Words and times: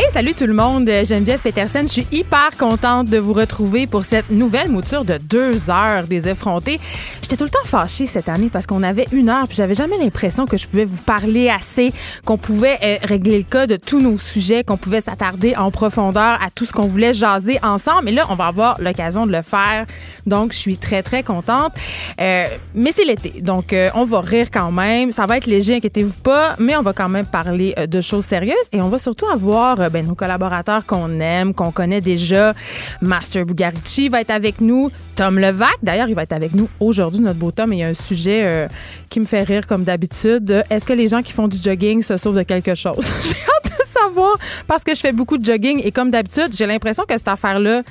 Hey, 0.00 0.06
salut 0.12 0.32
tout 0.32 0.46
le 0.46 0.52
monde. 0.52 0.86
Geneviève 0.86 1.40
Peterson, 1.40 1.82
je 1.82 1.88
suis 1.88 2.06
hyper 2.12 2.50
contente 2.56 3.10
de 3.10 3.18
vous 3.18 3.32
retrouver 3.32 3.88
pour 3.88 4.04
cette 4.04 4.30
nouvelle 4.30 4.68
mouture 4.68 5.04
de 5.04 5.18
deux 5.18 5.70
heures 5.70 6.04
des 6.04 6.28
effrontés. 6.28 6.78
J'étais 7.20 7.36
tout 7.36 7.42
le 7.42 7.50
temps 7.50 7.64
fâchée 7.64 8.06
cette 8.06 8.28
année 8.28 8.48
parce 8.48 8.64
qu'on 8.64 8.84
avait 8.84 9.08
une 9.10 9.28
heure 9.28 9.48
puis 9.48 9.56
j'avais 9.56 9.74
jamais 9.74 9.98
l'impression 9.98 10.46
que 10.46 10.56
je 10.56 10.68
pouvais 10.68 10.84
vous 10.84 11.02
parler 11.02 11.50
assez, 11.50 11.92
qu'on 12.24 12.38
pouvait 12.38 12.78
euh, 12.84 12.96
régler 13.02 13.38
le 13.38 13.42
cas 13.42 13.66
de 13.66 13.74
tous 13.74 14.00
nos 14.00 14.18
sujets, 14.18 14.62
qu'on 14.62 14.76
pouvait 14.76 15.00
s'attarder 15.00 15.56
en 15.56 15.72
profondeur 15.72 16.38
à 16.40 16.48
tout 16.54 16.64
ce 16.64 16.72
qu'on 16.72 16.86
voulait 16.86 17.12
jaser 17.12 17.58
ensemble. 17.64 18.04
Mais 18.04 18.12
là, 18.12 18.24
on 18.30 18.36
va 18.36 18.46
avoir 18.46 18.80
l'occasion 18.80 19.26
de 19.26 19.32
le 19.32 19.42
faire. 19.42 19.84
Donc, 20.26 20.52
je 20.52 20.58
suis 20.58 20.76
très, 20.76 21.02
très 21.02 21.24
contente. 21.24 21.72
Euh, 22.20 22.46
mais 22.72 22.92
c'est 22.94 23.04
l'été. 23.04 23.40
Donc, 23.40 23.72
euh, 23.72 23.90
on 23.96 24.04
va 24.04 24.20
rire 24.20 24.46
quand 24.52 24.70
même. 24.70 25.10
Ça 25.10 25.26
va 25.26 25.38
être 25.38 25.46
léger, 25.46 25.74
inquiétez-vous 25.74 26.20
pas. 26.22 26.54
Mais 26.60 26.76
on 26.76 26.82
va 26.82 26.92
quand 26.92 27.08
même 27.08 27.26
parler 27.26 27.74
de 27.76 28.00
choses 28.00 28.26
sérieuses 28.26 28.54
et 28.70 28.80
on 28.80 28.88
va 28.90 29.00
surtout 29.00 29.26
avoir 29.26 29.87
ben, 29.90 30.06
nos 30.06 30.14
collaborateurs 30.14 30.86
qu'on 30.86 31.20
aime, 31.20 31.54
qu'on 31.54 31.70
connaît 31.70 32.00
déjà. 32.00 32.54
Master 33.00 33.44
Bugarici 33.44 34.08
va 34.08 34.20
être 34.20 34.30
avec 34.30 34.60
nous. 34.60 34.90
Tom 35.16 35.38
Levac, 35.38 35.76
d'ailleurs, 35.82 36.08
il 36.08 36.14
va 36.14 36.22
être 36.22 36.32
avec 36.32 36.54
nous 36.54 36.68
aujourd'hui, 36.80 37.20
notre 37.20 37.38
beau 37.38 37.50
Tom. 37.50 37.72
Il 37.72 37.80
y 37.80 37.82
a 37.82 37.88
un 37.88 37.94
sujet 37.94 38.42
euh, 38.44 38.68
qui 39.08 39.20
me 39.20 39.24
fait 39.24 39.42
rire 39.42 39.66
comme 39.66 39.84
d'habitude. 39.84 40.64
Est-ce 40.70 40.84
que 40.84 40.92
les 40.92 41.08
gens 41.08 41.22
qui 41.22 41.32
font 41.32 41.48
du 41.48 41.56
jogging 41.60 42.02
se 42.02 42.16
sauvent 42.16 42.36
de 42.36 42.42
quelque 42.42 42.74
chose? 42.74 43.06
J'ai 43.22 43.30
hâte 43.30 43.78
de 43.78 43.84
savoir 43.86 44.36
parce 44.66 44.84
que 44.84 44.94
je 44.94 45.00
fais 45.00 45.12
beaucoup 45.12 45.38
de 45.38 45.44
jogging 45.44 45.80
et 45.82 45.92
comme 45.92 46.10
d'habitude, 46.10 46.48
j'ai 46.52 46.66
l'impression 46.66 47.04
que 47.04 47.14
cette 47.14 47.28
affaire-là, 47.28 47.82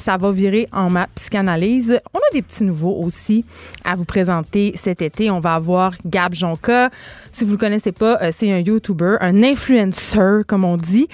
ça 0.00 0.16
va 0.16 0.32
virer 0.32 0.68
en 0.72 0.90
ma 0.90 1.06
psychanalyse. 1.08 1.98
On 2.14 2.18
a 2.18 2.32
des 2.32 2.42
petits 2.42 2.64
nouveaux 2.64 3.02
aussi 3.04 3.44
à 3.84 3.94
vous 3.94 4.06
présenter 4.06 4.72
cet 4.74 5.02
été. 5.02 5.30
On 5.30 5.40
va 5.40 5.54
avoir 5.54 5.92
Gab 6.06 6.34
Jonka. 6.34 6.90
Si 7.32 7.44
vous 7.44 7.52
le 7.52 7.58
connaissez 7.58 7.92
pas, 7.92 8.18
euh, 8.22 8.30
c'est 8.32 8.50
un 8.50 8.58
YouTuber, 8.58 9.16
un 9.20 9.42
influencer, 9.42 10.42
comme 10.46 10.64
on 10.64 10.76
dit. 10.76 11.06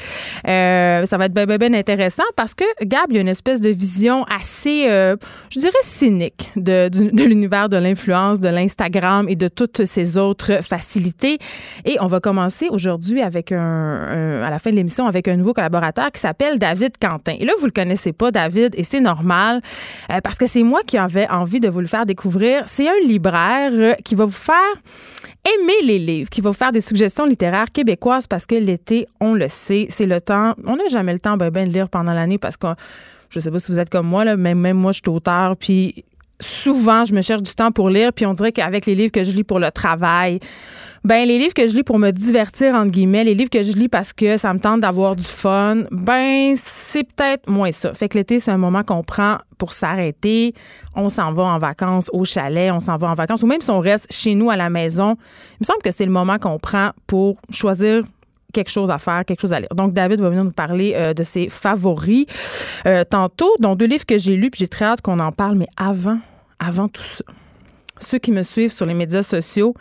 Euh, 0.48 1.04
ça 1.06 1.18
va 1.18 1.26
être 1.26 1.34
bien, 1.34 1.46
bien, 1.46 1.74
intéressant 1.74 2.24
parce 2.36 2.54
que 2.54 2.64
Gab, 2.82 3.06
il 3.10 3.18
a 3.18 3.20
une 3.20 3.28
espèce 3.28 3.60
de 3.60 3.68
vision 3.68 4.24
assez, 4.24 4.86
euh, 4.88 5.16
je 5.50 5.60
dirais, 5.60 5.72
cynique 5.82 6.52
de, 6.56 6.88
l'univers 7.12 7.68
de 7.68 7.76
l'influence, 7.76 8.40
de 8.40 8.48
l'Instagram 8.48 9.28
et 9.28 9.36
de 9.36 9.48
toutes 9.48 9.84
ces 9.84 10.16
autres 10.16 10.62
facilités. 10.62 11.38
Et 11.84 11.98
on 12.00 12.06
va 12.06 12.20
commencer 12.20 12.68
aujourd'hui 12.70 13.20
avec 13.20 13.52
un, 13.52 14.42
à 14.42 14.50
la 14.50 14.58
fin 14.58 14.70
de 14.70 14.76
l'émission, 14.76 15.06
avec 15.06 15.28
un 15.28 15.36
nouveau 15.36 15.52
collaborateur 15.52 16.10
qui 16.12 16.20
s'appelle 16.20 16.58
David 16.58 16.92
Quentin. 17.00 17.34
Et 17.38 17.44
là, 17.44 17.52
vous 17.58 17.66
le 17.66 17.72
connaissez 17.72 18.12
pas, 18.12 18.30
David, 18.30 18.74
et 18.76 18.84
c'est 18.84 19.00
normal 19.00 19.60
parce 20.22 20.36
que 20.36 20.46
c'est 20.46 20.62
moi 20.62 20.80
qui 20.86 20.96
avais 20.96 21.28
envie 21.28 21.60
de 21.60 21.68
vous 21.68 21.80
le 21.80 21.86
faire 21.86 22.06
découvrir. 22.06 22.62
C'est 22.66 22.88
un 22.88 23.06
libraire 23.06 23.96
qui 24.04 24.14
va 24.14 24.24
vous 24.24 24.32
faire 24.32 24.56
aimer 25.54 25.82
les 25.84 25.98
livres, 25.98 26.30
qui 26.30 26.40
va 26.40 26.52
faire 26.52 26.72
des 26.72 26.80
suggestions 26.80 27.26
littéraires 27.26 27.70
québécoises 27.72 28.26
parce 28.26 28.46
que 28.46 28.54
l'été, 28.54 29.06
on 29.20 29.34
le 29.34 29.48
sait, 29.48 29.86
c'est 29.90 30.06
le 30.06 30.20
temps. 30.20 30.54
On 30.66 30.76
n'a 30.76 30.88
jamais 30.88 31.12
le 31.12 31.18
temps 31.18 31.36
ben, 31.36 31.50
ben, 31.50 31.68
de 31.68 31.72
lire 31.72 31.88
pendant 31.88 32.12
l'année 32.12 32.38
parce 32.38 32.56
que 32.56 32.68
je 33.30 33.40
sais 33.40 33.50
pas 33.50 33.58
si 33.58 33.72
vous 33.72 33.78
êtes 33.78 33.90
comme 33.90 34.06
moi, 34.06 34.24
là, 34.24 34.36
mais 34.36 34.54
même 34.54 34.76
moi, 34.76 34.92
je 34.92 35.00
suis 35.02 35.10
auteur, 35.10 35.56
puis 35.56 36.04
souvent, 36.40 37.04
je 37.04 37.14
me 37.14 37.22
cherche 37.22 37.42
du 37.42 37.54
temps 37.54 37.72
pour 37.72 37.90
lire, 37.90 38.12
puis 38.12 38.26
on 38.26 38.34
dirait 38.34 38.52
qu'avec 38.52 38.86
les 38.86 38.94
livres 38.94 39.12
que 39.12 39.24
je 39.24 39.32
lis 39.32 39.44
pour 39.44 39.58
le 39.58 39.70
travail, 39.70 40.40
ben 41.06 41.26
les 41.28 41.38
livres 41.38 41.54
que 41.54 41.68
je 41.68 41.76
lis 41.76 41.84
pour 41.84 42.00
me 42.00 42.10
divertir 42.10 42.74
entre 42.74 42.90
guillemets, 42.90 43.22
les 43.22 43.34
livres 43.34 43.48
que 43.48 43.62
je 43.62 43.70
lis 43.70 43.88
parce 43.88 44.12
que 44.12 44.38
ça 44.38 44.52
me 44.52 44.58
tente 44.58 44.80
d'avoir 44.80 45.14
du 45.14 45.22
fun, 45.22 45.84
ben 45.92 46.54
c'est 46.56 47.04
peut-être 47.04 47.48
moins 47.48 47.70
ça. 47.70 47.94
Fait 47.94 48.08
que 48.08 48.18
l'été 48.18 48.40
c'est 48.40 48.50
un 48.50 48.58
moment 48.58 48.82
qu'on 48.82 49.04
prend 49.04 49.38
pour 49.56 49.72
s'arrêter, 49.72 50.52
on 50.96 51.08
s'en 51.08 51.32
va 51.32 51.44
en 51.44 51.58
vacances 51.58 52.10
au 52.12 52.24
chalet, 52.24 52.72
on 52.72 52.80
s'en 52.80 52.96
va 52.96 53.08
en 53.08 53.14
vacances 53.14 53.40
ou 53.44 53.46
même 53.46 53.60
si 53.60 53.70
on 53.70 53.78
reste 53.78 54.12
chez 54.12 54.34
nous 54.34 54.50
à 54.50 54.56
la 54.56 54.68
maison, 54.68 55.16
il 55.52 55.58
me 55.60 55.64
semble 55.64 55.80
que 55.80 55.92
c'est 55.92 56.06
le 56.06 56.10
moment 56.10 56.38
qu'on 56.38 56.58
prend 56.58 56.90
pour 57.06 57.36
choisir 57.50 58.02
quelque 58.52 58.70
chose 58.70 58.90
à 58.90 58.98
faire, 58.98 59.24
quelque 59.24 59.42
chose 59.42 59.52
à 59.52 59.60
lire. 59.60 59.68
Donc, 59.76 59.92
David 59.92 60.20
va 60.20 60.30
venir 60.30 60.42
nous 60.42 60.50
parler 60.50 60.94
euh, 60.96 61.14
de 61.14 61.22
ses 61.22 61.48
favoris 61.50 62.26
euh, 62.86 63.04
tantôt, 63.04 63.54
dont 63.60 63.76
deux 63.76 63.86
livres 63.86 64.06
que 64.06 64.18
j'ai 64.18 64.34
lus, 64.34 64.50
puis 64.50 64.60
j'ai 64.60 64.68
très 64.68 64.86
hâte 64.86 65.02
qu'on 65.02 65.18
en 65.18 65.30
parle, 65.30 65.56
mais 65.56 65.68
avant, 65.76 66.18
avant 66.58 66.88
tout 66.88 67.02
ça 67.02 67.24
ceux 68.00 68.18
qui 68.18 68.32
me 68.32 68.42
suivent 68.42 68.72
sur 68.72 68.86
les 68.86 68.94
médias 68.94 69.22
sociaux, 69.22 69.74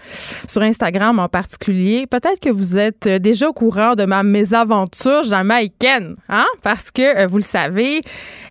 sur 0.47 0.61
Instagram 0.61 1.19
en 1.19 1.27
particulier, 1.27 2.07
peut-être 2.07 2.39
que 2.39 2.49
vous 2.49 2.77
êtes 2.77 3.07
euh, 3.07 3.19
déjà 3.19 3.49
au 3.49 3.53
courant 3.53 3.95
de 3.95 4.05
ma 4.05 4.23
mésaventure 4.23 5.23
jamaïcaine, 5.23 6.15
hein? 6.29 6.45
Parce 6.61 6.91
que 6.91 7.23
euh, 7.23 7.27
vous 7.27 7.37
le 7.37 7.43
savez, 7.43 8.01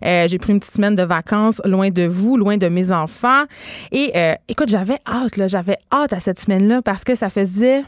euh, 0.03 0.27
j'ai 0.27 0.37
pris 0.37 0.53
une 0.53 0.59
petite 0.59 0.75
semaine 0.75 0.95
de 0.95 1.03
vacances 1.03 1.61
loin 1.65 1.89
de 1.89 2.03
vous, 2.03 2.37
loin 2.37 2.57
de 2.57 2.67
mes 2.67 2.91
enfants. 2.91 3.43
Et 3.91 4.13
écoute, 4.47 4.69
j'avais 4.69 4.97
hâte, 5.07 5.37
là, 5.37 5.47
j'avais 5.47 5.77
hâte 5.91 6.13
à 6.13 6.19
cette 6.19 6.39
semaine-là 6.39 6.81
parce 6.81 7.03
que 7.03 7.15
ça 7.15 7.29
faisait 7.29 7.83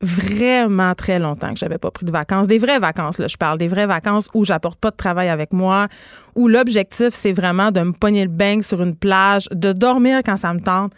vraiment 0.00 0.94
très 0.94 1.18
longtemps 1.18 1.52
que 1.52 1.58
j'avais 1.58 1.78
pas 1.78 1.90
pris 1.90 2.06
de 2.06 2.10
vacances. 2.10 2.46
Des 2.46 2.58
vraies 2.58 2.78
vacances, 2.78 3.18
là, 3.18 3.28
je 3.28 3.36
parle. 3.36 3.58
Des 3.58 3.68
vraies 3.68 3.86
vacances 3.86 4.28
où 4.34 4.44
j'apporte 4.44 4.78
pas 4.78 4.90
de 4.90 4.96
travail 4.96 5.28
avec 5.28 5.52
moi, 5.52 5.88
où 6.34 6.48
l'objectif, 6.48 7.10
c'est 7.10 7.32
vraiment 7.32 7.70
de 7.70 7.80
me 7.80 7.92
pogner 7.92 8.24
le 8.24 8.30
bang 8.30 8.62
sur 8.62 8.82
une 8.82 8.96
plage, 8.96 9.46
de 9.52 9.72
dormir 9.72 10.20
quand 10.24 10.36
ça 10.36 10.52
me 10.54 10.60
tente, 10.60 10.92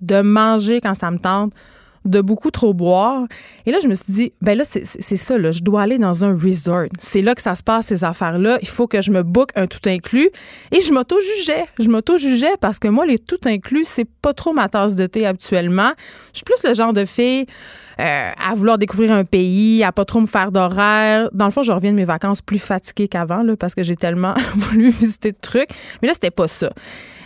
de 0.00 0.20
manger 0.20 0.80
quand 0.80 0.94
ça 0.94 1.10
me 1.10 1.18
tente, 1.18 1.52
de 2.04 2.20
beaucoup 2.20 2.50
trop 2.50 2.74
boire. 2.74 3.24
Et 3.66 3.70
là, 3.70 3.78
je 3.82 3.88
me 3.88 3.94
suis 3.94 4.12
dit, 4.12 4.32
ben 4.40 4.56
là, 4.56 4.64
c'est 4.64 4.84
ça, 5.16 5.38
là, 5.38 5.50
je 5.50 5.60
dois 5.60 5.82
aller 5.82 5.98
dans 5.98 6.24
un 6.24 6.34
resort. 6.34 6.86
C'est 7.00 7.22
là 7.22 7.34
que 7.34 7.42
ça 7.42 7.54
se 7.54 7.62
passe, 7.62 7.86
ces 7.86 8.04
affaires-là. 8.04 8.58
Il 8.62 8.68
faut 8.68 8.86
que 8.86 9.00
je 9.00 9.10
me 9.10 9.22
book 9.22 9.50
un 9.56 9.66
tout 9.66 9.86
inclus. 9.86 10.30
Et 10.72 10.80
je 10.80 10.92
m'auto-jugeais. 10.92 11.66
Je 11.78 11.88
m'auto-jugeais 11.88 12.56
parce 12.60 12.78
que 12.78 12.88
moi, 12.88 13.06
les 13.06 13.18
tout 13.18 13.40
inclus, 13.44 13.84
c'est 13.84 14.06
pas 14.06 14.34
trop 14.34 14.52
ma 14.52 14.68
tasse 14.68 14.94
de 14.94 15.06
thé 15.06 15.26
habituellement. 15.26 15.92
Je 16.32 16.38
suis 16.38 16.44
plus 16.44 16.62
le 16.64 16.74
genre 16.74 16.92
de 16.92 17.04
fille 17.04 17.46
euh, 18.00 18.30
à 18.38 18.54
vouloir 18.54 18.78
découvrir 18.78 19.12
un 19.12 19.24
pays, 19.24 19.82
à 19.82 19.90
pas 19.90 20.04
trop 20.04 20.20
me 20.20 20.26
faire 20.26 20.52
d'horaire. 20.52 21.28
Dans 21.32 21.46
le 21.46 21.50
fond, 21.50 21.62
je 21.62 21.72
reviens 21.72 21.90
de 21.90 21.96
mes 21.96 22.04
vacances 22.04 22.42
plus 22.42 22.60
fatiguée 22.60 23.08
qu'avant, 23.08 23.44
parce 23.58 23.74
que 23.74 23.82
j'ai 23.82 23.96
tellement 23.96 24.34
voulu 24.54 24.90
visiter 24.90 25.32
de 25.32 25.38
trucs. 25.40 25.68
Mais 26.00 26.08
là, 26.08 26.14
c'était 26.14 26.30
pas 26.30 26.48
ça. 26.48 26.70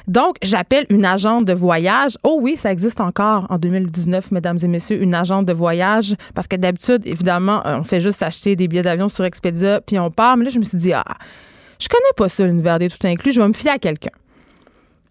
Donc, 0.09 0.37
j'appelle 0.43 0.87
une 0.91 1.05
agente 1.05 1.45
de 1.45 1.53
voyage. 1.53 2.17
Oh 2.23 2.39
oui, 2.41 2.57
ça 2.57 2.73
existe 2.73 3.01
encore 3.01 3.47
en 3.51 3.59
2019, 3.59 4.31
mesdames 4.31 4.59
et 4.63 4.69
messieurs, 4.69 5.03
une 5.03 5.15
agente 5.15 5.47
de 5.47 5.53
voyage. 5.53 6.15
Parce 6.35 6.49
que 6.49 6.57
d'habitude, 6.57 7.03
évidemment, 7.05 7.67
euh, 7.67 7.79
on 7.79 7.83
fait 7.83 8.01
juste 8.01 8.23
acheter 8.23 8.57
des 8.57 8.69
billets 8.69 8.83
d'avion 8.83 9.09
sur 9.09 9.25
Expedia, 9.25 9.81
puis 9.81 9.99
on 9.99 10.11
part. 10.11 10.37
Mais 10.37 10.45
là, 10.45 10.51
je 10.51 10.59
me 10.59 10.65
suis 10.65 10.79
dit, 10.79 10.93
ah, 10.93 11.05
je 11.79 11.89
connais 11.89 12.13
pas 12.17 12.29
ça, 12.29 12.47
l'univers 12.47 12.79
des 12.79 12.89
tout 12.89 13.07
inclus. 13.07 13.33
Je 13.33 13.41
vais 13.41 13.49
me 13.49 13.53
fier 13.53 13.73
à 13.73 13.79
quelqu'un. 13.79 14.11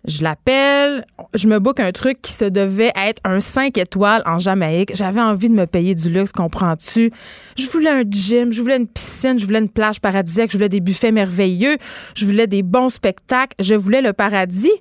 Je 0.06 0.23
l'appelle, 0.23 1.06
je 1.35 1.47
me 1.47 1.59
book 1.59 1.79
un 1.79 1.91
truc 1.91 2.22
qui 2.22 2.31
se 2.31 2.45
devait 2.45 2.91
être 2.95 3.22
un 3.23 3.39
5 3.39 3.78
étoiles 3.78 4.23
en 4.25 4.39
Jamaïque. 4.39 4.91
J'avais 4.95 5.22
envie 5.22 5.47
de 5.47 5.53
me 5.53 5.66
payer 5.66 5.94
du 5.94 6.09
luxe, 6.09 6.31
comprends-tu? 6.31 7.12
Je 7.56 7.69
voulais 7.69 7.89
un 7.89 8.03
gym, 8.09 8.51
je 8.51 8.61
voulais 8.61 8.78
une 8.78 8.88
piscine, 8.88 9.38
je 9.38 9.45
voulais 9.45 9.59
une 9.59 9.69
plage 9.69 10.01
paradisiaque, 10.01 10.50
je 10.51 10.57
voulais 10.57 10.69
des 10.69 10.79
buffets 10.79 11.11
merveilleux, 11.11 11.78
je 12.16 12.25
voulais 12.25 12.47
des 12.47 12.63
bons 12.63 12.90
spectacles, 12.90 13.56
je 13.59 13.75
voulais 13.75 14.01
le 14.01 14.13
paradis. 14.13 14.72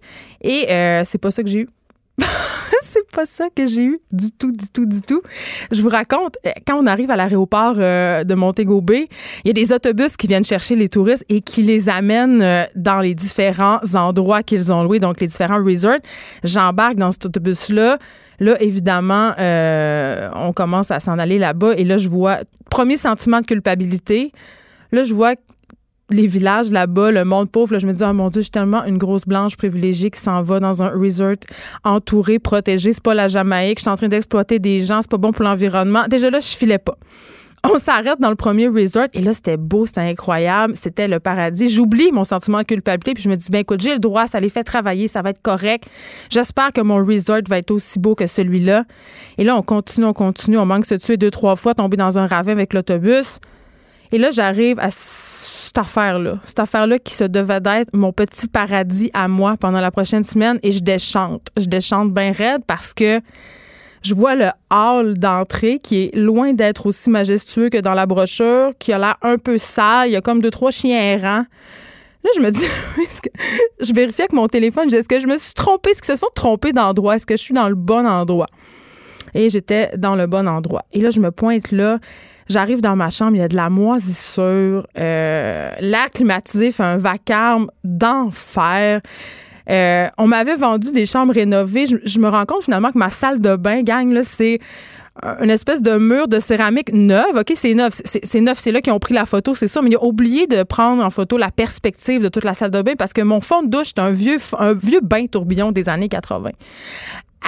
Et 0.40 0.70
euh, 0.70 1.02
c'est 1.04 1.18
pas 1.18 1.30
ça 1.30 1.42
que 1.42 1.50
j'ai 1.50 1.60
eu. 1.60 1.68
c'est 2.82 3.10
pas 3.12 3.26
ça 3.26 3.48
que 3.54 3.66
j'ai 3.66 3.84
eu 3.84 4.00
du 4.12 4.30
tout, 4.32 4.52
du 4.52 4.68
tout, 4.72 4.86
du 4.86 5.00
tout. 5.00 5.22
Je 5.70 5.82
vous 5.82 5.88
raconte, 5.88 6.36
euh, 6.46 6.50
quand 6.66 6.76
on 6.76 6.86
arrive 6.86 7.10
à 7.10 7.16
l'aéroport 7.16 7.74
euh, 7.78 8.24
de 8.24 8.34
Montego 8.34 8.80
Bay, 8.80 9.08
il 9.44 9.48
y 9.48 9.50
a 9.50 9.52
des 9.52 9.72
autobus 9.72 10.16
qui 10.16 10.26
viennent 10.26 10.44
chercher 10.44 10.76
les 10.76 10.88
touristes 10.88 11.24
et 11.28 11.40
qui 11.40 11.62
les 11.62 11.88
amènent 11.88 12.42
euh, 12.42 12.64
dans 12.74 13.00
les 13.00 13.14
différents 13.14 13.80
endroits 13.94 14.42
qu'ils 14.42 14.72
ont 14.72 14.82
loués, 14.82 14.98
donc 14.98 15.20
les 15.20 15.26
différents 15.26 15.62
resorts. 15.62 15.98
J'embarque 16.44 16.96
dans 16.96 17.12
cet 17.12 17.26
autobus-là. 17.26 17.98
Là, 18.42 18.56
évidemment, 18.62 19.32
on 19.38 20.52
commence 20.54 20.90
à 20.90 20.98
s'en 20.98 21.18
aller 21.18 21.38
là-bas 21.38 21.74
et 21.76 21.84
là, 21.84 21.98
je 21.98 22.08
vois, 22.08 22.38
premier 22.70 22.96
sentiment 22.96 23.40
de 23.40 23.44
culpabilité. 23.44 24.32
Là, 24.92 25.02
je 25.02 25.12
vois 25.12 25.34
les 26.10 26.26
villages 26.26 26.70
là-bas, 26.70 27.10
le 27.10 27.24
monde 27.24 27.50
pauvre, 27.50 27.72
là, 27.72 27.78
je 27.78 27.86
me 27.86 27.92
dis, 27.92 28.02
oh 28.04 28.12
mon 28.12 28.28
Dieu, 28.28 28.40
je 28.40 28.44
suis 28.44 28.50
tellement 28.50 28.84
une 28.84 28.98
grosse 28.98 29.26
blanche 29.26 29.56
privilégiée 29.56 30.10
qui 30.10 30.20
s'en 30.20 30.42
va 30.42 30.60
dans 30.60 30.82
un 30.82 30.90
resort 30.90 31.36
entouré, 31.84 32.38
protégé. 32.38 32.92
C'est 32.92 33.02
pas 33.02 33.14
la 33.14 33.28
Jamaïque. 33.28 33.78
Je 33.78 33.82
suis 33.82 33.90
en 33.90 33.96
train 33.96 34.08
d'exploiter 34.08 34.58
des 34.58 34.80
gens. 34.80 35.02
C'est 35.02 35.10
pas 35.10 35.18
bon 35.18 35.32
pour 35.32 35.44
l'environnement. 35.44 36.04
Déjà 36.08 36.30
là, 36.30 36.40
je 36.40 36.56
filais 36.56 36.78
pas. 36.78 36.96
On 37.62 37.78
s'arrête 37.78 38.18
dans 38.18 38.30
le 38.30 38.36
premier 38.36 38.68
resort 38.68 39.08
et 39.12 39.20
là, 39.20 39.34
c'était 39.34 39.58
beau, 39.58 39.84
c'était 39.84 40.00
incroyable, 40.00 40.74
c'était 40.76 41.08
le 41.08 41.20
paradis. 41.20 41.68
J'oublie 41.68 42.10
mon 42.10 42.24
sentiment 42.24 42.58
de 42.60 42.64
culpabilité 42.64 43.12
puis 43.12 43.22
je 43.22 43.28
me 43.28 43.36
dis, 43.36 43.50
ben 43.50 43.58
écoute, 43.58 43.82
j'ai 43.82 43.92
le 43.92 43.98
droit, 43.98 44.26
ça 44.26 44.40
les 44.40 44.48
fait 44.48 44.64
travailler, 44.64 45.08
ça 45.08 45.20
va 45.20 45.30
être 45.30 45.42
correct. 45.42 45.84
J'espère 46.30 46.72
que 46.72 46.80
mon 46.80 47.04
resort 47.04 47.40
va 47.48 47.58
être 47.58 47.70
aussi 47.70 47.98
beau 47.98 48.14
que 48.14 48.26
celui-là. 48.26 48.84
Et 49.36 49.44
là, 49.44 49.56
on 49.56 49.62
continue, 49.62 50.06
on 50.06 50.14
continue, 50.14 50.56
on 50.56 50.64
manque 50.64 50.84
de 50.84 50.86
se 50.86 50.94
tuer 50.94 51.18
deux, 51.18 51.30
trois 51.30 51.54
fois, 51.54 51.74
tomber 51.74 51.98
dans 51.98 52.18
un 52.18 52.26
ravin 52.26 52.52
avec 52.52 52.72
l'autobus. 52.72 53.40
Et 54.10 54.16
là, 54.16 54.30
j'arrive 54.30 54.78
à 54.80 54.90
cette 55.70 55.78
affaire-là. 55.78 56.40
Cette 56.44 56.58
affaire-là 56.58 56.98
qui 56.98 57.14
se 57.14 57.22
devait 57.22 57.60
d'être 57.60 57.94
mon 57.94 58.12
petit 58.12 58.48
paradis 58.48 59.08
à 59.14 59.28
moi 59.28 59.56
pendant 59.56 59.80
la 59.80 59.92
prochaine 59.92 60.24
semaine 60.24 60.58
et 60.64 60.72
je 60.72 60.80
déchante. 60.80 61.46
Je 61.56 61.66
déchante 61.66 62.12
bien 62.12 62.32
raide 62.32 62.62
parce 62.66 62.92
que 62.92 63.20
je 64.02 64.12
vois 64.12 64.34
le 64.34 64.48
hall 64.68 65.16
d'entrée 65.16 65.78
qui 65.78 66.02
est 66.02 66.16
loin 66.16 66.54
d'être 66.54 66.86
aussi 66.86 67.08
majestueux 67.08 67.68
que 67.68 67.78
dans 67.78 67.94
la 67.94 68.06
brochure, 68.06 68.72
qui 68.80 68.92
a 68.92 68.98
l'air 68.98 69.16
un 69.22 69.38
peu 69.38 69.58
sale. 69.58 70.08
Il 70.08 70.12
y 70.12 70.16
a 70.16 70.20
comme 70.20 70.42
deux, 70.42 70.50
trois 70.50 70.72
chiens 70.72 70.98
errants. 70.98 71.44
Là, 72.24 72.30
je 72.34 72.40
me 72.40 72.50
dis, 72.50 72.66
je 73.80 73.92
vérifiais 73.92 74.24
avec 74.24 74.32
mon 74.32 74.48
téléphone, 74.48 74.92
est-ce 74.92 75.06
que 75.06 75.20
je 75.20 75.28
me 75.28 75.38
suis 75.38 75.54
trompée? 75.54 75.90
Est-ce 75.90 76.02
qu'ils 76.02 76.16
se 76.16 76.20
sont 76.20 76.30
trompés 76.34 76.72
d'endroit? 76.72 77.14
Est-ce 77.14 77.26
que 77.26 77.36
je 77.36 77.42
suis 77.42 77.54
dans 77.54 77.68
le 77.68 77.76
bon 77.76 78.08
endroit? 78.08 78.48
Et 79.34 79.50
j'étais 79.50 79.92
dans 79.96 80.16
le 80.16 80.26
bon 80.26 80.48
endroit. 80.48 80.84
Et 80.92 81.00
là, 81.00 81.10
je 81.10 81.20
me 81.20 81.30
pointe 81.30 81.70
là. 81.70 82.00
J'arrive 82.50 82.80
dans 82.80 82.96
ma 82.96 83.10
chambre, 83.10 83.36
il 83.36 83.38
y 83.38 83.42
a 83.42 83.48
de 83.48 83.54
la 83.54 83.70
moisissure. 83.70 84.84
Euh, 84.98 85.70
L'air 85.78 86.10
climatisé 86.12 86.72
fait 86.72 86.82
un 86.82 86.96
vacarme 86.96 87.70
d'enfer. 87.84 89.00
Euh, 89.70 90.08
on 90.18 90.26
m'avait 90.26 90.56
vendu 90.56 90.90
des 90.90 91.06
chambres 91.06 91.32
rénovées. 91.32 91.84
Je, 91.86 92.18
me 92.18 92.28
rends 92.28 92.46
compte 92.46 92.64
finalement 92.64 92.90
que 92.90 92.98
ma 92.98 93.08
salle 93.08 93.40
de 93.40 93.54
bain, 93.54 93.82
gang, 93.82 94.20
c'est 94.24 94.58
une 95.40 95.50
espèce 95.50 95.80
de 95.80 95.96
mur 95.96 96.26
de 96.26 96.40
céramique 96.40 96.92
neuve. 96.92 97.36
OK, 97.36 97.52
c'est 97.54 97.74
neuf. 97.74 98.00
C'est 98.04 98.40
neuf. 98.40 98.58
C'est 98.58 98.72
là 98.72 98.80
qu'ils 98.80 98.92
ont 98.92 98.98
pris 98.98 99.14
la 99.14 99.26
photo, 99.26 99.54
c'est 99.54 99.68
ça. 99.68 99.80
Mais 99.80 99.90
ils 99.90 99.96
ont 99.96 100.06
oublié 100.06 100.48
de 100.48 100.64
prendre 100.64 101.04
en 101.04 101.10
photo 101.10 101.36
la 101.36 101.52
perspective 101.52 102.20
de 102.20 102.28
toute 102.28 102.42
la 102.42 102.54
salle 102.54 102.72
de 102.72 102.82
bain 102.82 102.94
parce 102.98 103.12
que 103.12 103.20
mon 103.20 103.40
fond 103.40 103.62
de 103.62 103.68
douche, 103.68 103.92
c'est 103.94 104.00
un 104.00 104.10
vieux, 104.10 104.38
un 104.58 104.72
vieux 104.72 105.00
bain 105.00 105.26
tourbillon 105.26 105.70
des 105.70 105.88
années 105.88 106.08
80 106.08 106.50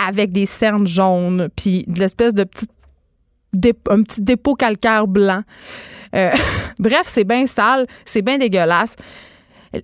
avec 0.07 0.31
des 0.31 0.47
cernes 0.47 0.87
jaunes 0.87 1.49
puis 1.57 1.85
de 1.89 1.99
l'espèce 1.99 2.35
de 2.35 2.45
petite 2.45 2.71
un 3.91 4.03
petit 4.03 4.23
dépôt 4.23 4.55
calcaire 4.55 5.07
blanc. 5.07 5.43
Euh, 6.15 6.31
bref, 6.79 7.03
c'est 7.07 7.25
bien 7.25 7.47
sale, 7.47 7.87
c'est 8.05 8.23
bien 8.23 8.39
dégueulasse. 8.39 8.97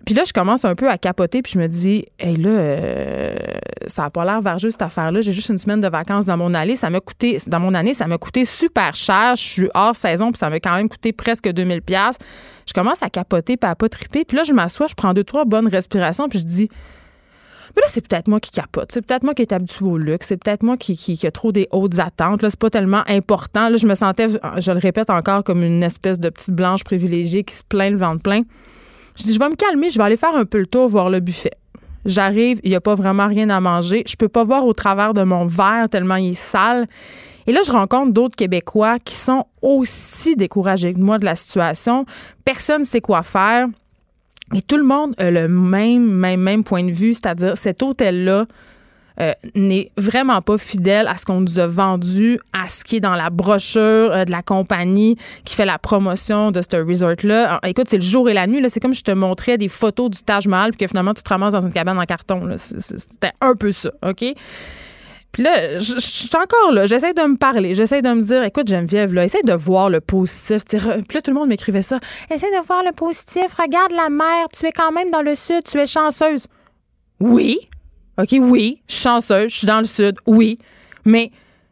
Puis 0.05 0.15
là, 0.15 0.25
je 0.27 0.35
commence 0.35 0.67
un 0.67 0.75
peu 0.75 0.91
à 0.91 0.99
capoter, 0.99 1.41
puis 1.41 1.53
je 1.55 1.59
me 1.59 1.67
dis, 1.67 2.05
hey, 2.19 2.37
là, 2.37 2.51
euh, 2.51 3.37
ça 3.87 4.03
n'a 4.03 4.11
pas 4.11 4.25
l'air 4.27 4.41
vargeux 4.43 4.71
cette 4.71 4.83
affaire-là. 4.83 5.23
J'ai 5.23 5.33
juste 5.33 5.49
une 5.49 5.57
semaine 5.57 5.81
de 5.81 5.89
vacances 5.89 6.27
dans 6.27 6.37
mon 6.37 6.53
année. 6.53 6.77
Ça 6.77 6.91
m'a 6.91 7.01
coûté, 7.01 7.39
dans 7.47 7.59
mon 7.59 7.73
année, 7.73 7.95
ça 7.95 8.07
m'a 8.07 8.19
coûté 8.19 8.45
super 8.45 8.95
cher. 8.95 9.35
Je 9.37 9.43
suis 9.43 9.69
hors 9.73 9.97
saison, 9.97 10.31
puis 10.31 10.39
ça 10.39 10.51
m'a 10.51 10.61
quand 10.61 10.77
même 10.77 10.91
coûté 10.91 11.15
presque 11.15 11.49
2000 11.49 11.81
pièces. 11.81 12.17
Je 12.67 12.75
commence 12.75 13.03
à 13.03 13.09
capoter, 13.09 13.57
puis 13.57 13.71
à 13.71 13.75
pas 13.75 13.89
triper. 13.89 14.27
Puis 14.27 14.37
là, 14.37 14.45
je 14.45 14.53
m'assois, 14.53 14.89
je 14.89 14.95
prends 14.95 15.15
deux, 15.15 15.25
trois 15.25 15.47
bonnes 15.47 15.69
respirations, 15.69 16.29
puis 16.29 16.41
je 16.41 16.45
dis, 16.45 16.69
mais 17.75 17.83
là, 17.83 17.89
c'est 17.89 18.07
peut-être 18.07 18.29
moi 18.29 18.41
qui 18.41 18.51
capote. 18.51 18.91
C'est 18.93 19.03
peut-être 19.03 19.23
moi 19.23 19.35
qui 19.35 19.43
est 19.43 19.53
habitué 19.53 19.85
au 19.85 19.99
luxe. 19.99 20.29
C'est 20.29 20.37
peut-être 20.37 20.63
moi 20.63 20.77
qui, 20.77 21.19
a 21.25 21.31
trop 21.31 21.53
des 21.53 21.69
hautes 21.71 21.99
attentes. 21.99 22.43
Là, 22.43 22.51
c'est 22.51 22.59
pas 22.59 22.71
tellement 22.71 23.03
important. 23.07 23.69
Là, 23.69 23.77
je 23.77 23.87
me 23.87 23.95
sentais, 23.95 24.29
je 24.29 24.73
le 24.73 24.79
répète 24.79 25.11
encore, 25.11 25.45
comme 25.45 25.63
une 25.63 25.83
espèce 25.83 26.19
de 26.19 26.29
petite 26.29 26.55
blanche 26.55 26.85
privilégiée 26.85 27.45
qui 27.45 27.55
se 27.55 27.63
plaint 27.63 27.93
le 27.93 27.99
ventre 27.99 28.23
plein. 28.23 28.43
Je 29.17 29.25
dis, 29.25 29.35
je 29.35 29.39
vais 29.39 29.49
me 29.49 29.57
calmer, 29.57 29.91
je 29.91 29.99
vais 29.99 30.05
aller 30.05 30.17
faire 30.17 30.35
un 30.35 30.45
peu 30.45 30.59
le 30.59 30.67
tour, 30.67 30.89
voir 30.89 31.11
le 31.11 31.21
buffet. 31.21 31.53
J'arrive, 32.05 32.61
il 32.63 32.71
n'y 32.71 32.77
a 32.77 32.81
pas 32.81 32.95
vraiment 32.95 33.27
rien 33.27 33.51
à 33.51 33.61
manger. 33.61 34.05
Je 34.07 34.17
peux 34.17 34.29
pas 34.29 34.45
voir 34.45 34.65
au 34.65 34.73
travers 34.73 35.13
de 35.13 35.23
mon 35.25 35.47
verre 35.47 35.89
tellement 35.91 36.17
il 36.17 36.31
est 36.31 36.35
sale. 36.35 36.87
Et 37.47 37.53
là, 37.53 37.61
je 37.67 37.73
rencontre 37.73 38.13
d'autres 38.13 38.37
Québécois 38.37 38.99
qui 38.99 39.15
sont 39.15 39.47
aussi 39.63 40.37
découragés 40.37 40.93
que 40.93 41.01
moi 41.01 41.19
de 41.19 41.25
la 41.25 41.35
situation. 41.35 42.05
Personne 42.45 42.83
ne 42.83 42.87
sait 42.87 43.01
quoi 43.01 43.23
faire. 43.23 43.69
Et 44.55 44.63
tout 44.63 44.77
le 44.77 44.85
monde 44.85 45.15
a 45.19 45.31
le 45.31 45.49
même, 45.49 46.11
même, 46.11 46.41
même 46.41 46.65
point 46.65 46.85
de 46.85 46.93
vue, 46.93 47.15
c'est-à-dire 47.15 47.57
cet 47.59 47.83
hôtel-là 47.83 48.47
euh, 49.21 49.33
n'est 49.57 49.91
vraiment 49.97 50.41
pas 50.43 50.59
fidèle 50.59 51.09
à 51.09 51.17
ce 51.17 51.27
qu'on 51.27 51.41
nous 51.41 51.59
a 51.59 51.67
vendu, 51.67 52.39
à 52.53 52.69
ce 52.69 52.85
qui 52.85 52.97
est 52.97 53.01
dans 53.01 53.17
la 53.17 53.31
brochure 53.31 54.13
euh, 54.13 54.25
de 54.25 54.31
la 54.31 54.43
compagnie 54.43 55.17
qui 55.45 55.57
fait 55.57 55.65
la 55.65 55.79
promotion 55.79 56.53
de 56.53 56.63
ce 56.63 56.77
resort-là. 56.77 57.59
Écoute, 57.67 57.87
c'est 57.89 57.99
le 57.99 58.05
jour 58.05 58.31
et 58.31 58.33
la 58.33 58.47
nuit. 58.47 58.65
C'est 58.69 58.79
comme 58.79 58.95
je 58.95 59.03
te 59.03 59.11
montrais 59.11 59.59
des 59.59 59.67
photos 59.67 60.11
du 60.11 60.23
Taj 60.23 60.47
Mahal 60.47 60.71
puis 60.71 60.79
que 60.79 60.87
finalement, 60.87 61.15
tu 61.15 61.23
te 61.25 61.29
ramasses 61.29 61.53
dans 61.53 61.61
une 61.61 61.73
cabane 61.73 61.99
en 61.99 62.05
carton. 62.05 62.49
C'était 62.57 63.33
un 63.41 63.57
peu 63.57 63.73
ça, 63.73 63.91
OK? 64.07 64.25
Puis 65.33 65.43
là, 65.43 65.79
je, 65.79 65.99
suis 65.99 66.31
encore 66.35 66.73
là. 66.73 66.87
J'essaie 66.87 67.13
de 67.13 67.23
me 67.23 67.37
parler. 67.37 67.75
J'essaie 67.75 68.03
de 68.03 68.09
me 68.09 68.23
dire, 68.23 68.43
écoute, 68.43 68.69
Geneviève, 68.69 69.13
là, 69.13 69.25
essaie 69.25 69.43
de 69.43 69.53
voir 69.53 69.91
le 69.91 70.01
positif. 70.01 70.65
Puis 70.65 70.79
là, 70.79 71.23
tout 71.23 71.31
le 71.31 71.35
monde 71.35 71.49
m'écrivait 71.49 71.83
ça. 71.83 72.01
Essaie 72.31 72.51
de 72.51 72.67
voir 72.67 72.83
le 72.83 72.93
positif. 72.93 73.53
Regarde 73.59 73.93
la 73.93 74.09
mer. 74.09 74.47
Tu 74.53 74.67
es 74.67 74.73
quand 74.73 74.91
même 74.93 75.11
dans 75.11 75.23
le 75.23 75.35
sud. 75.35 75.63
Tu 75.65 75.79
es 75.79 75.87
chanceuse. 75.87 76.47
Oui. 77.21 77.69
OK, 78.19 78.35
oui, 78.41 78.83
je 78.89 78.95
suis 78.95 79.03
chanceuse, 79.05 79.53
je 79.53 79.59
suis 79.59 79.67
dans 79.67 79.79
le 79.79 79.85
sud, 79.85 80.17
oui. 80.27 80.59
Mais 81.05 81.31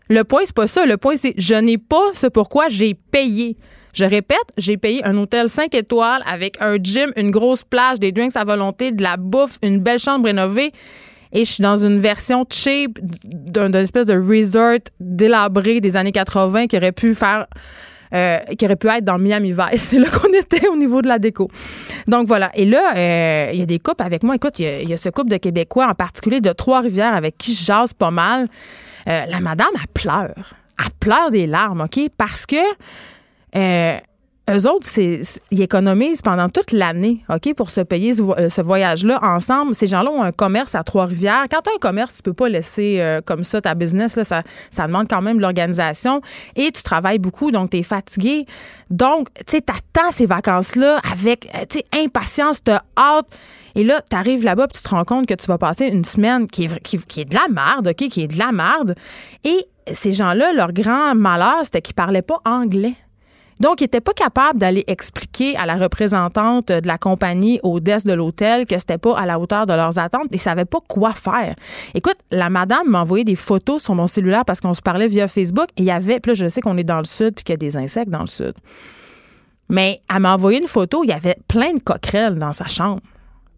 le 0.08 0.22
point, 0.22 0.42
c'est 0.44 0.54
pas 0.54 0.68
ça. 0.68 0.86
Le 0.86 0.96
point, 0.96 1.16
c'est 1.16 1.34
je 1.36 1.54
n'ai 1.54 1.76
pas 1.76 2.10
ce 2.14 2.28
pourquoi 2.28 2.68
j'ai 2.68 2.94
payé. 2.94 3.56
Je 3.94 4.04
répète, 4.04 4.38
j'ai 4.56 4.76
payé 4.76 5.04
un 5.04 5.16
hôtel 5.16 5.48
5 5.48 5.74
étoiles 5.74 6.22
avec 6.30 6.56
un 6.60 6.76
gym, 6.76 7.12
une 7.16 7.30
grosse 7.32 7.64
plage, 7.64 7.98
des 7.98 8.12
drinks 8.12 8.36
à 8.36 8.44
volonté, 8.44 8.92
de 8.92 9.02
la 9.02 9.16
bouffe, 9.16 9.58
une 9.62 9.80
belle 9.80 9.98
chambre 9.98 10.26
rénovée. 10.26 10.72
Et 11.32 11.44
je 11.44 11.52
suis 11.52 11.62
dans 11.62 11.76
une 11.76 11.98
version 12.00 12.44
cheap 12.50 12.98
d'une 13.24 13.74
espèce 13.74 14.06
de 14.06 14.14
resort 14.14 14.78
délabré 15.00 15.80
des 15.80 15.96
années 15.96 16.12
80 16.12 16.66
qui 16.66 16.76
aurait 16.76 16.92
pu 16.92 17.14
faire 17.14 17.46
euh, 18.14 18.38
qui 18.56 18.64
aurait 18.64 18.76
pu 18.76 18.88
être 18.88 19.04
dans 19.04 19.18
Miami 19.18 19.50
Vice. 19.52 19.58
C'est 19.82 19.98
là 19.98 20.08
qu'on 20.08 20.32
était 20.32 20.68
au 20.68 20.76
niveau 20.76 21.02
de 21.02 21.08
la 21.08 21.18
déco. 21.18 21.50
Donc 22.06 22.26
voilà. 22.28 22.50
Et 22.54 22.64
là, 22.64 22.92
euh, 22.96 23.50
il 23.52 23.58
y 23.58 23.62
a 23.62 23.66
des 23.66 23.78
couples 23.78 24.04
avec 24.04 24.22
moi. 24.22 24.36
Écoute, 24.36 24.58
il 24.58 24.88
y, 24.88 24.92
a 24.92 24.96
ce 24.96 25.08
couple 25.08 25.30
de 25.30 25.36
Québécois, 25.38 25.88
en 25.88 25.94
particulier 25.94 26.40
de 26.40 26.52
Trois-Rivières, 26.52 27.14
avec 27.14 27.36
qui 27.36 27.54
je 27.54 27.64
jase 27.64 27.92
pas 27.92 28.12
mal. 28.12 28.48
Euh, 29.08 29.26
la 29.26 29.40
madame, 29.40 29.68
elle 29.74 29.88
pleure. 29.92 30.34
Elle 30.78 30.92
pleure 31.00 31.30
des 31.30 31.46
larmes, 31.46 31.82
OK? 31.82 31.98
Parce 32.16 32.46
que 32.46 32.56
eux 34.48 34.68
autres, 34.68 34.86
c'est, 34.86 35.20
ils 35.50 35.60
économisent 35.60 36.22
pendant 36.22 36.48
toute 36.48 36.70
l'année, 36.70 37.24
OK, 37.28 37.52
pour 37.54 37.70
se 37.70 37.80
payer 37.80 38.12
ce, 38.14 38.62
voyage-là 38.62 39.18
ensemble. 39.22 39.74
Ces 39.74 39.88
gens-là 39.88 40.10
ont 40.10 40.22
un 40.22 40.30
commerce 40.30 40.76
à 40.76 40.84
Trois-Rivières. 40.84 41.46
Quand 41.50 41.62
tu 41.62 41.70
as 41.70 41.74
un 41.74 41.78
commerce, 41.78 42.14
tu 42.16 42.22
peux 42.22 42.32
pas 42.32 42.48
laisser 42.48 42.98
euh, 43.00 43.20
comme 43.20 43.42
ça 43.42 43.60
ta 43.60 43.74
business. 43.74 44.14
Là, 44.14 44.22
ça, 44.22 44.42
ça 44.70 44.86
demande 44.86 45.08
quand 45.08 45.20
même 45.20 45.40
l'organisation. 45.40 46.20
Et 46.54 46.70
tu 46.70 46.82
travailles 46.84 47.18
beaucoup, 47.18 47.50
donc 47.50 47.70
tu 47.70 47.78
es 47.78 47.82
fatigué. 47.82 48.46
Donc, 48.88 49.28
tu 49.46 49.58
sais, 49.58 49.64
ces 50.12 50.26
vacances-là 50.26 51.00
avec, 51.10 51.46
euh, 51.54 51.64
tu 51.68 51.78
sais, 51.78 51.84
impatience, 52.04 52.62
t'as 52.62 52.82
hâte. 52.96 53.26
Et 53.74 53.82
là, 53.82 54.00
tu 54.08 54.16
arrives 54.16 54.44
là-bas, 54.44 54.68
puis 54.68 54.80
tu 54.80 54.88
te 54.88 54.94
rends 54.94 55.04
compte 55.04 55.26
que 55.26 55.34
tu 55.34 55.46
vas 55.46 55.58
passer 55.58 55.86
une 55.86 56.04
semaine 56.04 56.46
qui 56.46 56.64
est, 56.64 56.82
qui, 56.82 56.98
qui 56.98 57.22
est 57.22 57.24
de 57.24 57.34
la 57.34 57.48
merde, 57.50 57.88
OK, 57.88 58.08
qui 58.08 58.22
est 58.22 58.28
de 58.28 58.38
la 58.38 58.52
merde. 58.52 58.94
Et 59.42 59.66
ces 59.92 60.12
gens-là, 60.12 60.52
leur 60.52 60.72
grand 60.72 61.14
malheur, 61.16 61.60
c'était 61.64 61.82
qu'ils 61.82 61.94
parlaient 61.94 62.22
pas 62.22 62.40
anglais. 62.44 62.94
Donc, 63.60 63.80
il 63.80 63.84
n'était 63.84 64.00
pas 64.00 64.12
capable 64.12 64.58
d'aller 64.58 64.84
expliquer 64.86 65.56
à 65.56 65.66
la 65.66 65.76
représentante 65.76 66.68
de 66.68 66.86
la 66.86 66.98
compagnie 66.98 67.58
au 67.62 67.80
desk 67.80 68.06
de 68.06 68.12
l'hôtel 68.12 68.66
que 68.66 68.78
c'était 68.78 68.98
pas 68.98 69.18
à 69.18 69.26
la 69.26 69.38
hauteur 69.38 69.66
de 69.66 69.72
leurs 69.72 69.98
attentes 69.98 70.26
et 70.30 70.38
savait 70.38 70.64
pas 70.64 70.78
quoi 70.86 71.12
faire. 71.12 71.54
Écoute, 71.94 72.16
la 72.30 72.50
madame 72.50 72.88
m'a 72.88 73.00
envoyé 73.00 73.24
des 73.24 73.34
photos 73.34 73.82
sur 73.82 73.94
mon 73.94 74.06
cellulaire 74.06 74.44
parce 74.44 74.60
qu'on 74.60 74.74
se 74.74 74.82
parlait 74.82 75.08
via 75.08 75.26
Facebook 75.28 75.68
il 75.76 75.84
y 75.84 75.90
avait, 75.90 76.20
puis 76.20 76.32
là, 76.32 76.34
je 76.34 76.48
sais 76.48 76.60
qu'on 76.60 76.76
est 76.76 76.84
dans 76.84 76.98
le 76.98 77.04
sud 77.04 77.34
puis 77.34 77.44
qu'il 77.44 77.52
y 77.52 77.54
a 77.54 77.56
des 77.56 77.76
insectes 77.76 78.10
dans 78.10 78.20
le 78.20 78.26
sud. 78.26 78.54
Mais 79.68 80.00
elle 80.12 80.20
m'a 80.20 80.34
envoyé 80.34 80.60
une 80.60 80.68
photo, 80.68 81.02
il 81.04 81.08
y 81.08 81.12
avait 81.12 81.36
plein 81.48 81.72
de 81.72 81.80
coquerelles 81.80 82.38
dans 82.38 82.52
sa 82.52 82.66
chambre. 82.66 83.00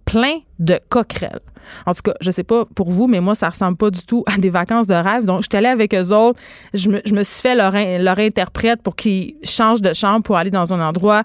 Plein 0.08 0.40
de 0.58 0.80
coquerelles. 0.88 1.40
En 1.84 1.92
tout 1.92 2.00
cas, 2.02 2.14
je 2.20 2.30
sais 2.30 2.44
pas 2.44 2.64
pour 2.74 2.90
vous, 2.90 3.06
mais 3.06 3.20
moi, 3.20 3.34
ça 3.34 3.50
ressemble 3.50 3.76
pas 3.76 3.90
du 3.90 4.02
tout 4.04 4.24
à 4.26 4.38
des 4.38 4.48
vacances 4.48 4.86
de 4.86 4.94
rêve. 4.94 5.26
Donc, 5.26 5.42
je 5.42 5.48
suis 5.50 5.58
allée 5.58 5.68
avec 5.68 5.94
eux 5.94 6.12
autres. 6.14 6.40
Je 6.72 6.88
me, 6.88 7.22
suis 7.22 7.42
fait 7.42 7.54
leur 7.54 8.18
interprète 8.18 8.82
pour 8.82 8.96
qu'ils 8.96 9.34
changent 9.44 9.82
de 9.82 9.92
chambre 9.92 10.22
pour 10.22 10.38
aller 10.38 10.50
dans 10.50 10.72
un 10.72 10.80
endroit 10.80 11.24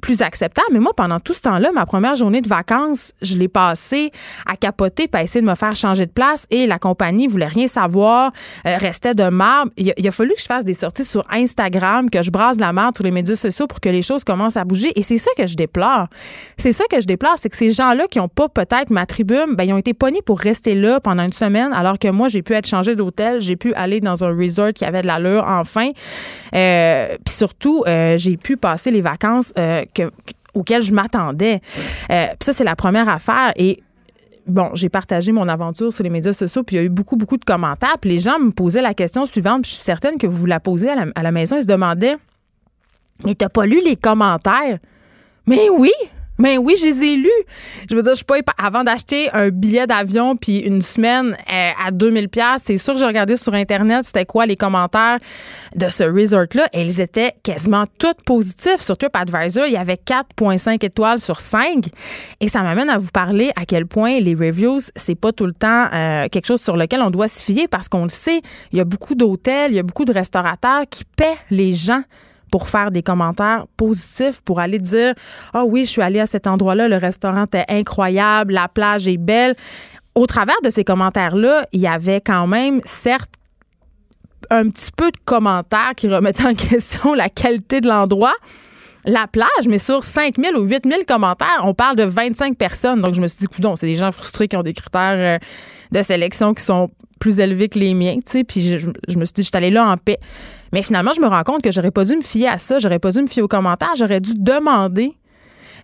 plus 0.00 0.22
acceptable. 0.22 0.68
Mais 0.72 0.80
moi, 0.80 0.92
pendant 0.96 1.20
tout 1.20 1.34
ce 1.34 1.42
temps-là, 1.42 1.70
ma 1.72 1.86
première 1.86 2.14
journée 2.14 2.40
de 2.40 2.48
vacances, 2.48 3.12
je 3.22 3.36
l'ai 3.36 3.48
passée 3.48 4.10
à 4.46 4.56
capoter, 4.56 5.08
pas 5.08 5.22
essayer 5.22 5.40
de 5.40 5.46
me 5.46 5.54
faire 5.54 5.74
changer 5.76 6.06
de 6.06 6.10
place. 6.10 6.46
Et 6.50 6.66
la 6.66 6.78
compagnie 6.78 7.26
voulait 7.26 7.46
rien 7.46 7.66
savoir, 7.66 8.32
euh, 8.66 8.76
restait 8.76 9.14
de 9.14 9.28
marbre. 9.28 9.72
Il 9.76 10.06
a, 10.06 10.10
fallu 10.10 10.34
que 10.34 10.40
je 10.40 10.46
fasse 10.46 10.64
des 10.64 10.74
sorties 10.74 11.04
sur 11.04 11.24
Instagram, 11.30 12.10
que 12.10 12.22
je 12.22 12.30
brasse 12.30 12.58
la 12.58 12.72
marde 12.72 12.96
sur 12.96 13.04
les 13.04 13.10
médias 13.10 13.36
sociaux 13.36 13.66
pour 13.66 13.80
que 13.80 13.88
les 13.88 14.02
choses 14.02 14.24
commencent 14.24 14.56
à 14.56 14.64
bouger. 14.64 14.92
Et 14.98 15.02
c'est 15.02 15.18
ça 15.18 15.30
que 15.36 15.46
je 15.46 15.54
déplore. 15.54 16.08
C'est 16.56 16.72
ça 16.72 16.84
que 16.90 17.00
je 17.00 17.06
déplore, 17.06 17.34
c'est 17.36 17.48
que 17.48 17.56
ces 17.56 17.70
gens-là 17.70 18.06
qui 18.08 18.18
n'ont 18.18 18.28
pas 18.28 18.48
peut-être 18.48 18.90
ma 18.90 19.06
tribune, 19.06 19.54
ben, 19.54 19.64
ils 19.64 19.72
ont 19.72 19.78
été 19.78 19.94
pognés 19.94 20.22
pour 20.22 20.38
rester 20.38 20.74
là 20.74 21.00
pendant 21.00 21.24
une 21.24 21.32
semaine, 21.32 21.72
alors 21.72 21.98
que 21.98 22.08
moi, 22.08 22.28
j'ai 22.28 22.42
pu 22.42 22.54
être 22.54 22.66
changé 22.66 22.96
d'hôtel, 22.96 23.40
j'ai 23.40 23.56
pu 23.56 23.72
aller 23.74 24.00
dans 24.00 24.24
un 24.24 24.34
resort 24.34 24.72
qui 24.72 24.84
avait 24.84 25.02
de 25.02 25.06
l'allure, 25.06 25.44
enfin. 25.46 25.90
Euh, 26.54 27.16
Puis 27.24 27.34
surtout, 27.34 27.82
euh, 27.86 28.16
j'ai 28.16 28.36
pu 28.36 28.56
passer 28.56 28.90
les 28.90 29.00
vacances 29.00 29.52
euh, 29.58 29.84
que, 29.94 30.10
auquel 30.54 30.82
je 30.82 30.92
m'attendais. 30.92 31.60
Euh, 32.10 32.26
ça, 32.40 32.52
c'est 32.52 32.64
la 32.64 32.76
première 32.76 33.08
affaire. 33.08 33.52
Et 33.56 33.82
bon, 34.46 34.70
j'ai 34.74 34.88
partagé 34.88 35.32
mon 35.32 35.48
aventure 35.48 35.92
sur 35.92 36.04
les 36.04 36.10
médias 36.10 36.32
sociaux, 36.32 36.62
puis 36.62 36.76
il 36.76 36.78
y 36.78 36.82
a 36.82 36.84
eu 36.84 36.88
beaucoup, 36.88 37.16
beaucoup 37.16 37.36
de 37.36 37.44
commentaires. 37.44 37.98
Puis 38.00 38.10
les 38.10 38.18
gens 38.18 38.38
me 38.38 38.50
posaient 38.50 38.82
la 38.82 38.94
question 38.94 39.26
suivante, 39.26 39.62
puis 39.62 39.70
je 39.70 39.76
suis 39.76 39.84
certaine 39.84 40.18
que 40.18 40.26
vous 40.26 40.46
la 40.46 40.60
posez 40.60 40.90
à 40.90 41.22
la, 41.22 41.32
maison. 41.32 41.56
Ils 41.56 41.62
se 41.62 41.68
demandaient 41.68 42.16
Mais 43.24 43.34
t'as 43.34 43.48
pas 43.48 43.66
lu 43.66 43.80
les 43.84 43.96
commentaires? 43.96 44.78
Mais 45.46 45.68
oui! 45.70 45.92
Mais 46.38 46.58
oui, 46.58 46.76
je 46.80 46.86
les 46.86 47.04
ai 47.04 47.16
lus. 47.16 47.28
Je 47.90 47.96
veux 47.96 48.02
dire, 48.02 48.12
je 48.12 48.16
suis 48.16 48.24
pas 48.24 48.36
avant 48.56 48.84
d'acheter 48.84 49.28
un 49.32 49.50
billet 49.50 49.86
d'avion 49.86 50.36
puis 50.36 50.58
une 50.58 50.82
semaine 50.82 51.36
euh, 51.52 51.70
à 51.84 51.90
2000 51.90 52.28
pièces, 52.28 52.62
c'est 52.64 52.78
sûr 52.78 52.94
que 52.94 53.00
j'ai 53.00 53.06
regardé 53.06 53.36
sur 53.36 53.54
internet 53.54 54.04
c'était 54.04 54.24
quoi 54.24 54.46
les 54.46 54.56
commentaires 54.56 55.18
de 55.74 55.88
ce 55.88 56.04
resort 56.04 56.46
là 56.54 56.68
et 56.72 56.82
ils 56.82 57.00
étaient 57.00 57.32
quasiment 57.42 57.84
tous 57.98 58.14
positifs 58.24 58.80
sur 58.80 58.96
TripAdvisor, 58.96 59.66
il 59.66 59.72
y 59.72 59.76
avait 59.76 59.98
4.5 59.98 60.84
étoiles 60.84 61.18
sur 61.18 61.40
5 61.40 61.86
et 62.40 62.48
ça 62.48 62.62
m'amène 62.62 62.90
à 62.90 62.98
vous 62.98 63.10
parler 63.10 63.50
à 63.56 63.64
quel 63.64 63.86
point 63.86 64.20
les 64.20 64.34
reviews, 64.34 64.80
c'est 64.96 65.14
pas 65.14 65.32
tout 65.32 65.46
le 65.46 65.52
temps 65.52 65.86
euh, 65.92 66.28
quelque 66.28 66.46
chose 66.46 66.60
sur 66.60 66.76
lequel 66.76 67.00
on 67.02 67.10
doit 67.10 67.28
se 67.28 67.44
fier 67.44 67.68
parce 67.68 67.88
qu'on 67.88 68.04
le 68.04 68.08
sait, 68.08 68.40
il 68.72 68.78
y 68.78 68.80
a 68.80 68.84
beaucoup 68.84 69.14
d'hôtels, 69.14 69.72
il 69.72 69.76
y 69.76 69.80
a 69.80 69.82
beaucoup 69.82 70.04
de 70.04 70.12
restaurateurs 70.12 70.84
qui 70.90 71.04
paient 71.04 71.36
les 71.50 71.72
gens 71.72 72.02
pour 72.50 72.68
faire 72.68 72.90
des 72.90 73.02
commentaires 73.02 73.66
positifs, 73.76 74.40
pour 74.42 74.60
aller 74.60 74.78
dire 74.78 75.14
Ah 75.52 75.64
oui, 75.64 75.84
je 75.84 75.90
suis 75.90 76.02
allé 76.02 76.20
à 76.20 76.26
cet 76.26 76.46
endroit-là, 76.46 76.88
le 76.88 76.96
restaurant 76.96 77.44
est 77.52 77.64
incroyable, 77.68 78.54
la 78.54 78.68
plage 78.68 79.08
est 79.08 79.16
belle. 79.16 79.54
Au 80.14 80.26
travers 80.26 80.60
de 80.64 80.70
ces 80.70 80.84
commentaires-là, 80.84 81.66
il 81.72 81.80
y 81.80 81.86
avait 81.86 82.20
quand 82.20 82.46
même, 82.46 82.80
certes, 82.84 83.30
un 84.50 84.68
petit 84.70 84.90
peu 84.96 85.10
de 85.10 85.16
commentaires 85.24 85.92
qui 85.96 86.08
remettaient 86.08 86.46
en 86.46 86.54
question 86.68 87.14
la 87.14 87.28
qualité 87.28 87.80
de 87.80 87.88
l'endroit. 87.88 88.34
La 89.04 89.26
plage, 89.26 89.68
mais 89.68 89.78
sur 89.78 90.02
5000 90.02 90.56
ou 90.56 90.62
8000 90.62 91.06
commentaires, 91.06 91.62
on 91.64 91.72
parle 91.72 91.96
de 91.96 92.02
25 92.02 92.58
personnes. 92.58 93.00
Donc, 93.00 93.14
je 93.14 93.20
me 93.20 93.28
suis 93.28 93.38
dit, 93.38 93.46
coudon, 93.46 93.76
c'est 93.76 93.86
des 93.86 93.94
gens 93.94 94.10
frustrés 94.12 94.48
qui 94.48 94.56
ont 94.56 94.62
des 94.62 94.74
critères 94.74 95.38
euh, 95.38 95.38
de 95.92 96.02
sélection 96.02 96.52
qui 96.52 96.62
sont 96.62 96.90
plus 97.18 97.40
élevés 97.40 97.68
que 97.68 97.78
les 97.78 97.94
miens, 97.94 98.16
tu 98.16 98.32
sais. 98.32 98.44
Puis 98.44 98.62
je, 98.62 98.86
me 98.88 99.24
suis 99.24 99.34
dit, 99.34 99.42
je 99.42 99.48
suis 99.48 99.50
allée 99.54 99.70
là 99.70 99.88
en 99.88 99.96
paix. 99.96 100.18
Mais 100.72 100.82
finalement, 100.82 101.12
je 101.14 101.20
me 101.20 101.26
rends 101.26 101.42
compte 101.44 101.62
que 101.62 101.70
j'aurais 101.70 101.90
pas 101.90 102.04
dû 102.04 102.16
me 102.16 102.20
fier 102.20 102.48
à 102.48 102.58
ça, 102.58 102.78
j'aurais 102.78 102.98
pas 102.98 103.10
dû 103.10 103.22
me 103.22 103.26
fier 103.26 103.42
aux 103.42 103.48
commentaires, 103.48 103.94
j'aurais 103.96 104.20
dû 104.20 104.32
demander 104.34 105.14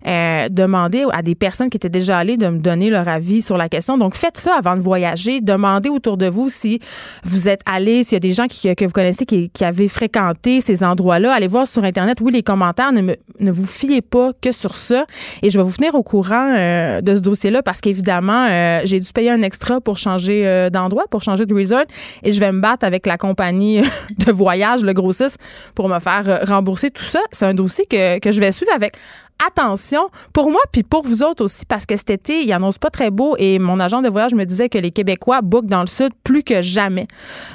euh, 0.06 0.48
demander 0.50 1.04
à 1.12 1.22
des 1.22 1.34
personnes 1.34 1.70
qui 1.70 1.76
étaient 1.76 1.88
déjà 1.88 2.18
allées 2.18 2.36
de 2.36 2.48
me 2.48 2.58
donner 2.58 2.90
leur 2.90 3.08
avis 3.08 3.40
sur 3.40 3.56
la 3.56 3.68
question. 3.68 3.96
Donc, 3.96 4.14
faites 4.14 4.36
ça 4.36 4.56
avant 4.58 4.76
de 4.76 4.82
voyager. 4.82 5.40
Demandez 5.40 5.88
autour 5.88 6.16
de 6.16 6.26
vous 6.26 6.48
si 6.48 6.80
vous 7.24 7.48
êtes 7.48 7.62
allé, 7.66 8.02
s'il 8.02 8.12
y 8.12 8.16
a 8.16 8.20
des 8.20 8.32
gens 8.32 8.46
qui, 8.46 8.74
que 8.74 8.84
vous 8.84 8.92
connaissez 8.92 9.24
qui, 9.24 9.50
qui 9.50 9.64
avaient 9.64 9.88
fréquenté 9.88 10.60
ces 10.60 10.84
endroits-là. 10.84 11.32
Allez 11.32 11.46
voir 11.46 11.66
sur 11.66 11.84
Internet. 11.84 12.18
Oui, 12.20 12.32
les 12.32 12.42
commentaires, 12.42 12.92
ne, 12.92 13.14
ne 13.40 13.50
vous 13.50 13.66
fiez 13.66 14.02
pas 14.02 14.32
que 14.40 14.52
sur 14.52 14.74
ça. 14.74 15.06
Et 15.42 15.50
je 15.50 15.58
vais 15.58 15.64
vous 15.64 15.72
tenir 15.72 15.94
au 15.94 16.02
courant 16.02 16.54
euh, 16.54 17.00
de 17.00 17.14
ce 17.16 17.20
dossier-là 17.20 17.62
parce 17.62 17.80
qu'évidemment, 17.80 18.46
euh, 18.50 18.80
j'ai 18.84 19.00
dû 19.00 19.10
payer 19.12 19.30
un 19.30 19.42
extra 19.42 19.80
pour 19.80 19.98
changer 19.98 20.68
d'endroit, 20.70 21.04
pour 21.10 21.22
changer 21.22 21.46
de 21.46 21.54
resort. 21.54 21.84
Et 22.22 22.32
je 22.32 22.40
vais 22.40 22.52
me 22.52 22.60
battre 22.60 22.84
avec 22.84 23.06
la 23.06 23.16
compagnie 23.16 23.80
de 24.18 24.32
voyage, 24.32 24.82
le 24.82 24.92
grossiste, 24.92 25.38
pour 25.74 25.88
me 25.88 25.98
faire 25.98 26.40
rembourser 26.46 26.90
tout 26.90 27.04
ça. 27.04 27.20
C'est 27.32 27.46
un 27.46 27.54
dossier 27.54 27.86
que, 27.86 28.18
que 28.18 28.30
je 28.30 28.40
vais 28.40 28.52
suivre 28.52 28.72
avec 28.74 28.96
attention 29.44 30.08
pour 30.32 30.50
moi 30.50 30.60
puis 30.72 30.82
pour 30.82 31.02
vous 31.02 31.22
autres 31.22 31.44
aussi 31.44 31.64
parce 31.66 31.86
que 31.86 31.96
cet 31.96 32.10
été, 32.10 32.42
il 32.42 32.52
annonce 32.52 32.78
pas 32.78 32.90
très 32.90 33.10
beau 33.10 33.36
et 33.38 33.58
mon 33.58 33.80
agent 33.80 34.02
de 34.02 34.08
voyage 34.08 34.34
me 34.34 34.44
disait 34.44 34.68
que 34.68 34.78
les 34.78 34.90
Québécois 34.90 35.42
bookent 35.42 35.66
dans 35.66 35.80
le 35.80 35.86
sud 35.86 36.12
plus 36.22 36.42
que 36.42 36.62
jamais. 36.62 37.06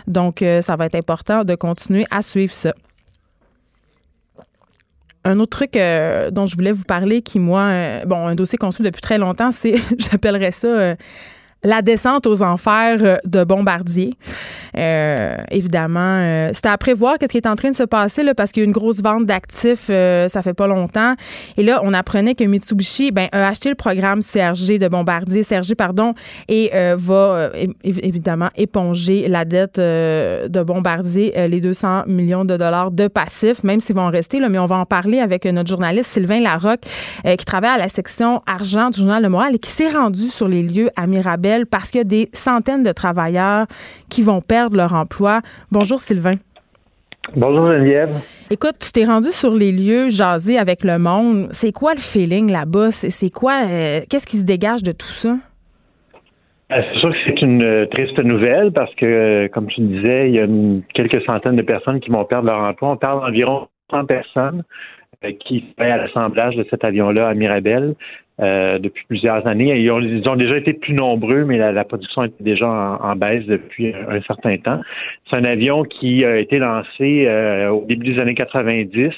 Donc 0.07 0.41
euh, 0.41 0.62
ça 0.62 0.75
va 0.75 0.86
être 0.86 0.95
important 0.95 1.43
de 1.43 1.55
continuer 1.55 2.05
à 2.12 2.21
suivre 2.21 2.53
ça. 2.53 2.74
Un 5.25 5.39
autre 5.39 5.57
truc 5.57 5.75
euh, 5.75 6.31
dont 6.31 6.45
je 6.45 6.55
voulais 6.55 6.71
vous 6.71 6.86
parler 6.86 7.21
qui 7.21 7.39
moi 7.39 7.62
euh, 7.62 8.05
bon 8.05 8.27
un 8.27 8.36
dossier 8.36 8.57
suit 8.71 8.83
depuis 8.83 9.01
très 9.01 9.17
longtemps, 9.17 9.51
c'est 9.51 9.75
j'appellerais 9.98 10.51
ça 10.51 10.95
la 11.63 11.82
descente 11.82 12.25
aux 12.25 12.42
enfers 12.42 12.98
euh, 13.01 13.16
de 13.25 13.44
Bombardier. 13.44 14.13
Euh, 14.78 15.36
évidemment, 15.51 16.00
euh, 16.00 16.51
c'était 16.54 16.70
à 16.70 16.78
prévoir 16.78 17.18
qu'est-ce 17.18 17.32
qui 17.32 17.38
est 17.38 17.48
en 17.48 17.56
train 17.56 17.72
de 17.72 17.75
se 17.75 17.84
passer 17.84 18.24
là, 18.24 18.34
parce 18.34 18.51
qu'il 18.51 18.62
y 18.62 18.63
a 18.63 18.66
eu 18.66 18.68
une 18.68 18.74
grosse 18.74 19.01
vente 19.01 19.25
d'actifs, 19.25 19.88
ça 19.88 20.42
fait 20.42 20.54
pas 20.54 20.68
longtemps. 20.68 21.16
Et 21.58 21.63
là, 21.63 21.82
on 21.84 21.94
apprenait 21.94 22.36
que 22.36 22.44
Mitsubishi 22.44 23.12
ben, 23.12 23.28
a 23.32 23.48
acheté 23.48 23.70
le 23.70 23.75
programme 23.75 24.22
CRG 24.22 24.78
de 24.78 24.88
Bombardier, 24.88 25.44
CRG 25.44 25.75
pardon, 25.75 26.13
et 26.48 26.72
va 26.98 27.51
évidemment 27.84 28.50
éponger 28.56 29.28
la 29.28 29.46
dette 29.46 29.78
de 29.78 30.63
Bombardier, 30.63 31.34
les 31.48 31.62
200 31.62 32.04
millions 32.08 32.46
de 32.46 32.56
dollars 32.56 32.92
de 32.92 33.08
passifs, 33.08 33.63
même 33.63 33.80
s'ils 33.80 33.96
vont 33.96 34.10
rester. 34.10 34.39
Mais 34.48 34.60
on 34.60 34.68
va 34.68 34.78
en 34.78 34.86
parler 34.86 35.20
avec 35.20 35.46
notre 35.46 35.70
journaliste 35.70 36.12
Sylvain 36.12 36.42
Larocque, 36.42 36.84
qui 37.25 37.46
travaille 37.46 37.75
à 37.75 37.78
la 37.78 37.89
section 37.89 38.42
argent 38.46 38.89
du 38.89 39.00
journal 39.00 39.24
Le 39.24 39.30
Moral 39.30 39.56
et 39.56 39.60
qui 39.60 39.72
s'est 39.72 39.89
rendu 39.89 40.28
sur 40.28 40.48
les 40.48 40.63
lieux 40.63 40.89
à 40.96 41.08
Mirabel 41.08 41.49
parce 41.70 41.91
qu'il 41.91 42.00
y 42.00 42.01
a 42.01 42.06
des 42.06 42.29
centaines 42.34 42.84
de 42.84 42.91
travailleurs 42.91 43.65
qui 44.10 44.22
vont 44.22 44.41
perdre 44.41 44.77
leur 44.77 44.94
emploi. 44.94 45.41
Bonjour 45.72 46.00
Sylvain. 46.00 46.36
Bonjour 47.36 47.68
Geneviève. 47.68 48.10
Écoute, 48.50 48.75
tu 48.79 48.91
t'es 48.91 49.06
rendu 49.06 49.27
sur 49.27 49.53
les 49.53 49.72
lieux, 49.72 50.10
jasé 50.10 50.58
avec 50.58 50.84
le 50.84 50.98
monde. 50.98 51.50
C'est 51.51 51.72
quoi 51.72 51.94
le 51.94 52.00
feeling 52.00 52.51
là-bas? 52.51 52.91
C'est 52.91 53.29
quoi? 53.29 53.62
Euh, 53.68 54.00
qu'est-ce 54.10 54.25
qui 54.25 54.38
se 54.38 54.46
dégage 54.46 54.82
de 54.82 54.91
tout 54.91 55.06
ça? 55.06 55.36
Euh, 56.72 56.82
c'est 56.82 57.00
sûr 57.00 57.12
que 57.12 57.18
c'est 57.25 57.41
une 57.41 57.62
euh, 57.62 57.86
triste 57.88 58.18
nouvelle 58.20 58.72
parce 58.72 58.94
que, 58.96 59.48
comme 59.48 59.68
tu 59.68 59.82
disais, 59.82 60.29
il 60.29 60.36
y 60.36 60.39
a 60.39 60.48
quelques 60.94 61.24
centaines 61.25 61.56
de 61.56 61.62
personnes 61.62 62.00
qui 62.00 62.10
vont 62.10 62.25
perdre 62.25 62.48
leur 62.48 62.62
emploi. 62.62 62.91
On 62.91 62.98
parle 62.98 63.22
d'environ 63.22 63.68
100 63.91 64.06
personnes 64.06 64.63
qui 65.41 65.65
fait 65.77 65.91
à 65.91 65.98
l'assemblage 65.98 66.56
de 66.56 66.65
cet 66.70 66.84
avion-là 66.84 67.27
à 67.27 67.34
Mirabel. 67.34 67.96
Euh, 68.41 68.79
depuis 68.79 69.03
plusieurs 69.05 69.46
années. 69.48 69.77
Ils 69.77 69.91
ont, 69.91 70.00
ils 70.00 70.29
ont, 70.29 70.38
déjà 70.38 70.55
été 70.55 70.72
plus 70.72 70.93
nombreux, 70.93 71.43
mais 71.43 71.58
la, 71.58 71.84
production 71.84 72.24
était 72.24 72.41
déjà 72.41 72.69
en, 72.69 73.13
baisse 73.17 73.46
depuis 73.46 73.93
un, 73.93 74.22
certain 74.22 74.55
temps. 74.55 74.79
C'est 75.29 75.36
un 75.36 75.43
avion 75.43 75.84
qui 75.84 76.24
a 76.24 76.38
été 76.38 76.58
lancé 76.58 77.25
euh, 77.27 77.69
au 77.69 77.84
début 77.86 78.13
des 78.13 78.19
années 78.19 78.36
90. 78.36 79.12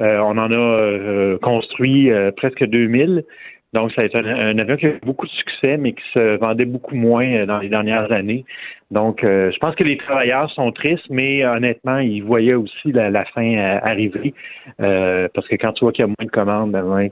Euh, 0.00 0.18
on 0.18 0.36
en 0.36 0.52
a 0.52 1.38
construit 1.38 2.10
presque 2.36 2.62
2000. 2.62 3.24
Donc, 3.72 3.92
ça 3.92 4.02
a 4.02 4.04
été 4.04 4.18
un, 4.18 4.58
avion 4.58 4.76
qui 4.76 4.86
a 4.86 4.90
eu 4.90 5.00
beaucoup 5.02 5.26
de 5.26 5.30
succès, 5.32 5.76
mais 5.78 5.92
qui 5.92 6.02
se 6.12 6.36
vendait 6.36 6.66
beaucoup 6.66 6.94
moins 6.94 7.46
dans 7.46 7.58
les 7.58 7.68
dernières 7.68 8.12
années. 8.12 8.44
Donc, 8.92 9.24
euh, 9.24 9.50
je 9.50 9.58
pense 9.58 9.74
que 9.74 9.84
les 9.84 9.96
travailleurs 9.96 10.50
sont 10.50 10.70
tristes, 10.70 11.06
mais 11.08 11.46
honnêtement, 11.46 11.98
ils 11.98 12.22
voyaient 12.22 12.52
aussi 12.52 12.92
la, 12.92 13.24
fin 13.24 13.56
euh, 13.56 13.78
arriver. 13.82 14.34
Euh, 14.82 15.28
parce 15.34 15.48
que 15.48 15.56
quand 15.56 15.72
tu 15.72 15.86
vois 15.86 15.92
qu'il 15.92 16.02
y 16.02 16.04
a 16.04 16.08
moins 16.08 16.26
de 16.26 16.30
commandes, 16.30 16.72
ben, 16.72 17.08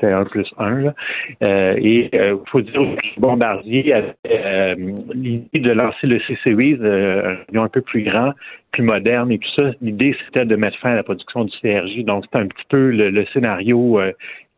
fais 0.00 0.12
un 0.12 0.24
plus 0.24 0.52
un. 0.58 0.80
Là. 0.80 0.94
et 1.76 2.10
il 2.12 2.38
faut 2.50 2.60
dire 2.60 2.72
que 2.72 3.20
Bombardier 3.20 3.94
avait 3.94 4.74
l'idée 5.14 5.60
de 5.60 5.70
lancer 5.70 6.08
le 6.08 6.18
C-Series, 6.18 6.78
un 6.82 7.36
avion 7.48 7.62
un 7.62 7.68
peu 7.68 7.80
plus 7.80 8.02
grand, 8.02 8.32
plus 8.72 8.82
moderne 8.82 9.30
et 9.30 9.38
tout 9.38 9.50
ça. 9.54 9.70
L'idée, 9.80 10.16
c'était 10.26 10.44
de 10.44 10.56
mettre 10.56 10.78
fin 10.80 10.90
à 10.90 10.96
la 10.96 11.04
production 11.04 11.44
du 11.44 11.52
CRJ. 11.60 12.04
Donc, 12.04 12.24
c'est 12.32 12.40
un 12.40 12.48
petit 12.48 12.66
peu 12.68 12.90
le, 12.90 13.24
scénario 13.26 14.00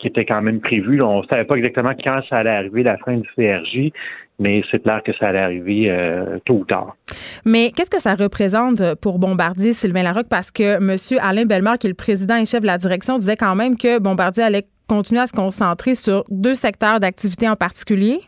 qui 0.02 0.08
était 0.08 0.26
quand 0.26 0.42
même 0.42 0.60
prévu. 0.60 1.00
On 1.00 1.22
ne 1.22 1.26
savait 1.26 1.44
pas 1.44 1.54
exactement 1.54 1.92
quand 2.04 2.20
ça 2.28 2.38
allait 2.38 2.50
arriver, 2.50 2.82
la 2.82 2.98
fin 2.98 3.16
du 3.16 3.28
CRJ 3.34 3.92
mais 4.38 4.62
c'est 4.70 4.82
clair 4.82 5.02
que 5.04 5.12
ça 5.18 5.28
allait 5.28 5.38
arriver 5.38 5.88
euh, 5.88 6.38
tôt 6.44 6.54
ou 6.54 6.64
tard. 6.64 6.96
Mais 7.44 7.70
qu'est-ce 7.70 7.90
que 7.90 8.00
ça 8.00 8.14
représente 8.14 8.82
pour 8.96 9.18
Bombardier, 9.18 9.72
Sylvain 9.72 10.02
Larocque? 10.02 10.28
Parce 10.28 10.50
que 10.50 10.78
M. 10.78 10.96
Alain 11.22 11.44
Bellemare, 11.44 11.78
qui 11.78 11.86
est 11.86 11.90
le 11.90 11.94
président 11.94 12.36
et 12.36 12.44
chef 12.44 12.60
de 12.60 12.66
la 12.66 12.78
direction, 12.78 13.18
disait 13.18 13.36
quand 13.36 13.54
même 13.54 13.76
que 13.76 14.00
Bombardier 14.00 14.42
allait 14.42 14.66
continuer 14.88 15.20
à 15.20 15.26
se 15.26 15.32
concentrer 15.32 15.94
sur 15.94 16.24
deux 16.28 16.54
secteurs 16.54 16.98
d'activité 16.98 17.48
en 17.48 17.56
particulier. 17.56 18.20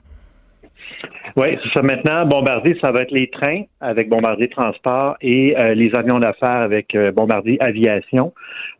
Oui, 1.37 1.59
c'est 1.63 1.73
ça. 1.73 1.83
Maintenant, 1.83 2.27
Bombardier, 2.27 2.77
ça 2.81 2.93
va 2.93 3.03
être 3.03 3.11
les 3.11 3.29
trains 3.29 3.63
avec 3.81 4.09
Bombardier 4.09 4.49
Transport 4.49 5.17
et 5.21 5.57
euh, 5.59 5.75
les 5.75 5.93
avions 5.95 6.21
d'affaires 6.21 6.49
avec 6.49 6.95
euh, 6.95 7.11
Bombardier 7.11 7.61
Aviation. 7.61 8.33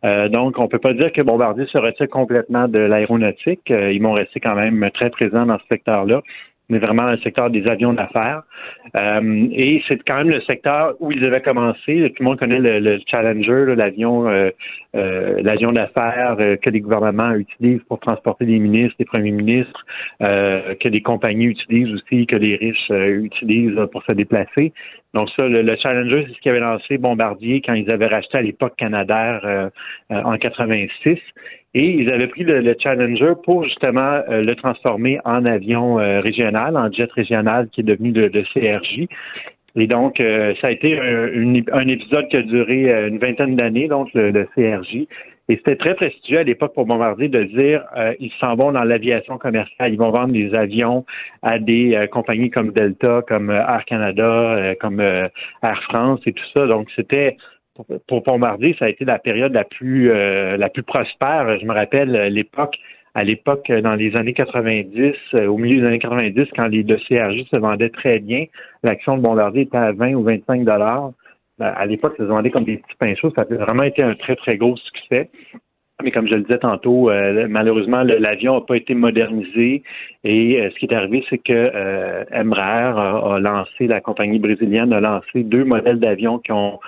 donc, 0.03 0.57
on 0.59 0.63
ne 0.63 0.67
peut 0.67 0.79
pas 0.79 0.93
dire 0.93 1.11
que 1.11 1.21
Bombardier 1.21 1.65
se 1.65 1.77
retire 1.77 2.07
complètement 2.09 2.67
de 2.67 2.79
l'aéronautique. 2.79 3.69
ils 3.69 4.01
vont 4.01 4.13
rester 4.13 4.39
quand 4.39 4.55
même 4.55 4.89
très 4.93 5.09
présents 5.09 5.45
dans 5.47 5.57
ce 5.57 5.65
secteur-là 5.67 6.21
mais 6.69 6.79
vraiment 6.79 7.09
le 7.11 7.17
secteur 7.17 7.49
des 7.49 7.67
avions 7.67 7.93
d'affaires. 7.93 8.43
Euh, 8.95 9.47
et 9.51 9.83
c'est 9.87 10.03
quand 10.05 10.17
même 10.17 10.29
le 10.29 10.41
secteur 10.41 10.95
où 10.99 11.11
ils 11.11 11.23
avaient 11.23 11.41
commencé. 11.41 12.11
Tout 12.15 12.23
le 12.23 12.25
monde 12.25 12.39
connaît 12.39 12.59
le, 12.59 12.99
Challenger, 13.07 13.75
l'avion 13.75 14.27
euh, 14.27 14.49
euh, 14.95 15.41
l'avion 15.43 15.71
d'affaires 15.73 16.37
que 16.61 16.69
les 16.69 16.79
gouvernements 16.79 17.33
utilisent 17.33 17.83
pour 17.87 17.99
transporter 17.99 18.45
des 18.45 18.59
ministres, 18.59 18.95
des 18.97 19.05
premiers 19.05 19.31
ministres, 19.31 19.85
que 20.19 20.87
les 20.87 21.01
compagnies 21.01 21.45
utilisent 21.45 21.93
aussi, 21.93 22.25
que 22.25 22.35
les 22.37 22.55
riches 22.55 22.89
utilisent 22.89 23.79
pour 23.91 24.03
se 24.03 24.13
déplacer. 24.13 24.71
Donc 25.13 25.29
ça, 25.35 25.47
le, 25.47 25.75
Challenger, 25.77 26.25
c'est 26.27 26.35
ce 26.35 26.39
qui 26.39 26.49
avait 26.49 26.59
lancé 26.59 26.97
Bombardier 26.97 27.61
quand 27.61 27.73
ils 27.73 27.89
avaient 27.91 28.07
racheté 28.07 28.37
à 28.37 28.41
l'époque 28.41 28.75
Canadair 28.77 29.69
en 30.09 30.37
86. 30.37 31.19
Et 31.75 31.89
ils 31.89 32.09
avaient 32.09 32.27
pris 32.27 32.43
le, 32.43 32.73
Challenger 32.81 33.33
pour 33.43 33.65
justement 33.65 34.21
euh, 34.29 34.41
le 34.41 34.55
transformer 34.55 35.19
en 35.25 35.43
avion 35.43 35.99
euh, 35.99 36.21
régional, 36.21 36.77
en 36.77 36.89
jet 36.89 37.11
régional 37.11 37.67
qui 37.69 37.81
est 37.81 37.83
devenu 37.83 38.13
le, 38.13 38.29
CRJ. 38.29 39.07
Et 39.75 39.87
donc, 39.87 40.21
euh, 40.21 40.53
ça 40.61 40.67
a 40.67 40.71
été 40.71 40.97
un, 40.97 41.87
épisode 41.89 42.29
qui 42.29 42.37
a 42.37 42.43
duré 42.43 43.07
une 43.09 43.17
vingtaine 43.17 43.57
d'années, 43.57 43.89
donc 43.89 44.07
le, 44.13 44.47
CRJ. 44.55 45.05
Et 45.49 45.57
c'était 45.57 45.75
très 45.75 45.95
prestigieux 45.95 46.39
à 46.39 46.43
l'époque 46.43 46.73
pour 46.73 46.85
Bombardier 46.85 47.27
de 47.27 47.43
dire 47.43 47.83
ils 48.19 48.31
s'en 48.39 48.55
vont 48.55 48.71
dans 48.71 48.83
l'aviation 48.83 49.37
commerciale, 49.37 49.93
ils 49.93 49.99
vont 49.99 50.09
vendre 50.09 50.31
des 50.31 50.55
avions 50.55 51.05
à 51.43 51.59
des 51.59 52.07
compagnies 52.11 52.49
comme 52.49 52.71
Delta, 52.71 53.21
comme 53.27 53.51
Air 53.51 53.83
Canada, 53.85 54.73
comme 54.79 54.99
Air 55.01 55.83
France 55.83 56.21
et 56.25 56.33
tout 56.33 56.47
ça. 56.51 56.65
Donc 56.65 56.87
c'était 56.95 57.37
pour 58.07 58.23
Bombardier, 58.23 58.75
ça 58.79 58.85
a 58.85 58.89
été 58.89 59.05
la 59.05 59.19
période 59.19 59.53
la 59.53 59.63
plus 59.63 60.11
euh, 60.11 60.57
la 60.57 60.69
plus 60.69 60.83
prospère. 60.83 61.59
Je 61.59 61.65
me 61.65 61.73
rappelle 61.73 62.15
euh, 62.15 62.29
l'époque 62.29 62.75
à 63.15 63.23
l'époque, 63.23 63.71
dans 63.71 63.95
les 63.95 64.13
années 64.17 64.33
90, 64.33 65.13
au 65.47 65.57
milieu 65.57 65.79
des 65.79 65.87
années 65.87 65.99
90, 65.99 66.47
quand 66.53 66.67
les 66.67 66.83
CRJ 66.83 67.45
se 67.49 67.55
vendaient 67.55 67.89
très 67.89 68.19
bien, 68.19 68.43
l'action 68.83 69.15
de 69.15 69.21
Bombardier 69.21 69.61
était 69.61 69.77
à 69.77 69.93
20 69.93 70.15
ou 70.15 70.23
25 70.23 70.65
dollars. 70.65 71.11
Ben, 71.57 71.67
à 71.67 71.85
l'époque, 71.85 72.15
ça 72.17 72.23
se 72.23 72.27
vendait 72.27 72.51
comme 72.51 72.65
des 72.65 72.75
petits 72.75 72.97
pains 72.99 73.15
chauds. 73.15 73.31
Ça 73.33 73.43
a 73.43 73.55
vraiment 73.55 73.83
été 73.83 74.03
un 74.03 74.15
très, 74.15 74.35
très 74.35 74.57
gros 74.57 74.75
succès. 74.75 75.29
Mais 76.03 76.11
comme 76.11 76.27
je 76.27 76.35
le 76.35 76.41
disais 76.41 76.57
tantôt, 76.57 77.09
euh, 77.09 77.47
malheureusement, 77.49 78.03
l'avion 78.03 78.55
n'a 78.55 78.61
pas 78.61 78.75
été 78.75 78.93
modernisé. 78.93 79.81
Et 80.25 80.59
euh, 80.59 80.69
ce 80.71 80.75
qui 80.75 80.85
est 80.85 80.93
arrivé, 80.93 81.23
c'est 81.29 81.37
que 81.37 81.53
euh, 81.53 82.25
Embraer 82.33 82.99
a, 82.99 83.39
lancé, 83.39 83.87
la 83.87 84.01
compagnie 84.01 84.39
brésilienne 84.39 84.91
a 84.91 84.99
lancé 84.99 85.43
deux 85.43 85.63
modèles 85.63 85.99
d'avions 85.99 86.39
qui 86.39 86.51
ont 86.51 86.81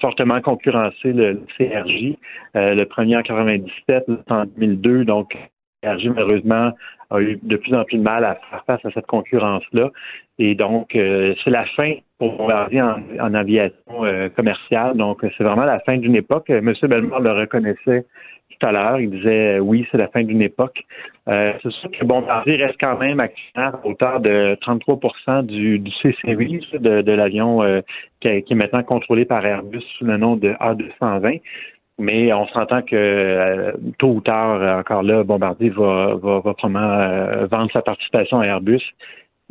fortement 0.00 0.40
concurrencé 0.40 1.12
le, 1.12 1.42
CRJ. 1.58 2.16
le 2.54 2.84
premier 2.84 3.16
en 3.16 3.22
97, 3.22 4.04
en 4.30 4.44
2002. 4.46 5.04
Donc, 5.04 5.36
CRJ, 5.82 6.08
malheureusement, 6.08 6.72
a 7.10 7.20
eu 7.20 7.38
de 7.42 7.56
plus 7.56 7.74
en 7.74 7.84
plus 7.84 7.98
de 7.98 8.02
mal 8.02 8.24
à 8.24 8.36
faire 8.50 8.64
face 8.66 8.84
à 8.84 8.90
cette 8.92 9.06
concurrence-là. 9.06 9.90
Et 10.38 10.54
donc, 10.54 10.90
c'est 10.92 11.50
la 11.50 11.66
fin 11.76 11.94
pour 12.18 12.36
Bombardier 12.36 12.82
en, 12.82 13.02
en 13.20 13.34
aviation 13.34 13.76
commerciale. 14.34 14.96
Donc, 14.96 15.20
c'est 15.36 15.44
vraiment 15.44 15.64
la 15.64 15.80
fin 15.80 15.98
d'une 15.98 16.16
époque. 16.16 16.48
M. 16.50 16.72
Bellemare 16.82 17.20
le 17.20 17.32
reconnaissait 17.32 18.06
tout 18.58 18.66
à 18.66 18.72
l'heure. 18.72 19.00
Il 19.00 19.10
disait 19.10 19.56
euh, 19.56 19.58
oui, 19.58 19.86
c'est 19.90 19.98
la 19.98 20.08
fin 20.08 20.22
d'une 20.22 20.42
époque. 20.42 20.82
Euh, 21.28 21.52
c'est 21.62 21.72
sûr 21.72 21.90
que 21.90 22.04
Bombardier 22.04 22.56
reste 22.56 22.76
quand 22.80 22.98
même 22.98 23.20
actionnaire 23.20 23.76
à 23.76 23.86
hauteur 23.86 24.20
de 24.20 24.56
33 24.60 25.42
du, 25.42 25.78
du 25.78 25.90
C-Series 26.02 26.66
de, 26.74 27.12
l'avion 27.12 27.62
euh, 27.62 27.80
qui, 28.20 28.28
est 28.28 28.54
maintenant 28.54 28.82
contrôlé 28.82 29.24
par 29.24 29.44
Airbus 29.44 29.82
sous 29.98 30.04
le 30.04 30.16
nom 30.16 30.36
de 30.36 30.50
A220. 30.50 31.40
Mais 31.98 32.32
on 32.32 32.46
s'entend 32.48 32.82
que 32.82 33.72
tôt 33.98 34.14
ou 34.14 34.20
tard, 34.20 34.80
encore 34.80 35.04
là, 35.04 35.22
Bombardier 35.22 35.70
va, 35.70 36.16
va, 36.16 36.40
va 36.40 36.54
probablement 36.54 37.46
vendre 37.46 37.70
sa 37.72 37.82
participation 37.82 38.40
à 38.40 38.46
Airbus 38.46 38.82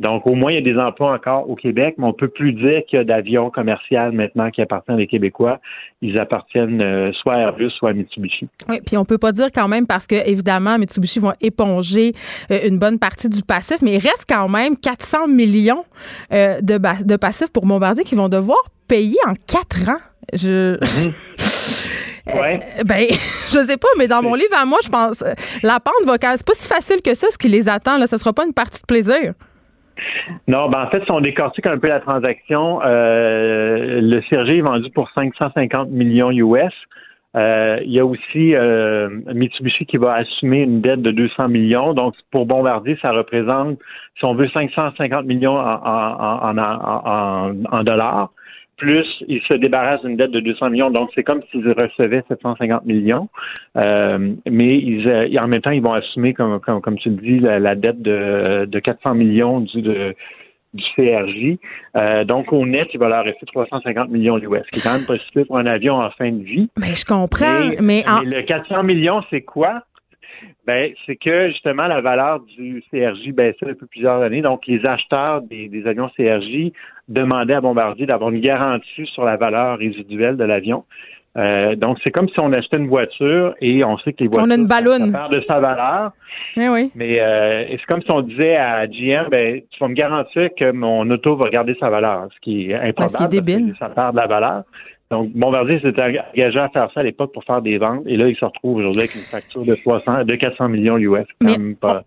donc, 0.00 0.26
au 0.26 0.34
moins, 0.34 0.50
il 0.50 0.56
y 0.56 0.58
a 0.58 0.60
des 0.60 0.78
emplois 0.78 1.12
encore 1.12 1.48
au 1.48 1.54
Québec, 1.54 1.94
mais 1.98 2.06
on 2.06 2.12
peut 2.12 2.28
plus 2.28 2.52
dire 2.52 2.82
qu'il 2.88 2.98
y 2.98 3.00
a 3.00 3.04
d'avions 3.04 3.50
commerciaux 3.50 4.10
maintenant 4.12 4.50
qui 4.50 4.60
appartiennent 4.60 5.00
aux 5.00 5.06
Québécois. 5.06 5.60
Ils 6.02 6.18
appartiennent 6.18 6.80
euh, 6.80 7.12
soit 7.12 7.34
à 7.34 7.38
Airbus, 7.38 7.70
soit 7.70 7.90
à 7.90 7.92
Mitsubishi. 7.92 8.48
Oui, 8.68 8.80
puis 8.84 8.96
on 8.96 9.04
peut 9.04 9.18
pas 9.18 9.30
dire 9.30 9.46
quand 9.54 9.68
même 9.68 9.86
parce 9.86 10.08
que, 10.08 10.16
évidemment, 10.28 10.78
Mitsubishi 10.78 11.20
vont 11.20 11.34
éponger 11.40 12.12
euh, 12.50 12.58
une 12.66 12.78
bonne 12.78 12.98
partie 12.98 13.28
du 13.28 13.42
passif, 13.42 13.82
mais 13.82 13.92
il 13.92 13.98
reste 13.98 14.24
quand 14.28 14.48
même 14.48 14.76
400 14.76 15.28
millions 15.28 15.84
euh, 16.32 16.60
de, 16.60 16.76
de 17.04 17.16
passifs 17.16 17.52
pour 17.52 17.64
Bombardier 17.64 18.02
qui 18.02 18.16
vont 18.16 18.28
devoir 18.28 18.58
payer 18.88 19.18
en 19.28 19.34
quatre 19.34 19.88
ans. 19.88 20.02
Je. 20.32 20.74
Mhm. 20.74 21.12
Ouais. 22.26 22.58
ben, 22.86 23.06
je 23.50 23.58
sais 23.66 23.76
pas, 23.76 23.88
mais 23.98 24.08
dans 24.08 24.22
mon 24.22 24.34
livre 24.34 24.56
à 24.56 24.64
moi, 24.64 24.78
je 24.82 24.88
pense 24.88 25.22
la 25.62 25.78
pente 25.78 25.92
va 26.06 26.14
c'est 26.18 26.46
pas 26.46 26.54
si 26.54 26.66
facile 26.66 27.02
que 27.02 27.14
ça 27.14 27.26
ce 27.30 27.36
qui 27.36 27.48
les 27.48 27.68
attend 27.68 27.98
là, 27.98 28.06
ça 28.06 28.16
sera 28.16 28.32
pas 28.32 28.46
une 28.46 28.54
partie 28.54 28.80
de 28.80 28.86
plaisir. 28.86 29.34
Non, 30.48 30.68
ben 30.68 30.82
en 30.82 30.88
fait, 30.88 31.04
si 31.04 31.10
on 31.10 31.20
décortique 31.20 31.66
un 31.66 31.78
peu 31.78 31.88
la 31.88 32.00
transaction, 32.00 32.80
euh, 32.84 34.00
le 34.00 34.20
CRG 34.22 34.58
est 34.58 34.62
vendu 34.62 34.90
pour 34.90 35.10
550 35.10 35.90
millions 35.90 36.30
US. 36.30 36.72
Euh, 37.36 37.80
il 37.84 37.90
y 37.90 37.98
a 37.98 38.06
aussi 38.06 38.54
euh, 38.54 39.08
Mitsubishi 39.34 39.86
qui 39.86 39.96
va 39.96 40.14
assumer 40.14 40.60
une 40.62 40.80
dette 40.80 41.02
de 41.02 41.10
200 41.10 41.48
millions. 41.48 41.92
Donc, 41.92 42.14
pour 42.30 42.46
Bombardier, 42.46 42.96
ça 43.02 43.10
représente, 43.10 43.78
si 44.18 44.24
on 44.24 44.34
veut, 44.34 44.48
550 44.48 45.26
millions 45.26 45.58
en, 45.58 46.54
dollars 47.82 48.30
plus 48.76 49.06
ils 49.28 49.42
se 49.42 49.54
débarrassent 49.54 50.02
d'une 50.02 50.16
dette 50.16 50.30
de 50.30 50.40
200 50.40 50.70
millions. 50.70 50.90
Donc, 50.90 51.10
c'est 51.14 51.22
comme 51.22 51.42
s'ils 51.50 51.70
recevaient 51.70 52.24
750 52.28 52.84
millions. 52.84 53.28
Euh, 53.76 54.34
mais 54.50 54.78
ils, 54.78 55.08
euh, 55.08 55.40
en 55.40 55.48
même 55.48 55.60
temps, 55.60 55.70
ils 55.70 55.82
vont 55.82 55.92
assumer, 55.92 56.34
comme, 56.34 56.60
comme, 56.60 56.80
comme 56.80 56.98
tu 56.98 57.10
le 57.10 57.16
dis, 57.16 57.38
la, 57.40 57.74
dette 57.74 58.02
de, 58.02 58.66
de 58.66 58.78
400 58.78 59.14
millions 59.14 59.60
du, 59.60 59.82
de, 59.82 60.14
du 60.74 60.84
CRJ. 60.96 61.58
Euh, 61.96 62.24
donc, 62.24 62.52
au 62.52 62.66
net, 62.66 62.88
il 62.92 63.00
va 63.00 63.08
leur 63.08 63.24
rester 63.24 63.46
350 63.46 64.10
millions 64.10 64.38
US, 64.38 64.62
ce 64.66 64.70
qui 64.70 64.80
est 64.80 64.82
quand 64.82 64.96
même 64.96 65.06
possible 65.06 65.46
pour 65.46 65.58
un 65.58 65.66
avion 65.66 65.96
en 66.00 66.10
fin 66.10 66.30
de 66.30 66.42
vie. 66.42 66.68
Mais 66.78 66.94
je 66.94 67.04
comprends. 67.04 67.68
Mais, 67.80 68.02
le 68.24 68.42
400 68.42 68.82
millions, 68.82 69.22
c'est 69.30 69.42
quoi? 69.42 69.82
Ben, 70.66 70.92
c'est 71.06 71.16
que 71.16 71.48
justement 71.50 71.86
la 71.86 72.00
valeur 72.00 72.40
du 72.40 72.82
CRJ 72.90 73.32
baissait 73.32 73.66
depuis 73.66 73.86
plusieurs 73.86 74.20
années. 74.22 74.42
Donc, 74.42 74.66
les 74.66 74.84
acheteurs 74.84 75.42
des, 75.42 75.68
des 75.68 75.86
avions 75.86 76.10
CRJ 76.16 76.72
demandaient 77.08 77.54
à 77.54 77.60
Bombardier 77.60 78.06
d'avoir 78.06 78.30
une 78.30 78.40
garantie 78.40 79.06
sur 79.06 79.24
la 79.24 79.36
valeur 79.36 79.78
résiduelle 79.78 80.36
de 80.36 80.44
l'avion. 80.44 80.84
Euh, 81.36 81.74
donc, 81.74 81.98
c'est 82.04 82.12
comme 82.12 82.28
si 82.28 82.38
on 82.38 82.52
achetait 82.52 82.76
une 82.76 82.86
voiture 82.86 83.54
et 83.60 83.82
on 83.84 83.98
sait 83.98 84.12
que 84.12 84.22
les 84.22 84.28
voitures 84.28 84.46
on 84.46 84.50
a 84.50 84.54
une 84.54 84.68
ballonne. 84.68 85.10
de 85.30 85.44
sa 85.48 85.58
valeur. 85.58 86.12
Eh 86.56 86.68
oui. 86.68 86.92
Mais 86.94 87.20
euh, 87.20 87.64
c'est 87.70 87.86
comme 87.86 88.02
si 88.02 88.10
on 88.10 88.22
disait 88.22 88.56
à 88.56 88.86
GM, 88.86 89.28
ben, 89.30 89.60
tu 89.70 89.80
vas 89.80 89.88
me 89.88 89.94
garantir 89.94 90.50
que 90.56 90.70
mon 90.70 91.10
auto 91.10 91.34
va 91.34 91.50
garder 91.50 91.76
sa 91.80 91.90
valeur, 91.90 92.28
ce 92.32 92.40
qui 92.40 92.70
est 92.70 92.74
improbable. 92.74 92.94
Parce, 92.96 93.28
débile. 93.28 93.72
que 93.72 93.78
ça 93.78 93.88
perd 93.88 94.12
de 94.12 94.20
la 94.20 94.26
valeur. 94.28 94.62
Donc, 95.10 95.32
Bombardier 95.32 95.80
s'était 95.80 96.02
engagé 96.02 96.58
à 96.58 96.68
faire 96.68 96.88
ça 96.94 97.00
à 97.00 97.02
l'époque 97.02 97.32
pour 97.32 97.44
faire 97.44 97.62
des 97.62 97.78
ventes. 97.78 98.04
Et 98.06 98.16
là, 98.16 98.28
il 98.28 98.36
se 98.36 98.44
retrouve 98.44 98.76
aujourd'hui 98.76 99.02
avec 99.02 99.14
une 99.14 99.20
facture 99.22 99.64
de 99.64 99.74
300, 99.74 100.24
de 100.24 100.34
400 100.36 100.68
millions 100.68 100.98
US. 100.98 101.26
Quand 101.40 101.48
même 101.48 101.76
pas, 101.76 102.04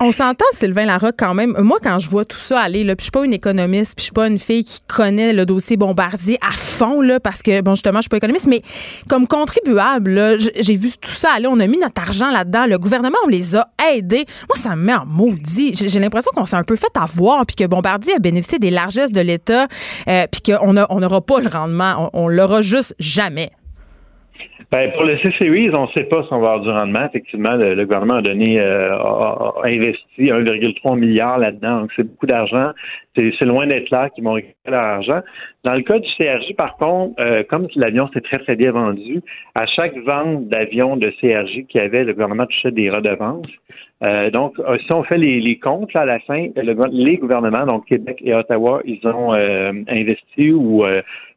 On 0.00 0.10
s'entend, 0.10 0.44
Sylvain 0.52 0.84
Larocque, 0.84 1.16
quand 1.18 1.34
même. 1.34 1.54
Moi, 1.58 1.78
quand 1.82 1.98
je 1.98 2.08
vois 2.08 2.24
tout 2.24 2.36
ça 2.36 2.60
aller, 2.60 2.84
là, 2.84 2.96
puis 2.96 3.02
je 3.02 3.04
suis 3.04 3.10
pas 3.10 3.24
une 3.24 3.32
économiste, 3.32 3.94
puis 3.96 4.02
je 4.02 4.04
suis 4.04 4.12
pas 4.12 4.26
une 4.26 4.38
fille 4.38 4.64
qui 4.64 4.80
connaît 4.88 5.32
le 5.32 5.46
dossier 5.46 5.76
Bombardier 5.76 6.38
à 6.40 6.52
fond, 6.52 7.00
là, 7.00 7.20
parce 7.20 7.42
que, 7.42 7.60
bon, 7.60 7.74
justement, 7.74 7.98
je 7.98 8.02
suis 8.02 8.08
pas 8.08 8.16
économiste, 8.16 8.46
mais 8.46 8.62
comme 9.08 9.26
contribuable, 9.26 10.38
j'ai 10.58 10.76
vu 10.76 10.90
tout 11.00 11.10
ça 11.10 11.32
aller. 11.32 11.46
On 11.46 11.60
a 11.60 11.66
mis 11.66 11.78
notre 11.78 12.00
argent 12.00 12.30
là-dedans. 12.30 12.66
Le 12.66 12.78
gouvernement, 12.78 13.18
on 13.24 13.28
les 13.28 13.56
a 13.56 13.68
aidés. 13.92 14.24
Moi, 14.48 14.56
ça 14.56 14.76
me 14.76 14.82
met 14.82 14.94
en 14.94 15.06
maudit. 15.06 15.74
J'ai 15.74 16.00
l'impression 16.00 16.30
qu'on 16.34 16.46
s'est 16.46 16.56
un 16.56 16.64
peu 16.64 16.76
fait 16.76 16.94
avoir, 16.94 17.44
puis 17.46 17.56
que 17.56 17.64
Bombardier 17.64 18.14
a 18.14 18.18
bénéficié 18.18 18.58
des 18.58 18.70
largesses 18.70 19.12
de 19.12 19.20
l'État, 19.20 19.66
euh, 20.08 20.26
puis 20.30 20.40
qu'on 20.40 20.72
n'aura 20.72 21.20
pas 21.20 21.40
le 21.40 21.48
rendement. 21.48 22.10
On, 22.12 22.24
on 22.24 22.28
l'aura 22.28 22.62
juste 22.62 22.94
jamais. 22.98 23.50
Ben, 24.72 24.90
pour 24.92 25.04
le 25.04 25.18
C-Series, 25.18 25.68
on 25.74 25.82
ne 25.82 25.92
sait 25.92 26.04
pas 26.04 26.22
si 26.22 26.32
on 26.32 26.40
va 26.40 26.52
avoir 26.52 26.60
du 26.60 26.70
rendement. 26.70 27.04
Effectivement, 27.04 27.56
le, 27.56 27.84
gouvernement 27.84 28.14
a 28.14 28.22
donné, 28.22 28.58
euh, 28.58 28.96
a, 28.96 29.52
investi 29.64 30.30
1,3 30.30 30.98
milliard 30.98 31.36
là-dedans. 31.36 31.82
Donc, 31.82 31.90
c'est 31.94 32.04
beaucoup 32.04 32.24
d'argent. 32.24 32.70
C'est, 33.14 33.38
loin 33.42 33.66
d'être 33.66 33.90
là 33.90 34.08
qu'ils 34.08 34.24
vont 34.24 34.32
récupérer 34.32 34.70
leur 34.70 34.82
argent. 34.82 35.20
Dans 35.64 35.74
le 35.74 35.82
cas 35.82 35.98
du 35.98 36.08
CRJ, 36.16 36.54
par 36.56 36.78
contre, 36.78 37.20
euh, 37.20 37.42
comme 37.50 37.68
l'avion 37.76 38.08
s'est 38.14 38.22
très, 38.22 38.38
très 38.38 38.56
bien 38.56 38.72
vendu, 38.72 39.20
à 39.54 39.66
chaque 39.66 39.94
vente 40.06 40.48
d'avion 40.48 40.96
de 40.96 41.10
CRJ 41.20 41.66
qu'il 41.68 41.82
y 41.82 41.84
avait, 41.84 42.04
le 42.04 42.14
gouvernement 42.14 42.46
touchait 42.46 42.70
des 42.70 42.88
redevances. 42.88 43.50
Euh, 44.02 44.30
donc, 44.30 44.54
si 44.86 44.90
on 44.90 45.02
fait 45.04 45.18
les, 45.18 45.58
comptes 45.58 45.92
là, 45.92 46.00
à 46.00 46.06
la 46.06 46.18
fin, 46.20 46.46
les 46.90 47.16
gouvernements, 47.18 47.66
donc 47.66 47.84
Québec 47.84 48.16
et 48.24 48.32
Ottawa, 48.32 48.80
ils 48.86 49.06
ont 49.06 49.34
investi 49.34 50.50
ou 50.50 50.82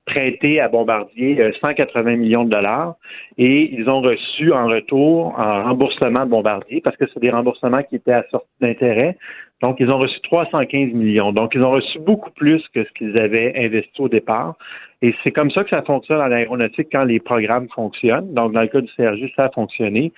prêté 0.06 0.60
à 0.60 0.68
Bombardier 0.68 1.38
180 1.60 2.12
euh, 2.12 2.16
millions 2.16 2.44
de 2.44 2.52
dollars 2.52 2.96
et 3.38 3.74
ils 3.74 3.90
ont 3.90 4.02
reçu 4.02 4.54
en 4.54 4.68
retour 4.68 5.38
un 5.40 5.64
remboursement 5.64 6.26
de 6.26 6.30
Bombardier 6.30 6.82
parce 6.82 6.96
que 6.98 7.06
c'est 7.14 7.20
des 7.20 7.32
remboursements 7.32 7.84
qui 7.84 7.96
étaient 7.96 8.14
assortis 8.14 8.48
d'intérêt. 8.62 9.18
Donc, 9.62 9.78
ils 9.80 9.90
ont 9.90 9.98
reçu 9.98 10.20
315 10.22 10.94
millions. 10.94 11.32
Donc, 11.32 11.56
ils 11.56 11.64
ont 11.64 11.72
reçu 11.72 11.98
beaucoup 12.00 12.30
plus 12.32 12.62
que 12.74 12.84
ce 12.84 12.90
qu'ils 12.92 13.18
avaient 13.18 13.54
investi 13.58 14.02
au 14.02 14.10
départ. 14.10 14.56
Et 15.02 15.16
c'est 15.24 15.32
comme 15.32 15.50
ça 15.50 15.64
que 15.64 15.70
ça 15.70 15.82
fonctionne 15.82 16.22
en 16.22 16.32
aéronautique 16.32 16.90
quand 16.92 17.06
les 17.06 17.20
programmes 17.20 17.68
fonctionnent. 17.74 18.34
Donc, 18.34 18.52
dans 18.54 18.62
le 18.62 18.68
cas 18.68 18.82
du 18.82 18.92
CRJ, 18.96 19.32
ça 19.36 19.46
a 19.46 19.50
fonctionné. 19.50 20.12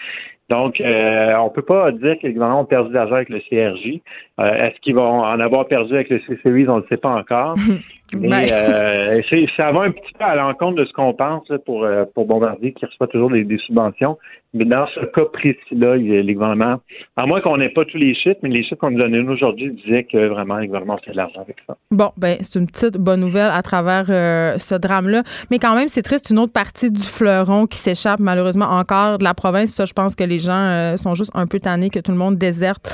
Donc, 0.49 0.79
euh, 0.81 1.35
on 1.35 1.49
peut 1.49 1.61
pas 1.61 1.91
dire 1.91 2.17
que 2.19 2.27
les 2.27 2.33
gouvernements 2.33 2.61
ont 2.61 2.65
perdu 2.65 2.93
d'argent 2.93 3.15
avec 3.15 3.29
le 3.29 3.39
CRJ. 3.39 3.99
Euh, 4.39 4.53
est-ce 4.53 4.79
qu'ils 4.81 4.95
vont 4.95 5.21
en 5.21 5.39
avoir 5.39 5.67
perdu 5.67 5.93
avec 5.93 6.09
le 6.09 6.19
C-Series? 6.21 6.67
On 6.69 6.77
ne 6.77 6.81
le 6.81 6.87
sait 6.87 6.97
pas 6.97 7.09
encore. 7.09 7.55
Mais 8.15 8.29
ben. 8.29 8.47
euh, 8.51 9.47
ça 9.57 9.71
va 9.71 9.81
un 9.81 9.91
petit 9.91 10.13
peu 10.17 10.23
à 10.23 10.35
l'encontre 10.35 10.75
de 10.75 10.85
ce 10.85 10.93
qu'on 10.93 11.13
pense 11.13 11.51
pour, 11.65 11.83
euh, 11.83 12.05
pour 12.13 12.25
Bombardier, 12.25 12.73
qui 12.73 12.85
reçoit 12.85 13.07
toujours 13.07 13.31
des, 13.31 13.45
subventions. 13.65 14.17
Mais 14.53 14.63
dans 14.63 14.87
ce 14.87 15.01
cas 15.05 15.25
précis-là, 15.25 15.97
les 15.97 16.33
gouvernements, 16.33 16.77
à 17.17 17.25
moins 17.25 17.41
qu'on 17.41 17.57
n'ait 17.57 17.69
pas 17.69 17.83
tous 17.83 17.97
les 17.97 18.15
chiffres, 18.15 18.39
mais 18.43 18.49
les 18.49 18.63
chiffres 18.63 18.77
qu'on 18.77 18.91
nous 18.91 18.97
donnait 18.97 19.19
aujourd'hui 19.19 19.71
disaient 19.71 20.05
que 20.05 20.27
vraiment 20.27 20.57
les 20.57 20.67
gouvernements 20.67 20.97
fait 21.03 21.11
de 21.11 21.17
l'argent 21.17 21.41
avec 21.41 21.57
ça. 21.67 21.75
Bon, 21.91 22.11
ben 22.17 22.37
c'est 22.41 22.57
une 22.57 22.67
petite 22.67 22.97
bonne 22.97 23.19
nouvelle 23.19 23.51
à 23.53 23.61
travers 23.61 24.05
euh, 24.09 24.57
ce 24.57 24.75
drame-là. 24.75 25.23
Mais 25.51 25.59
quand 25.59 25.75
même, 25.75 25.89
c'est 25.89 26.01
triste, 26.01 26.29
une 26.29 26.39
autre 26.39 26.53
partie 26.53 26.89
du 26.89 27.01
fleuron 27.01 27.67
qui 27.67 27.77
s'échappe 27.77 28.19
malheureusement 28.19 28.67
encore 28.67 29.17
de 29.17 29.23
la 29.23 29.33
province. 29.33 29.69
Puis 29.69 29.75
ça, 29.75 29.85
je 29.85 29.93
pense 29.93 30.15
que 30.15 30.23
les 30.23 30.39
gens 30.39 30.53
euh, 30.53 30.95
sont 30.95 31.13
juste 31.13 31.31
un 31.33 31.45
peu 31.45 31.59
tannés 31.59 31.89
que 31.89 31.99
tout 31.99 32.11
le 32.11 32.17
monde 32.17 32.37
déserte 32.37 32.87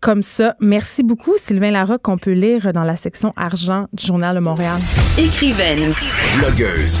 comme 0.00 0.22
ça. 0.22 0.54
Merci 0.60 1.02
beaucoup, 1.02 1.34
Sylvain 1.38 1.70
Larocque, 1.70 2.02
qu'on 2.02 2.18
peut 2.18 2.32
lire 2.32 2.72
dans 2.72 2.84
la 2.84 2.96
section 2.96 3.32
argent 3.36 3.86
du 3.92 4.06
Journal 4.06 4.34
de 4.34 4.40
Montréal. 4.40 4.78
Écrivaine. 5.18 5.92
Blogueuse. 6.38 7.00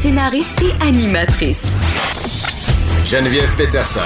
Scénariste 0.00 0.62
et 0.62 0.86
animatrice. 0.86 1.64
Geneviève 3.04 3.54
Peterson. 3.56 4.00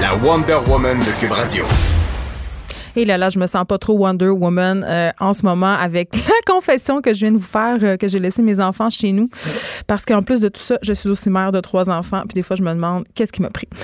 La 0.00 0.14
Wonder 0.16 0.58
Woman 0.68 0.98
de 0.98 1.20
Cube 1.20 1.32
Radio. 1.32 1.64
Et 2.96 3.04
là, 3.04 3.18
là, 3.18 3.30
je 3.30 3.38
me 3.38 3.46
sens 3.46 3.64
pas 3.66 3.78
trop 3.78 3.94
Wonder 3.94 4.28
Woman 4.28 4.84
euh, 4.86 5.10
en 5.18 5.32
ce 5.32 5.44
moment 5.44 5.72
avec 5.72 6.14
la 6.28 6.52
confession 6.52 7.00
que 7.00 7.14
je 7.14 7.20
viens 7.20 7.32
de 7.32 7.38
vous 7.38 7.42
faire 7.42 7.78
euh, 7.82 7.96
que 7.96 8.08
j'ai 8.08 8.18
laissé 8.18 8.42
mes 8.42 8.60
enfants 8.60 8.90
chez 8.90 9.12
nous. 9.12 9.28
Parce 9.86 10.04
qu'en 10.04 10.22
plus 10.22 10.40
de 10.40 10.48
tout 10.48 10.60
ça, 10.60 10.78
je 10.82 10.92
suis 10.92 11.08
aussi 11.08 11.30
mère 11.30 11.52
de 11.52 11.60
trois 11.60 11.90
enfants. 11.90 12.22
Puis 12.28 12.34
des 12.34 12.42
fois, 12.42 12.56
je 12.56 12.62
me 12.62 12.72
demande 12.72 13.04
qu'est-ce 13.14 13.32
qui 13.32 13.42
m'a 13.42 13.50
pris? 13.50 13.68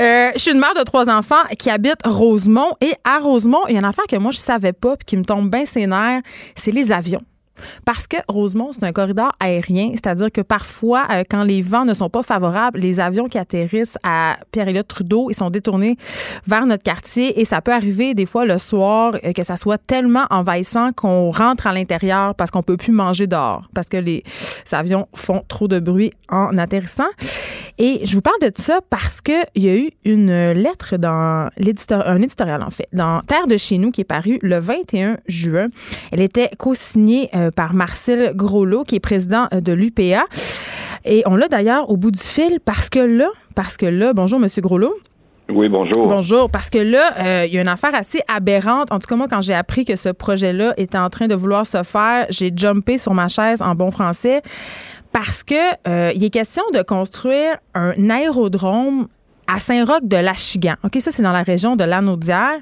Euh, 0.00 0.30
je 0.34 0.38
suis 0.38 0.52
une 0.52 0.58
mère 0.60 0.74
de 0.74 0.82
trois 0.82 1.08
enfants 1.10 1.42
qui 1.58 1.68
habite 1.68 1.98
Rosemont. 2.04 2.76
Et 2.80 2.92
à 3.04 3.18
Rosemont, 3.18 3.60
il 3.68 3.74
y 3.74 3.76
a 3.76 3.80
une 3.80 3.84
affaire 3.84 4.06
que 4.08 4.16
moi, 4.16 4.30
je 4.30 4.38
savais 4.38 4.72
pas 4.72 4.96
puis 4.96 5.04
qui 5.04 5.16
me 5.16 5.24
tombe 5.24 5.50
bien 5.50 5.64
ses 5.64 5.86
nerfs, 5.86 6.22
c'est 6.54 6.70
les 6.70 6.92
avions. 6.92 7.20
Parce 7.84 8.06
que 8.06 8.16
Rosemont, 8.28 8.72
c'est 8.72 8.84
un 8.84 8.92
corridor 8.92 9.32
aérien, 9.40 9.90
c'est-à-dire 9.92 10.30
que 10.32 10.40
parfois, 10.40 11.06
euh, 11.10 11.22
quand 11.28 11.42
les 11.42 11.62
vents 11.62 11.84
ne 11.84 11.94
sont 11.94 12.08
pas 12.08 12.22
favorables, 12.22 12.78
les 12.78 13.00
avions 13.00 13.26
qui 13.26 13.38
atterrissent 13.38 13.98
à 14.02 14.36
Pierre-Éliott 14.52 14.86
Trudeau, 14.86 15.30
ils 15.30 15.34
sont 15.34 15.50
détournés 15.50 15.96
vers 16.46 16.66
notre 16.66 16.82
quartier 16.82 17.40
et 17.40 17.44
ça 17.44 17.60
peut 17.60 17.72
arriver 17.72 18.14
des 18.14 18.26
fois 18.26 18.44
le 18.44 18.58
soir 18.58 19.12
euh, 19.24 19.32
que 19.32 19.42
ça 19.42 19.56
soit 19.56 19.78
tellement 19.78 20.26
envahissant 20.30 20.92
qu'on 20.92 21.30
rentre 21.30 21.66
à 21.66 21.72
l'intérieur 21.72 22.34
parce 22.34 22.50
qu'on 22.50 22.62
peut 22.62 22.76
plus 22.76 22.92
manger 22.92 23.26
dehors 23.26 23.68
parce 23.74 23.88
que 23.88 23.96
les 23.96 24.24
avions 24.72 25.08
font 25.14 25.42
trop 25.48 25.68
de 25.68 25.78
bruit 25.78 26.12
en 26.28 26.56
atterrissant. 26.58 27.08
Et 27.78 28.00
je 28.04 28.14
vous 28.14 28.20
parle 28.20 28.38
de 28.42 28.52
ça 28.60 28.80
parce 28.90 29.20
que 29.22 29.32
il 29.54 29.64
y 29.64 29.68
a 29.68 29.74
eu 29.74 29.90
une 30.04 30.52
lettre 30.52 30.98
dans 30.98 31.48
l'éditeur, 31.56 32.06
un 32.06 32.20
éditorial 32.20 32.62
en 32.62 32.70
fait, 32.70 32.88
dans 32.92 33.20
Terre 33.22 33.46
de 33.46 33.56
chez 33.56 33.78
nous 33.78 33.90
qui 33.90 34.02
est 34.02 34.04
paru 34.04 34.38
le 34.42 34.58
21 34.58 35.16
juin. 35.26 35.68
Elle 36.12 36.20
était 36.20 36.50
co-signée 36.58 37.30
euh, 37.34 37.49
par 37.54 37.74
Marcel 37.74 38.32
Groslot, 38.34 38.84
qui 38.84 38.96
est 38.96 39.00
président 39.00 39.46
euh, 39.52 39.60
de 39.60 39.72
l'UPA. 39.72 40.24
Et 41.04 41.22
on 41.26 41.36
l'a 41.36 41.48
d'ailleurs 41.48 41.88
au 41.90 41.96
bout 41.96 42.10
du 42.10 42.20
fil 42.20 42.60
parce 42.64 42.88
que 42.88 42.98
là, 42.98 43.28
parce 43.54 43.76
que 43.76 43.86
là, 43.86 44.12
bonjour 44.12 44.38
Monsieur 44.38 44.62
Groslot. 44.62 44.94
Oui, 45.48 45.68
bonjour. 45.68 46.06
Bonjour, 46.06 46.48
parce 46.48 46.70
que 46.70 46.78
là, 46.78 47.12
euh, 47.18 47.46
il 47.46 47.54
y 47.54 47.58
a 47.58 47.60
une 47.60 47.68
affaire 47.68 47.94
assez 47.94 48.20
aberrante. 48.28 48.92
En 48.92 49.00
tout 49.00 49.08
cas, 49.08 49.16
moi, 49.16 49.26
quand 49.28 49.40
j'ai 49.40 49.54
appris 49.54 49.84
que 49.84 49.96
ce 49.96 50.10
projet-là 50.10 50.74
était 50.76 50.98
en 50.98 51.10
train 51.10 51.26
de 51.26 51.34
vouloir 51.34 51.66
se 51.66 51.82
faire, 51.82 52.26
j'ai 52.30 52.52
jumpé 52.54 52.98
sur 52.98 53.14
ma 53.14 53.26
chaise 53.26 53.60
en 53.60 53.74
bon 53.74 53.90
français 53.90 54.42
parce 55.12 55.42
que 55.42 56.14
il 56.14 56.22
est 56.22 56.30
question 56.30 56.62
de 56.72 56.82
construire 56.82 57.56
un 57.74 58.10
aérodrome 58.10 59.08
à 59.52 59.58
Saint-Roch 59.58 60.02
de 60.02 60.16
l'Achigan. 60.16 60.74
OK, 60.84 60.96
ça, 61.00 61.10
c'est 61.10 61.22
dans 61.22 61.32
la 61.32 61.42
région 61.42 61.76
de 61.76 61.84
l'Anaudière. 61.84 62.58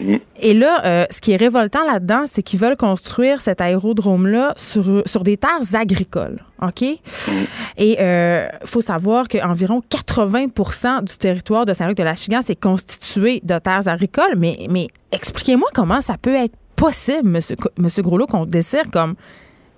Mm. 0.00 0.16
Et 0.40 0.54
là, 0.54 0.84
euh, 0.84 1.04
ce 1.10 1.20
qui 1.20 1.32
est 1.32 1.36
révoltant 1.36 1.84
là-dedans, 1.84 2.24
c'est 2.26 2.42
qu'ils 2.42 2.60
veulent 2.60 2.76
construire 2.76 3.40
cet 3.40 3.60
aérodrome-là 3.60 4.54
sur, 4.56 5.02
sur 5.06 5.22
des 5.24 5.36
terres 5.36 5.74
agricoles. 5.74 6.44
OK? 6.62 6.82
Mm. 6.82 7.32
Et 7.78 7.92
il 7.92 7.96
euh, 7.98 8.48
faut 8.64 8.80
savoir 8.80 9.28
qu'environ 9.28 9.82
80% 9.90 11.04
du 11.04 11.16
territoire 11.16 11.66
de 11.66 11.74
Saint-Roch 11.74 11.96
de 11.96 12.02
l'Achigan, 12.02 12.40
c'est 12.42 12.58
constitué 12.58 13.40
de 13.42 13.58
terres 13.58 13.88
agricoles. 13.88 14.34
Mais, 14.36 14.66
mais 14.70 14.88
expliquez-moi 15.12 15.68
comment 15.74 16.00
ça 16.00 16.16
peut 16.20 16.34
être 16.34 16.54
possible, 16.76 17.36
M. 17.36 17.40
Monsieur, 17.78 18.02
Groslo, 18.02 18.26
qu'on 18.26 18.46
décide 18.46 18.90
comme 18.92 19.14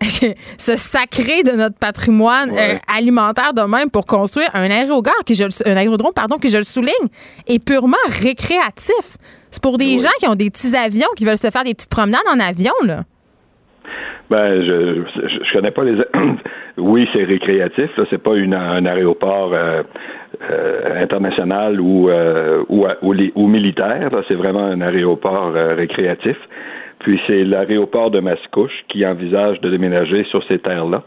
se 0.59 0.77
sacrer 0.77 1.43
de 1.43 1.53
notre 1.57 1.79
patrimoine 1.79 2.51
euh, 2.51 2.77
alimentaire 2.95 3.53
de 3.55 3.63
même 3.63 3.91
pour 3.91 4.07
construire 4.07 4.49
un 4.55 4.71
aérogare, 4.71 5.25
qui 5.25 5.35
je, 5.35 5.45
un 5.67 5.77
aérodrome, 5.77 6.13
pardon, 6.15 6.37
qui 6.39 6.49
je 6.49 6.59
le 6.59 6.65
souligne, 6.65 7.09
est 7.47 7.65
purement 7.65 7.97
récréatif. 8.23 9.17
C'est 9.51 9.63
pour 9.63 9.79
des 9.79 9.99
gens 9.99 10.15
qui 10.19 10.29
ont 10.29 10.35
des 10.35 10.51
petits 10.51 10.77
avions, 10.77 11.09
qui 11.17 11.25
veulent 11.25 11.39
se 11.39 11.51
faire 11.51 11.65
des 11.65 11.75
petites 11.75 11.91
promenades 11.91 12.27
en 12.33 12.41
avion, 12.41 12.73
là. 12.85 13.03
Ben, 14.31 14.63
je, 14.63 15.03
je, 15.15 15.53
connais 15.53 15.73
pas 15.73 15.85
les. 15.85 16.03
oui, 16.79 17.07
c'est 17.13 17.25
récréatif. 17.25 17.91
C'est 18.09 18.23
pas 18.23 18.35
une, 18.37 18.55
un 18.55 18.87
aéroport 18.87 19.53
euh, 19.53 19.83
euh, 20.51 21.03
international 21.03 21.79
ou, 21.83 22.09
ou, 22.09 22.87
ou, 23.03 23.15
ou, 23.35 23.47
militaire. 23.47 24.09
C'est 24.29 24.35
vraiment 24.35 24.65
un 24.65 24.81
aéroport 24.81 25.53
récréatif. 25.53 26.37
Puis 27.03 27.21
c'est 27.27 27.45
l'aéroport 27.45 28.11
de 28.11 28.21
Mascouche 28.21 28.85
qui 28.89 29.05
envisage 29.05 29.61
de 29.61 29.71
déménager 29.71 30.25
sur 30.25 30.43
ces 30.45 30.59
terres-là. 30.59 31.03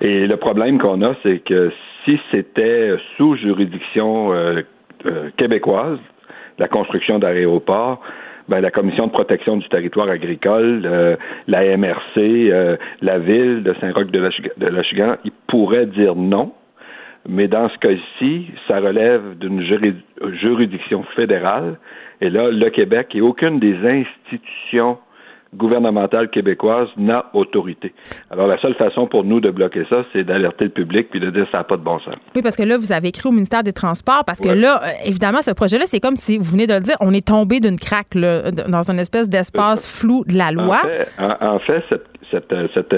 Et 0.00 0.26
le 0.26 0.36
problème 0.36 0.78
qu'on 0.78 1.02
a, 1.02 1.14
c'est 1.22 1.38
que 1.40 1.72
si 2.04 2.18
c'était 2.30 2.96
sous 3.16 3.36
juridiction 3.36 4.32
euh, 4.32 4.62
euh, 5.06 5.30
québécoise, 5.36 5.98
la 6.58 6.68
construction 6.68 7.18
d'aéroports, 7.18 8.00
ben, 8.48 8.60
la 8.60 8.70
Commission 8.70 9.06
de 9.06 9.12
protection 9.12 9.58
du 9.58 9.68
territoire 9.68 10.08
agricole, 10.08 10.82
euh, 10.84 11.16
la 11.46 11.76
MRC, 11.76 12.78
la 13.02 13.18
ville 13.18 13.62
de 13.62 13.74
Saint-Roch 13.80 14.10
de 14.10 14.66
l'Achigan, 14.66 15.16
ils 15.24 15.32
pourraient 15.48 15.86
dire 15.86 16.14
non. 16.16 16.52
Mais 17.28 17.46
dans 17.46 17.68
ce 17.68 17.78
cas-ci, 17.78 18.46
ça 18.66 18.80
relève 18.80 19.36
d'une 19.38 19.62
juridiction 20.40 21.02
fédérale. 21.14 21.78
Et 22.20 22.30
là, 22.30 22.50
le 22.50 22.70
Québec 22.70 23.08
et 23.14 23.20
aucune 23.20 23.60
des 23.60 23.76
institutions 23.86 24.96
gouvernementale 25.54 26.28
québécoise 26.30 26.88
n'a 26.96 27.26
autorité. 27.32 27.94
Alors, 28.30 28.46
la 28.46 28.58
seule 28.60 28.74
façon 28.74 29.06
pour 29.06 29.24
nous 29.24 29.40
de 29.40 29.50
bloquer 29.50 29.84
ça, 29.88 30.04
c'est 30.12 30.24
d'alerter 30.24 30.64
le 30.64 30.70
public 30.70 31.08
puis 31.10 31.20
de 31.20 31.30
dire 31.30 31.46
ça 31.50 31.58
n'a 31.58 31.64
pas 31.64 31.76
de 31.76 31.82
bon 31.82 31.98
sens. 32.00 32.16
Oui, 32.34 32.42
parce 32.42 32.56
que 32.56 32.62
là, 32.62 32.76
vous 32.76 32.92
avez 32.92 33.08
écrit 33.08 33.28
au 33.28 33.32
ministère 33.32 33.62
des 33.62 33.72
Transports, 33.72 34.24
parce 34.26 34.40
que 34.40 34.48
là, 34.48 34.80
euh, 34.82 34.88
évidemment, 35.06 35.42
ce 35.42 35.52
projet-là, 35.52 35.84
c'est 35.86 36.00
comme 36.00 36.16
si, 36.16 36.38
vous 36.38 36.44
venez 36.44 36.66
de 36.66 36.74
le 36.74 36.80
dire, 36.80 36.96
on 37.00 37.12
est 37.12 37.26
tombé 37.26 37.60
d'une 37.60 37.76
craque 37.76 38.14
là, 38.14 38.50
dans 38.50 38.90
une 38.90 38.98
espèce 38.98 39.28
d'espace 39.28 39.88
flou 39.88 40.24
de 40.26 40.36
la 40.36 40.50
loi. 40.50 40.80
En 41.18 41.58
fait, 41.60 41.82
cette, 41.90 42.06
cette, 42.30 42.94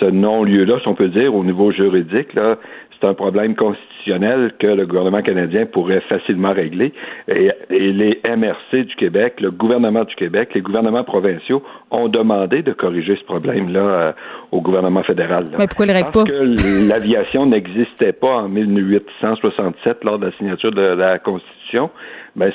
ce 0.00 0.04
non-lieu-là, 0.04 0.78
si 0.80 0.88
on 0.88 0.94
peut 0.94 1.08
dire, 1.08 1.34
au 1.34 1.44
niveau 1.44 1.70
juridique, 1.70 2.34
là, 2.34 2.56
c'est 2.98 3.06
un 3.06 3.14
problème 3.14 3.54
constitutionnel 3.54 3.93
que 4.04 4.66
le 4.66 4.86
gouvernement 4.86 5.22
canadien 5.22 5.66
pourrait 5.66 6.02
facilement 6.08 6.52
régler. 6.52 6.92
Et, 7.28 7.50
les 7.70 8.20
MRC 8.24 8.84
du 8.84 8.94
Québec, 8.96 9.40
le 9.40 9.50
gouvernement 9.50 10.04
du 10.04 10.14
Québec, 10.14 10.50
les 10.54 10.60
gouvernements 10.60 11.04
provinciaux 11.04 11.62
ont 11.90 12.08
demandé 12.08 12.62
de 12.62 12.72
corriger 12.72 13.16
ce 13.16 13.24
problème-là 13.24 13.80
euh, 13.80 14.12
au 14.52 14.60
gouvernement 14.60 15.02
fédéral. 15.02 15.46
Mais 15.58 15.66
pourquoi 15.66 15.86
ils 15.86 15.94
ne 15.94 16.00
Parce 16.00 16.12
pas? 16.12 16.24
que 16.24 16.88
l'aviation 16.88 17.46
n'existait 17.46 18.12
pas 18.12 18.42
en 18.42 18.48
1867 18.48 20.04
lors 20.04 20.18
de 20.18 20.26
la 20.26 20.32
signature 20.32 20.72
de 20.72 20.82
la 20.82 21.18
Constitution. 21.18 21.90
Ben 22.36 22.52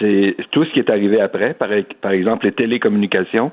c'est 0.00 0.36
tout 0.50 0.64
ce 0.64 0.72
qui 0.72 0.80
est 0.80 0.90
arrivé 0.90 1.20
après, 1.20 1.54
par, 1.54 1.68
par 2.00 2.10
exemple 2.12 2.46
les 2.46 2.52
télécommunications 2.52 3.52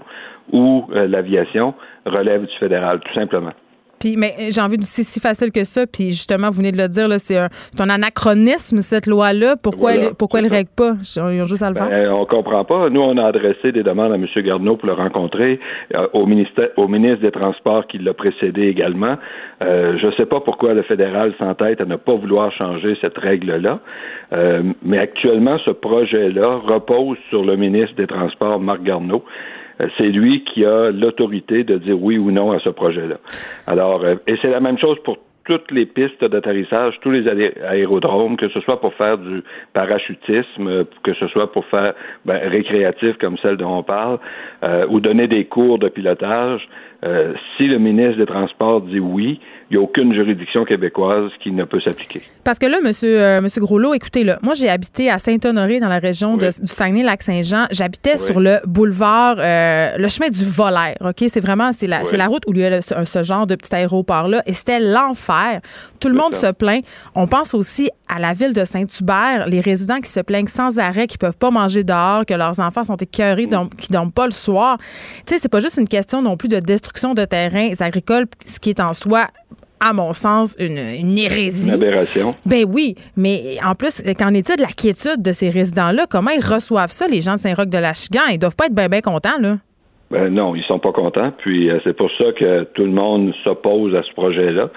ou 0.51 0.87
euh, 0.91 1.07
l'aviation, 1.07 1.75
relève 2.05 2.45
du 2.45 2.55
fédéral, 2.57 2.99
tout 2.99 3.13
simplement. 3.13 3.53
Puis, 3.99 4.15
mais 4.17 4.33
euh, 4.39 4.49
j'ai 4.51 4.61
envie 4.61 4.77
de 4.77 4.83
c'est 4.83 5.03
si 5.03 5.19
facile 5.19 5.51
que 5.51 5.63
ça. 5.63 5.85
Puis 5.87 6.09
justement, 6.09 6.49
vous 6.49 6.57
venez 6.57 6.71
de 6.71 6.77
le 6.77 6.87
dire, 6.87 7.07
là, 7.07 7.19
c'est 7.19 7.37
un, 7.37 7.49
un, 7.79 7.89
anachronisme 7.89 8.81
cette 8.81 9.07
loi-là. 9.07 9.55
Pourquoi 9.61 9.93
elle, 9.93 10.13
pourquoi 10.13 10.39
elle 10.39 10.47
règle 10.47 10.69
pas? 10.75 10.93
Ils 11.15 11.41
ont 11.41 11.45
juste 11.45 11.63
à 11.63 11.69
le 11.69 11.75
faire. 11.75 11.89
Ben, 11.89 12.11
on 12.11 12.25
comprend 12.25 12.63
pas. 12.63 12.89
Nous, 12.89 13.01
on 13.01 13.17
a 13.17 13.25
adressé 13.25 13.71
des 13.71 13.83
demandes 13.83 14.11
à 14.11 14.15
M. 14.15 14.25
Garneau 14.37 14.75
pour 14.75 14.87
le 14.87 14.93
rencontrer, 14.93 15.59
euh, 15.95 16.07
au 16.13 16.25
ministère, 16.25 16.69
au 16.77 16.87
ministre 16.87 17.21
des 17.21 17.31
Transports 17.31 17.87
qui 17.87 17.97
l'a 17.97 18.13
précédé 18.13 18.63
également. 18.63 19.15
Euh, 19.61 19.97
je 19.97 20.07
ne 20.07 20.11
sais 20.13 20.25
pas 20.25 20.39
pourquoi 20.39 20.73
le 20.73 20.83
fédéral 20.83 21.33
s'entête 21.39 21.81
à 21.81 21.85
ne 21.85 21.95
pas 21.95 22.15
vouloir 22.15 22.51
changer 22.53 22.95
cette 23.01 23.17
règle-là. 23.17 23.79
Euh, 24.33 24.59
mais 24.83 24.99
actuellement, 24.99 25.57
ce 25.65 25.71
projet-là 25.71 26.49
repose 26.49 27.17
sur 27.29 27.43
le 27.43 27.55
ministre 27.55 27.95
des 27.95 28.07
Transports, 28.07 28.59
Marc 28.59 28.83
Garneau. 28.83 29.23
Euh, 29.81 29.87
c'est 29.97 30.09
lui 30.09 30.43
qui 30.43 30.65
a 30.65 30.91
l'autorité 30.91 31.63
de 31.63 31.77
dire 31.77 32.01
oui 32.01 32.17
ou 32.17 32.31
non 32.31 32.51
à 32.51 32.59
ce 32.59 32.69
projet-là. 32.69 33.17
Alors, 33.65 34.03
euh, 34.03 34.15
et 34.27 34.35
c'est 34.41 34.49
la 34.49 34.59
même 34.59 34.77
chose 34.77 34.97
pour 35.03 35.17
toutes 35.47 35.71
les 35.71 35.85
pistes 35.85 36.25
d'atterrissage, 36.25 36.95
tous 36.99 37.11
les 37.11 37.25
aérodromes, 37.63 38.35
que 38.35 38.49
ce 38.49 38.59
soit 38.59 38.81
pour 38.81 38.93
faire 38.95 39.17
du 39.17 39.41
parachutisme, 39.71 40.83
que 41.03 41.13
ce 41.13 41.27
soit 41.27 41.53
pour 41.53 41.65
faire 41.67 41.93
ben, 42.25 42.37
récréatif 42.49 43.17
comme 43.17 43.37
celle 43.37 43.55
dont 43.55 43.77
on 43.77 43.83
parle, 43.83 44.19
euh, 44.63 44.85
ou 44.89 44.99
donner 44.99 45.27
des 45.27 45.45
cours 45.45 45.79
de 45.79 45.87
pilotage. 45.87 46.67
Euh, 47.05 47.33
si 47.55 47.67
le 47.67 47.79
ministre 47.79 48.17
des 48.17 48.25
Transports 48.25 48.81
dit 48.81 48.99
oui, 48.99 49.39
il 49.69 49.77
n'y 49.77 49.83
a 49.83 49.83
aucune 49.83 50.13
juridiction 50.13 50.63
québécoise 50.63 51.29
qui 51.43 51.51
ne 51.51 51.65
peut 51.65 51.81
s'appliquer. 51.81 52.21
Parce 52.45 52.57
que 52.57 52.65
là, 52.65 52.77
monsieur, 52.81 53.21
euh, 53.21 53.41
monsieur 53.41 53.59
Groslot, 53.59 53.93
écoutez, 53.93 54.23
là, 54.23 54.39
moi, 54.41 54.53
j'ai 54.53 54.69
habité 54.69 55.09
à 55.09 55.19
Saint-Honoré, 55.19 55.81
dans 55.81 55.89
la 55.89 55.99
région 55.99 56.37
de, 56.37 56.47
du 56.47 56.67
Saguenay-Lac-Saint-Jean. 56.67 57.65
J'habitais 57.71 58.17
sur 58.17 58.39
le 58.39 58.59
boulevard, 58.65 59.35
euh, 59.39 59.97
le 59.97 60.07
chemin 60.07 60.29
du 60.29 60.43
Volaire, 60.45 60.95
OK? 61.01 61.25
C'est 61.27 61.41
vraiment, 61.41 61.71
c'est 61.73 61.87
la, 61.87 62.03
la 62.03 62.27
route 62.27 62.43
où 62.47 62.53
il 62.53 62.59
y 62.59 62.65
a 62.65 62.81
ce, 62.81 63.23
genre 63.23 63.45
de 63.45 63.55
petit 63.55 63.75
aéroport-là. 63.75 64.41
Et 64.45 64.53
c'était 64.53 64.79
l'enfer. 64.79 65.59
Tout 65.99 66.07
le 66.07 66.15
monde 66.15 66.33
se 66.35 66.51
plaint. 66.53 66.85
On 67.13 67.27
pense 67.27 67.53
aussi 67.53 67.89
à 68.07 68.19
la 68.19 68.31
ville 68.31 68.53
de 68.53 68.63
Saint-Hubert, 68.63 69.47
les 69.47 69.59
résidents 69.59 69.99
qui 69.99 70.09
se 70.09 70.21
plaignent 70.21 70.47
sans 70.47 70.79
arrêt, 70.79 71.07
qui 71.07 71.17
peuvent 71.17 71.37
pas 71.37 71.51
manger 71.51 71.83
dehors, 71.83 72.25
que 72.25 72.33
leurs 72.33 72.61
enfants 72.61 72.85
sont 72.85 72.95
écœurés, 72.95 73.47
mm. 73.47 73.69
qui 73.77 73.91
dorment 73.91 74.13
pas 74.13 74.25
le 74.25 74.31
soir. 74.31 74.77
Tu 75.25 75.33
sais, 75.33 75.39
c'est 75.41 75.49
pas 75.49 75.59
juste 75.59 75.75
une 75.75 75.89
question 75.89 76.21
non 76.21 76.37
plus 76.37 76.47
de 76.47 76.59
destruction 76.59 77.13
de 77.13 77.25
terrains 77.25 77.71
agricoles, 77.81 78.27
ce 78.45 78.59
qui 78.59 78.69
est 78.69 78.79
en 78.79 78.93
soi 78.93 79.27
à 79.79 79.93
mon 79.93 80.13
sens, 80.13 80.55
une, 80.59 80.77
une 80.77 81.17
hérésie. 81.17 81.69
Une 81.69 81.75
aberration. 81.75 82.35
Ben 82.45 82.65
oui, 82.67 82.95
mais 83.15 83.57
en 83.63 83.75
plus, 83.75 84.01
qu'en 84.17 84.33
est-il 84.33 84.57
de 84.57 84.61
la 84.61 84.67
quiétude 84.67 85.21
de 85.21 85.31
ces 85.31 85.49
résidents-là? 85.49 86.05
Comment 86.09 86.31
ils 86.31 86.45
reçoivent 86.45 86.91
ça, 86.91 87.07
les 87.07 87.21
gens 87.21 87.33
de 87.33 87.39
Saint-Roch 87.39 87.67
de 87.67 87.77
la 87.77 87.93
Chigan? 87.93 88.27
Ils 88.31 88.39
doivent 88.39 88.55
pas 88.55 88.65
être 88.65 88.75
bien, 88.75 88.87
bien 88.87 89.01
contents, 89.01 89.39
là. 89.39 89.57
Ben 90.09 90.29
non, 90.29 90.55
ils 90.55 90.63
sont 90.63 90.79
pas 90.79 90.93
contents. 90.93 91.31
Puis 91.37 91.69
euh, 91.69 91.79
c'est 91.83 91.95
pour 91.95 92.09
ça 92.17 92.31
que 92.31 92.63
tout 92.73 92.85
le 92.85 92.91
monde 92.91 93.33
s'oppose 93.43 93.93
à 93.93 94.03
ce 94.03 94.13
projet-là. 94.13 94.69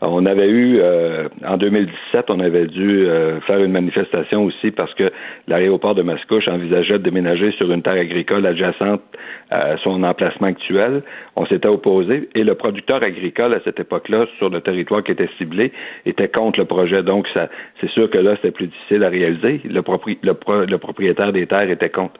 On 0.00 0.26
avait 0.26 0.48
eu, 0.48 0.78
euh, 0.78 1.28
en 1.44 1.56
2017, 1.56 2.26
on 2.28 2.38
avait 2.38 2.66
dû 2.66 3.06
euh, 3.06 3.40
faire 3.40 3.62
une 3.64 3.72
manifestation 3.72 4.44
aussi 4.44 4.70
parce 4.70 4.92
que 4.94 5.10
l'aéroport 5.48 5.94
de 5.94 6.02
Mascouche 6.02 6.46
envisageait 6.46 6.98
de 6.98 7.02
déménager 7.02 7.50
sur 7.52 7.72
une 7.72 7.82
terre 7.82 7.94
agricole 7.94 8.46
adjacente 8.46 9.00
à 9.50 9.76
son 9.78 10.02
emplacement 10.02 10.48
actuel. 10.48 11.02
On 11.36 11.46
s'était 11.46 11.68
opposé 11.68 12.28
et 12.34 12.44
le 12.44 12.54
producteur 12.54 13.02
agricole 13.02 13.54
à 13.54 13.60
cette 13.64 13.78
époque-là, 13.78 14.26
sur 14.38 14.50
le 14.50 14.60
territoire 14.60 15.02
qui 15.04 15.12
était 15.12 15.28
ciblé, 15.38 15.72
était 16.04 16.28
contre 16.28 16.58
le 16.60 16.64
projet. 16.64 17.02
Donc, 17.02 17.26
ça, 17.32 17.48
c'est 17.80 17.90
sûr 17.90 18.10
que 18.10 18.18
là, 18.18 18.36
c'était 18.36 18.50
plus 18.50 18.66
difficile 18.66 19.04
à 19.04 19.08
réaliser. 19.08 19.60
Le, 19.64 19.82
le 20.22 20.78
propriétaire 20.78 21.32
des 21.32 21.46
terres 21.46 21.70
était 21.70 21.90
contre. 21.90 22.14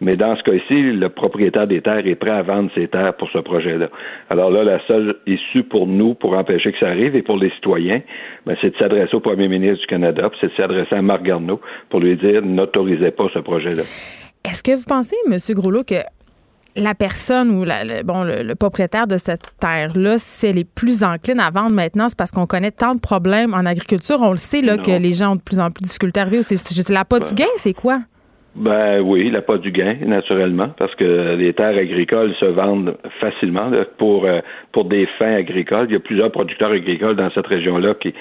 Mais 0.00 0.12
dans 0.12 0.36
ce 0.36 0.42
cas-ci, 0.42 0.92
le 0.92 1.08
propriétaire 1.08 1.66
des 1.66 1.80
terres 1.80 2.06
est 2.06 2.14
prêt 2.14 2.30
à 2.30 2.42
vendre 2.42 2.70
ses 2.74 2.88
terres 2.88 3.14
pour 3.14 3.28
ce 3.30 3.38
projet-là. 3.38 3.88
Alors 4.30 4.50
là, 4.50 4.62
la 4.62 4.80
seule 4.86 5.16
issue 5.26 5.64
pour 5.64 5.86
nous, 5.86 6.14
pour 6.14 6.34
empêcher 6.34 6.72
que 6.72 6.78
ça 6.78 6.88
arrive, 6.88 7.16
et 7.16 7.22
pour 7.22 7.36
les 7.36 7.50
citoyens, 7.50 8.00
ben, 8.46 8.56
c'est 8.60 8.70
de 8.70 8.76
s'adresser 8.76 9.14
au 9.14 9.20
premier 9.20 9.48
ministre 9.48 9.80
du 9.80 9.86
Canada, 9.86 10.28
puis 10.30 10.38
c'est 10.40 10.48
de 10.48 10.54
s'adresser 10.56 10.94
à 10.94 11.02
Marc 11.02 11.22
Garneau 11.22 11.60
pour 11.90 12.00
lui 12.00 12.16
dire 12.16 12.42
n'autorisez 12.42 13.10
pas 13.10 13.26
ce 13.34 13.40
projet-là. 13.40 13.82
Est-ce 14.44 14.62
que 14.62 14.74
vous 14.74 14.84
pensez, 14.86 15.16
M. 15.26 15.36
Groslot, 15.54 15.84
que 15.84 15.96
la 16.76 16.94
personne 16.94 17.50
ou 17.50 17.64
le, 17.64 18.02
bon, 18.02 18.24
le, 18.24 18.54
propriétaire 18.54 19.06
de 19.06 19.16
cette 19.16 19.42
terre-là, 19.60 20.16
si 20.18 20.46
elle 20.46 20.58
est 20.58 20.68
plus 20.68 21.02
encline 21.02 21.40
à 21.40 21.50
vendre 21.50 21.74
maintenant, 21.74 22.08
c'est 22.08 22.18
parce 22.18 22.30
qu'on 22.30 22.46
connaît 22.46 22.70
tant 22.70 22.94
de 22.94 23.00
problèmes 23.00 23.54
en 23.54 23.66
agriculture. 23.66 24.18
On 24.20 24.30
le 24.30 24.36
sait 24.36 24.62
là, 24.62 24.78
que 24.78 24.90
les 24.90 25.12
gens 25.12 25.32
ont 25.32 25.36
de 25.36 25.42
plus 25.42 25.58
en 25.58 25.70
plus 25.70 25.82
de 25.82 25.88
difficultés 25.88 26.20
à 26.20 26.24
arriver. 26.24 26.42
C'est 26.42 26.88
la 26.90 27.04
pas 27.04 27.20
du 27.20 27.34
gain, 27.34 27.46
c'est 27.56 27.74
quoi? 27.74 28.00
Ben 28.58 29.00
oui, 29.00 29.30
la 29.30 29.40
pas 29.40 29.58
du 29.58 29.70
gain, 29.70 29.96
naturellement, 30.04 30.70
parce 30.78 30.92
que 30.96 31.36
les 31.36 31.52
terres 31.52 31.76
agricoles 31.76 32.34
se 32.40 32.46
vendent 32.46 32.96
facilement 33.20 33.70
pour 33.98 34.24
euh, 34.24 34.40
pour 34.72 34.86
des 34.86 35.06
fins 35.18 35.34
agricoles. 35.34 35.86
Il 35.88 35.92
y 35.92 35.96
a 35.96 36.00
plusieurs 36.00 36.32
producteurs 36.32 36.72
agricoles 36.72 37.14
dans 37.14 37.30
cette 37.30 37.46
région-là 37.46 37.94
qui, 37.94 38.14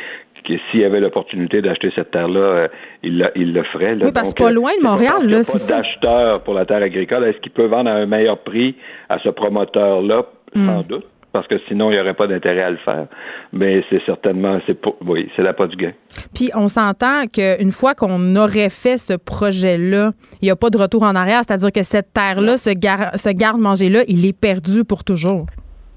qui 0.48 0.60
s'il 0.72 0.80
y 0.80 0.86
avait 0.86 1.02
l'opportunité 1.02 1.62
d'acheter 1.62 1.92
cette 1.94 2.12
terre-là, 2.12 2.40
euh, 2.40 2.68
il, 3.04 3.20
le 3.54 3.64
ferait. 3.64 3.96
Oui, 4.02 4.12
parce 4.14 4.34
que 4.34 4.44
pas 4.44 4.52
loin 4.52 4.72
de 4.80 4.84
Montréal, 4.84 5.30
là, 5.30 5.44
c'est 5.44 5.58
ça. 5.58 5.78
d'acheteur 5.78 6.42
pour 6.44 6.54
la 6.54 6.66
terre 6.66 6.82
agricole. 6.82 7.26
Est-ce 7.26 7.38
qu'il 7.40 7.52
peut 7.52 7.66
vendre 7.66 7.90
à 7.90 7.94
un 7.94 8.06
meilleur 8.06 8.40
prix 8.40 8.76
à 9.10 9.20
ce 9.20 9.30
promoteur-là? 9.30 10.26
Sans 10.56 10.80
hmm. 10.80 10.88
doute 10.88 11.06
parce 11.38 11.48
que 11.48 11.60
sinon, 11.68 11.92
il 11.92 11.94
n'y 11.94 12.00
aurait 12.00 12.16
pas 12.16 12.26
d'intérêt 12.26 12.64
à 12.64 12.72
le 12.72 12.78
faire. 12.78 13.06
Mais 13.54 13.84
c'est 13.92 14.02
certainement, 14.08 14.60
c'est 14.66 14.76
oui, 15.06 15.30
c'est 15.36 15.44
la 15.44 15.54
pas 15.54 15.68
du 15.68 15.76
gain. 15.76 15.92
Puis 16.34 16.50
on 16.56 16.68
s'entend 16.68 17.26
qu'une 17.32 17.72
fois 17.72 17.94
qu'on 17.94 18.36
aurait 18.36 18.70
fait 18.70 18.98
ce 18.98 19.14
projet-là, 19.14 20.14
il 20.42 20.46
n'y 20.46 20.52
a 20.52 20.56
pas 20.56 20.72
de 20.72 20.80
retour 20.80 21.04
en 21.04 21.14
arrière, 21.14 21.42
c'est-à-dire 21.46 21.72
que 21.72 21.84
cette 21.84 22.12
terre-là, 22.12 22.58
ce, 22.58 22.72
ce 22.72 23.30
garde-manger-là, 23.30 24.04
il 24.08 24.26
est 24.26 24.40
perdu 24.40 24.84
pour 24.84 25.04
toujours. 25.04 25.46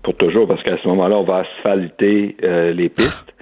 Pour 0.03 0.15
toujours, 0.17 0.47
parce 0.47 0.63
qu'à 0.63 0.77
ce 0.77 0.89
moment-là, 0.89 1.17
on 1.17 1.25
va 1.25 1.39
asphalter 1.39 2.37
euh, 2.43 2.75
les 2.75 2.91
pistes. 2.91 3.35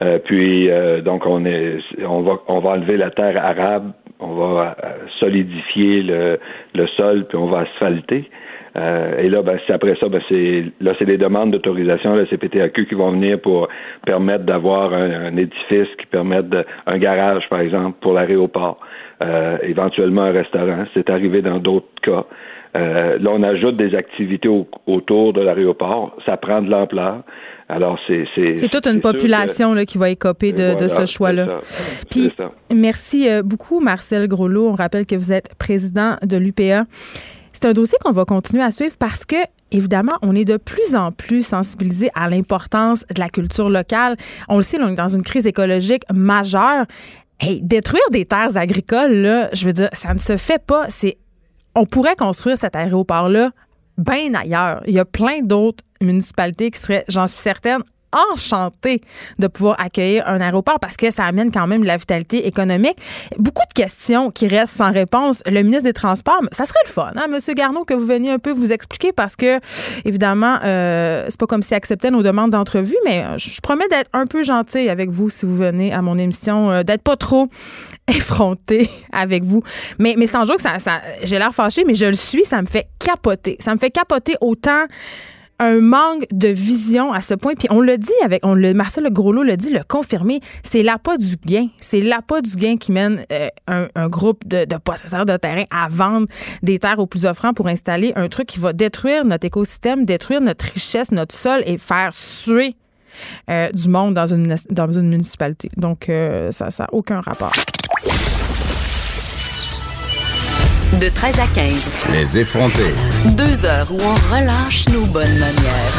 Euh, 0.00 0.18
puis 0.24 0.70
euh, 0.70 1.00
donc 1.00 1.26
on 1.26 1.44
est, 1.44 1.78
on 2.06 2.20
va, 2.20 2.38
on 2.46 2.60
va 2.60 2.70
enlever 2.70 2.96
la 2.96 3.10
terre 3.10 3.44
arabe, 3.44 3.92
on 4.20 4.34
va 4.34 4.76
solidifier 5.18 6.02
le, 6.02 6.38
le 6.74 6.86
sol, 6.88 7.26
puis 7.28 7.36
on 7.36 7.46
va 7.46 7.60
asphalter. 7.60 8.28
Euh, 8.76 9.18
et 9.18 9.28
là, 9.28 9.42
ben, 9.42 9.58
c'est 9.66 9.72
après 9.72 9.96
ça, 9.98 10.08
ben, 10.08 10.20
c'est 10.28 10.64
là, 10.80 10.92
c'est 10.98 11.06
des 11.06 11.16
demandes 11.16 11.50
d'autorisation 11.50 12.14
la 12.14 12.26
CPTAQ 12.26 12.86
qui 12.86 12.94
vont 12.94 13.10
venir 13.12 13.40
pour 13.40 13.68
permettre 14.06 14.44
d'avoir 14.44 14.92
un, 14.92 15.36
édifice 15.36 15.88
qui 15.98 16.06
permette 16.06 16.48
de, 16.48 16.64
un 16.86 16.98
garage, 16.98 17.48
par 17.48 17.60
exemple, 17.60 17.96
pour 18.00 18.12
l'aéroport, 18.12 18.78
euh, 19.22 19.58
éventuellement 19.62 20.22
un 20.22 20.32
restaurant. 20.32 20.84
C'est 20.94 21.10
arrivé 21.10 21.42
dans 21.42 21.58
d'autres 21.58 21.88
cas. 22.02 22.24
Euh, 22.78 23.18
là, 23.18 23.30
on 23.32 23.42
ajoute 23.42 23.76
des 23.76 23.94
activités 23.94 24.48
autour 24.86 25.32
de 25.32 25.40
l'aéroport. 25.40 26.16
Ça 26.24 26.36
prend 26.36 26.62
de 26.62 26.70
l'ampleur. 26.70 27.22
Alors, 27.68 27.98
c'est. 28.06 28.24
C'est 28.34 28.68
toute 28.68 28.86
une 28.86 29.00
population 29.00 29.74
là, 29.74 29.84
qui 29.84 29.98
va 29.98 30.10
écoper 30.10 30.52
de, 30.52 30.74
de 30.74 30.88
ce 30.88 31.04
choix-là. 31.04 31.60
Puis, 32.10 32.30
merci 32.74 33.28
beaucoup, 33.44 33.80
Marcel 33.80 34.28
Groslot. 34.28 34.68
On 34.68 34.74
rappelle 34.74 35.06
que 35.06 35.16
vous 35.16 35.32
êtes 35.32 35.54
président 35.56 36.16
de 36.22 36.36
l'UPA. 36.36 36.84
C'est 37.52 37.66
un 37.66 37.72
dossier 37.72 37.98
qu'on 38.00 38.12
va 38.12 38.24
continuer 38.24 38.62
à 38.62 38.70
suivre 38.70 38.94
parce 38.98 39.24
que 39.24 39.36
évidemment, 39.70 40.12
on 40.22 40.34
est 40.34 40.44
de 40.44 40.56
plus 40.56 40.94
en 40.94 41.12
plus 41.12 41.44
sensibilisé 41.44 42.10
à 42.14 42.28
l'importance 42.28 43.04
de 43.14 43.20
la 43.20 43.28
culture 43.28 43.68
locale. 43.68 44.16
On 44.48 44.56
le 44.56 44.62
sait, 44.62 44.78
on 44.80 44.88
est 44.88 44.94
dans 44.94 45.08
une 45.08 45.22
crise 45.22 45.46
écologique 45.46 46.02
majeure. 46.12 46.86
Hey, 47.40 47.60
détruire 47.62 48.08
des 48.10 48.24
terres 48.24 48.56
agricoles, 48.56 49.12
là, 49.12 49.48
je 49.52 49.66
veux 49.66 49.72
dire, 49.72 49.88
ça 49.92 50.14
ne 50.14 50.18
se 50.18 50.36
fait 50.36 50.64
pas. 50.64 50.86
C'est, 50.88 51.18
on 51.78 51.86
pourrait 51.86 52.16
construire 52.16 52.58
cet 52.58 52.74
aéroport-là 52.74 53.50
bien 53.96 54.34
ailleurs. 54.34 54.82
Il 54.86 54.94
y 54.94 54.98
a 54.98 55.04
plein 55.04 55.40
d'autres 55.42 55.84
municipalités 56.00 56.70
qui 56.70 56.80
seraient, 56.80 57.04
j'en 57.08 57.26
suis 57.26 57.40
certaine, 57.40 57.82
enchanté 58.32 59.02
de 59.38 59.46
pouvoir 59.46 59.76
accueillir 59.80 60.26
un 60.26 60.40
aéroport 60.40 60.78
parce 60.80 60.96
que 60.96 61.10
ça 61.10 61.24
amène 61.24 61.50
quand 61.50 61.66
même 61.66 61.82
de 61.82 61.86
la 61.86 61.96
vitalité 61.96 62.46
économique. 62.46 62.96
Beaucoup 63.38 63.66
de 63.68 63.72
questions 63.72 64.30
qui 64.30 64.48
restent 64.48 64.76
sans 64.76 64.92
réponse. 64.92 65.42
Le 65.46 65.62
ministre 65.62 65.84
des 65.84 65.92
Transports, 65.92 66.40
ça 66.52 66.64
serait 66.64 66.78
le 66.84 66.90
fun, 66.90 67.12
hein, 67.16 67.26
Monsieur 67.28 67.54
Garneau, 67.54 67.84
que 67.84 67.94
vous 67.94 68.06
veniez 68.06 68.30
un 68.30 68.38
peu 68.38 68.52
vous 68.52 68.72
expliquer 68.72 69.12
parce 69.12 69.36
que, 69.36 69.60
évidemment, 70.04 70.58
euh, 70.64 71.26
c'est 71.28 71.38
pas 71.38 71.46
comme 71.46 71.62
s'il 71.62 71.76
acceptait 71.76 72.10
nos 72.10 72.22
demandes 72.22 72.50
d'entrevue, 72.50 72.96
mais 73.04 73.24
je 73.36 73.60
promets 73.60 73.88
d'être 73.88 74.10
un 74.12 74.26
peu 74.26 74.42
gentil 74.42 74.88
avec 74.88 75.10
vous 75.10 75.30
si 75.30 75.46
vous 75.46 75.56
venez 75.56 75.92
à 75.92 76.02
mon 76.02 76.18
émission, 76.18 76.70
euh, 76.70 76.82
d'être 76.82 77.02
pas 77.02 77.16
trop 77.16 77.48
effronté 78.08 78.90
avec 79.12 79.44
vous. 79.44 79.62
Mais, 79.98 80.14
mais 80.16 80.26
sans 80.26 80.46
joke, 80.46 80.60
ça, 80.60 80.78
ça 80.78 81.00
j'ai 81.22 81.38
l'air 81.38 81.54
fâché, 81.54 81.84
mais 81.84 81.94
je 81.94 82.06
le 82.06 82.12
suis, 82.12 82.44
ça 82.44 82.62
me 82.62 82.66
fait 82.66 82.88
capoter. 82.98 83.56
Ça 83.60 83.74
me 83.74 83.78
fait 83.78 83.90
capoter 83.90 84.34
autant 84.40 84.86
un 85.58 85.80
manque 85.80 86.26
de 86.30 86.48
vision 86.48 87.12
à 87.12 87.20
ce 87.20 87.34
point. 87.34 87.54
Puis 87.54 87.68
on 87.70 87.80
le 87.80 87.98
dit 87.98 88.12
avec, 88.24 88.44
on 88.44 88.54
le, 88.54 88.74
Marcel 88.74 89.08
Groslot 89.10 89.42
le 89.42 89.56
dit, 89.56 89.70
le 89.70 89.82
confirmé, 89.86 90.40
c'est 90.62 90.82
l'appât 90.82 91.16
du 91.16 91.36
gain. 91.36 91.68
C'est 91.80 92.00
l'appât 92.00 92.40
du 92.42 92.54
gain 92.56 92.76
qui 92.76 92.92
mène 92.92 93.24
euh, 93.32 93.48
un, 93.66 94.08
groupe 94.08 94.46
de, 94.46 94.66
possesseurs 94.78 95.26
de 95.26 95.36
terrain 95.36 95.64
à 95.70 95.88
vendre 95.88 96.26
des 96.62 96.78
terres 96.78 96.98
aux 96.98 97.06
plus 97.06 97.26
offrants 97.26 97.54
pour 97.54 97.66
installer 97.66 98.12
un 98.16 98.28
truc 98.28 98.48
qui 98.48 98.58
va 98.58 98.72
détruire 98.72 99.24
notre 99.24 99.46
écosystème, 99.46 100.04
détruire 100.04 100.40
notre 100.40 100.66
richesse, 100.66 101.10
notre 101.10 101.36
sol 101.36 101.62
et 101.66 101.78
faire 101.78 102.10
suer 102.12 102.76
euh, 103.50 103.70
du 103.70 103.88
monde 103.88 104.14
dans 104.14 104.26
une, 104.26 104.54
dans 104.70 104.92
une 104.92 105.08
municipalité. 105.08 105.70
Donc, 105.76 106.08
euh, 106.08 106.52
ça 106.52 106.68
n'a 106.78 106.86
aucun 106.92 107.20
rapport. 107.20 107.52
De 111.00 111.08
13 111.08 111.38
à 111.38 111.46
15. 111.46 111.90
Les 112.12 112.38
effrontés. 112.38 112.94
Deux 113.26 113.64
heures 113.64 113.86
où 113.92 113.98
on 114.00 114.34
relâche 114.34 114.88
nos 114.88 115.04
bonnes 115.06 115.38
manières. 115.38 115.92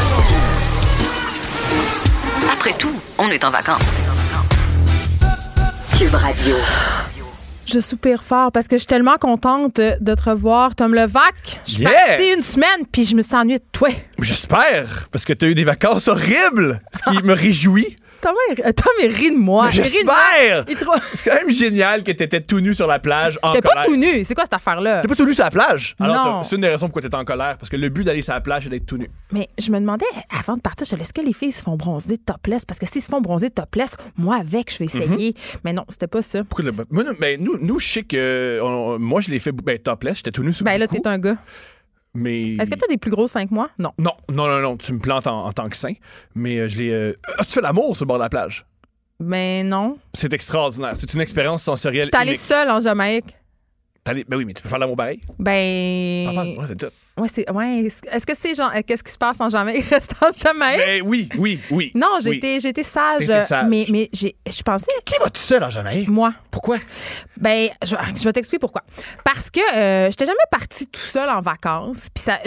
Après 2.52 2.74
tout, 2.74 3.00
on 3.18 3.30
est 3.30 3.44
en 3.46 3.50
vacances. 3.50 4.08
Cube 5.98 6.14
Radio. 6.14 6.56
Je 7.66 7.80
soupire 7.80 8.24
fort 8.24 8.52
parce 8.52 8.68
que 8.68 8.76
je 8.76 8.80
suis 8.80 8.88
tellement 8.88 9.18
contente 9.18 9.78
de 9.78 10.16
te 10.16 10.30
revoir, 10.30 10.76
Tom 10.76 10.94
Levac. 10.94 11.62
Je 11.66 11.74
suis 11.74 11.84
partie 11.84 12.34
une 12.36 12.42
semaine 12.42 12.86
puis 12.92 13.06
je 13.06 13.16
me 13.16 13.22
suis 13.22 13.36
ennuyée 13.36 13.60
de 13.60 13.64
toi. 13.72 13.90
J'espère, 14.20 15.08
parce 15.12 15.24
que 15.24 15.34
tu 15.34 15.46
as 15.46 15.50
eu 15.50 15.56
des 15.56 15.64
vacances 15.64 16.08
horribles, 16.08 16.82
ce 16.94 17.10
qui 17.10 17.24
me 17.24 17.34
réjouit. 17.34 17.96
Tom, 18.22 18.36
est 19.02 19.08
ri 19.08 19.32
de 19.32 19.38
moi. 19.38 19.72
J'espère! 19.72 20.66
C'est 21.14 21.30
quand 21.30 21.36
même 21.36 21.52
génial 21.52 22.04
que 22.04 22.12
t'étais 22.12 22.42
tout 22.42 22.60
nu 22.60 22.74
sur 22.74 22.88
la 22.88 23.00
plage 23.00 23.38
en 23.42 23.50
colère. 23.50 23.62
pas 23.62 23.84
tout 23.86 23.96
nu. 23.96 24.24
C'est 24.24 24.36
quoi 24.36 24.44
cette 24.44 24.54
affaire-là? 24.54 25.02
T'es 25.02 25.08
pas 25.08 25.16
tout 25.16 25.26
nu 25.26 25.34
sur 25.34 25.44
la 25.44 25.52
plage? 25.52 25.96
Alors, 26.00 26.46
c'est 26.46 26.56
une 26.56 26.62
des 26.62 26.70
raisons 26.70 26.88
pourquoi 26.88 27.02
t'étais 27.02 27.16
en 27.16 27.26
colère. 27.26 27.58
Parce 27.58 27.70
que 27.70 27.76
le 27.76 27.90
but 27.90 28.04
d'aller 28.04 28.22
sur 28.22 28.34
la 28.34 28.42
plage, 28.42 28.64
c'est 28.64 28.70
d'être 28.70 28.86
tout 28.86 28.98
nu. 28.98 29.10
Mais 29.32 29.50
je 29.58 29.72
me 29.72 29.80
demandais, 29.80 30.06
avant 30.38 30.58
de 30.58 30.62
partir, 30.62 30.86
est-ce 31.00 31.14
que 31.14 31.22
les 31.22 31.34
filles 31.34 31.52
se 31.52 31.64
font 31.64 31.76
bronzer 31.76 32.18
topless? 32.18 32.66
Parce 32.66 32.80
que 32.80 32.86
s'ils 32.86 33.02
se 33.02 33.10
font 33.10 33.22
bronzer 33.22 33.50
topless, 33.50 33.96
moi 34.18 34.38
avec, 34.38 34.72
je 34.72 34.80
vais 34.80 34.86
essayer. 34.86 35.30
Mhm. 35.30 35.60
Mais 35.64 35.74
non, 35.74 35.86
c'était 35.90 36.08
pas 36.08 36.22
ça. 36.22 36.44
Pourquoi 36.44 36.66
le... 36.66 37.16
mais 37.20 37.38
nous, 37.38 37.58
nous, 37.62 37.80
je 37.80 37.88
sais 37.88 38.04
que. 38.04 38.98
moi, 38.98 39.22
je 39.22 39.32
l'ai 39.32 39.40
fait 39.40 39.52
ben, 39.52 39.78
topless. 39.78 40.18
J'étais 40.18 40.32
tout 40.32 40.44
nu 40.44 40.54
sur 40.54 40.66
Ben 40.66 40.78
là, 40.78 40.88
t'es 40.88 41.06
un 41.08 41.18
gars. 41.18 41.38
Mais... 42.14 42.56
Est-ce 42.56 42.70
que 42.70 42.76
tu 42.76 42.86
as 42.86 42.88
des 42.88 42.98
plus 42.98 43.12
gros 43.12 43.28
cinq 43.28 43.52
mois? 43.52 43.70
Non. 43.78 43.92
Non, 43.98 44.14
non, 44.30 44.48
non, 44.48 44.62
non. 44.62 44.78
Tu 44.78 44.94
me 44.94 45.00
plantes 45.00 45.28
en, 45.28 45.52
tant 45.52 45.70
que 45.70 45.78
saint. 45.78 45.94
Mais 46.36 46.58
euh, 46.58 46.68
je 46.68 46.80
l'ai. 46.80 46.92
Euh... 46.92 47.14
Ah, 47.38 47.46
tu 47.46 47.54
fais 47.54 47.62
l'amour 47.62 47.96
sur 47.96 48.06
le 48.06 48.08
bord 48.08 48.18
de 48.18 48.24
la 48.24 48.30
plage? 48.30 48.66
Ben 49.20 49.68
non. 49.68 49.98
C'est 50.14 50.34
extraordinaire. 50.34 50.94
C'est 50.96 51.14
une 51.14 51.22
expérience 51.22 51.64
sensorielle. 51.64 52.06
Je 52.06 52.18
suis 52.18 52.22
allée 52.22 52.38
seule 52.38 52.70
en 52.70 52.80
Jamaïque. 52.80 53.36
Ben 54.06 54.24
oui, 54.32 54.46
mais 54.46 54.54
tu 54.54 54.64
peux 54.64 54.70
faire 54.70 54.80
l'amour 54.80 54.96
pareil. 54.96 55.22
Ben. 55.38 56.58
Ah, 56.60 56.66
c'est 56.68 56.78
tout. 56.78 56.88
Ouais, 57.20 57.28
c'est. 57.28 57.50
Ouais. 57.52 57.88
Est-ce 58.12 58.26
que 58.26 58.34
c'est 58.38 58.56
genre. 58.56 58.72
Qu'est-ce 58.86 59.04
qui 59.04 59.12
se 59.12 59.18
passe 59.18 59.40
en 59.42 59.50
Jamaïque? 59.50 59.86
Reste 59.86 60.14
en 60.22 60.32
Jamaïque? 60.32 60.80
Ben 60.80 61.02
oui, 61.06 61.30
oui, 61.38 61.60
oui. 61.70 61.92
Non, 61.96 62.20
j'étais 62.22 62.60
oui. 62.64 62.84
sage, 62.84 63.26
sage. 63.26 63.66
Mais, 63.68 63.86
mais 63.90 64.10
je 64.14 64.62
pensais. 64.64 64.92
Qui 65.06 65.16
va 65.20 65.30
tout 65.30 65.42
seul 65.42 65.64
en 65.64 65.70
Jamaïque? 65.70 66.08
Moi. 66.08 66.34
Pourquoi? 66.52 66.78
Ben, 67.38 67.70
je, 67.84 67.96
je 68.18 68.24
vais 68.24 68.34
t'expliquer 68.34 68.60
pourquoi. 68.60 68.82
Parce 69.24 69.50
que 69.52 69.60
euh, 69.76 70.10
j'étais 70.10 70.26
jamais 70.26 70.38
partie 70.52 70.88
tout 70.88 71.00
seul 71.00 71.30
en 71.30 71.42
vacances. 71.42 72.08
Puis 72.14 72.24
ça, 72.24 72.40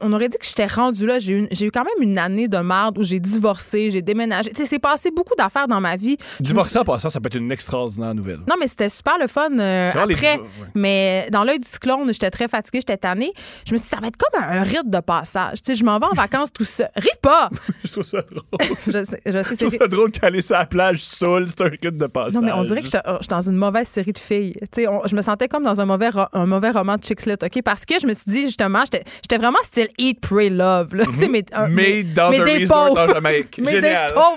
on, 0.00 0.12
aurait 0.12 0.28
dit 0.28 0.38
que 0.38 0.46
j'étais 0.46 0.66
rendue 0.66 1.06
là. 1.06 1.18
J'ai 1.18 1.34
eu, 1.34 1.48
j'ai 1.50 1.66
eu 1.66 1.70
quand 1.70 1.84
même 1.84 2.08
une 2.08 2.18
année 2.18 2.48
de 2.48 2.58
marde 2.58 2.98
où 2.98 3.02
j'ai 3.02 3.20
divorcé, 3.20 3.90
j'ai 3.90 4.02
déménagé. 4.02 4.50
Tu 4.50 4.62
sais, 4.62 4.66
c'est 4.66 4.78
passé 4.78 5.10
beaucoup 5.10 5.34
d'affaires 5.34 5.68
dans 5.68 5.80
ma 5.80 5.96
vie. 5.96 6.16
Divorcer 6.38 6.78
en 6.78 6.84
passant, 6.84 7.10
ça 7.10 7.20
peut 7.20 7.26
être 7.26 7.36
une 7.36 7.50
extraordinaire 7.52 8.14
nouvelle. 8.14 8.40
Non, 8.48 8.56
mais 8.58 8.66
c'était 8.66 8.88
super 8.88 9.18
le 9.18 9.26
fun 9.26 9.58
euh, 9.58 9.90
après. 9.94 10.40
Mais 10.74 10.90
mais 10.90 11.28
dans 11.30 11.44
l'œil 11.44 11.58
du 11.58 11.68
cyclone, 11.68 12.12
j'étais 12.12 12.30
très 12.30 12.48
fatiguée, 12.48 12.80
j'étais 12.80 12.96
tannée. 12.96 13.32
Je 13.64 13.72
me 13.72 13.78
suis 13.78 13.84
dit, 13.84 13.88
ça 13.88 13.98
va 14.00 14.08
être 14.10 14.16
comme 14.16 14.42
un, 14.42 14.62
rite 14.62 14.88
de 14.90 15.00
passage. 15.00 15.62
Tu 15.62 15.72
sais, 15.72 15.74
je 15.74 15.84
m'en 15.84 15.98
vais 15.98 16.06
en 16.06 16.12
vacances 16.14 16.52
tout 16.52 16.64
seul. 16.64 16.88
Ris 16.96 17.08
pas! 17.22 17.48
Je 17.84 17.90
trouve 17.92 18.04
ça 18.04 18.20
drôle. 18.22 18.68
je 18.86 19.02
sais, 19.04 19.20
je 19.24 19.42
sais, 19.42 19.54
Je 19.54 19.66
trouve 19.66 19.78
ça 19.78 19.88
drôle 19.88 20.10
qu'aller 20.10 20.42
sur 20.42 20.56
la 20.56 20.66
plage 20.66 21.02
seul, 21.02 21.46
c'est 21.48 21.60
un 21.62 21.68
rite 21.68 21.96
de 21.96 22.06
passage. 22.06 22.34
Non, 22.34 22.42
mais 22.42 22.52
on 22.52 22.62
dirait 22.64 22.80
que 22.80 22.86
j'étais 22.86 23.00
j'étais 23.20 23.34
dans 23.34 23.40
une 23.40 23.56
mauvaise 23.56 23.88
série 23.88 24.12
de 24.12 24.18
filles. 24.18 24.54
Tu 24.72 24.82
sais, 24.82 24.88
on- 24.88 25.06
je 25.06 25.16
me 25.16 25.22
sentais 25.22 25.48
comme 25.48 25.64
dans 25.64 25.80
un 25.80 25.86
mauvais, 25.86 26.10
un 26.32 26.46
mauvais 26.46 26.70
roman 26.70 26.96
de 26.96 27.04
chick 27.04 27.20
OK? 27.26 27.62
Parce 27.64 27.84
que 27.84 27.94
je 28.00 28.06
me 28.06 28.12
suis 28.12 28.30
dit, 28.30 28.42
justement, 28.42 28.82
j'étais 28.84 29.38
vraiment 29.38 29.58
style 29.62 29.88
Eat, 29.98 30.20
Pray, 30.20 30.50
Love. 30.50 30.94
Là, 30.94 31.04
Tu 31.06 31.18
sais, 31.18 31.28
mais, 31.28 31.44
un- 31.52 31.68
Mais 31.68 32.02
dans 32.02 32.30
mais 32.30 32.40
un 32.40 32.44
des 32.44 32.58
resort 32.58 32.88
pauvres. 32.88 33.06
dans 33.06 33.14
Jamaïque. 33.14 33.58
Mais 33.62 33.72
Génial. 33.72 34.08
des 34.08 34.14
pauvres. 34.14 34.36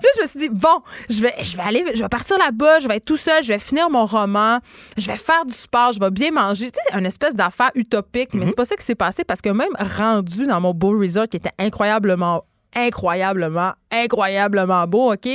Puis 0.00 0.06
là, 0.06 0.10
je 0.16 0.22
me 0.22 0.26
suis 0.28 0.38
dit, 0.40 0.48
bon, 0.48 0.80
je 1.08 1.20
vais, 1.20 1.34
je 1.40 1.56
vais 1.56 1.62
aller, 1.62 1.84
je 1.94 2.02
vais 2.02 2.08
partir 2.08 2.38
là-bas, 2.38 2.80
je 2.80 2.88
vais 2.88 2.96
être 2.96 3.04
tout 3.04 3.16
seul, 3.16 3.42
je 3.42 3.48
vais 3.48 3.58
finir 3.58 3.88
mon 3.90 4.06
roman, 4.06 4.58
je 4.96 5.06
vais 5.06 5.16
faire 5.16 5.44
du 5.46 5.54
sport, 5.54 5.92
je 5.92 6.00
vais 6.00 6.10
bien 6.10 6.30
manger. 6.30 6.70
Tu 6.70 6.78
sais, 6.90 6.98
une 6.98 7.06
espèce 7.06 7.34
d'affaire 7.34 7.70
utopique, 7.74 8.34
mais 8.34 8.46
c'est 8.46 8.56
pas 8.56 8.64
ça 8.64 8.76
qui 8.76 8.84
s'est 8.84 8.94
passé 8.94 9.24
parce 9.24 9.40
que 9.40 9.50
même 9.50 9.72
rendu 9.98 10.46
dans 10.46 10.60
mon 10.60 10.74
beau 10.74 10.98
resort 10.98 11.28
qui 11.28 11.36
était 11.36 11.52
incroyablement, 11.58 12.44
incroyablement, 12.74 13.72
incroyablement 13.90 14.86
beau, 14.86 15.12
OK? 15.12 15.28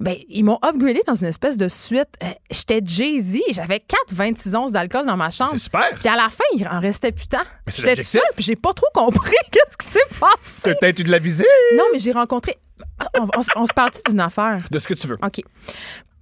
Ben, 0.00 0.16
ils 0.28 0.42
m'ont 0.44 0.58
upgradé 0.64 1.02
dans 1.06 1.14
une 1.14 1.26
espèce 1.28 1.56
de 1.56 1.68
suite. 1.68 2.08
Euh, 2.22 2.26
J'étais 2.50 2.80
Jay-Z, 2.84 3.38
j'avais 3.52 3.80
4 3.80 3.98
26 4.12 4.54
onces 4.54 4.72
d'alcool 4.72 5.06
dans 5.06 5.16
ma 5.16 5.30
chambre. 5.30 5.52
C'est 5.54 5.58
super. 5.60 5.88
Puis 5.94 6.08
à 6.08 6.16
la 6.16 6.28
fin, 6.30 6.44
il 6.56 6.66
en 6.68 6.80
restait 6.80 7.12
plus 7.12 7.26
tant. 7.28 7.38
J'étais 7.66 8.02
seule, 8.02 8.22
puis 8.34 8.44
j'ai 8.44 8.56
pas 8.56 8.72
trop 8.72 8.86
compris 8.94 9.34
qu'est-ce 9.50 9.76
qui 9.76 9.86
s'est 9.86 10.00
passé. 10.18 10.34
C'est 10.42 10.78
peut-être 10.80 10.98
eu 11.00 11.04
de 11.04 11.10
la 11.10 11.18
visée 11.18 11.46
Non, 11.76 11.84
mais 11.92 11.98
j'ai 11.98 12.12
rencontré. 12.12 12.56
On, 13.18 13.28
on 13.36 13.42
se- 13.42 13.50
on 13.56 13.66
se 13.66 13.72
parle 13.72 13.90
d'une 14.08 14.20
affaire? 14.20 14.60
de 14.70 14.78
ce 14.78 14.88
que 14.88 14.94
tu 14.94 15.06
veux. 15.06 15.18
OK. 15.22 15.40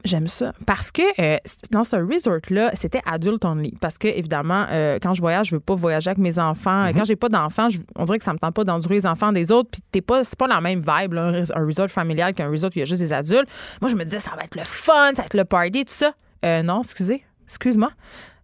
J'aime 0.05 0.27
ça. 0.27 0.53
Parce 0.67 0.91
que 0.91 1.03
euh, 1.21 1.37
dans 1.71 1.85
ce 1.85 1.97
resort-là, 1.97 2.71
c'était 2.75 3.01
adult 3.07 3.45
only. 3.45 3.75
Parce 3.81 3.99
que, 3.99 4.09
évidemment, 4.09 4.67
euh, 4.71 4.99
quand 5.01 5.15
je 5.15 5.21
voyage, 5.21 5.49
je 5.49 5.57
veux 5.57 5.61
pas 5.61 5.75
voyager 5.75 6.11
avec 6.11 6.19
mes 6.19 6.39
enfants. 6.39 6.87
Mhm. 6.87 6.95
Quand 6.95 7.05
j'ai 7.05 7.17
pas 7.17 7.29
d'enfants, 7.29 7.69
on 7.97 8.05
dirait 8.05 8.19
que 8.19 8.25
ça 8.25 8.33
me 8.33 8.39
tente 8.39 8.55
pas 8.55 8.65
d'endurer 8.65 8.97
les 8.97 9.07
enfants 9.07 9.33
des 9.33 9.53
autres. 9.53 9.71
Puis 9.71 9.81
t'es 9.93 10.01
pas, 10.01 10.25
c'est 10.25 10.39
pas 10.39 10.49
la 10.49 10.61
même 10.61 10.81
vibe, 10.81 11.13
là, 11.13 11.43
un 11.55 11.67
resort 11.67 11.89
familial 11.89 12.35
qu'un 12.35 12.51
resort 12.51 12.71
où 12.71 12.73
il 12.77 12.81
y 12.81 12.83
a 12.83 12.87
juste 12.87 13.01
des 13.01 13.13
adultes. 13.13 13.49
Moi, 13.81 13.91
je 13.91 13.97
me 13.97 14.05
disais, 14.05 14.21
ça 14.21 14.33
va 14.37 14.43
être 14.45 14.57
le 14.57 14.65
fun, 14.65 15.11
ça 15.15 15.23
va 15.23 15.27
être 15.27 15.35
le 15.35 15.45
party, 15.45 15.85
tout 15.85 15.95
ça. 15.95 16.13
Euh, 16.45 16.63
non, 16.63 16.83
excusez. 16.83 17.25
Excuse-moi. 17.45 17.91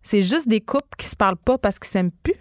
C'est 0.03 0.23
juste 0.23 0.49
des 0.49 0.61
couples 0.61 0.97
qui 0.97 1.07
se 1.07 1.17
parlent 1.17 1.37
pas 1.37 1.59
parce 1.59 1.79
qu'ils 1.79 1.89
s'aiment 1.89 2.13
plus. 2.23 2.35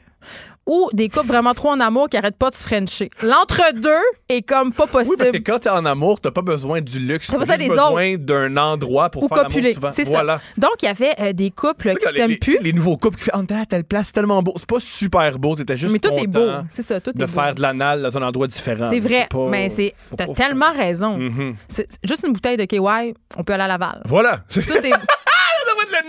Ou 0.67 0.89
des 0.93 1.09
couples 1.09 1.27
vraiment 1.27 1.53
trop 1.53 1.69
en 1.69 1.79
amour 1.79 2.09
qui 2.09 2.17
arrêtent 2.17 2.37
pas 2.37 2.49
de 2.49 2.55
se 2.55 2.63
frencher. 2.63 3.09
L'entre-deux 3.23 3.89
est 4.29 4.41
comme 4.41 4.73
pas 4.73 4.85
possible. 4.85 5.11
Oui, 5.11 5.17
parce 5.17 5.31
que 5.31 5.37
quand 5.37 5.59
t'es 5.59 5.69
en 5.69 5.85
amour, 5.85 6.19
t'as 6.19 6.31
pas 6.31 6.41
besoin 6.41 6.81
du 6.81 6.99
luxe. 6.99 7.27
T'as 7.27 7.37
T'as 7.45 7.57
besoin 7.57 8.17
d'un 8.17 8.57
endroit 8.57 9.09
pour 9.09 9.23
ou 9.23 9.27
faire 9.29 9.43
copuler. 9.43 9.75
C'est 9.93 10.03
voilà. 10.03 10.37
ça. 10.39 10.43
Donc, 10.57 10.71
il 10.81 10.85
y 10.85 10.89
avait 10.89 11.13
euh, 11.19 11.33
des 11.33 11.51
couples 11.51 11.95
qui 11.95 12.13
s'aiment 12.13 12.29
les, 12.31 12.37
plus. 12.37 12.57
les 12.61 12.73
nouveaux 12.73 12.97
couples 12.97 13.17
qui 13.17 13.23
font 13.25 13.45
Ah, 13.49 13.65
telle 13.65 13.85
place, 13.85 14.11
tellement 14.11 14.43
beau. 14.43 14.53
C'est 14.57 14.67
pas 14.67 14.79
super 14.79 15.39
beau, 15.39 15.55
t'étais 15.55 15.77
juste 15.77 15.93
Mais 15.93 15.99
tout 15.99 16.11
est 16.15 16.27
beau. 16.27 16.47
C'est 16.69 16.81
ça, 16.81 16.99
tout 16.99 17.11
de 17.13 17.23
est 17.23 17.25
beau. 17.25 17.31
faire 17.31 17.55
de 17.55 17.61
l'anal 17.61 18.01
dans 18.01 18.17
un 18.17 18.21
endroit 18.23 18.47
différent. 18.47 18.89
C'est 18.91 18.99
vrai, 18.99 19.27
pas- 19.29 19.47
mais 19.49 19.69
c'est 19.69 19.93
t'as 20.17 20.27
pas- 20.27 20.33
tellement 20.33 20.73
raison. 20.75 21.17
C'est 21.69 21.87
c'est 21.89 21.99
juste 22.03 22.25
une 22.27 22.33
bouteille 22.33 22.57
de 22.57 22.65
KY, 22.65 23.13
on 23.37 23.43
peut 23.43 23.53
aller 23.53 23.63
à 23.63 23.67
Laval. 23.67 24.01
Voilà. 24.05 24.39
Tout 24.51 24.59
est 24.59 24.91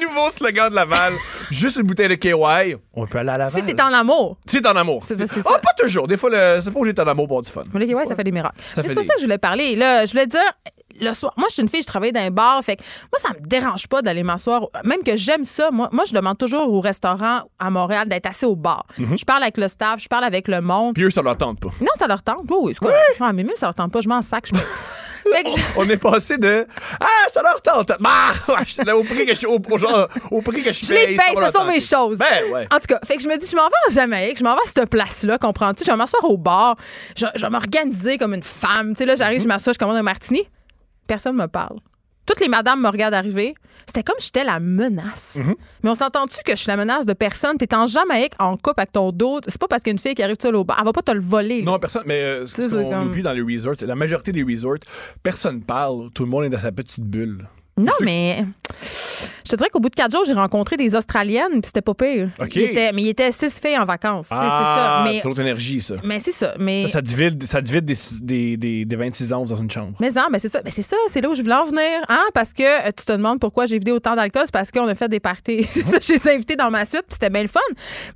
le 0.01 0.07
nouveau 0.07 0.31
slogan 0.31 0.71
de 0.71 0.75
Laval. 0.75 1.15
Juste 1.51 1.77
une 1.77 1.83
bouteille 1.83 2.09
de 2.09 2.15
KY, 2.15 2.77
on 2.95 3.07
peut 3.07 3.19
aller 3.19 3.31
à 3.31 3.39
Laval. 3.39 3.51
si 3.51 3.63
t'es 3.75 3.81
en 3.83 3.93
amour. 3.93 4.37
Si 4.47 4.61
t'es 4.61 4.69
en 4.69 4.77
amour. 4.77 5.03
C'est- 5.05 5.17
c'est 5.27 5.41
Ah, 5.47 5.59
pas 5.59 5.73
toujours. 5.79 6.07
Des 6.09 6.17
fois, 6.17 6.31
le... 6.31 6.61
c'est 6.63 6.71
pas 6.71 6.79
obligé 6.79 6.93
d'être 6.93 7.07
en 7.07 7.11
amour 7.11 7.27
pour 7.29 7.39
avoir 7.39 7.43
du 7.43 7.53
fun. 7.53 7.65
Mais 7.73 7.81
le 7.81 7.87
KY, 7.87 8.07
ça 8.07 8.15
fait 8.17 8.25
des 8.25 8.33
miracles. 8.33 8.57
Mais 8.77 8.83
c'est 8.87 8.95
pas 8.95 9.01
des- 9.03 9.07
ça 9.07 9.15
que 9.15 9.21
je 9.21 9.25
voulais 9.25 9.39
parler. 9.39 9.77
Là, 9.77 10.07
je 10.07 10.13
voulais 10.13 10.27
dire 10.27 10.41
le 11.01 11.13
soir. 11.13 11.33
Moi, 11.37 11.47
je 11.49 11.55
suis 11.55 11.63
une 11.63 11.69
fille, 11.69 11.83
je 11.83 11.87
travaille 11.87 12.11
dans 12.13 12.21
un 12.21 12.31
bar. 12.31 12.61
Fait 12.65 12.75
que 12.77 12.83
moi, 13.13 13.21
ça 13.21 13.29
me 13.29 13.47
dérange 13.47 13.87
pas 13.87 14.03
d'aller 14.03 14.23
m'asseoir. 14.25 14.63
Même 14.85 15.03
que 15.05 15.15
j'aime 15.17 15.45
ça. 15.45 15.71
Moi, 15.71 15.89
moi, 15.93 16.05
je 16.09 16.13
demande 16.13 16.37
toujours 16.39 16.73
au 16.73 16.81
restaurant 16.81 17.43
à 17.59 17.71
Montréal 17.71 18.09
d'être 18.09 18.27
assis 18.27 18.47
au 18.47 18.57
bar. 18.57 18.85
Mhm. 18.99 19.17
Je 19.17 19.25
parle 19.25 19.43
avec 19.45 19.57
le 19.59 19.69
staff, 19.69 20.01
je 20.03 20.09
parle 20.09 20.25
avec 20.25 20.49
le 20.49 20.61
monde. 20.61 20.95
Puis 20.95 21.05
eux, 21.05 21.11
ça 21.11 21.23
leur 21.23 21.37
tente 21.37 21.61
pas. 21.61 21.69
Non, 21.81 21.93
ça 21.97 22.07
leur 22.09 22.23
tente. 22.23 22.41
Oui, 22.51 22.57
oui, 22.63 22.73
c'est 22.75 22.81
correct. 22.85 22.99
Ah, 23.21 23.33
mais 23.33 23.45
même 23.45 23.57
ça 23.57 23.67
leur 23.67 23.75
tente 23.75 23.93
pas, 23.93 24.01
je 24.01 24.09
m'en 24.09 24.23
sac. 24.23 24.47
Je 24.47 24.53
fait 25.39 25.45
que 25.45 25.51
je- 25.51 25.65
On 25.77 25.89
est 25.89 25.97
passé 25.97 26.39
de 26.39 26.67
Ah, 27.01 27.07
ça 27.33 27.43
leur 27.43 27.61
tente. 27.63 27.93
Bah, 28.01 28.11
là, 28.85 28.97
au 28.97 29.03
prix 29.05 29.27
que 29.27 29.35
je 29.35 29.47
au, 29.47 29.59
au 29.71 29.79
genre, 29.79 30.09
au 30.31 30.43
prix 30.43 30.63
que 30.63 30.73
je 30.73 30.85
Je 30.85 30.95
les 30.95 31.17
paye. 31.17 31.35
ce 31.37 31.53
sont 31.53 31.65
mes 31.65 31.81
choses. 31.81 32.19
Ben, 32.19 32.53
ouais. 32.53 32.67
En 32.73 32.77
tout 32.79 32.87
cas, 32.89 32.99
fait 33.05 33.17
que 33.17 33.23
je 33.23 33.29
me 33.29 33.37
dis, 33.39 33.47
je 33.51 33.57
m'en 33.57 33.67
vais 33.69 33.75
en 33.89 33.93
Jamaïque, 33.93 34.39
je 34.39 34.45
m'en 34.45 34.55
vais 34.55 34.61
à 34.65 34.69
cette 34.69 34.89
place-là, 34.91 35.39
comprends-tu? 35.39 35.85
Je 35.85 35.91
vais 35.91 35.97
m'asseoir 35.97 36.25
au 36.25 36.37
bar, 36.37 36.77
je, 37.17 37.27
je 37.35 37.41
vais 37.43 37.51
m'organiser 37.51 38.19
comme 38.19 38.35
une 38.35 38.43
femme. 38.43 38.91
Tu 38.91 38.99
sais, 38.99 39.07
là, 39.07 39.15
j'arrive, 39.17 39.43
je 39.43 39.49
m'assois, 39.49 39.73
je 39.73 39.79
commande 39.79 39.97
un 39.97 40.03
martini. 40.03 40.49
Personne 41.07 41.37
me 41.37 41.47
parle. 41.47 41.79
Toutes 42.27 42.41
les 42.41 42.49
madames 42.49 42.81
me 42.83 42.89
regardent 42.89 43.15
arriver. 43.15 43.55
C'était 43.89 44.03
comme 44.03 44.17
si 44.19 44.27
j'étais 44.27 44.45
la 44.45 44.61
menace. 44.61 45.37
Mhm. 45.43 45.55
Mais 45.83 45.91
on 45.91 45.95
s'entend-tu 45.95 46.37
que 46.45 46.53
je 46.53 46.57
suis 46.57 46.69
la 46.69 46.77
menace 46.77 47.07
de 47.07 47.15
personne? 47.15 47.57
T'es 47.57 47.75
en 47.75 47.87
Jamaïque 47.87 48.35
en 48.39 48.57
couple 48.57 48.79
avec 48.81 48.93
ton 48.93 49.11
dos. 49.13 49.41
C'est 49.49 49.59
pas 49.59 49.67
parce 49.67 49.83
qu'une 49.83 49.99
fille 49.99 50.15
qui 50.15 50.23
arrive 50.23 50.37
seule 50.41 50.57
au 50.57 50.65
bar. 50.65 50.77
Elle 50.79 50.85
va 50.85 50.93
pas 50.93 51.03
te 51.03 51.11
le 51.11 51.21
voler. 51.21 51.61
là. 51.61 51.73
Non, 51.73 51.79
personne. 51.79 52.03
Mais 52.07 52.23
euh, 52.23 52.47
ce 52.47 52.69
qu'on 52.69 52.91
comme- 52.91 53.07
oublie 53.09 53.23
dans 53.23 53.33
les 53.33 53.41
resorts, 53.41 53.75
la 53.81 53.95
majorité 53.95 54.31
des 54.31 54.43
resorts, 54.43 54.77
personne 55.23 55.63
parle. 55.63 56.11
Tout 56.13 56.25
le 56.25 56.29
monde 56.31 56.45
est 56.45 56.51
dans 56.51 56.59
sa 56.59 56.71
petite 56.71 57.05
bulle. 57.05 57.49
Non, 57.79 57.93
mais 58.03 58.45
je 59.49 59.53
te 59.53 59.57
dirais 59.57 59.71
qu'au 59.71 59.81
bout 59.81 59.89
de 59.89 59.95
quatre 59.95 60.13
jours, 60.13 60.25
j'ai 60.27 60.35
rencontré 60.35 60.77
des 60.77 60.95
Australiennes, 60.95 61.53
puis 61.53 61.63
c'était 61.65 61.81
pas 61.81 61.95
pire. 61.95 62.29
OK. 62.39 62.55
Il 62.57 62.63
était- 62.65 62.93
mais 62.93 63.01
il 63.03 63.09
était 63.09 63.33
six 63.33 63.59
filles 63.61 63.79
en 63.79 63.87
vacances. 63.87 64.27
sais, 64.27 64.35
c'est 64.35 64.41
ça. 64.41 64.99
Ah, 65.01 65.05
Mais, 65.07 65.21
c'est 65.23 65.29
l'autre 65.29 65.41
énergie, 65.41 65.81
ça. 65.81 65.95
mais 66.05 66.21
c'est 66.21 66.33
ça. 66.33 66.53
Mais, 66.59 66.83
Ça, 66.83 66.89
ça 66.95 67.03
te 67.03 67.09
vide, 67.15 67.43
ça 67.45 67.63
te 67.63 67.71
vide 67.73 67.85
des, 67.87 67.97
des, 68.21 68.57
des, 68.59 68.85
des 68.85 68.97
26 68.97 69.33
onces 69.33 69.49
dans 69.49 69.57
une 69.57 69.71
chambre. 69.71 69.95
mais 70.01 70.11
non, 70.11 70.27
mais 70.31 70.39
c'est 70.39 70.49
ça. 70.51 70.61
Mais 70.65 70.71
c'est 70.71 70.83
ça, 70.83 70.97
c'est 71.09 71.21
là 71.23 71.31
où 71.31 71.35
je 71.35 71.41
voulais 71.43 71.55
en 71.55 71.65
venir. 71.65 72.05
Hein? 72.09 72.25
Parce 72.35 72.53
que 72.53 72.63
euh, 72.63 72.91
tu 72.97 73.07
te 73.07 73.13
demandes 73.13 73.41
pourquoi 73.41 73.65
j'ai 73.65 73.79
vidé 73.79 73.91
autant 73.93 74.15
d'alcool. 74.17 74.43
C'est 74.45 74.53
parce 74.53 74.71
qu'on 74.71 74.87
a 74.87 74.95
fait 74.95 75.09
des 75.09 75.21
parties. 75.21 75.65
c'est 75.71 75.87
ça, 75.87 75.99
je 76.01 76.13
les 76.13 76.29
ai 76.29 76.35
invités 76.35 76.57
dans 76.57 76.71
ma 76.71 76.85
suite, 76.85 77.05
puis 77.09 77.15
c'était 77.15 77.31
bien 77.31 77.43
le 77.43 77.49
fun. 77.49 77.61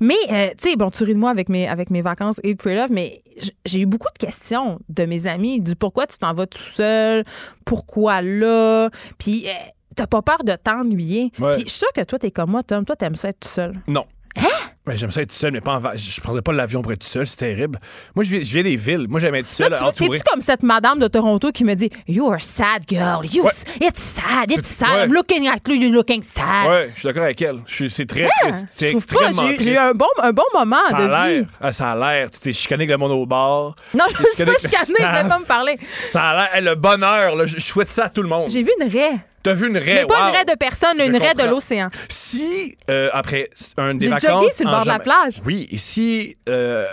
Mais, 0.00 0.14
euh, 0.30 0.48
tu 0.60 0.68
sais, 0.70 0.76
bon, 0.76 0.90
tu 0.90 1.04
ris 1.04 1.14
de 1.14 1.18
moi 1.18 1.30
avec 1.30 1.48
mes, 1.48 1.66
avec 1.66 1.88
mes 1.90 2.02
vacances 2.02 2.40
et 2.42 2.54
Pray 2.54 2.76
Love, 2.76 2.90
mais 2.92 3.22
j'ai 3.64 3.80
eu 3.80 3.86
beaucoup 3.86 4.08
de 4.12 4.18
questions 4.26 4.78
de 4.90 5.04
mes 5.06 5.26
amis 5.26 5.60
du 5.60 5.76
pourquoi 5.76 6.06
tu 6.06 6.18
t'en 6.18 6.34
vas 6.34 6.46
tout 6.46 6.58
seul, 6.74 7.24
pourquoi 7.64 8.20
là, 8.22 8.90
puis 9.18 9.46
euh, 9.48 9.52
t'as 9.94 10.07
pas 10.07 10.22
peur 10.22 10.44
de 10.44 10.52
t'ennuyer. 10.55 11.33
Ouais. 11.38 11.55
Puis 11.55 11.62
je 11.62 11.68
suis 11.70 11.78
sûre 11.78 11.92
que 11.94 12.02
toi, 12.02 12.18
t'es 12.18 12.31
comme 12.31 12.50
moi, 12.50 12.62
Tom. 12.62 12.85
Toi, 12.85 12.96
t'aimes 12.96 13.14
ça 13.14 13.28
être 13.28 13.40
tout 13.40 13.48
seul. 13.48 13.81
Non. 13.87 14.07
Hein? 14.37 14.46
Ben, 14.84 14.96
j'aime 14.96 15.12
ça 15.12 15.22
être 15.22 15.30
seul, 15.30 15.52
mais 15.52 15.60
pas 15.60 15.74
en 15.74 15.78
va- 15.78 15.94
Je 15.94 16.20
prendrais 16.20 16.42
pas 16.42 16.52
l'avion 16.52 16.82
pour 16.82 16.90
être 16.92 17.04
seul, 17.04 17.24
c'est 17.24 17.36
terrible. 17.36 17.78
Moi, 18.16 18.24
je 18.24 18.36
viens, 18.38 18.62
des 18.64 18.74
villes. 18.74 19.06
Moi, 19.08 19.20
j'aime 19.20 19.36
être 19.36 19.48
seul. 19.48 19.68
T'es-tu 19.96 20.18
comme 20.28 20.40
cette 20.40 20.64
madame 20.64 20.98
de 20.98 21.06
Toronto 21.06 21.52
qui 21.52 21.62
me 21.64 21.74
dit 21.74 21.88
You 22.08 22.26
are 22.32 22.42
sad, 22.42 22.82
girl. 22.88 23.24
You, 23.24 23.44
Ouais. 23.44 23.50
It's 23.80 24.00
sad, 24.00 24.50
it's 24.50 24.66
sad. 24.68 24.88
Ouais. 24.90 25.04
I'm 25.06 25.12
looking 25.14 25.46
at 25.46 25.58
you, 25.68 25.74
you're 25.76 25.92
looking 25.92 26.24
sad. 26.24 26.68
Ouais, 26.68 26.90
je 26.94 26.98
suis 26.98 27.06
d'accord 27.06 27.22
avec 27.22 27.40
elle. 27.42 27.60
C'est 27.68 28.06
très 28.08 28.28
triste. 28.28 28.32
Ah, 28.42 28.48
Je 28.50 28.56
C'est 28.72 28.90
trouve 28.90 29.06
pas. 29.06 29.14
extrêmement 29.28 29.42
J'ai 29.42 29.52
eu- 29.52 29.54
triste. 29.54 29.68
j'ai 29.70 29.74
eu 29.76 29.78
un 29.78 29.92
bon, 29.92 30.06
un 30.20 30.32
bon 30.32 30.42
moment 30.52 30.76
Ça 30.90 30.96
de 30.96 31.02
a 31.12 31.26
vie. 31.28 31.34
l'air. 31.34 31.44
Ah, 31.60 31.72
ça 31.72 31.92
a 31.92 31.96
l'air. 31.96 32.30
Tu 32.32 32.38
t'es 32.40 32.52
chicané 32.52 32.82
avec 32.82 32.90
le 32.90 32.96
monde 32.98 33.12
au 33.12 33.24
bar. 33.24 33.76
Non, 33.94 34.04
je 34.08 34.16
suis 34.34 34.44
pas 34.44 34.52
chicané 34.58 34.94
je 34.98 35.22
vais 35.22 35.28
pas 35.28 35.38
me 35.38 35.44
parler. 35.44 35.78
Ça 36.06 36.22
a 36.24 36.34
l'air. 36.34 36.54
Hey, 36.56 36.62
le 36.64 36.74
bonheur, 36.74 37.36
là, 37.36 37.46
je 37.46 37.60
souhaite 37.60 37.88
ça 37.88 38.06
à 38.06 38.08
tout 38.08 38.22
le 38.22 38.28
monde. 38.28 38.48
J'ai 38.48 38.62
vu 38.64 38.70
une 38.80 38.88
raie. 38.90 39.12
T'as 39.44 39.54
vu 39.54 39.66
une 39.68 39.76
raie? 39.76 39.94
Mais 40.02 40.04
pas 40.06 40.22
wow. 40.22 40.28
une 40.28 40.36
raie 40.36 40.44
de 40.44 40.56
personne, 40.56 41.00
une 41.00 41.16
raie 41.16 41.34
de 41.34 41.42
l'océan. 41.42 41.88
Si, 42.08 42.76
euh, 42.88 43.10
après 43.12 43.50
un 43.76 43.94
des 43.94 44.06
vacances. 44.06 44.60
Bord 44.72 44.82
de 44.82 44.88
la 44.88 44.98
plage. 44.98 45.40
Oui, 45.44 45.68
et 45.70 45.78
si, 45.78 46.37
euh, 46.48 46.87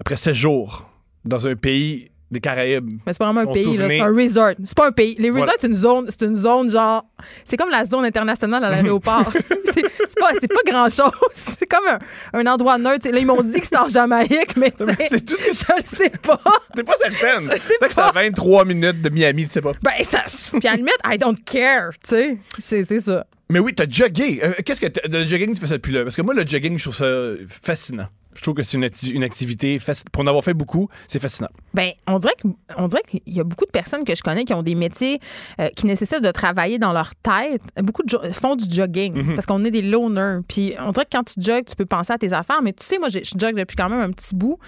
après 0.00 0.16
16 0.16 0.34
jours, 0.34 0.90
dans 1.24 1.46
un 1.46 1.56
pays 1.56 2.10
des 2.28 2.40
Caraïbes, 2.40 2.88
Mais 3.06 3.12
c'est 3.12 3.18
pas 3.18 3.30
vraiment 3.32 3.48
un 3.48 3.52
pays, 3.52 3.76
c'est 3.76 4.00
un 4.00 4.12
resort. 4.12 4.52
C'est 4.64 4.76
pas 4.76 4.88
un 4.88 4.92
pays. 4.92 5.14
Les 5.16 5.30
resorts, 5.30 5.44
Voilà. 5.44 5.58
c'est 5.60 5.66
une 5.68 5.74
zone, 5.76 6.06
c'est 6.08 6.22
une 6.26 6.34
zone 6.34 6.68
genre. 6.70 7.04
C'est 7.44 7.56
comme 7.56 7.70
la 7.70 7.84
zone 7.84 8.04
internationale 8.04 8.64
à 8.64 8.70
l'aéroport. 8.70 9.30
c'est 9.64 10.18
pas, 10.18 10.32
pas 10.32 10.70
grand 10.72 10.88
chose. 10.90 11.12
C'est 11.32 11.66
comme 11.66 11.86
un, 11.86 11.98
un 12.32 12.46
endroit 12.46 12.78
neutre. 12.78 13.08
Là, 13.10 13.18
ils 13.18 13.26
m'ont 13.26 13.42
dit 13.42 13.60
que 13.60 13.64
c'était 13.64 13.76
en 13.78 13.88
Jamaïque, 13.88 14.56
mais 14.56 14.72
c'est 14.76 15.24
tout 15.24 15.36
ce 15.36 15.44
que 15.44 15.52
je 15.52 15.76
le 15.80 15.84
sais 15.84 16.10
pas. 16.18 16.40
c'est 16.74 16.82
pas 16.84 16.92
cette 17.00 17.18
peine. 17.18 17.42
Je 17.52 17.58
sais 17.58 17.74
Peut-être 17.78 17.88
que 17.88 17.94
c'est 17.94 18.00
à 18.00 18.12
23 18.12 18.64
minutes 18.64 19.02
de 19.02 19.08
Miami, 19.08 19.46
tu 19.46 19.52
sais 19.52 19.62
pas. 19.62 19.72
Ben, 19.82 19.92
ça. 20.02 20.24
Puis 20.58 20.66
à 20.66 20.72
la 20.72 20.76
limite, 20.76 20.98
I 21.04 21.18
don't 21.18 21.36
care, 21.44 21.90
tu 22.02 22.10
sais. 22.10 22.38
C'est 22.58 23.00
ça. 23.00 23.24
Mais 23.48 23.58
oui, 23.60 23.72
t'as 23.74 23.88
jogué. 23.88 24.40
Euh, 24.42 24.52
Qu'est-ce 24.64 24.80
que 24.80 24.86
t'as- 24.86 25.06
le 25.08 25.26
jogging, 25.26 25.54
tu 25.54 25.60
fais 25.60 25.66
ça 25.68 25.76
depuis 25.76 25.92
là? 25.92 26.02
Parce 26.02 26.16
que 26.16 26.22
moi, 26.22 26.34
le 26.34 26.44
jogging, 26.46 26.76
je 26.78 26.82
trouve 26.82 26.94
ça 26.96 27.06
fascinant. 27.48 28.06
Je 28.34 28.42
trouve 28.42 28.54
que 28.54 28.62
c'est 28.62 28.76
une, 28.76 28.84
acti- 28.84 29.12
une 29.12 29.24
activité, 29.24 29.78
pour 30.12 30.22
en 30.22 30.26
avoir 30.26 30.44
fait 30.44 30.52
beaucoup, 30.52 30.90
c'est 31.08 31.18
fascinant. 31.20 31.48
Ben, 31.72 31.92
on 32.06 32.18
dirait 32.18 32.34
que- 32.42 32.48
on 32.76 32.86
dirait 32.86 33.00
qu'il 33.08 33.22
y 33.34 33.40
a 33.40 33.44
beaucoup 33.44 33.64
de 33.64 33.70
personnes 33.70 34.04
que 34.04 34.14
je 34.14 34.22
connais 34.22 34.44
qui 34.44 34.52
ont 34.52 34.62
des 34.62 34.74
métiers 34.74 35.20
euh, 35.58 35.68
qui 35.74 35.86
nécessitent 35.86 36.22
de 36.22 36.30
travailler 36.32 36.78
dans 36.78 36.92
leur 36.92 37.14
tête. 37.14 37.62
Beaucoup 37.82 38.02
de 38.02 38.10
jo- 38.10 38.20
font 38.32 38.54
du 38.56 38.66
jogging 38.70 39.14
Mhm. 39.14 39.34
parce 39.36 39.46
qu'on 39.46 39.64
est 39.64 39.70
des 39.70 39.80
loners. 39.80 40.40
Puis 40.48 40.74
on 40.80 40.90
dirait 40.90 41.06
que 41.06 41.16
quand 41.16 41.24
tu 41.24 41.40
jogues, 41.40 41.64
tu 41.66 41.76
peux 41.76 41.86
penser 41.86 42.12
à 42.12 42.18
tes 42.18 42.34
affaires. 42.34 42.60
Mais 42.62 42.74
tu 42.74 42.84
sais, 42.84 42.98
moi, 42.98 43.08
j'ai- 43.08 43.24
je 43.24 43.32
jogue 43.40 43.56
depuis 43.56 43.76
quand 43.76 43.88
même 43.88 44.00
un 44.00 44.10
petit 44.10 44.34
bout. 44.34 44.58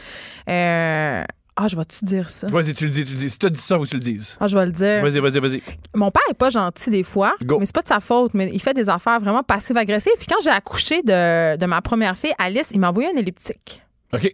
Euh, 0.48 1.22
Ah, 1.60 1.66
je 1.66 1.74
vais-tu 1.74 2.04
dire 2.04 2.30
ça? 2.30 2.46
Vas-y, 2.48 2.72
tu 2.72 2.84
le 2.84 2.90
dis, 2.90 3.04
tu 3.04 3.14
le 3.14 3.18
dis. 3.18 3.30
Si 3.30 3.36
t'as 3.36 3.48
dit 3.50 3.58
ça, 3.58 3.76
faut 3.76 3.82
que 3.82 3.88
tu 3.88 3.96
le 3.96 4.02
dises. 4.02 4.36
Ah, 4.38 4.46
je 4.46 4.56
vais 4.56 4.64
le 4.64 4.70
dire. 4.70 5.02
Vas-y, 5.02 5.18
vas-y, 5.18 5.40
vas-y. 5.40 5.62
Mon 5.92 6.12
père 6.12 6.22
est 6.30 6.34
pas 6.34 6.50
gentil 6.50 6.88
des 6.90 7.02
fois, 7.02 7.34
Go. 7.42 7.58
mais 7.58 7.66
c'est 7.66 7.74
pas 7.74 7.82
de 7.82 7.88
sa 7.88 7.98
faute, 7.98 8.32
mais 8.34 8.48
il 8.52 8.62
fait 8.62 8.74
des 8.74 8.88
affaires 8.88 9.18
vraiment 9.18 9.42
passives-agressives. 9.42 10.12
Puis 10.18 10.28
quand 10.28 10.40
j'ai 10.40 10.50
accouché 10.50 11.02
de, 11.02 11.56
de 11.56 11.66
ma 11.66 11.82
première 11.82 12.16
fille, 12.16 12.32
Alice, 12.38 12.68
il 12.72 12.78
m'a 12.78 12.90
envoyé 12.90 13.08
un 13.08 13.18
elliptique 13.18 13.82
OK. 14.14 14.32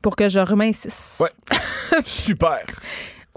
pour 0.00 0.14
que 0.14 0.28
je 0.28 0.38
remincisse. 0.38 1.18
Ouais. 1.20 1.32
Super. 2.06 2.60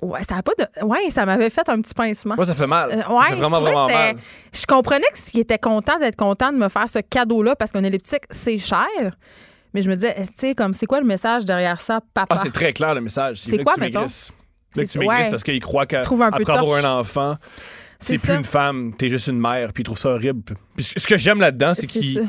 Ouais, 0.03 0.23
ça 0.23 0.35
a 0.37 0.43
pas 0.43 0.51
de. 0.59 0.85
Ouais, 0.85 1.09
ça 1.09 1.25
m'avait 1.25 1.49
fait 1.49 1.67
un 1.69 1.81
petit 1.81 1.95
pincement. 1.95 2.35
Moi, 2.35 2.45
ça 2.45 2.53
fait 2.53 2.67
mal. 2.67 2.91
Euh, 2.91 3.01
ça 3.01 3.11
ouais, 3.11 3.25
fait 3.29 3.35
je 3.37 3.41
vraiment, 3.41 3.61
vraiment 3.61 3.87
mal. 3.87 4.17
Je 4.53 4.65
comprenais 4.67 5.07
qu'il 5.31 5.39
était 5.39 5.57
content 5.57 5.97
d'être 5.97 6.15
content 6.17 6.51
de 6.51 6.57
me 6.57 6.69
faire 6.69 6.87
ce 6.87 6.99
cadeau-là 6.99 7.55
parce 7.55 7.71
qu'un 7.71 7.83
elliptique, 7.83 8.23
c'est 8.29 8.59
cher. 8.59 8.87
Mais 9.73 9.81
je 9.81 9.89
me 9.89 9.95
disais, 9.95 10.13
tu 10.15 10.27
sais, 10.37 10.53
comme, 10.55 10.73
c'est 10.73 10.85
quoi 10.85 10.99
le 10.99 11.05
message 11.07 11.45
derrière 11.45 11.81
ça, 11.81 11.99
papa? 12.13 12.35
Ah, 12.37 12.41
c'est 12.43 12.51
très 12.51 12.73
clair 12.73 12.93
le 12.95 13.01
message. 13.01 13.39
C'est 13.39 13.57
quoi, 13.63 13.73
que 13.73 13.79
tu 13.79 13.85
mettons? 13.85 14.01
veut 14.01 14.05
que 14.07 14.11
C'est- 14.87 14.93
tu 14.93 14.99
maigrisses 14.99 15.23
ouais. 15.25 15.29
parce 15.29 15.43
qu'il 15.43 15.59
croit 15.61 15.85
Trouve 16.03 16.21
un 16.21 16.31
peu 16.31 16.43
qu'après 16.43 16.57
avoir 16.59 16.83
un 16.85 16.99
enfant, 16.99 17.35
C'est 17.99 18.17
c'est 18.17 18.27
plus 18.27 18.37
une 18.37 18.43
femme, 18.43 18.93
t'es 18.97 19.09
juste 19.09 19.27
une 19.27 19.39
mère, 19.39 19.71
puis 19.73 19.81
il 19.81 19.85
trouve 19.85 19.97
ça 19.97 20.09
horrible. 20.09 20.55
Puis 20.75 20.83
ce 20.97 21.07
que 21.07 21.17
j'aime 21.17 21.39
là-dedans, 21.39 21.73
c'est 21.73 21.87
qu'il, 21.87 22.27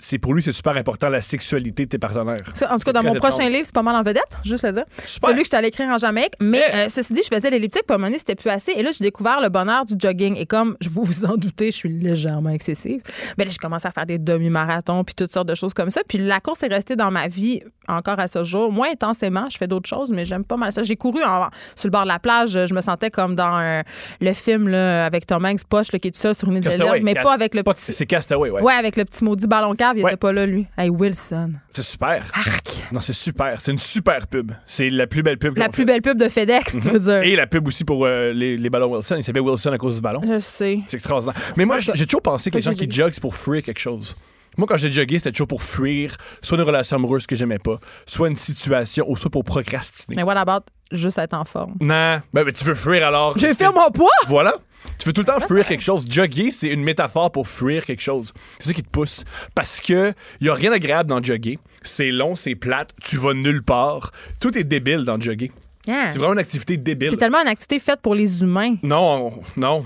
c'est 0.00 0.18
pour 0.18 0.34
lui, 0.34 0.42
c'est 0.42 0.52
super 0.52 0.76
important 0.76 1.08
la 1.08 1.20
sexualité 1.20 1.84
de 1.84 1.88
tes 1.90 1.98
partenaires. 1.98 2.38
Ça, 2.54 2.72
en 2.72 2.78
tout 2.78 2.84
cas, 2.84 2.92
dans 2.92 3.02
mon 3.02 3.14
prochain 3.14 3.48
livre, 3.48 3.62
c'est 3.64 3.74
pas 3.74 3.82
mal 3.82 3.96
en 3.96 4.02
vedette, 4.02 4.22
juste 4.44 4.64
le 4.64 4.72
dire. 4.72 4.84
Super. 5.06 5.30
Celui 5.30 5.40
que 5.42 5.46
je 5.46 5.50
t'allais 5.50 5.68
écrire 5.68 5.88
en 5.88 5.98
Jamaïque. 5.98 6.34
Mais 6.40 6.62
euh, 6.74 6.88
ceci 6.88 7.12
dit, 7.12 7.20
je 7.28 7.34
faisais 7.34 7.50
l'elliptique, 7.50 7.82
puis 7.86 7.92
à 7.92 7.94
un 7.94 7.98
moment 7.98 8.08
donné, 8.08 8.18
c'était 8.18 8.34
plus 8.36 8.50
assez. 8.50 8.72
Et 8.72 8.82
là, 8.82 8.90
j'ai 8.96 9.04
découvert 9.04 9.40
le 9.40 9.48
bonheur 9.48 9.84
du 9.84 9.94
jogging. 9.98 10.36
Et 10.36 10.46
comme 10.46 10.76
je 10.80 10.88
vous 10.88 11.02
vous 11.04 11.24
en 11.24 11.36
doutez, 11.36 11.70
je 11.70 11.76
suis 11.76 11.88
légèrement 11.88 12.50
excessive. 12.50 13.00
Mais 13.36 13.44
là, 13.44 13.50
j'ai 13.50 13.58
commencé 13.58 13.86
à 13.88 13.90
faire 13.90 14.06
des 14.06 14.18
demi-marathons, 14.18 15.04
puis 15.04 15.14
toutes 15.14 15.32
sortes 15.32 15.48
de 15.48 15.54
choses 15.54 15.74
comme 15.74 15.90
ça. 15.90 16.02
Puis 16.08 16.18
la 16.18 16.40
course 16.40 16.62
est 16.62 16.68
restée 16.68 16.96
dans 16.96 17.10
ma 17.10 17.28
vie 17.28 17.60
encore 17.88 18.18
à 18.20 18.28
ce 18.28 18.44
jour. 18.44 18.70
Moins 18.70 18.90
intensément, 18.92 19.48
je 19.50 19.56
fais 19.58 19.66
d'autres 19.66 19.88
choses, 19.88 20.10
mais 20.10 20.24
j'aime 20.24 20.44
pas 20.44 20.56
mal 20.56 20.72
ça. 20.72 20.82
J'ai 20.82 20.96
couru 20.96 21.22
en- 21.24 21.48
sur 21.74 21.86
le 21.88 21.90
bord 21.90 22.02
de 22.02 22.08
la 22.08 22.18
plage. 22.18 22.50
Je 22.66 22.74
me 22.74 22.80
sentais 22.82 23.10
comme 23.10 23.34
dans 23.34 23.44
un- 23.56 23.82
le 24.20 24.32
film 24.32 24.68
là, 24.68 25.06
avec 25.06 25.26
Tom 25.26 25.44
Hanks, 25.44 25.64
Poche, 25.68 25.92
là, 25.92 25.98
qui 25.98 26.08
est 26.08 26.10
tout 26.12 26.20
seul 26.20 26.34
sur 26.34 26.48
une 26.48 26.56
île 26.56 26.62
de 26.62 26.68
l'herbe, 26.84 26.96
mais 27.02 27.14
pas 27.28 27.34
avec 27.34 27.54
le 27.54 27.62
petit. 27.62 27.92
C'est 27.92 28.06
Castaway, 28.06 28.50
ouais. 28.50 28.62
Ouais, 28.62 28.72
avec 28.72 28.96
le 28.96 29.04
petit 29.04 29.22
maudit 29.24 29.46
ballon 29.46 29.74
cave, 29.74 29.96
il 29.98 30.04
Ouais. 30.04 30.10
était 30.12 30.16
pas 30.18 30.32
là, 30.32 30.46
lui. 30.46 30.66
Hey, 30.76 30.88
Wilson. 30.90 31.52
C'est 31.72 31.82
super. 31.82 32.24
Arc. 32.34 32.84
Non, 32.92 33.00
c'est 33.00 33.12
super. 33.12 33.60
C'est 33.60 33.72
une 33.72 33.78
super 33.78 34.26
pub. 34.26 34.52
C'est 34.66 34.90
la 34.90 35.06
plus 35.06 35.22
belle 35.22 35.38
pub 35.38 35.56
La 35.58 35.68
plus 35.68 35.82
fait. 35.82 35.84
belle 35.86 36.02
pub 36.02 36.18
de 36.18 36.28
FedEx, 36.28 36.72
tu 36.80 36.88
veux 36.90 36.98
dire. 36.98 37.22
Et 37.22 37.36
la 37.36 37.46
pub 37.46 37.66
aussi 37.68 37.84
pour 37.84 38.04
euh, 38.06 38.32
les, 38.32 38.56
les 38.56 38.70
ballons 38.70 38.94
Wilson. 38.94 39.16
Il 39.18 39.24
s'appelle 39.24 39.42
Wilson 39.42 39.72
à 39.72 39.78
cause 39.78 39.96
du 39.96 40.00
ballon. 40.00 40.20
Je 40.26 40.38
sais. 40.38 40.80
C'est 40.86 40.96
extraordinaire. 40.96 41.36
Mais 41.56 41.64
moi, 41.64 41.78
je- 41.78 41.92
j'ai 41.94 42.06
toujours 42.06 42.22
pensé 42.22 42.50
que 42.50 42.56
les 42.56 42.62
gens 42.62 42.72
qui 42.74 42.90
joguent, 42.90 43.12
c'est 43.12 43.20
pour 43.20 43.36
fuir 43.36 43.62
quelque 43.62 43.78
chose. 43.80 44.16
Moi, 44.56 44.66
quand 44.66 44.76
j'ai 44.76 44.90
jogué, 44.90 45.18
c'était 45.18 45.30
toujours 45.30 45.46
pour 45.46 45.62
fuir 45.62 46.16
soit 46.42 46.56
une 46.58 46.64
relation 46.64 46.96
amoureuse 46.96 47.26
que 47.28 47.36
j'aimais 47.36 47.60
pas, 47.60 47.78
soit 48.06 48.28
une 48.28 48.34
situation, 48.34 49.04
ou 49.08 49.16
soit 49.16 49.30
pour 49.30 49.44
procrastiner. 49.44 50.16
Mais 50.16 50.22
what 50.24 50.36
about 50.36 50.64
juste 50.90 51.18
être 51.18 51.34
en 51.34 51.44
forme? 51.44 51.74
Non, 51.80 52.20
ben, 52.32 52.44
ben, 52.44 52.52
tu 52.52 52.64
veux 52.64 52.74
fuir 52.74 53.06
alors. 53.06 53.38
J'ai 53.38 53.54
fait 53.54 53.66
mon 53.70 53.90
poids! 53.92 54.08
Voilà. 54.26 54.54
Tu 54.98 55.06
veux 55.08 55.12
tout 55.12 55.20
le 55.20 55.26
temps 55.26 55.40
fuir 55.40 55.66
quelque 55.66 55.82
chose. 55.82 56.06
Jogger, 56.08 56.50
c'est 56.50 56.68
une 56.68 56.82
métaphore 56.82 57.30
pour 57.30 57.46
fuir 57.46 57.84
quelque 57.84 58.02
chose. 58.02 58.32
C'est 58.58 58.68
ça 58.68 58.74
qui 58.74 58.82
te 58.82 58.88
pousse. 58.90 59.24
Parce 59.54 59.80
que 59.80 60.12
y 60.40 60.48
a 60.48 60.54
rien 60.54 60.70
d'agréable 60.70 61.10
dans 61.10 61.22
jogger. 61.22 61.58
C'est 61.82 62.10
long, 62.10 62.34
c'est 62.34 62.54
plate, 62.54 62.90
tu 63.02 63.16
vas 63.16 63.34
nulle 63.34 63.62
part. 63.62 64.12
Tout 64.40 64.56
est 64.58 64.64
débile 64.64 65.04
dans 65.04 65.20
jogger. 65.20 65.52
Yeah. 65.86 66.10
C'est 66.10 66.18
vraiment 66.18 66.34
une 66.34 66.38
activité 66.40 66.76
débile. 66.76 67.10
C'est 67.10 67.16
tellement 67.16 67.40
une 67.40 67.48
activité 67.48 67.78
faite 67.78 68.00
pour 68.02 68.14
les 68.14 68.42
humains. 68.42 68.76
Non, 68.82 69.32
on- 69.56 69.60
non. 69.60 69.84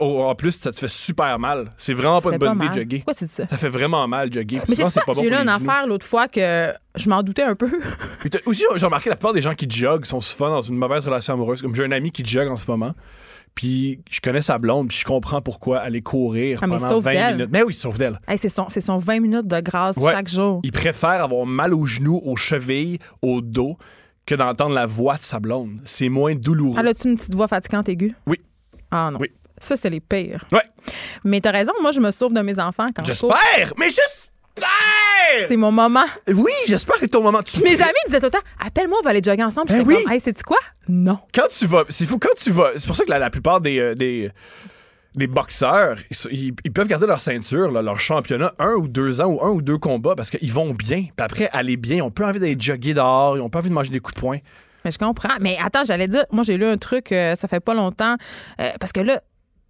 En 0.00 0.34
plus, 0.34 0.52
ça 0.52 0.72
te 0.72 0.78
fait 0.78 0.88
super 0.88 1.38
mal. 1.38 1.70
C'est 1.76 1.92
vraiment 1.92 2.22
pas 2.22 2.32
une 2.32 2.38
bonne 2.38 2.56
idée 2.56 2.68
de 2.68 2.72
jogger. 2.74 2.96
Pourquoi 2.98 3.14
c'est 3.14 3.26
ça? 3.26 3.46
Ça 3.48 3.56
fait 3.58 3.68
vraiment 3.68 4.06
mal, 4.08 4.32
jogger. 4.32 4.60
Mais 4.68 4.74
c'est 4.74 4.82
pas 4.82 4.88
bon 5.12 5.20
j'ai 5.20 5.26
eu 5.26 5.30
pour 5.30 5.40
une 5.40 5.48
affaire 5.48 5.86
l'autre 5.86 6.06
fois 6.06 6.26
que 6.26 6.72
je 6.94 7.08
m'en 7.10 7.22
doutais 7.22 7.42
un 7.42 7.54
peu. 7.54 7.68
Aussi, 8.46 8.64
j'ai 8.76 8.84
remarqué 8.86 9.10
la 9.10 9.16
plupart 9.16 9.34
des 9.34 9.42
gens 9.42 9.54
qui 9.54 9.68
joguent 9.68 10.06
sont 10.06 10.20
souvent 10.20 10.48
dans 10.50 10.62
une 10.62 10.76
mauvaise 10.76 11.04
relation 11.04 11.34
amoureuse. 11.34 11.60
Comme 11.60 11.74
j'ai 11.74 11.84
un 11.84 11.92
ami 11.92 12.12
qui 12.12 12.24
jogue 12.24 12.48
en 12.48 12.56
ce 12.56 12.64
moment. 12.66 12.94
Puis 13.54 14.00
je 14.10 14.20
connais 14.20 14.42
sa 14.42 14.58
blonde, 14.58 14.88
puis 14.88 14.98
je 14.98 15.04
comprends 15.04 15.40
pourquoi 15.42 15.78
aller 15.80 16.00
courir 16.02 16.60
Ah, 16.62 16.66
mais 16.66 16.76
pendant 16.76 16.88
sauf 16.88 17.04
20 17.04 17.12
d'elle. 17.12 17.32
minutes. 17.36 17.50
Mais 17.52 17.62
oui, 17.62 17.74
sauf 17.74 17.98
d'elle. 17.98 18.20
Hey, 18.28 18.38
c'est 18.38 18.48
son, 18.48 18.68
c'est 18.68 18.80
son 18.80 18.98
20 18.98 19.20
minutes 19.20 19.46
de 19.48 19.60
grâce 19.60 19.96
Ouais. 19.96 20.12
chaque 20.12 20.28
jour. 20.28 20.60
Il 20.62 20.72
préfère 20.72 21.22
avoir 21.24 21.44
mal 21.46 21.74
aux 21.74 21.86
genoux, 21.86 22.20
aux 22.24 22.36
chevilles, 22.36 22.98
au 23.22 23.40
dos 23.40 23.76
que 24.26 24.34
d'entendre 24.34 24.74
la 24.74 24.86
voix 24.86 25.16
de 25.16 25.22
sa 25.22 25.40
blonde. 25.40 25.80
C'est 25.84 26.08
moins 26.08 26.34
douloureux. 26.34 26.76
Elle 26.78 26.88
a-tu 26.88 27.08
une 27.08 27.16
petite 27.16 27.34
voix 27.34 27.48
fatigante 27.48 27.88
aiguë? 27.88 28.14
Oui. 28.26 28.36
Ah 28.90 29.10
non. 29.12 29.18
Oui. 29.20 29.30
Ça, 29.60 29.76
c'est 29.76 29.90
les 29.90 30.00
pires. 30.00 30.44
Ouais. 30.52 30.62
Mais 31.24 31.40
t'as 31.40 31.50
raison, 31.50 31.72
moi, 31.82 31.90
je 31.90 31.98
me 32.00 32.10
sauve 32.12 32.32
de 32.32 32.40
mes 32.42 32.60
enfants 32.60 32.88
quand 32.94 33.04
je 33.04 33.18
cours. 33.18 33.34
J'espère! 33.56 33.72
J'espère! 34.60 35.48
C'est 35.48 35.56
mon 35.56 35.70
moment. 35.72 36.04
Oui, 36.28 36.52
j'espère 36.66 36.94
que 36.96 37.02
c'est 37.02 37.08
ton 37.08 37.22
moment. 37.22 37.42
Tu- 37.42 37.62
Mes 37.62 37.80
amis 37.80 37.92
me 38.04 38.08
disaient 38.08 38.18
tout 38.20 38.26
le 38.26 38.30
temps, 38.30 38.38
appelle-moi, 38.64 38.98
on 39.00 39.04
va 39.04 39.10
aller 39.10 39.20
jogger 39.22 39.44
ensemble. 39.44 39.68
Ben 39.68 39.82
oui. 39.86 40.02
comme, 40.02 40.12
hey, 40.12 40.20
sais-tu 40.20 40.42
quoi? 40.42 40.58
Non. 40.88 41.18
Quand 41.34 41.46
tu 41.50 41.66
vas. 41.66 41.84
C'est 41.90 42.06
fou, 42.06 42.18
quand 42.18 42.34
tu 42.40 42.50
vas. 42.50 42.70
C'est 42.76 42.86
pour 42.86 42.96
ça 42.96 43.04
que 43.04 43.10
la, 43.10 43.18
la 43.18 43.30
plupart 43.30 43.60
des. 43.60 43.78
euh, 43.78 43.94
des 43.94 44.30
des 45.14 45.26
boxeurs, 45.26 45.96
ils, 46.30 46.52
peuvent 46.72 46.86
garder 46.86 47.06
leur 47.08 47.20
ceinture, 47.20 47.72
là, 47.72 47.82
leur 47.82 47.98
championnat, 47.98 48.52
un 48.60 48.74
ou 48.74 48.86
deux 48.86 49.20
ans 49.20 49.26
ou 49.26 49.42
un 49.44 49.48
ou 49.50 49.62
deux 49.62 49.78
combats 49.78 50.14
parce 50.14 50.30
qu'ils 50.30 50.52
vont 50.52 50.72
bien. 50.74 50.98
Puis 51.00 51.12
après, 51.24 51.48
aller 51.52 51.76
bien, 51.76 52.04
ont 52.04 52.10
pas 52.12 52.28
envie 52.28 52.38
d'aller 52.38 52.56
jogger 52.56 52.94
dehors, 52.94 53.36
ils 53.36 53.40
ont 53.40 53.48
pas 53.48 53.58
envie 53.58 53.70
de 53.70 53.74
manger 53.74 53.90
des 53.90 53.98
coups 53.98 54.14
de 54.14 54.20
poing. 54.20 54.38
Mais 54.84 54.92
je 54.92 54.98
comprends. 54.98 55.30
Mais 55.40 55.56
attends, 55.64 55.82
j'allais 55.84 56.06
dire, 56.06 56.24
moi, 56.30 56.44
j'ai 56.44 56.56
lu 56.56 56.66
un 56.66 56.76
truc, 56.76 57.10
euh, 57.10 57.34
ça 57.34 57.48
fait 57.48 57.58
pas 57.58 57.74
longtemps, 57.74 58.14
euh, 58.60 58.70
parce 58.78 58.92
que 58.92 59.00
là, 59.00 59.20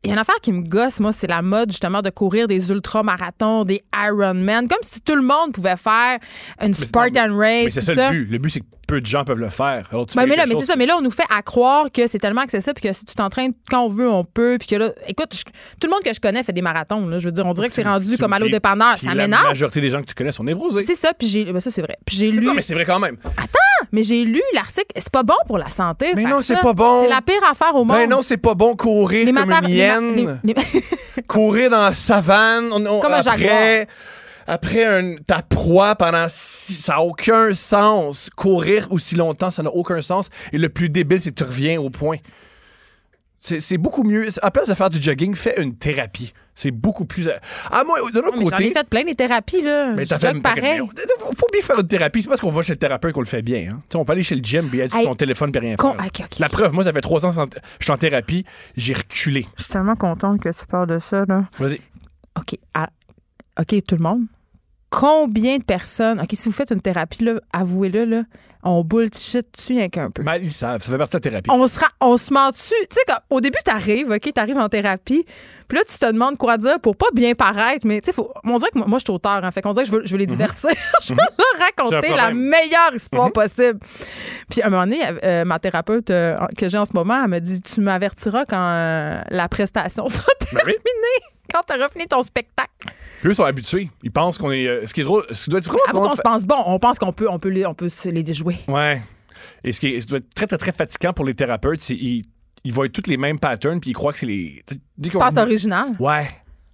il 0.04 0.08
y 0.08 0.10
a 0.10 0.14
une 0.14 0.20
affaire 0.20 0.36
qui 0.40 0.52
me 0.52 0.62
gosse, 0.62 1.00
moi, 1.00 1.12
c'est 1.12 1.26
la 1.26 1.42
mode, 1.42 1.70
justement, 1.72 2.02
de 2.02 2.10
courir 2.10 2.46
des 2.46 2.70
ultramarathons, 2.70 3.64
des 3.64 3.82
Ironman, 3.94 4.68
comme 4.68 4.78
si 4.82 5.00
tout 5.00 5.16
le 5.16 5.22
monde 5.22 5.52
pouvait 5.52 5.76
faire 5.76 6.18
une 6.62 6.72
Spartan 6.74 7.36
Race. 7.36 7.64
Mais 7.64 7.70
c'est 7.70 7.80
ça, 7.82 8.10
le 8.10 8.24
but. 8.24 8.30
Le 8.30 8.38
but, 8.38 8.50
c'est 8.50 8.60
que 8.60 8.66
peu 8.86 9.00
de 9.02 9.06
gens 9.06 9.24
peuvent 9.24 9.38
le 9.40 9.50
faire. 9.50 9.86
Alors, 9.92 10.06
tu 10.06 10.16
Ben, 10.16 10.24
mais 10.26 10.34
là, 10.36 10.46
mais 10.46 10.54
c'est 10.54 10.64
ça. 10.64 10.76
Mais 10.76 10.86
là, 10.86 10.96
on 10.96 11.02
nous 11.02 11.10
fait 11.10 11.26
à 11.28 11.42
croire 11.42 11.90
que 11.92 12.06
c'est 12.06 12.18
tellement 12.18 12.40
accessible 12.40 12.72
puis 12.74 12.88
que 12.88 12.94
si 12.94 13.04
tu 13.04 13.14
t'entraînes 13.14 13.52
quand 13.68 13.82
on 13.84 13.88
veut, 13.90 14.08
on 14.08 14.24
peut. 14.24 14.56
Puis 14.58 14.66
que 14.68 14.76
là, 14.76 14.92
écoute, 15.06 15.34
je- 15.34 15.42
tout 15.44 15.52
le 15.86 15.90
monde 15.90 16.02
que 16.02 16.14
je 16.14 16.20
connais 16.20 16.42
fait 16.42 16.54
des 16.54 16.62
marathons. 16.62 17.06
Là, 17.06 17.18
je 17.18 17.26
veux 17.26 17.32
dire, 17.32 17.44
on 17.44 17.52
dirait 17.52 17.68
que 17.68 17.74
c'est 17.74 17.82
rendu 17.82 18.16
comme 18.16 18.32
aller 18.32 18.44
au 18.44 18.46
puis- 18.46 18.52
dépanneur. 18.54 18.98
Ça 18.98 19.08
La 19.08 19.24
m'énerve. 19.26 19.42
majorité 19.44 19.80
des 19.82 19.90
gens 19.90 20.00
que 20.00 20.06
tu 20.06 20.14
connais 20.14 20.32
sont 20.32 20.44
névrosés. 20.44 20.84
C'est 20.86 20.94
ça. 20.94 21.12
Puis 21.12 21.26
j'ai. 21.28 21.44
ben, 21.44 21.60
ça, 21.60 21.70
c'est 21.70 21.82
vrai. 21.82 21.98
Puis 22.06 22.16
j'ai 22.16 22.30
lu. 22.30 22.40
Non, 22.46 22.54
mais 22.54 22.62
c'est 22.62 22.72
vrai 22.74 22.86
quand 22.86 22.98
même. 23.00 23.16
Mais 23.92 24.02
j'ai 24.02 24.24
lu 24.24 24.42
l'article. 24.54 24.86
C'est 24.96 25.10
pas 25.10 25.22
bon 25.22 25.34
pour 25.46 25.58
la 25.58 25.68
santé. 25.70 26.12
Mais 26.14 26.24
non, 26.24 26.40
c'est 26.40 26.60
pas 26.60 26.72
bon. 26.74 27.02
C'est 27.02 27.08
la 27.08 27.22
pire 27.22 27.42
affaire 27.50 27.74
au 27.74 27.84
monde. 27.84 27.96
Ben 27.96 28.08
non, 28.08 28.22
c'est 28.22 28.36
pas 28.36 28.54
bon 28.54 28.76
courir 28.76 29.26
les 29.26 29.32
comme 29.32 29.50
une 29.50 29.68
hyène. 29.68 30.40
les- 30.44 30.54
courir 31.26 31.70
dans 31.70 31.82
la 31.82 31.92
savane. 31.92 32.68
on- 32.72 32.84
on- 32.86 33.00
Comme 33.00 33.12
un 33.12 33.18
après, 33.20 33.86
après 34.46 34.84
un- 34.84 35.16
ta 35.16 35.42
proie 35.42 35.94
pendant 35.94 36.26
six, 36.28 36.74
ça 36.84 36.94
n'a 36.94 37.02
aucun 37.02 37.54
sens. 37.54 38.30
Courir 38.36 38.86
aussi 38.90 39.14
longtemps, 39.16 39.50
ça 39.50 39.62
n'a 39.62 39.70
aucun 39.70 40.00
sens. 40.00 40.28
Et 40.52 40.58
le 40.58 40.68
plus 40.68 40.88
débile, 40.88 41.20
c'est 41.20 41.30
que 41.30 41.36
tu 41.36 41.44
reviens 41.44 41.80
au 41.80 41.90
point. 41.90 42.16
C'est 43.40 43.60
c'est 43.60 43.78
beaucoup 43.78 44.02
mieux. 44.02 44.28
À 44.42 44.50
place 44.50 44.68
de 44.68 44.74
faire 44.74 44.90
du 44.90 45.00
jogging, 45.00 45.34
fais 45.34 45.60
une 45.62 45.76
thérapie. 45.76 46.32
C'est 46.60 46.72
beaucoup 46.72 47.04
plus. 47.04 47.30
Ah, 47.70 47.84
moi, 47.86 47.98
de 48.12 48.18
l'autre 48.18 48.36
mais 48.36 48.44
J'en 48.46 48.56
ai 48.56 48.64
côté. 48.64 48.70
fait 48.72 48.88
plein 48.88 49.04
des 49.04 49.14
thérapies, 49.14 49.62
là. 49.62 49.92
Mais 49.96 50.06
t'as 50.06 50.18
fait 50.18 50.34
pareil. 50.40 50.78
Faut, 51.20 51.32
faut 51.32 51.46
bien 51.52 51.62
faire 51.62 51.78
une 51.78 51.86
thérapie. 51.86 52.20
C'est 52.22 52.28
parce 52.28 52.40
qu'on 52.40 52.50
va 52.50 52.62
chez 52.62 52.72
le 52.72 52.78
thérapeute 52.80 53.12
qu'on 53.12 53.20
le 53.20 53.26
fait 53.26 53.42
bien. 53.42 53.70
Hein. 53.70 53.80
Tu 53.88 53.92
sais, 53.94 53.98
On 53.98 54.04
peut 54.04 54.12
aller 54.14 54.24
chez 54.24 54.34
le 54.34 54.42
gym 54.42 54.68
et 54.74 54.78
être 54.78 54.92
sur 54.92 55.04
ton 55.04 55.14
téléphone 55.14 55.52
et 55.54 55.58
rien 55.60 55.76
con- 55.76 55.92
faire. 55.92 56.06
ok, 56.06 56.20
ok. 56.24 56.38
La 56.40 56.48
preuve, 56.48 56.72
moi, 56.72 56.82
ça 56.82 56.92
fait 56.92 57.00
trois 57.00 57.24
ans 57.24 57.32
que 57.46 57.58
je 57.78 57.84
suis 57.84 57.92
en 57.92 57.96
thérapie. 57.96 58.44
J'ai 58.76 58.94
reculé. 58.94 59.46
Je 59.56 59.62
suis 59.62 59.72
tellement 59.72 59.94
contente 59.94 60.40
que 60.40 60.48
tu 60.48 60.66
parles 60.66 60.88
de 60.88 60.98
ça, 60.98 61.24
là. 61.28 61.44
Vas-y. 61.60 61.80
OK. 62.36 62.58
à- 62.74 62.88
OK, 63.60 63.76
tout 63.86 63.94
le 63.94 64.02
monde. 64.02 64.22
Combien 64.90 65.58
de 65.58 65.64
personnes? 65.64 66.20
OK, 66.20 66.28
si 66.32 66.48
vous 66.48 66.54
faites 66.54 66.70
une 66.70 66.80
thérapie, 66.80 67.22
là, 67.24 67.40
avouez-le, 67.52 68.04
là, 68.04 68.22
on 68.62 68.82
bullshit 68.82 69.46
dessus 69.54 69.78
avec 69.78 69.98
un 69.98 70.10
peu. 70.10 70.22
Ben, 70.22 70.36
ils 70.36 70.50
savent. 70.50 70.82
Ça 70.82 70.90
fait 70.90 70.98
partie 70.98 71.16
de 71.20 71.30
la 71.30 71.42
thérapie. 71.42 71.50
On 71.50 71.66
se, 71.68 71.78
ra- 71.78 71.92
on 72.00 72.16
se 72.16 72.32
ment 72.32 72.50
dessus. 72.50 72.74
Tu 72.90 72.96
sais, 72.96 73.00
quand- 73.06 73.18
au 73.30 73.40
début, 73.40 73.58
t'arrives, 73.64 74.10
OK, 74.10 74.32
t'arrives 74.32 74.56
en 74.58 74.68
thérapie, 74.68 75.24
puis 75.68 75.78
là, 75.78 75.84
tu 75.88 75.96
te 75.98 76.06
demandes 76.10 76.38
quoi 76.38 76.56
dire 76.56 76.80
pour 76.80 76.96
pas 76.96 77.06
bien 77.12 77.34
paraître, 77.34 77.86
mais 77.86 78.00
tu 78.00 78.10
sais, 78.12 78.22
on 78.44 78.56
dirait 78.58 78.70
que 78.70 78.78
moi, 78.78 78.86
moi, 78.88 78.98
je 78.98 79.04
suis 79.04 79.12
auteur, 79.12 79.44
hein, 79.44 79.50
fait 79.50 79.60
qu'on 79.62 79.74
dirait 79.74 79.84
que 79.84 79.90
je 79.92 79.96
veux, 79.96 80.02
je 80.06 80.12
veux 80.12 80.18
les 80.18 80.26
divertir. 80.26 80.70
je 81.04 81.12
veux 81.12 81.18
leur 81.18 81.28
C'est 81.58 81.64
raconter 81.84 82.12
un 82.12 82.16
la 82.16 82.30
meilleure 82.32 82.94
histoire 82.94 83.30
possible. 83.30 83.78
Puis 84.50 84.62
à 84.62 84.66
un 84.66 84.70
moment 84.70 84.84
donné, 84.84 85.02
euh, 85.22 85.44
ma 85.44 85.58
thérapeute 85.58 86.10
euh, 86.10 86.36
que 86.56 86.68
j'ai 86.68 86.78
en 86.78 86.86
ce 86.86 86.92
moment, 86.94 87.22
elle 87.22 87.30
me 87.30 87.38
dit 87.40 87.60
Tu 87.60 87.80
m'avertiras 87.82 88.44
quand 88.46 88.56
euh, 88.58 89.20
la 89.28 89.48
prestation 89.48 90.08
sera 90.08 90.24
Ben 90.52 90.60
oui. 90.66 90.72
terminée, 90.74 91.26
quand 91.54 91.62
t'auras 91.62 91.88
fini 91.90 92.06
ton 92.06 92.22
spectacle. 92.22 92.70
Puis 93.20 93.30
eux 93.30 93.34
sont 93.34 93.44
habitués. 93.44 93.90
Ils 94.02 94.10
pensent 94.12 94.38
qu'on 94.38 94.50
est. 94.52 94.66
euh, 94.66 94.86
ce 94.86 94.94
qui 94.94 95.00
est 95.00 95.04
drôle, 95.04 95.24
ce 95.32 95.44
qui 95.44 95.50
doit 95.50 95.58
être 95.58 95.66
vraiment. 95.66 95.82
Drôle 95.92 96.08
qu'on 96.10 96.16
se 96.16 96.22
pense 96.22 96.44
bon, 96.44 96.62
on 96.66 96.78
pense 96.78 96.98
qu'on 96.98 97.12
peut, 97.12 97.28
on 97.28 97.38
peut, 97.38 97.48
les, 97.48 97.66
on 97.66 97.74
peut 97.74 97.88
se 97.88 98.08
les 98.08 98.22
déjouer. 98.22 98.56
Ouais. 98.68 99.02
Et 99.64 99.72
ce 99.72 99.80
qui, 99.80 99.88
est, 99.88 100.00
ce 100.00 100.06
doit 100.06 100.18
être 100.18 100.34
très, 100.34 100.46
très, 100.46 100.58
très 100.58 100.72
fatigant 100.72 101.12
pour 101.12 101.24
les 101.24 101.34
thérapeutes, 101.34 101.80
c'est 101.80 101.96
qu'ils 101.96 102.22
ils 102.64 102.72
voient 102.72 102.88
tous 102.88 103.08
les 103.08 103.16
mêmes 103.16 103.38
patterns 103.38 103.80
puis 103.80 103.90
ils 103.90 103.94
croient 103.94 104.12
que 104.12 104.18
c'est 104.20 104.26
les. 104.26 104.62
Dès 104.96 105.08
Tu 105.10 105.16
qu'on- 105.16 105.24
penses 105.24 105.36
original? 105.36 105.88
Ouais. 105.98 106.28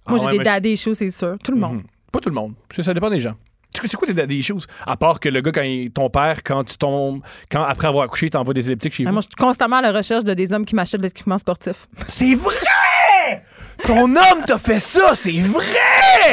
Ah 0.07 0.11
Moi, 0.11 0.19
j'ai 0.19 0.25
ouais, 0.25 0.31
des 0.33 0.37
mais- 0.39 0.43
daddy 0.43 0.69
issues, 0.73 0.93
c'est 0.95 1.09
sûr. 1.09 1.35
Tout 1.43 1.51
le 1.51 1.57
monde. 1.59 1.75
Mhm. 1.77 1.83
Pas 2.11 2.19
tout 2.19 2.29
le 2.29 2.35
monde. 2.35 2.53
Parce 2.69 2.77
que 2.77 2.83
ça 2.83 2.93
dépend 2.93 3.09
des 3.09 3.21
gens. 3.21 3.35
C'est 3.73 3.93
quoi 3.97 4.07
tes 4.07 4.13
daddy 4.13 4.37
issues? 4.37 4.53
À 4.87 4.95
part 4.95 5.19
que 5.19 5.27
le 5.27 5.41
gars, 5.41 5.51
quand 5.51 5.61
il- 5.63 5.91
ton 5.91 6.09
père, 6.09 6.43
quand 6.43 6.63
tu 6.63 6.77
tombes, 6.77 7.21
quand 7.51 7.61
après 7.63 7.87
avoir 7.87 8.05
accouché, 8.05 8.27
il 8.27 8.29
t'envoie 8.29 8.53
des 8.53 8.65
elliptiques 8.67 8.93
chez 8.93 9.03
Ah, 9.05 9.09
vous? 9.09 9.13
Moi, 9.15 9.21
je 9.21 9.27
suis 9.27 9.35
constamment 9.35 9.77
à 9.77 9.81
la 9.81 9.91
recherche 9.91 10.23
de 10.23 10.33
des 10.33 10.53
hommes 10.53 10.65
qui 10.65 10.75
m'achètent 10.75 11.01
de 11.01 11.07
l'équipement 11.07 11.37
sportif. 11.37 11.87
C'est 12.07 12.35
vrai! 12.35 13.43
Ton 13.85 14.03
homme 14.05 14.43
t'a 14.47 14.57
fait 14.59 14.79
ça, 14.79 15.13
c'est 15.15 15.41
vrai! 15.41 15.63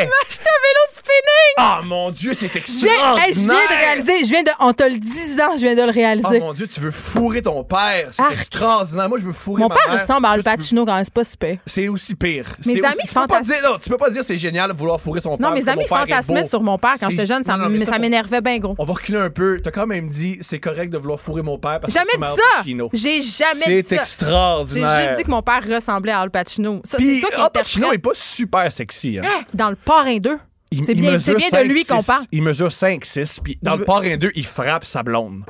Acheter 0.01 0.45
un 0.49 0.63
vélo 0.63 0.85
spinning! 0.91 1.55
Ah, 1.59 1.81
mon 1.85 2.11
Dieu, 2.11 2.33
c'est 2.35 2.49
Je 2.53 2.59
extraordinaire! 2.59 3.25
hey, 3.29 3.35
je 3.35 3.41
viens 3.41 3.49
de 3.55 3.79
réaliser, 3.85 4.25
je 4.25 4.29
viens 4.31 4.43
de, 4.43 4.51
on 4.61 4.73
te 4.73 4.83
le 4.85 4.99
dit 4.99 5.41
ans, 5.41 5.53
je 5.57 5.61
viens 5.61 5.75
de 5.75 5.83
le 5.83 5.89
Oh 5.89 5.93
réaliser. 5.93 6.41
mon 6.41 6.53
Dieu, 6.53 6.67
tu 6.67 6.81
veux 6.81 6.91
fourrer 6.91 7.43
ton 7.43 7.63
père. 7.65 8.09
C'est 8.13 8.23
Arc. 8.23 8.33
extraordinaire. 8.35 9.09
Moi, 9.09 9.19
je 9.19 9.25
veux 9.25 9.33
fourrer 9.33 9.63
Mon 9.63 9.69
ma 9.69 9.75
père 9.75 9.93
mère. 9.93 10.01
ressemble 10.01 10.27
à 10.27 10.31
Al 10.31 10.43
Pacino 10.43 10.85
quand 10.87 10.95
même, 10.95 11.05
c'est 11.05 11.13
pas 11.13 11.25
super. 11.25 11.57
C'est 11.67 11.89
aussi 11.89 12.15
pire. 12.15 12.47
Mes 12.67 12.75
C'est 12.77 12.85
amis 12.85 12.95
aussi- 13.05 13.09
tu 13.09 13.15
peux 13.15 13.27
pas 13.27 13.41
dire, 13.41 13.57
non, 13.63 13.79
tu 13.83 13.91
peux 13.91 13.97
pas 13.97 14.11
dire 14.11 14.25
c'est 14.25 14.39
génial 14.39 14.73
de 14.73 14.77
vouloir 14.77 15.01
fourrer 15.01 15.21
son 15.21 15.37
père. 15.37 15.49
Non, 15.49 15.55
mes 15.55 15.63
que 15.63 15.69
amis 15.69 15.83
mon 15.83 15.89
père 15.97 16.07
fantasmaient 16.07 16.45
sur 16.49 16.63
mon 16.63 16.79
père 16.79 16.95
quand 16.99 17.07
C'est- 17.07 17.13
j'étais 17.13 17.27
jeune, 17.27 17.45
ça 17.45 17.53
non, 17.57 17.65
non, 17.65 17.71
mais 17.71 17.81
m- 17.81 17.87
ça, 17.87 17.99
m'énervait 17.99 18.41
bien 18.41 18.59
gros. 18.59 18.75
On 18.79 18.85
va 18.85 18.93
reculer 18.95 19.19
un 19.19 19.31
peu. 19.31 19.61
T'as 19.63 19.71
quand 19.71 19.87
même 19.87 20.09
dit 20.09 20.39
c'est 20.41 20.59
correct 20.61 20.91
de 20.91 20.99
vouloir 20.99 21.21
fourrer 21.21 21.43
mon 21.43 21.59
père 21.59 21.81
parce 21.81 21.93
que 21.93 21.99
Jamais 21.99 22.13
m'as 22.19 22.35
ça! 22.35 22.43
Pacino. 22.59 22.91
J'ai 22.93 23.23
jamais 23.23 23.83
dit 23.83 23.89
C'est 23.89 23.97
ça. 23.97 23.97
J'ai 23.97 23.97
extraordinaire. 24.01 25.03
juste 25.09 25.17
dit 25.19 25.25
que 25.25 25.31
mon 25.31 25.43
père 25.43 25.61
ressemblait 25.69 26.13
à 26.13 26.21
Al 26.21 26.31
Pacino. 26.31 26.81
Ça, 26.85 26.97
c'est 26.99 27.05
Puis, 27.05 27.21
toi 27.21 27.31
qui 27.31 27.41
Al 27.41 27.51
Pacino 27.53 27.93
est 27.93 27.99
pas 27.99 28.11
super 28.15 28.71
sexy. 28.73 29.19
Hein. 29.19 29.23
Hein, 29.27 29.43
Dans 29.55 29.71
le 29.71 29.77
Parrain 29.85 30.17
2. 30.19 30.39
Il- 30.71 30.85
C'est 30.85 30.95
bien, 30.95 31.19
c'est 31.19 31.33
de 31.35 31.69
lui 31.69 31.83
5'6". 31.83 31.87
qu'on 31.89 32.03
parle. 32.03 32.25
Il 32.33 32.43
mesure 32.43 32.69
5-6. 32.73 33.41
Puis 33.43 33.59
dans 33.63 33.75
Je 33.75 33.79
le 33.81 33.85
parrain 33.85 34.17
2, 34.17 34.31
il 34.35 34.47
frappe 34.47 34.85
sa 34.85 35.03
blonde. 35.03 35.45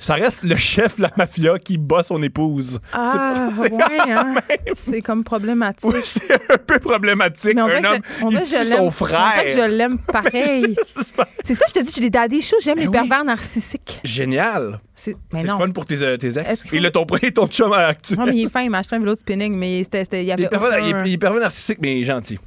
Ça 0.00 0.14
reste 0.14 0.44
le 0.44 0.54
chef 0.54 0.98
de 0.98 1.02
la 1.02 1.10
mafia 1.16 1.58
qui 1.58 1.76
bat 1.76 2.04
son 2.04 2.22
épouse. 2.22 2.78
Ah, 2.92 3.48
C'est- 3.56 3.72
ouais, 3.72 3.80
hein. 4.12 4.34
C'est 4.74 5.00
comme 5.00 5.24
problématique. 5.24 5.90
Oui, 5.90 5.98
c'est 6.04 6.30
un 6.52 6.56
peu 6.58 6.78
problématique. 6.78 7.54
Mais 7.56 7.62
on 7.62 7.66
un 7.66 7.80
que 7.82 7.86
homme, 7.88 8.00
je, 8.20 8.24
on 8.24 8.30
il 8.30 8.42
tue 8.42 8.64
son 8.64 8.76
On 8.82 8.90
frère. 8.92 9.32
dirait 9.32 9.46
que 9.46 9.52
je 9.54 9.68
l'aime 9.76 9.98
pareil. 9.98 10.76
C'est 11.42 11.54
ça, 11.54 11.64
je 11.66 11.72
te 11.72 11.78
dis, 11.84 11.90
j'ai 11.92 12.02
des 12.02 12.10
daddy 12.10 12.40
shows, 12.42 12.58
j'aime 12.62 12.78
les 12.78 12.86
oui. 12.86 12.92
pervers 12.92 13.24
narcissiques. 13.24 13.98
Génial. 14.04 14.78
C'est- 14.94 15.16
C'est 15.32 15.42
le 15.42 15.48
fun 15.48 15.70
pour 15.70 15.84
tes, 15.84 15.96
tes 16.18 16.38
ex. 16.38 16.64
Il 16.72 16.86
a 16.86 16.90
ton, 16.92 17.04
et 17.22 17.32
ton 17.32 17.48
chum 17.48 17.72
actuel. 17.72 18.18
Non, 18.20 18.26
mais 18.26 18.36
il 18.36 18.44
est 18.44 18.48
fin, 18.50 18.60
il 18.62 18.70
m'a 18.70 18.78
acheté 18.78 18.94
un 18.94 19.00
vélo 19.00 19.14
de 19.14 19.18
spinning, 19.18 19.56
mais 19.56 19.82
c'était, 19.82 20.22
il 20.22 20.28
y 20.28 20.32
Il 20.32 20.42
est, 20.44 20.48
pervers, 20.48 20.78
il, 20.78 20.94
est, 20.94 21.08
il 21.08 21.14
est 21.14 21.18
pervers 21.18 21.40
narcissique, 21.40 21.78
mais 21.82 21.96
il 21.98 22.02
est 22.02 22.06
gentil. 22.06 22.38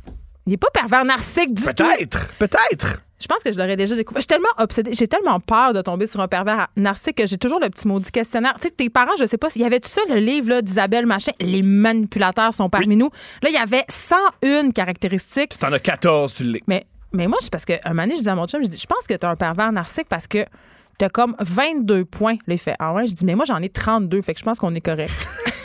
Il 0.48 0.54
est 0.54 0.58
pas 0.58 0.70
pervers 0.74 1.06
narcissique 1.06 1.54
du 1.54 1.64
tout. 1.64 1.74
Peut-être. 1.74 2.28
Peut-être. 2.39 2.98
Je 3.22 3.28
pense 3.28 3.44
que 3.44 3.52
je 3.52 3.58
l'aurais 3.58 3.78
déjà 3.78 3.96
découvert. 3.96 4.20
Je 4.20 4.24
suis 4.24 4.28
tellement 4.28 4.50
obsédée, 4.58 4.94
j'ai 4.94 5.08
tellement 5.08 5.39
peur 5.39 5.74
de 5.74 5.82
tomber 5.82 6.08
sur 6.08 6.20
un 6.22 6.28
pervers 6.28 6.68
narcissique 6.76 7.18
que 7.18 7.28
j'ai 7.28 7.38
toujours 7.38 7.60
le 7.60 7.70
petit 7.70 7.88
maudit 7.88 8.10
questionnaire. 8.12 8.56
Tu 8.60 8.68
sais, 8.68 8.74
tes 8.74 8.89
parents, 8.89 9.16
je 9.20 9.26
sais 9.26 9.38
pas, 9.38 9.50
il 9.56 9.62
y 9.62 9.66
avait-tu 9.66 9.88
ça, 9.88 10.02
le 10.10 10.16
livre 10.16 10.62
d'Isabelle 10.62 11.06
Machin, 11.06 11.32
Les 11.39 11.62
manipulateurs 11.62 12.56
sont 12.56 12.70
parmi 12.70 12.96
nous. 12.96 13.12
Là, 13.44 13.50
il 13.50 13.54
y 13.54 13.58
avait 13.58 13.84
101 13.88 14.72
caractéristiques. 14.72 15.54
Si 15.54 15.60
t'en 15.60 15.72
as 15.72 15.80
14, 15.80 16.34
tu 16.34 16.46
l'es. 16.46 16.64
Mais, 16.66 16.88
mais 17.14 17.28
moi, 17.28 17.38
c'est 17.42 17.52
parce 17.52 17.66
que 17.66 17.74
un 17.86 17.89
moment 17.89 18.04
donné, 18.04 18.16
je 18.16 18.24
dis 18.24 18.30
à 18.30 18.36
mon 18.36 18.48
chum, 18.48 18.64
je 18.64 18.68
dis, 18.68 18.78
je 18.78 18.88
pense 18.88 19.06
que 19.06 19.14
t'es 19.14 19.26
un 19.26 19.36
pervers 19.36 19.72
narcissique 19.72 20.10
parce 20.10 20.26
que 20.26 20.44
t'as 20.98 21.10
comme 21.10 21.36
22 21.39 22.06
points. 22.06 22.38
Fait, 22.58 22.76
ah 22.80 22.94
ouais, 22.94 23.06
je 23.06 23.14
dis, 23.14 23.26
mais 23.26 23.36
moi, 23.36 23.46
j'en 23.46 23.62
ai 23.62 23.70
32, 23.70 24.24
fait 24.24 24.34
que 24.34 24.39
je 24.39 24.46
pense 24.46 24.58
qu'on 24.58 24.74
est 24.74 24.82
correct. 24.82 25.14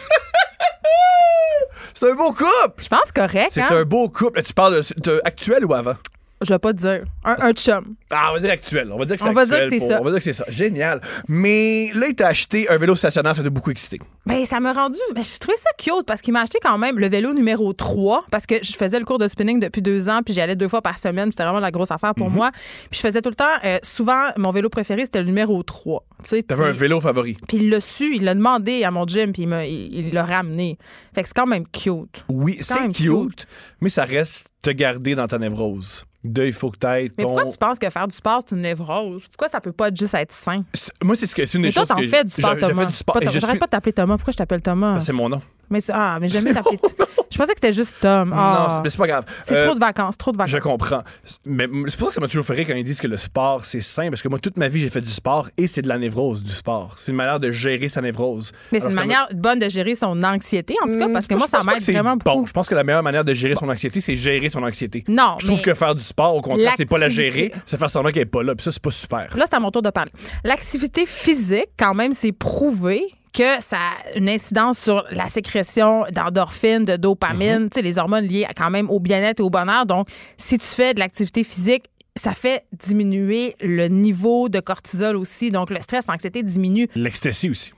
C'est 1.98 2.10
un 2.10 2.14
beau 2.14 2.30
couple. 2.32 2.82
Je 2.82 2.88
pense 2.88 3.10
correct, 3.14 3.52
C'est 3.52 3.62
hein? 3.62 3.68
un 3.70 3.84
beau 3.84 4.08
couple. 4.10 4.42
Tu 4.42 4.52
parles 4.52 4.82
de, 4.82 5.00
de 5.00 5.20
actuel 5.24 5.64
ou 5.64 5.72
avant? 5.72 5.94
Je 6.42 6.52
vais 6.52 6.58
pas 6.58 6.72
te 6.74 6.78
dire. 6.78 7.04
Un, 7.24 7.36
un 7.40 7.52
chum. 7.52 7.94
Ah, 8.10 8.28
on 8.30 8.34
va 8.34 8.40
dire 8.40 8.50
actuel. 8.50 8.90
On 8.92 8.98
va 8.98 9.06
dire 9.06 9.16
que 9.16 9.22
c'est 9.22 9.28
On 9.28 9.32
va 9.32 9.46
dire 9.46 9.54
actuel 9.54 9.70
que 9.70 9.74
c'est 9.74 9.78
pour- 9.80 9.90
ça. 9.90 10.00
On 10.00 10.04
va 10.04 10.10
dire 10.10 10.18
que 10.18 10.24
c'est 10.24 10.32
ça. 10.34 10.44
Génial. 10.48 11.00
Mais 11.28 11.90
là, 11.94 12.08
il 12.08 12.14
t'a 12.14 12.28
acheté 12.28 12.68
un 12.68 12.76
vélo 12.76 12.94
stationnaire, 12.94 13.34
ça 13.34 13.42
t'a 13.42 13.48
beaucoup 13.48 13.70
excité. 13.70 13.98
Ben, 14.26 14.44
ça 14.44 14.60
m'a 14.60 14.72
rendu. 14.72 14.98
Ben, 15.14 15.22
j'ai 15.24 15.38
trouvé 15.38 15.56
ça 15.56 15.70
cute 15.78 16.06
parce 16.06 16.20
qu'il 16.20 16.34
m'a 16.34 16.42
acheté 16.42 16.58
quand 16.62 16.76
même 16.76 16.98
le 16.98 17.08
vélo 17.08 17.32
numéro 17.32 17.72
3 17.72 18.26
parce 18.30 18.44
que 18.46 18.56
je 18.62 18.72
faisais 18.74 18.98
le 18.98 19.06
cours 19.06 19.16
de 19.18 19.28
spinning 19.28 19.60
depuis 19.60 19.80
deux 19.80 20.08
ans 20.10 20.20
puis 20.22 20.34
j'y 20.34 20.40
allais 20.42 20.56
deux 20.56 20.68
fois 20.68 20.82
par 20.82 20.98
semaine. 20.98 21.24
puis 21.24 21.32
C'était 21.32 21.44
vraiment 21.44 21.60
la 21.60 21.70
grosse 21.70 21.90
affaire 21.90 22.10
Mhm. 22.10 22.22
pour 22.22 22.30
moi. 22.30 22.50
Puis 22.90 22.98
je 22.98 23.00
faisais 23.00 23.22
tout 23.22 23.30
le 23.30 23.34
temps. 23.34 23.44
euh, 23.64 23.78
souvent, 23.82 24.24
mon 24.36 24.50
vélo 24.50 24.68
préféré, 24.68 25.04
c'était 25.06 25.20
le 25.20 25.26
numéro 25.26 25.62
3. 25.62 26.04
tu 26.22 26.30
sais, 26.30 26.42
T'avais 26.42 26.64
un 26.66 26.70
puis- 26.70 26.78
vélo 26.80 27.00
favori. 27.00 27.36
Puis 27.48 27.58
il 27.58 27.70
l'a 27.70 27.80
su, 27.80 28.14
il 28.16 28.24
l'a 28.24 28.34
demandé 28.34 28.84
à 28.84 28.90
mon 28.90 29.06
gym, 29.06 29.32
puis 29.32 29.42
il 29.42 29.48
m'a- 29.48 29.64
il 29.66 29.94
il 29.94 30.12
l'a 30.14 30.24
ramené. 30.24 30.76
Fait 31.14 31.22
que 31.22 31.28
c'est 31.28 31.34
quand 31.34 31.46
même 31.46 31.66
cute. 31.68 32.24
Oui, 32.28 32.56
C'est 32.60 32.74
quand 32.74 32.80
c'est 32.80 32.82
même 32.82 32.92
cute, 32.92 33.36
cute. 33.38 33.46
mais 33.80 33.88
ça 33.88 34.04
reste 34.04 34.48
te 34.62 34.70
garder 34.70 35.14
dans 35.14 35.26
ta 35.26 35.38
névrose. 35.38 36.04
De, 36.32 36.44
il 36.44 36.52
faut 36.52 36.70
que 36.70 36.78
t'ailles 36.78 37.10
Mais 37.16 37.24
ton. 37.24 37.30
pourquoi 37.34 37.50
tu 37.50 37.58
penses 37.58 37.78
que 37.78 37.88
faire 37.90 38.08
du 38.08 38.16
sport, 38.16 38.40
c'est 38.46 38.54
une 38.54 38.62
névrose? 38.62 39.26
Pourquoi 39.28 39.48
ça 39.48 39.60
peut 39.60 39.72
pas 39.72 39.90
juste 39.94 40.14
être 40.14 40.32
sain? 40.32 40.64
Moi, 41.02 41.16
c'est 41.16 41.26
ce 41.26 41.34
que 41.34 41.46
c'est 41.46 41.56
une 41.58 41.62
des 41.62 41.68
Mais 41.68 41.72
toi, 41.72 41.82
choses 41.82 41.88
t'en 41.88 41.96
que 41.96 42.06
fais 42.08 42.24
du 42.24 42.32
sport, 42.32 42.56
Thomas. 42.58 42.82
fait 42.82 42.86
du 42.86 42.92
sport. 42.92 43.14
Pas 43.20 43.30
je 43.30 43.38
suis- 43.38 43.58
pas 43.58 43.66
t'appeler 43.68 43.92
Thomas. 43.92 44.16
Pourquoi 44.16 44.32
je 44.32 44.36
t'appelle 44.38 44.62
Thomas? 44.62 44.94
Ben, 44.94 45.00
c'est 45.00 45.12
mon 45.12 45.28
nom. 45.28 45.40
Mais 45.70 45.80
ah, 45.92 46.18
mais 46.20 46.28
jamais 46.28 46.52
t'appeler. 46.52 46.78
je 47.36 47.42
pensais 47.42 47.52
que 47.52 47.58
c'était 47.60 47.72
juste 47.74 47.96
Tom. 48.00 48.30
Non, 48.30 48.36
Ah. 48.38 48.80
mais 48.82 48.88
c'est 48.88 48.96
pas 48.96 49.06
grave. 49.06 49.24
c'est 49.44 49.54
Euh, 49.56 49.66
trop 49.66 49.74
de 49.74 49.80
vacances, 49.80 50.16
trop 50.16 50.32
de 50.32 50.38
vacances. 50.38 50.52
Je 50.52 50.56
comprends. 50.58 51.02
Mais 51.44 51.66
c'est 51.88 51.96
pour 51.98 52.06
ça 52.06 52.10
que 52.10 52.14
ça 52.14 52.20
m'a 52.22 52.28
toujours 52.28 52.46
fait 52.46 52.54
rire 52.54 52.66
quand 52.68 52.74
ils 52.74 52.82
disent 52.84 53.00
que 53.00 53.06
le 53.06 53.18
sport, 53.18 53.64
c'est 53.66 53.82
sain, 53.82 54.08
parce 54.08 54.22
que 54.22 54.28
moi, 54.28 54.38
toute 54.38 54.56
ma 54.56 54.68
vie, 54.68 54.80
j'ai 54.80 54.88
fait 54.88 55.02
du 55.02 55.10
sport 55.10 55.48
et 55.58 55.66
c'est 55.66 55.82
de 55.82 55.88
la 55.88 55.98
névrose 55.98 56.42
du 56.42 56.50
sport. 56.50 56.94
C'est 56.96 57.10
une 57.12 57.16
manière 57.18 57.38
de 57.38 57.50
gérer 57.50 57.88
sa 57.90 58.00
névrose. 58.00 58.52
Mais 58.72 58.80
c'est 58.80 58.88
une 58.88 58.94
manière 58.94 59.28
bonne 59.34 59.58
de 59.58 59.68
gérer 59.68 59.94
son 59.94 60.22
anxiété, 60.22 60.74
en 60.82 60.88
tout 60.88 60.98
cas, 60.98 61.08
parce 61.12 61.26
que 61.26 61.34
moi, 61.34 61.46
ça 61.46 61.62
m'aide 61.62 61.82
vraiment 61.82 62.16
bon. 62.16 62.34
beaucoup. 62.36 62.46
Je 62.46 62.52
pense 62.52 62.68
que 62.68 62.74
la 62.74 62.84
meilleure 62.84 63.02
manière 63.02 63.24
de 63.24 63.34
gérer 63.34 63.54
son 63.56 63.68
anxiété, 63.68 64.00
c'est 64.00 64.16
gérer 64.16 64.48
son 64.48 64.62
anxiété. 64.62 65.04
Non, 65.08 65.36
Je 65.40 65.46
trouve 65.46 65.60
que 65.60 65.74
faire 65.74 65.94
du 65.94 66.02
sport, 66.02 66.34
au 66.34 66.40
contraire, 66.40 66.72
c'est 66.76 66.86
pas 66.86 66.98
la 66.98 67.08
gérer, 67.10 67.52
c'est 67.66 67.76
faire 67.78 67.90
semblant 67.90 68.10
qu'elle 68.10 68.22
est 68.22 68.26
pas 68.26 68.42
là. 68.42 68.54
Puis 68.54 68.64
ça, 68.64 68.72
c'est 68.72 68.82
pas 68.82 68.90
super. 68.90 69.36
là, 69.36 69.44
c'est 69.48 69.56
à 69.56 69.60
mon 69.60 69.70
tour 69.70 69.82
de 69.82 69.90
parler. 69.90 70.10
L'activité 70.44 71.04
physique, 71.06 71.68
quand 71.78 71.94
même, 71.94 72.12
c'est 72.12 72.32
prouvé 72.32 73.02
que 73.36 73.62
ça 73.62 73.76
a 73.78 74.16
une 74.18 74.28
incidence 74.28 74.78
sur 74.78 75.04
la 75.10 75.28
sécrétion 75.28 76.04
d'endorphines, 76.10 76.84
de 76.84 76.96
dopamine, 76.96 77.64
Mhm. 77.64 77.70
tu 77.70 77.74
sais, 77.76 77.82
les 77.82 77.98
hormones 77.98 78.24
liées 78.26 78.46
quand 78.56 78.70
même 78.70 78.88
au 78.90 78.98
bien-être 79.00 79.40
et 79.40 79.42
au 79.42 79.50
bonheur. 79.50 79.84
Donc, 79.86 80.08
si 80.36 80.58
tu 80.58 80.66
fais 80.66 80.94
de 80.94 81.00
l'activité 81.00 81.44
physique, 81.44 81.84
ça 82.18 82.32
fait 82.32 82.64
diminuer 82.72 83.56
le 83.60 83.88
niveau 83.88 84.48
de 84.48 84.60
cortisol 84.60 85.16
aussi. 85.16 85.50
Donc, 85.50 85.70
le 85.70 85.80
stress, 85.80 86.06
l'anxiété 86.08 86.42
diminue. 86.42 86.88
L'ecstasy 86.94 87.50
aussi. 87.50 87.72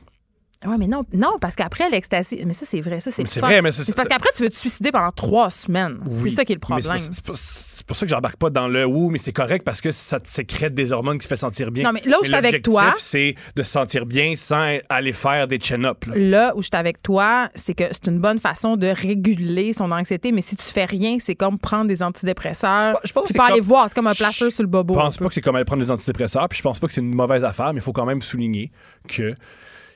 Oui, 0.66 0.74
mais 0.78 0.86
non, 0.88 1.04
non, 1.12 1.38
parce 1.40 1.54
qu'après 1.54 1.88
l'extasie, 1.88 2.42
mais 2.44 2.52
ça, 2.52 2.66
c'est 2.66 2.80
vrai, 2.80 3.00
ça, 3.00 3.10
c'est 3.12 3.24
c'est 3.28 3.40
vrai, 3.40 3.62
mais 3.62 3.70
ça, 3.70 3.84
c'est 3.84 3.94
parce 3.94 4.08
qu'après, 4.08 4.30
tu 4.34 4.42
veux 4.42 4.50
te 4.50 4.56
suicider 4.56 4.90
pendant 4.90 5.12
trois 5.12 5.50
semaines. 5.50 5.98
C'est 6.10 6.30
ça 6.30 6.44
qui 6.44 6.52
est 6.52 6.56
le 6.56 6.60
problème. 6.60 6.98
C'est 7.88 7.94
pour- 7.94 7.96
ça 7.96 8.06
que 8.06 8.10
j'embarque 8.10 8.36
pas 8.36 8.50
dans 8.50 8.68
le 8.68 8.86
ou, 8.86 9.08
mais 9.08 9.18
c'est 9.18 9.32
correct 9.32 9.64
parce 9.64 9.80
que 9.80 9.90
ça 9.92 10.20
te 10.20 10.28
sécrète 10.28 10.74
des 10.74 10.92
hormones 10.92 11.18
qui 11.18 11.24
te 11.24 11.28
fait 11.28 11.36
sentir 11.36 11.70
bien. 11.70 11.84
Non, 11.84 11.92
mais 11.92 12.02
là 12.04 12.18
où 12.20 12.22
je 12.24 12.28
suis 12.28 12.34
avec 12.36 12.62
toi- 12.62 12.94
c'est 12.98 13.34
de 13.56 13.62
se 13.62 13.70
sentir 13.70 14.04
bien 14.06 14.34
sans 14.36 14.76
aller 14.88 15.12
faire 15.12 15.46
des 15.48 15.58
chin-ups. 15.58 16.06
là. 16.06 16.14
Là 16.16 16.52
où 16.56 16.62
je 16.62 16.66
suis 16.70 16.76
avec 16.76 17.02
toi, 17.02 17.48
c'est 17.54 17.74
que 17.74 17.84
c'est 17.90 18.06
une 18.08 18.18
bonne 18.20 18.38
façon 18.38 18.76
de 18.76 18.86
réguler 18.88 19.72
son 19.72 19.90
anxiété, 19.90 20.32
mais 20.32 20.42
si 20.42 20.54
tu 20.56 20.64
fais 20.64 20.84
rien, 20.84 21.16
c'est 21.18 21.34
comme 21.34 21.58
prendre 21.58 21.86
des 21.86 22.02
antidépresseurs. 22.02 22.98
Je 23.04 23.12
pense 23.12 23.24
puis 23.24 23.32
c'est 23.32 23.38
pas 23.38 23.46
aller 23.46 23.58
comme- 23.60 23.66
voir, 23.68 23.88
c'est 23.88 23.94
comme 23.94 24.06
un 24.06 24.14
placeur 24.14 24.52
sur 24.52 24.62
le 24.62 24.68
bobo. 24.68 24.94
Je 24.94 24.98
pense 24.98 25.16
pas 25.16 25.28
que 25.28 25.34
c'est 25.34 25.40
comme 25.40 25.56
aller 25.56 25.64
prendre 25.64 25.82
des 25.82 25.90
antidépresseurs, 25.90 26.48
puis 26.48 26.58
je 26.58 26.62
pense 26.62 26.78
pas 26.78 26.86
que 26.86 26.92
c'est 26.92 27.00
une 27.00 27.14
mauvaise 27.14 27.44
affaire, 27.44 27.72
mais 27.72 27.80
il 27.80 27.82
faut 27.82 27.92
quand 27.92 28.04
même 28.06 28.20
souligner 28.22 28.70
que 29.08 29.34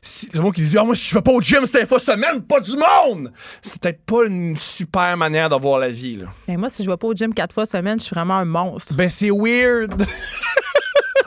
si 0.04 0.28
le 0.34 0.40
monde 0.40 0.52
qui 0.52 0.62
dit 0.62 0.76
ah 0.76 0.84
moi 0.84 0.94
je 0.96 1.14
vais 1.14 1.22
pas 1.22 1.30
au 1.30 1.40
gym 1.40 1.64
cinq 1.64 1.86
fois 1.88 2.00
semaine, 2.00 2.42
pas 2.42 2.58
du 2.60 2.72
monde, 2.72 3.32
c'est 3.62 3.80
peut-être 3.80 4.04
pas 4.04 4.24
une 4.26 4.56
super 4.56 5.16
manière 5.16 5.48
de 5.48 5.54
voir 5.54 5.78
la 5.78 5.88
vie 5.90 6.16
là. 6.16 6.26
Mais 6.48 6.56
moi, 6.56 6.68
si 6.68 6.82
je 6.84 6.90
vais 6.90 6.96
pas 6.96 7.06
au 7.06 7.14
gym 7.14 7.32
quatre 7.32 7.52
fois 7.54 7.64
semaine, 7.66 7.98
je 8.00 8.04
suis 8.06 8.14
vraiment 8.14 8.34
un 8.36 8.44
monstre. 8.44 8.94
Ben 8.94 9.08
c'est 9.08 9.30
weird. 9.30 10.04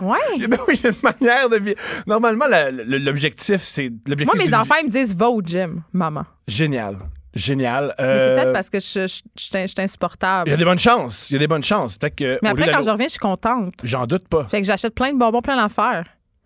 Ouais. 0.01 0.17
ben 0.47 0.57
oui, 0.67 0.76
il 0.78 0.84
y 0.84 0.88
a 0.88 0.89
une 0.89 0.95
manière 1.21 1.49
de 1.49 1.55
vivre. 1.57 1.80
Normalement 2.05 2.45
l'objectif 2.76 3.61
c'est 3.61 3.89
l'objectif. 4.07 4.36
Moi, 4.36 4.45
mes 4.45 4.53
enfants, 4.53 4.76
ils 4.82 4.88
me 4.88 4.91
disent 4.91 5.15
va 5.15 5.30
au 5.30 5.41
gym, 5.41 5.84
maman. 5.93 6.26
génial, 6.47 6.97
génial. 7.34 7.93
Mais 7.97 8.03
c'est 8.03 8.03
Euh, 8.23 8.36
peut-être 8.36 8.53
parce 8.53 8.69
que 8.69 8.80
je, 8.82 9.07
je, 9.07 9.21
je, 9.38 9.57
je 9.61 9.67
suis 9.67 9.76
insupportable. 9.78 10.49
Il 10.49 10.51
y 10.51 10.53
a 10.53 10.57
des 10.57 10.65
bonnes 10.65 10.80
chances. 10.80 11.30
Il 11.30 11.34
y 11.34 11.36
a 11.38 11.39
des 11.39 11.47
bonnes 11.47 11.63
chances. 11.63 11.97
Peut-être 11.97 12.15
que. 12.15 12.39
Mais 12.43 12.49
après, 12.49 12.69
quand 12.69 12.84
je 12.84 12.89
reviens, 12.89 13.07
je 13.07 13.11
suis 13.11 13.19
contente. 13.19 13.73
J'en 13.84 14.05
doute 14.05 14.28
pas. 14.28 14.45
Fait 14.49 14.59
que 14.59 14.67
j'achète 14.67 14.93
plein 14.93 15.13
de 15.13 15.17
bonbons, 15.17 15.41
plein 15.41 15.55
d'affaires. 15.55 16.05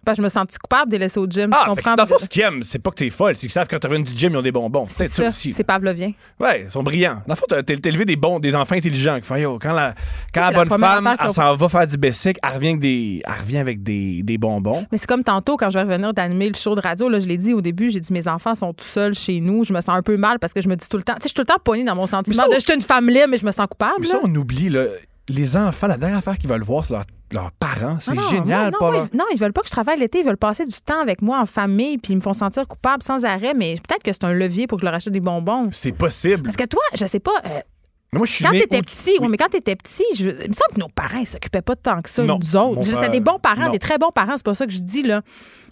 Parce 0.10 0.18
que 0.18 0.24
je 0.24 0.26
me 0.26 0.30
sens 0.30 0.58
coupable 0.58 0.92
de 0.92 0.98
les 0.98 1.04
laisser 1.06 1.20
au 1.20 1.28
gym. 1.28 1.52
Ah, 1.54 1.66
fait 1.66 1.76
comprends? 1.76 1.96
dans 1.96 2.04
le 2.04 2.10
fond, 2.10 2.16
ce 2.20 2.28
qu'ils 2.28 2.42
aiment, 2.42 2.64
c'est 2.64 2.80
pas 2.80 2.90
que 2.90 2.96
t'es 2.96 3.10
folle, 3.12 3.36
c'est 3.36 3.42
qu'ils 3.42 3.52
savent 3.52 3.68
que 3.68 3.76
quand 3.76 3.80
tu 3.80 3.88
reviens 3.88 4.02
du 4.04 4.18
gym, 4.18 4.34
ils 4.34 4.38
ont 4.38 4.42
des 4.42 4.52
bonbons. 4.52 4.86
C'est 4.90 5.08
ça, 5.08 5.24
ça, 5.24 5.30
aussi. 5.30 5.54
c'est 5.54 5.64
pavlovien. 5.64 6.14
Ouais, 6.40 6.64
ils 6.64 6.72
sont 6.72 6.82
brillants. 6.82 7.22
Dans 7.28 7.34
le 7.34 7.36
fond, 7.36 7.46
t'as 7.48 7.62
élevé 7.90 8.06
des 8.06 8.16
bons, 8.16 8.40
des 8.40 8.56
enfants 8.56 8.76
intelligents 8.76 9.20
qui 9.20 9.28
font 9.28 9.36
yo, 9.36 9.60
quand 9.62 9.74
la, 9.74 9.94
quand 10.34 10.42
la 10.42 10.48
c'est 10.48 10.54
la 10.54 10.66
bonne 10.66 10.80
femme, 10.80 11.16
elle 11.20 11.32
s'en 11.32 11.56
va 11.56 11.70
faire 11.70 11.88
du 11.88 11.98
basic, 11.98 12.38
elle 12.42 12.54
revient 12.56 12.68
avec 12.70 12.80
des, 12.80 13.22
elle 13.26 13.34
revient 13.42 13.58
avec 13.58 13.84
des, 13.84 14.24
des 14.24 14.38
bonbons. 14.38 14.86
Mais 14.92 14.98
c'est 14.98 15.08
comme 15.08 15.24
tantôt, 15.24 15.58
quand 15.58 15.70
je 15.70 15.78
vais 15.78 15.84
revenir 15.84 16.14
d'animer 16.14 16.50
le 16.50 16.56
show 16.56 16.74
de 16.74 16.82
radio, 16.82 17.08
là, 17.08 17.20
je 17.20 17.28
l'ai 17.28 17.38
dit 17.38 17.54
au 17.54 17.62
début, 17.62 17.92
j'ai 17.92 18.00
dit 18.00 18.12
mes 18.14 18.28
enfants 18.28 18.56
sont 18.56 18.74
tout 18.74 18.86
seuls 18.86 19.14
chez 19.14 19.40
nous. 19.42 19.64
Je 19.64 19.74
me 19.74 19.82
sens 19.82 19.90
un 19.90 20.02
peu 20.02 20.18
mal 20.18 20.40
parce 20.40 20.54
que 20.54 20.62
je 20.62 20.70
me 20.70 20.76
dis 20.76 20.88
tout 20.90 20.98
le 20.98 21.04
temps, 21.04 21.14
tu 21.16 21.22
sais, 21.22 21.26
je 21.26 21.28
suis 21.30 21.36
tout 21.36 21.42
le 21.42 21.46
temps 21.48 21.62
poignée 21.64 21.84
dans 21.84 21.96
mon 21.96 22.08
sentiment 22.08 22.44
ça, 22.44 22.50
de 22.50 22.56
je 22.56 22.60
suis 22.60 22.74
une 22.74 22.82
femme 22.82 23.10
libre, 23.10 23.28
mais 23.30 23.38
je 23.38 23.46
me 23.46 23.52
sens 23.52 23.68
coupable. 23.68 23.94
Mais 24.00 24.08
ça, 24.08 24.20
on 24.24 24.34
oublie, 24.36 24.70
là, 24.70 24.86
les 25.28 25.56
enfants, 25.56 25.88
la 25.88 25.98
dernière 25.98 26.18
affaire 26.18 26.38
qu'ils 26.38 26.50
veulent 26.50 26.64
voir, 26.64 26.84
c'est 26.84 26.94
leur- 26.94 27.04
leurs 27.34 27.52
parents. 27.52 27.98
C'est 28.00 28.12
Ah 28.12 28.16
non, 28.16 28.30
génial, 28.30 28.72
moi, 28.80 28.92
non, 28.92 28.98
moi, 28.98 29.08
ils, 29.14 29.18
non, 29.18 29.26
ils 29.34 29.40
veulent 29.40 29.54
pas 29.54 29.62
que 29.62 29.68
je 29.68 29.72
travaille 29.72 30.00
l'été. 30.00 30.20
Ils 30.20 30.26
veulent 30.26 30.38
passer 30.38 30.66
du 30.66 30.80
temps 30.82 31.00
avec 31.02 31.22
moi 31.22 31.40
en 31.40 31.46
famille, 31.46 31.98
puis 31.98 32.14
ils 32.14 32.16
me 32.16 32.22
font 32.22 32.34
sentir 32.34 32.68
coupable 32.68 33.04
sans 33.04 33.24
arrêt. 33.26 33.54
Mais 33.54 33.76
peut-être 33.76 34.04
que 34.04 34.12
c'est 34.12 34.24
un 34.24 34.34
levier 34.34 34.68
pour 34.68 34.78
que 34.78 34.82
je 34.82 34.86
leur 34.86 34.96
achète 34.96 35.14
des 35.14 35.20
bonbons. 35.20 35.70
C'est 35.72 35.92
possible. 35.92 36.44
Parce 36.44 36.56
que 36.58 36.66
toi, 36.66 36.82
je 36.98 37.06
sais 37.06 37.20
pas, 37.20 37.32
euh, 37.46 37.60
Mais 38.12 38.18
moi, 38.18 38.26
je 38.26 38.34
suis 38.34 38.44
quand 38.46 38.52
t'étais 38.52 38.82
petit, 38.82 39.18
Oui. 39.22 39.28
mais 39.30 39.38
quand 39.38 39.50
t'étais 39.50 39.76
petit, 39.76 40.04
je, 40.16 40.30
il 40.30 40.50
me 40.50 40.54
semble 40.54 40.74
que 40.76 40.80
nos 40.80 40.90
parents, 40.90 41.20
ils 41.20 41.28
s'occupaient 41.28 41.62
pas 41.62 41.76
tant 41.76 42.02
que 42.02 42.10
ça, 42.10 42.24
Non, 42.24 42.40
nous 42.42 42.56
autres. 42.58 42.84
C'était 42.84 43.10
des 43.10 43.20
bons 43.20 43.38
parents, 43.40 43.66
non. 43.66 43.72
des 43.72 43.80
très 43.80 43.98
bons 44.00 44.12
parents, 44.12 44.34
c'est 44.36 44.46
pas 44.46 44.56
ça 44.56 44.66
que 44.66 44.72
je 44.72 44.80
dis, 44.80 45.04
là. 45.04 45.22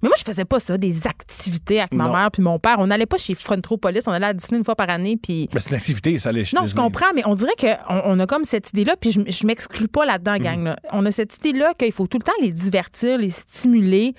Mais 0.01 0.09
moi, 0.09 0.15
je 0.17 0.23
faisais 0.23 0.45
pas 0.45 0.59
ça, 0.59 0.77
des 0.77 1.07
activités 1.07 1.79
avec 1.79 1.93
ma 1.93 2.05
Non. 2.05 2.13
mère 2.13 2.31
puis 2.31 2.41
mon 2.41 2.59
père. 2.59 2.75
On 2.79 2.87
n'allait 2.87 3.05
pas 3.05 3.17
chez 3.17 3.35
Frontropolis, 3.35 4.07
on 4.07 4.11
allait 4.11 4.27
à 4.27 4.33
Disney 4.33 4.57
une 4.59 4.65
fois 4.65 4.75
par 4.75 4.89
année, 4.89 5.17
puis 5.21 5.49
Ben, 5.53 5.59
c'est 5.59 5.69
une 5.71 5.75
activité, 5.77 6.19
ça, 6.19 6.31
les 6.31 6.43
non, 6.55 6.65
je 6.65 6.75
comprends, 6.75 7.07
mais 7.15 7.23
on 7.25 7.35
dirait 7.35 7.55
qu'on 7.59 8.01
on 8.05 8.19
a 8.19 8.25
comme 8.27 8.43
cette 8.45 8.69
idée-là, 8.69 8.95
puis 8.99 9.11
je, 9.11 9.21
je 9.27 9.45
m'exclus 9.47 9.87
pas 9.87 10.05
là-dedans, 10.05 10.35
Mm. 10.35 10.39
gang. 10.43 10.63
là. 10.63 10.75
On 10.91 11.05
a 11.05 11.11
cette 11.11 11.35
idée-là 11.37 11.73
qu'il 11.73 11.91
faut 11.91 12.07
tout 12.07 12.17
le 12.17 12.23
temps 12.23 12.31
les 12.41 12.51
divertir, 12.51 13.17
les 13.17 13.29
stimuler. 13.29 14.13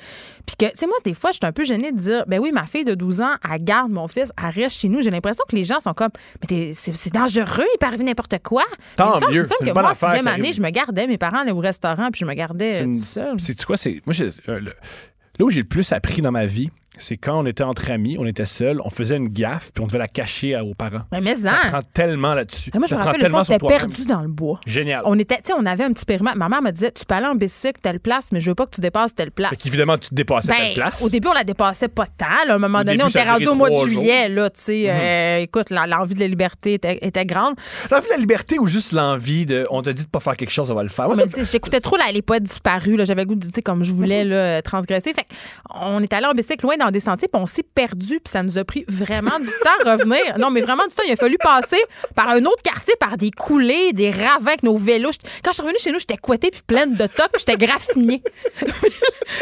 Puis 0.47 0.57
que, 0.57 0.65
tu 0.73 0.79
sais, 0.79 0.87
moi, 0.87 0.97
des 1.05 1.15
fois, 1.15 1.31
je 1.31 1.37
suis 1.37 1.47
un 1.47 1.53
peu 1.53 1.63
gênée 1.65 1.93
de 1.93 1.99
dire, 1.99 2.25
ben 2.27 2.41
oui, 2.41 2.53
ma 2.53 2.65
fille 2.65 2.85
de 2.85 2.95
12 2.95 3.21
ans, 3.21 3.33
elle 3.53 3.63
garde 3.63 3.91
mon 3.91 4.09
fils, 4.09 4.33
elle 4.43 4.63
reste 4.63 4.81
chez 4.81 4.89
nous. 4.89 5.03
J'ai 5.03 5.11
l'impression 5.11 5.45
que 5.49 5.55
les 5.55 5.65
gens 5.65 5.81
sont 5.81 5.93
comme, 5.93 6.09
mais 6.51 6.73
c'est 6.75 6.97
c'est 6.97 7.13
dangereux, 7.13 7.65
il 7.75 7.79
peut 7.79 7.87
arriver 7.87 8.05
n'importe 8.05 8.39
quoi. 8.43 8.65
Tant 8.97 9.21
Mais 9.29 9.35
mieux, 9.35 9.45
c'est 9.45 9.65
que 9.65 9.73
moi, 9.73 9.93
sixième 9.95 10.27
année, 10.27 10.53
je 10.53 10.63
me 10.63 10.71
gardais, 10.71 11.07
mes 11.07 11.19
parents 11.19 11.39
allaient 11.41 11.53
au 11.53 11.59
restaurant, 11.61 12.09
puis 12.11 12.21
je 12.21 12.25
me 12.25 12.35
gardais 12.35 12.83
une- 12.83 12.95
tout 12.97 13.05
seul. 13.05 13.37
C'est 13.43 13.63
quoi, 13.65 13.77
c'est. 13.77 14.01
Moi, 14.07 14.15
j'ai- 14.15 14.33
euh, 14.49 14.59
le- 14.61 14.75
là 15.39 15.45
où 15.45 15.51
j'ai 15.51 15.61
le 15.61 15.69
plus 15.69 15.93
appris 15.93 16.23
dans 16.23 16.33
ma 16.33 16.47
vie, 16.47 16.71
c'est 16.99 17.17
quand 17.17 17.39
on 17.41 17.47
était 17.47 17.65
entre 17.65 17.91
amis, 17.91 18.17
on 18.19 18.27
était 18.27 18.45
seuls, 18.45 18.81
on 18.85 18.91
faisait 18.91 19.17
une 19.17 19.29
gaffe, 19.29 19.71
puis 19.75 19.83
on 19.83 19.87
devait 19.87 19.99
la 19.99 20.09
cacher 20.09 20.55
à- 20.55 20.65
aux 20.65 20.75
parents. 20.75 21.03
Mais, 21.13 21.21
mais 21.21 21.35
Ça 21.37 21.53
hein. 21.53 21.69
prend 21.69 21.81
tellement 21.95 22.35
là-dessus. 22.35 22.71
Moi, 22.75 22.87
je 22.89 22.95
me 22.95 23.01
rappelle, 23.01 23.35
on 23.35 23.43
toi-même. 23.45 23.79
perdu 23.79 24.07
dans 24.07 24.23
le 24.23 24.29
bois. 24.29 24.61
Génial. 24.67 25.03
On 25.05 25.19
était, 25.19 25.37
tu 25.37 25.43
sais, 25.47 25.53
on 25.59 25.65
avait 25.67 25.85
un 25.85 25.93
petit 25.93 26.05
périmètre. 26.05 26.37
Ma 26.37 26.49
mère 26.49 26.63
me 26.63 26.71
disait, 26.71 26.91
tu 26.91 27.05
peux 27.05 27.15
aller 27.15 27.27
en 27.27 27.35
bicycle 27.35 27.81
telle 27.81 28.01
place, 28.01 28.33
mais 28.33 28.41
je 28.41 28.51
veux 28.51 28.55
pas 28.55 28.67
que 28.67 28.75
tu 28.75 28.81
dépasses 28.81 29.15
telle 29.15 29.31
place. 29.31 29.51
Fait 29.51 29.57
qu'évidemment, 29.57 29.97
tu 29.99 30.09
te 30.11 30.15
dépassais 30.15 30.51
à 30.51 30.55
Ben, 30.55 30.61
telle 30.67 30.75
place. 30.75 31.03
Au 31.03 31.09
début, 31.09 31.29
on 31.29 31.33
la 31.35 31.45
dépassait 31.45 31.89
pas 31.89 32.07
tant. 32.07 32.27
là. 32.47 32.53
À 32.53 32.57
un 32.57 32.59
moment 32.59 32.79
Au 32.81 32.85
donné, 32.85 32.93
début, 32.97 33.05
on 33.05 33.09
était 33.09 33.23
rendu 33.29 33.47
au 33.49 33.55
mois 33.55 33.71
de 33.71 33.75
juillet. 33.77 34.29
Là, 34.29 34.51
tu 34.51 34.61
sais, 34.61 34.85
euh, 34.89 35.39
écoute, 35.41 35.71
l'envie 35.71 36.15
de 36.15 36.21
la 36.21 36.27
liberté 36.29 36.75
était, 36.75 36.99
était 37.03 37.25
grande. 37.27 37.55
L'envie 37.91 38.07
de 38.07 38.13
la 38.13 38.17
liberté 38.19 38.59
ou 38.59 38.67
juste 38.67 38.93
l'envie 38.93 39.47
de. 39.47 39.67
On 39.71 39.83
t'a 39.83 39.93
dit 39.93 40.05
de 40.05 40.09
pas 40.11 40.21
faire 40.21 40.37
quelque 40.37 40.51
chose, 40.51 40.71
on 40.71 40.75
va 40.75 40.83
le 40.83 40.89
faire. 40.89 41.09
J'écoutais 41.51 41.81
trop 41.81 41.97
là, 41.97 42.05
les 42.13 42.23
poètes 42.23 42.43
disparus. 42.45 42.97
là. 42.97 43.05
J'avais 43.05 43.23
le 43.23 43.27
goût 43.29 43.35
de 43.35 43.47
comme 43.61 43.83
je 43.85 43.93
voulais 43.93 44.25
là, 44.25 44.63
transgresser. 44.63 45.13
Fait 45.13 45.27
on 45.75 46.03
est 46.03 46.13
allé 46.13 46.27
en 46.27 46.33
bicycle 46.33 46.65
loin 46.65 46.77
dans 46.77 46.88
des 46.91 47.01
sentiers, 47.01 47.29
puis 47.29 47.41
on 47.41 47.47
s'est 47.47 47.63
perdu, 47.63 48.21
puis 48.21 48.31
ça 48.31 48.43
nous 48.43 48.59
a 48.59 48.65
pris 48.65 48.85
vraiment 48.89 49.39
du 49.39 49.47
temps 49.47 49.85
à 49.87 49.93
revenir. 49.97 50.39
Non, 50.39 50.51
mais 50.51 50.61
vraiment 50.61 50.87
du 50.87 50.95
temps. 50.95 51.03
Il 51.07 51.13
a 51.13 51.17
fallu 51.17 51.37
passer 51.39 51.81
par 52.15 52.29
un 52.29 52.45
autre 52.45 52.63
quartier, 52.63 52.95
par 53.01 53.17
des 53.17 53.31
coulées, 53.31 53.93
des 53.93 54.11
ravins 54.11 54.47
avec 54.49 54.63
nos 54.63 54.77
vélos. 54.77 55.11
Quand 55.45 55.51
je 55.51 55.55
suis 55.55 55.63
revenue 55.63 55.79
chez 55.79 55.93
nous, 55.93 55.99
j'étais 55.99 56.17
couettée 56.17 56.51
puis 56.51 56.63
pleine 56.67 56.95
de 56.95 57.07
tocs, 57.07 57.31
puis 57.33 57.43
j'étais 57.47 57.57
graffinée. 57.57 58.23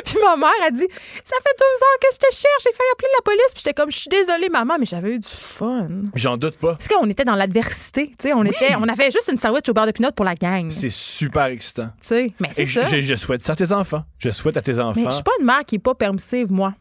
puis 0.05 0.17
ma 0.25 0.37
mère 0.37 0.51
a 0.67 0.71
dit 0.71 0.87
Ça 1.25 1.37
fait 1.43 1.57
deux 1.59 1.83
heures 1.83 1.99
que 2.01 2.07
je 2.13 2.19
te 2.19 2.33
cherche, 2.35 2.63
j'ai 2.65 2.73
failli 2.73 2.89
appeler 2.93 3.09
la 3.17 3.23
police, 3.23 3.47
puis 3.55 3.63
j'étais 3.65 3.75
comme 3.75 3.91
Je 3.91 3.99
suis 3.99 4.09
désolée, 4.09 4.49
maman, 4.49 4.77
mais 4.79 4.87
j'avais 4.87 5.11
eu 5.13 5.19
du 5.19 5.29
fun. 5.29 5.89
J'en 6.15 6.37
doute 6.37 6.57
pas. 6.59 6.75
Parce 6.75 6.89
qu'on 6.89 7.09
était 7.09 7.25
dans 7.25 7.35
l'adversité, 7.35 8.09
tu 8.09 8.29
sais, 8.29 8.33
on, 8.35 8.45
était, 8.45 8.75
on 8.79 8.89
avait 8.89 9.11
juste 9.11 9.29
une 9.31 9.39
sandwich 9.39 9.69
au 9.69 9.73
beurre 9.73 9.87
de 9.87 9.93
pinot 9.93 10.11
pour 10.13 10.25
la 10.25 10.35
gang. 10.35 10.69
tu 10.69 10.75
C'est 10.77 10.91
super 10.91 11.47
excitant. 11.47 11.89
sais. 12.01 12.33
Mais 12.41 12.49
c'est 12.53 12.63
Et 12.63 12.65
je, 12.67 12.81
ça. 12.81 12.89
je- 12.89 13.01
je 13.01 13.15
souhaite 13.15 13.43
ça 13.43 13.53
à 13.53 13.57
tes 13.57 13.73
enfants. 13.73 14.05
Je 14.19 14.31
souhaite 14.31 14.57
à 14.57 14.61
tes 14.63 14.79
enfants. 14.79 15.01
Mais 15.01 15.07
je 15.11 15.15
suis 15.15 15.23
pas 15.23 15.33
une 15.41 15.47
mère 15.47 15.65
qui 15.67 15.77
est 15.77 15.81
pas 15.81 15.95
permissive, 15.95 16.51
moi. 16.53 16.75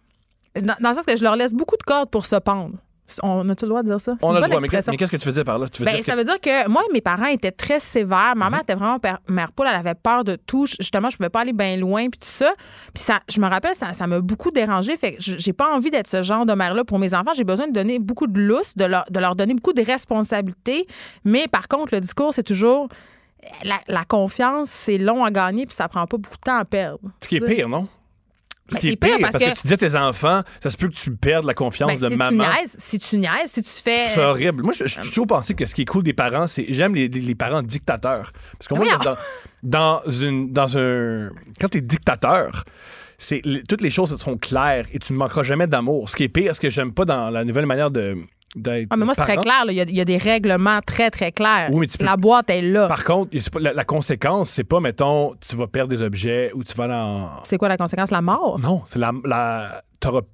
Dans, 0.62 0.76
dans 0.80 0.90
le 0.90 0.96
sens 0.96 1.06
que 1.06 1.16
je 1.18 1.24
leur 1.24 1.36
laisse 1.36 1.54
beaucoup 1.54 1.78
de 1.78 1.84
cordes 1.84 2.10
pour 2.10 2.26
se 2.26 2.36
pendre. 2.38 2.76
On 3.22 3.48
a-tu 3.50 3.66
le 3.66 3.70
droit 3.70 3.84
de 3.84 3.88
dire 3.90 4.02
ça? 4.02 4.16
On 4.24 4.34
a 4.34 4.40
le 4.40 4.48
droit. 4.48 4.60
Mais 4.60 4.68
qu'est-ce 4.68 4.90
que 4.90 5.18
tu 5.18 5.28
veux 5.28 5.32
dire 5.34 5.44
par 5.44 5.60
là? 5.60 5.68
Tu 5.70 5.84
veux 5.84 5.86
Ben, 5.86 5.96
dire 5.98 6.04
ça 6.04 6.14
que- 6.14 6.18
veut 6.18 6.24
dire 6.24 6.42
que 6.42 6.68
moi, 6.68 6.82
mes 6.92 7.02
parents 7.02 7.28
étaient 7.28 7.52
très 7.52 7.80
sévères. 7.80 8.34
Ma 8.36 8.50
mère 8.50 8.62
était 8.62 8.74
vraiment 8.74 8.98
mère 9.28 9.52
poule. 9.52 9.68
Elle 9.70 9.76
avait 9.76 9.94
peur 9.94 10.24
de 10.24 10.38
tout. 10.38 10.66
Justement, 10.66 11.12
je 11.12 11.18
pouvais 11.18 11.30
pas 11.30 11.42
aller 11.42 11.54
bien 11.54 11.78
loin 11.78 12.10
puis 12.10 12.20
tout 12.20 12.28
ça. 12.28 12.52
Puis 12.96 13.04
ça, 13.04 13.20
je 13.30 13.40
me 13.40 13.48
rappelle, 13.48 13.76
ça, 13.76 13.94
ça 13.94 14.08
m'a 14.08 14.22
beaucoup 14.22 14.50
dérangé. 14.50 14.98
Fait 14.98 15.14
que 15.14 15.18
j'ai 15.22 15.54
pas 15.54 15.72
envie 15.72 15.92
d'être 15.92 16.08
ce 16.08 16.24
genre 16.24 16.48
de 16.48 16.54
mère-là 16.54 16.84
pour 16.84 16.98
mes 16.98 17.14
enfants. 17.14 17.34
J'ai 17.36 17.44
besoin 17.44 17.68
de 17.68 17.74
donner 17.74 18.00
beaucoup 18.00 18.26
de 18.26 18.40
lousse, 18.42 18.76
de 18.76 18.86
leur, 18.86 19.06
de 19.12 19.20
leur 19.20 19.36
donner 19.36 19.54
beaucoup 19.54 19.74
de 19.74 19.84
responsabilités. 19.84 20.88
Mais 21.24 21.48
par 21.48 21.68
contre, 21.68 21.94
le 21.94 22.02
discours, 22.02 22.34
c'est 22.34 22.42
toujours 22.44 22.88
la, 23.64 23.80
la 23.88 24.04
confiance, 24.06 24.70
c'est 24.72 24.98
long 24.98 25.24
à 25.24 25.30
gagner 25.30 25.68
puis 25.68 25.76
ça 25.76 25.88
prend 25.88 26.08
pas 26.08 26.18
beaucoup 26.18 26.38
de 26.38 26.42
temps 26.42 26.58
à 26.58 26.66
perdre. 26.66 27.00
Ce 27.22 27.28
qui 27.28 27.36
est 27.36 27.46
pire, 27.46 27.70
non? 27.70 27.82
Ce 27.84 27.86
Ben, 27.86 27.88
qui 27.88 28.55
est 28.55 28.55
c'est 28.72 28.96
pire 28.96 29.18
parce 29.22 29.34
parce 29.34 29.44
que... 29.44 29.50
que- 29.54 29.62
tu 29.62 29.68
dis 29.68 29.74
à 29.74 29.78
tes 29.78 29.96
enfants, 29.96 30.42
ça 30.62 30.70
se 30.70 30.78
peut 30.78 30.88
que 30.90 30.96
tu 30.96 31.12
perdes 31.16 31.46
la 31.46 31.54
confiance 31.54 32.00
Ben, 32.00 32.00
de 32.00 32.10
si 32.10 32.16
maman. 32.18 32.44
tu 32.44 32.50
niaises, 32.50 32.76
si 32.80 33.00
tu 33.00 33.18
niaises, 33.18 33.52
si 33.52 33.62
tu 33.62 33.70
fais. 33.70 34.10
C'est 34.14 34.24
horrible. 34.24 34.64
Moi, 34.64 34.74
je 34.74 34.86
je 34.88 35.00
suis 35.02 35.10
toujours 35.10 35.28
pensé 35.28 35.54
que 35.54 35.66
ce 35.66 35.76
qui 35.76 35.84
est 35.84 35.86
cool 35.86 36.04
des 36.04 36.14
parents, 36.14 36.48
c'est 36.48 36.66
j'aime 36.70 36.96
les, 36.96 37.08
les- 37.08 37.36
parents 37.36 37.62
dictateurs. 37.62 38.32
Parce 38.58 38.68
que 38.68 38.74
moi, 38.76 38.86
dans, 39.04 39.16
dans 39.64 40.10
une 40.10 40.52
dans 40.52 40.78
un 40.78 41.30
quand 41.60 41.70
t'es 41.70 41.82
dictateur, 41.82 42.64
c'est 43.18 43.42
toutes 43.70 43.82
les 43.82 43.90
choses 43.90 44.18
sont 44.18 44.38
claires 44.38 44.86
et 44.94 45.00
tu 45.00 45.14
ne 45.14 45.18
manqueras 45.18 45.44
jamais 45.44 45.68
d'amour. 45.68 46.10
Ce 46.10 46.16
qui 46.16 46.24
est 46.24 46.30
pire, 46.30 46.56
ce 46.56 46.60
que 46.60 46.70
j'aime 46.70 46.92
pas 46.94 47.06
dans 47.06 47.30
la 47.30 47.44
nouvelle 47.46 47.66
manière 47.66 47.92
de 47.92 48.18
d'être 48.56 48.88
Ah, 48.90 48.98
mais 48.98 49.06
moi, 49.06 49.14
c'est 49.14 49.22
très 49.24 49.38
clair. 49.38 49.66
là. 49.66 49.72
Il 49.72 49.76
y, 49.76 49.82
a- 49.82 49.84
il 49.84 49.96
y 49.96 50.02
a 50.02 50.06
des 50.06 50.18
règlements 50.18 50.80
très, 50.86 51.10
très 51.12 51.32
clairs. 51.32 51.70
Oui, 51.72 51.82
mais 51.82 51.88
tu 51.88 51.98
peux- 51.98 52.06
La 52.06 52.18
boîte 52.18 52.50
est 52.50 52.62
là. 52.62 52.88
Par 52.88 53.04
contre, 53.04 53.32
la, 53.60 53.74
la 53.74 53.84
conséquence, 53.84 54.50
c'est 54.50 54.64
pas 54.64 54.80
mettons 54.80 55.34
tu 55.42 55.56
vas 55.56 55.68
perdre 55.68 55.90
des 55.90 56.02
objets 56.02 56.52
ou 56.54 56.64
tu 56.64 56.74
vas 56.76 56.88
dans 56.88 57.30
C'est 57.44 57.58
quoi 57.58 57.68
la 57.70 57.78
conséquence? 57.78 58.12
La 58.12 58.22
mort? 58.22 58.60
non, 58.60 58.82
c'est 58.86 59.00
la, 59.00 59.12
la 59.26 59.82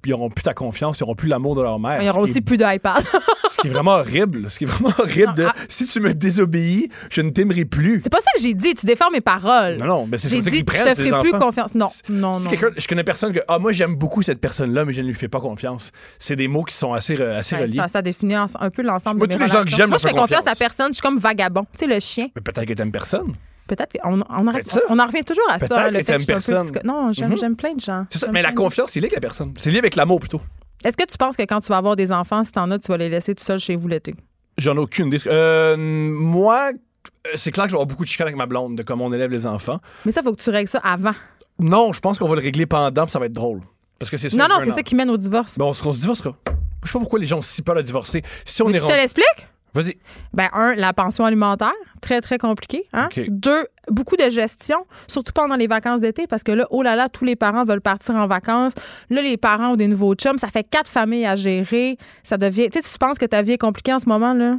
ils 0.06 0.12
auront 0.14 0.30
plus 0.30 0.42
ta 0.42 0.54
confiance, 0.54 0.98
ils 1.00 1.02
auront 1.04 1.14
plus 1.14 1.28
l'amour 1.28 1.54
de 1.54 1.62
leur 1.62 1.78
mère. 1.78 2.00
Il 2.02 2.06
y 2.06 2.10
aura 2.10 2.20
Ce 2.20 2.24
qui 2.24 2.30
est- 2.30 2.32
aussi 2.32 2.40
plus 2.42 2.56
d'iPad. 2.56 3.02
Ce 3.52 3.58
qui 3.58 3.66
est 3.68 3.70
vraiment 3.70 3.92
horrible. 3.92 4.50
Ce 4.50 4.58
qui 4.58 4.64
est 4.64 4.66
vraiment 4.66 4.92
horrible. 4.98 5.34
de, 5.34 5.44
Ah. 5.44 5.54
si 5.68 5.86
tu 5.86 6.00
me 6.00 6.14
désobéis, 6.14 6.88
je 7.10 7.20
ne 7.20 7.30
t'aimerai 7.30 7.64
plus. 7.64 8.00
c'est 8.00 8.10
pas 8.10 8.18
ça 8.20 8.30
que 8.34 8.40
j'ai 8.42 8.54
dit. 8.54 8.74
Tu 8.74 8.86
défends 8.86 9.10
mes 9.12 9.20
paroles. 9.20 9.76
Non, 9.78 9.86
non, 9.86 10.06
mais 10.06 10.16
c'est 10.16 10.28
ça 10.28 10.36
qu'ils 10.36 10.44
je 10.58 10.64
prennent 10.64 10.82
te 10.84 10.88
tes 11.00 11.08
ferai 11.10 11.20
plus 11.22 11.32
confiance. 11.32 11.74
Non, 11.74 11.88
non, 12.08 12.34
Si 12.34 12.46
non. 12.48 12.50
je 12.76 12.88
connais 12.88 13.04
personne 13.04 13.32
que 13.32 13.40
ah 13.48 13.58
moi 13.58 13.72
j'aime 13.72 13.94
beaucoup 13.94 14.22
cette 14.22 14.40
personne-là, 14.40 14.84
mais 14.84 14.92
je 14.92 15.02
ne 15.02 15.06
lui 15.08 15.14
fais 15.14 15.28
pas 15.28 15.40
confiance. 15.40 15.92
C'est 16.18 16.34
des 16.36 16.48
mots 16.48 16.64
qui 16.64 16.74
sont 16.74 16.92
assez, 16.94 17.20
euh, 17.20 17.38
assez 17.38 17.54
Ouais, 17.54 17.62
reliés. 17.62 17.76
ça, 17.76 17.88
ça 17.88 18.02
définit 18.02 18.34
un 18.34 18.46
peu 18.74 18.82
l'ensemble 18.82 19.20
de 19.20 19.26
mes 19.26 19.34
tous 19.34 19.40
les 19.40 19.48
gens 19.48 19.62
que 19.64 19.68
j'aime 19.70 19.90
Moi, 19.90 19.98
je 19.98 20.08
fais 20.08 20.14
confiance 20.14 20.46
à 20.46 20.54
personne. 20.54 20.88
Je 20.88 20.94
suis 20.94 21.02
comme 21.02 21.18
vagabond. 21.18 21.64
Tu 21.72 21.80
sais, 21.80 21.86
le 21.86 22.00
chien. 22.00 22.28
Mais 22.34 22.40
peut-être 22.42 22.66
que 22.66 22.72
t'aimes 22.72 22.90
personne. 22.92 23.34
Peut-être 23.74 23.92
qu'on 24.02 24.20
on, 24.28 24.46
arrête- 24.48 24.78
on 24.90 24.98
en 24.98 25.06
revient 25.06 25.24
toujours 25.24 25.48
à 25.50 25.58
ça. 25.58 25.90
Le 25.90 25.98
fait 25.98 26.04
que 26.04 26.18
peu 26.18 26.24
personne. 26.26 26.70
Non, 26.84 27.10
j'aime 27.12 27.30
Mhm. 27.30 27.38
j'aime 27.38 27.56
plein 27.56 27.72
de 27.74 27.80
gens. 27.80 28.04
C'est 28.10 28.18
ça. 28.18 28.28
Mais 28.32 28.42
la 28.42 28.52
confiance, 28.52 28.90
c'est 28.90 29.00
lié 29.00 29.06
avec 29.06 29.14
la 29.14 29.20
personne. 29.20 29.54
C'est 29.56 29.70
lié 29.70 29.78
avec 29.78 29.96
l'amour 29.96 30.20
plutôt. 30.20 30.40
Est-ce 30.84 30.96
que 30.96 31.04
tu 31.06 31.16
penses 31.16 31.36
que 31.36 31.42
quand 31.44 31.60
tu 31.60 31.68
vas 31.68 31.78
avoir 31.78 31.96
des 31.96 32.12
enfants, 32.12 32.44
si 32.44 32.52
t'en 32.52 32.70
as, 32.70 32.78
tu 32.78 32.88
vas 32.88 32.96
les 32.98 33.08
laisser 33.08 33.34
tout 33.34 33.44
seuls 33.44 33.60
chez 33.60 33.76
vous 33.76 33.88
l'été? 33.88 34.14
J'en 34.58 34.74
ai 34.74 34.78
aucune 34.80 35.06
idée. 35.06 35.18
Euh, 35.26 35.76
moi, 35.78 36.70
c'est 37.34 37.50
clair 37.52 37.64
que 37.64 37.70
je 37.70 37.74
vais 37.74 37.78
avoir 37.78 37.86
beaucoup 37.86 38.02
de 38.04 38.08
chicanes 38.08 38.26
avec 38.26 38.36
ma 38.36 38.46
blonde 38.46 38.76
de 38.76 38.82
comment 38.82 39.06
on 39.06 39.12
élève 39.12 39.30
les 39.30 39.46
enfants. 39.46 39.78
Mais 40.04 40.12
ça, 40.12 40.20
il 40.20 40.24
faut 40.24 40.34
que 40.34 40.42
tu 40.42 40.50
règles 40.50 40.68
ça 40.68 40.78
avant. 40.84 41.14
Non, 41.58 41.92
je 41.92 42.00
pense 42.00 42.18
qu'on 42.18 42.28
va 42.28 42.34
le 42.34 42.40
régler 42.42 42.66
pendant, 42.66 43.04
puis 43.04 43.12
ça 43.12 43.18
va 43.18 43.26
être 43.26 43.32
drôle. 43.32 43.60
Parce 43.98 44.10
que 44.10 44.16
c'est. 44.18 44.32
Non, 44.34 44.48
non, 44.48 44.56
c'est 44.64 44.70
ça 44.70 44.82
qui 44.82 44.94
mène 44.94 45.08
au 45.10 45.16
divorce. 45.16 45.56
Ben, 45.56 45.64
on 45.66 45.72
se, 45.72 45.86
on 45.86 45.92
se 45.92 45.98
divorcera. 46.00 46.34
Je 46.82 46.88
sais 46.88 46.92
pas 46.94 46.98
pourquoi 46.98 47.20
les 47.20 47.26
gens 47.26 47.38
ont 47.38 47.42
si 47.42 47.62
peur 47.62 47.76
de 47.76 47.82
divorcer. 47.82 48.22
Si 48.44 48.60
on 48.60 48.66
Mais 48.66 48.72
est 48.72 48.74
tu 48.74 48.80
te 48.80 48.86
rendu- 48.86 48.96
l'expliques? 48.98 49.46
Vas-y. 49.74 49.96
Ben, 50.34 50.48
un, 50.52 50.74
la 50.74 50.92
pension 50.92 51.24
alimentaire, 51.24 51.72
très, 52.00 52.20
très 52.20 52.36
compliqué. 52.38 52.84
Hein? 52.92 53.08
Deux, 53.28 53.64
beaucoup 53.88 54.16
de 54.16 54.28
gestion, 54.28 54.86
surtout 55.06 55.32
pendant 55.32 55.56
les 55.56 55.66
vacances 55.66 56.00
d'été, 56.00 56.26
parce 56.26 56.42
que 56.42 56.52
là, 56.52 56.66
oh 56.70 56.82
là 56.82 56.94
là, 56.94 57.08
tous 57.08 57.24
les 57.24 57.36
parents 57.36 57.64
veulent 57.64 57.80
partir 57.80 58.14
en 58.16 58.26
vacances. 58.26 58.72
Là, 59.10 59.22
les 59.22 59.36
parents 59.36 59.70
ont 59.72 59.76
des 59.76 59.86
nouveaux 59.88 60.14
chums. 60.14 60.36
Ça 60.38 60.48
fait 60.48 60.64
quatre 60.64 60.90
familles 60.90 61.24
à 61.26 61.34
gérer. 61.36 61.96
Ça 62.22 62.36
devient. 62.36 62.68
Tu 62.70 62.80
sais, 62.82 62.88
tu 62.92 62.98
penses 62.98 63.16
que 63.18 63.24
ta 63.26 63.40
vie 63.42 63.52
est 63.52 63.58
compliquée 63.58 63.92
en 63.94 63.98
ce 63.98 64.08
moment, 64.08 64.34
là? 64.34 64.56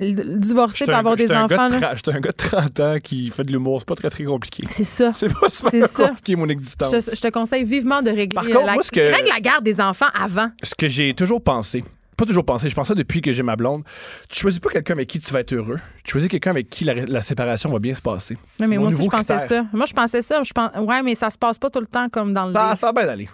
Divorcer 0.00 0.86
pour 0.86 0.94
avoir 0.94 1.14
des 1.14 1.30
enfants, 1.32 1.68
J'étais 1.94 2.12
un 2.12 2.20
gars 2.20 2.32
de 2.32 2.36
30 2.36 2.80
ans 2.80 2.96
qui 3.02 3.28
fait 3.30 3.44
de 3.44 3.52
l'humour. 3.52 3.78
C'est 3.78 3.86
pas 3.88 3.94
très, 3.94 4.10
très 4.10 4.24
compliqué. 4.24 4.66
C'est 4.68 4.82
ça. 4.82 5.12
C'est 5.14 5.32
pas 5.32 5.48
super 5.50 5.70
C'est 5.70 5.86
ça. 5.88 6.08
compliqué, 6.08 6.34
mon 6.36 6.48
existence. 6.48 6.90
Je, 6.92 7.10
te- 7.10 7.16
je 7.16 7.20
te 7.20 7.28
conseille 7.28 7.62
vivement 7.62 8.02
de 8.02 8.10
régler 8.10 8.34
Par 8.34 8.44
contre, 8.44 8.66
la, 8.66 8.74
moi, 8.74 8.82
que- 8.92 8.98
règle 9.14 9.28
la 9.28 9.40
garde 9.40 9.62
des 9.64 9.80
enfants 9.80 10.08
avant. 10.20 10.48
Ce 10.64 10.74
que 10.74 10.88
j'ai 10.88 11.14
toujours 11.14 11.42
pensé, 11.44 11.84
pas 12.16 12.24
toujours 12.26 12.44
pensé, 12.44 12.68
je 12.68 12.74
pense 12.74 12.88
ça 12.88 12.94
depuis 12.94 13.20
que 13.20 13.32
j'ai 13.32 13.42
ma 13.42 13.56
blonde, 13.56 13.82
tu 14.28 14.40
choisis 14.40 14.60
pas 14.60 14.70
quelqu'un 14.70 14.94
avec 14.94 15.08
qui 15.08 15.18
tu 15.20 15.32
vas 15.32 15.40
être 15.40 15.52
heureux. 15.52 15.78
Tu 16.02 16.12
choisis 16.12 16.28
quelqu'un 16.28 16.50
avec 16.50 16.70
qui 16.70 16.84
la, 16.84 16.94
la 16.94 17.22
séparation 17.22 17.70
va 17.70 17.78
bien 17.78 17.94
se 17.94 18.02
passer. 18.02 18.36
Oui, 18.60 18.66
mais 18.68 18.78
moi 18.78 18.88
aussi, 18.88 19.02
je 19.02 19.08
pensais 19.08 19.36
critère. 19.36 19.48
ça. 19.64 19.66
Moi, 19.72 19.86
je 19.86 19.92
pensais 19.92 20.22
ça. 20.22 20.42
Je 20.42 20.52
pense... 20.52 20.70
Ouais, 20.76 21.02
mais 21.02 21.14
ça 21.14 21.30
se 21.30 21.38
passe 21.38 21.58
pas 21.58 21.70
tout 21.70 21.80
le 21.80 21.86
temps 21.86 22.08
comme 22.08 22.32
dans 22.32 22.46
le 22.46 22.52
Ah, 22.56 22.66
livre. 22.68 22.76
ça 22.78 22.92
va 22.92 23.00
bien 23.02 23.10
aller. 23.10 23.28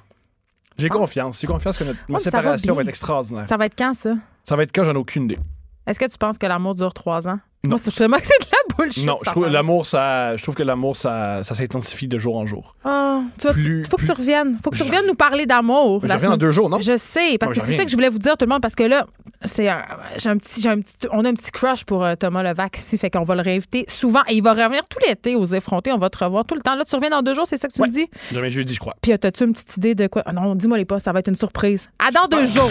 J'ai 0.79 0.89
Ah. 0.91 0.95
confiance. 0.95 1.41
J'ai 1.41 1.47
confiance 1.47 1.77
que 1.79 1.85
notre, 1.85 1.99
ma 2.09 2.19
va 2.19 2.25
séparation 2.25 2.75
va, 2.75 2.83
être 2.83 2.89
extraordinaire. 2.89 3.47
Ça 3.49 3.57
va 3.57 3.67
être 3.67 3.77
quand, 3.77 3.93
ça? 3.95 4.15
Ça 4.49 4.57
va 4.57 4.63
être 4.63 4.73
quand? 4.75 4.85
J'en 4.85 4.95
ai 4.95 4.99
aucune 4.99 5.25
idée. 5.25 5.39
Est-ce 5.87 5.99
que 5.99 6.07
tu 6.07 6.17
penses 6.19 6.39
que 6.39 6.47
l'amour 6.47 6.75
dure 6.75 6.95
trois 6.95 7.27
ans? 7.29 7.39
Non. 7.65 7.71
Moi, 7.71 7.79
c'est 7.79 7.91
que 7.91 7.97
c'est 7.97 8.07
de 8.07 8.11
la 8.11 8.60
bullshit. 8.83 9.07
non, 9.07 9.19
je 9.25 9.31
trouve 9.31 9.49
l'amour, 9.49 9.87
ça, 9.87 10.37
je 10.37 10.43
trouve 10.43 10.55
que 10.55 10.63
l'amour, 10.63 10.97
ça, 10.97 11.43
ça 11.45 11.55
s'intensifie 11.55 12.09
de 12.09 12.19
jour 12.19 12.37
en 12.37 12.47
jour. 12.47 12.75
Ah, 12.85 13.21
tu 13.39 13.49
Plus- 13.49 13.85
faut 13.89 13.97
que 13.97 14.05
tu 14.05 14.13
reviennes. 14.13 14.59
Faut 14.63 14.71
que 14.71 14.77
tu 14.77 14.83
reviennes 14.83 15.07
nous 15.07 15.15
parler 15.15 15.47
d'amour. 15.47 16.01
Je 16.07 16.13
reviens 16.13 16.31
dans 16.31 16.37
deux 16.37 16.53
jours, 16.53 16.69
non? 16.71 16.81
Je 16.81 16.97
sais, 16.97 17.37
parce 17.39 17.53
que 17.53 17.61
c'est 17.61 17.77
ça 17.77 17.85
que 17.85 17.91
je 17.91 17.97
voulais 17.97 18.09
vous 18.09 18.19
dire 18.19 18.37
tout 18.37 18.45
le 18.45 18.51
monde, 18.51 18.63
parce 18.63 18.75
que 18.75 18.83
là, 18.85 19.07
c'est 19.45 19.69
un- 19.69 19.83
j'ai 20.19 20.29
un 20.31 20.37
petit, 20.37 20.61
j'ai 20.61 20.69
un 20.69 20.81
petit, 20.81 20.95
on 21.13 21.25
a 21.25 21.29
un 21.29 21.35
petit 21.35 21.51
crush 21.51 21.85
pour 21.85 22.05
euh, 22.05 22.15
Thomas 22.15 22.43
Levac 22.43 22.77
ici, 22.77 22.99
fait 22.99 23.11
qu'on 23.11 23.23
va 23.25 23.35
le 23.35 23.43
réinviter 23.43 23.85
souvent 23.89 24.21
et 24.29 24.35
il 24.35 24.43
va 24.43 24.53
revenir 24.53 24.83
tout 24.89 24.99
l'été 25.07 25.35
aux 25.37 25.45
effrontés. 25.47 25.93
On 25.93 25.99
va 25.99 26.11
te 26.11 26.23
revoir 26.23 26.45
tout 26.45 26.55
le 26.55 26.61
temps. 26.61 26.75
Là, 26.77 26.85
tu 26.85 26.95
reviens 26.95 27.11
dans 27.11 27.23
deux 27.23 27.35
jours, 27.35 27.47
c'est 27.47 27.57
ça 27.57 27.69
que 27.69 27.73
tu 27.73 27.81
Ouais. 27.81 27.89
me 27.89 27.93
dis? 27.93 28.07
Je 28.31 28.37
reviens 28.37 28.51
jeudi, 28.51 28.75
je 28.75 28.81
crois. 28.81 28.95
Puis, 29.01 29.13
euh, 29.13 29.17
as-tu 29.23 29.45
une 29.45 29.53
petite 29.53 29.77
idée 29.77 29.95
de 29.95 30.07
quoi? 30.07 30.23
Ah 30.27 30.33
non, 30.33 30.55
dis-moi 30.55 30.79
les 30.79 30.85
pas, 30.85 30.99
ça 30.99 31.13
va 31.13 31.21
être 31.21 31.29
une 31.29 31.35
surprise. 31.37 31.89
À 31.99 32.11
dans 32.11 32.27
deux 32.29 32.47
jours. 32.47 32.71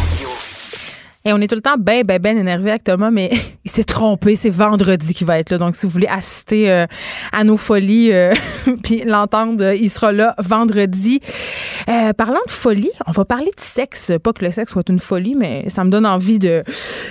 Et 1.23 1.33
on 1.33 1.37
est 1.37 1.47
tout 1.47 1.55
le 1.55 1.61
temps 1.61 1.75
ben, 1.77 2.03
ben, 2.03 2.19
ben 2.19 2.37
énervé 2.37 2.71
avec 2.71 2.83
Thomas, 2.83 3.11
mais 3.11 3.31
il 3.65 3.71
s'est 3.71 3.83
trompé. 3.83 4.35
C'est 4.35 4.49
vendredi 4.49 5.13
qu'il 5.13 5.27
va 5.27 5.39
être 5.39 5.51
là. 5.51 5.57
Donc, 5.57 5.75
si 5.75 5.85
vous 5.85 5.91
voulez 5.91 6.07
assister 6.07 6.69
euh, 6.69 6.85
à 7.31 7.43
nos 7.43 7.57
folies, 7.57 8.11
euh, 8.11 8.33
puis 8.83 9.03
l'entendre, 9.05 9.63
euh, 9.63 9.75
il 9.75 9.89
sera 9.89 10.11
là 10.11 10.33
vendredi. 10.39 11.19
Euh, 11.89 12.13
parlant 12.13 12.39
de 12.45 12.51
folie, 12.51 12.91
on 13.05 13.11
va 13.11 13.25
parler 13.25 13.51
de 13.55 13.61
sexe. 13.61 14.11
Pas 14.23 14.33
que 14.33 14.43
le 14.43 14.51
sexe 14.51 14.71
soit 14.71 14.89
une 14.89 14.99
folie, 14.99 15.35
mais 15.35 15.65
ça 15.69 15.83
me 15.83 15.89
donne 15.89 16.05
envie 16.05 16.39
de... 16.39 16.63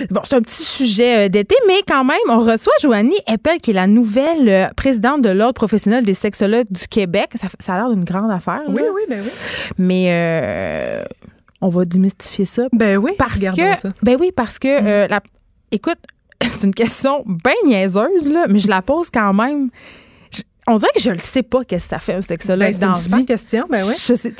Bon, 0.09 0.21
c'est 0.23 0.35
un 0.35 0.41
petit 0.41 0.63
sujet 0.63 1.29
d'été, 1.29 1.55
mais 1.67 1.81
quand 1.87 2.03
même, 2.03 2.17
on 2.29 2.39
reçoit 2.39 2.73
Joanie 2.81 3.17
Eppel, 3.31 3.59
qui 3.59 3.71
est 3.71 3.75
la 3.75 3.87
nouvelle 3.87 4.71
présidente 4.75 5.21
de 5.21 5.29
l'Ordre 5.29 5.53
professionnel 5.53 6.03
des 6.03 6.13
sexologues 6.13 6.67
du 6.69 6.87
Québec. 6.87 7.29
Ça, 7.35 7.47
ça 7.59 7.73
a 7.73 7.77
l'air 7.77 7.89
d'une 7.89 8.03
grande 8.03 8.31
affaire. 8.31 8.59
là. 8.59 8.69
Oui, 8.69 8.81
oui, 8.93 9.01
ben 9.09 9.21
oui. 9.21 9.29
Mais 9.77 10.07
euh, 10.09 11.03
on 11.61 11.69
va 11.69 11.85
démystifier 11.85 12.45
ça 12.45 12.63
Ben 12.73 12.97
oui, 12.97 13.11
parce 13.17 13.39
que 13.39 13.77
ça. 13.77 13.89
ben 14.01 14.17
oui 14.19 14.31
parce 14.35 14.57
que 14.59 14.67
euh, 14.67 15.07
la 15.07 15.21
écoute 15.71 15.99
c'est 16.41 16.63
une 16.63 16.73
question 16.73 17.23
bien 17.25 17.53
niaiseuse, 17.65 18.29
là, 18.31 18.45
mais 18.49 18.57
je 18.59 18.67
la 18.67 18.81
pose 18.81 19.09
quand 19.11 19.31
même. 19.33 19.69
Je- 20.33 20.41
on 20.67 20.77
dirait 20.77 20.91
que 20.95 21.01
je 21.01 21.11
ne 21.11 21.19
sais 21.19 21.43
pas 21.43 21.63
qu'est-ce 21.63 21.85
que 21.85 21.89
ça 21.89 21.99
fait 21.99 22.15
un 22.15 22.21
sexologue 22.21 22.67
Ben, 22.67 22.73
c'est 22.73 22.85
dans 22.85 22.93
une 22.95 23.17
vie. 23.19 23.25
question, 23.25 23.67
ben 23.69 23.85
ouais. 23.85 23.93
Je 23.93 24.13
sais, 24.15 24.33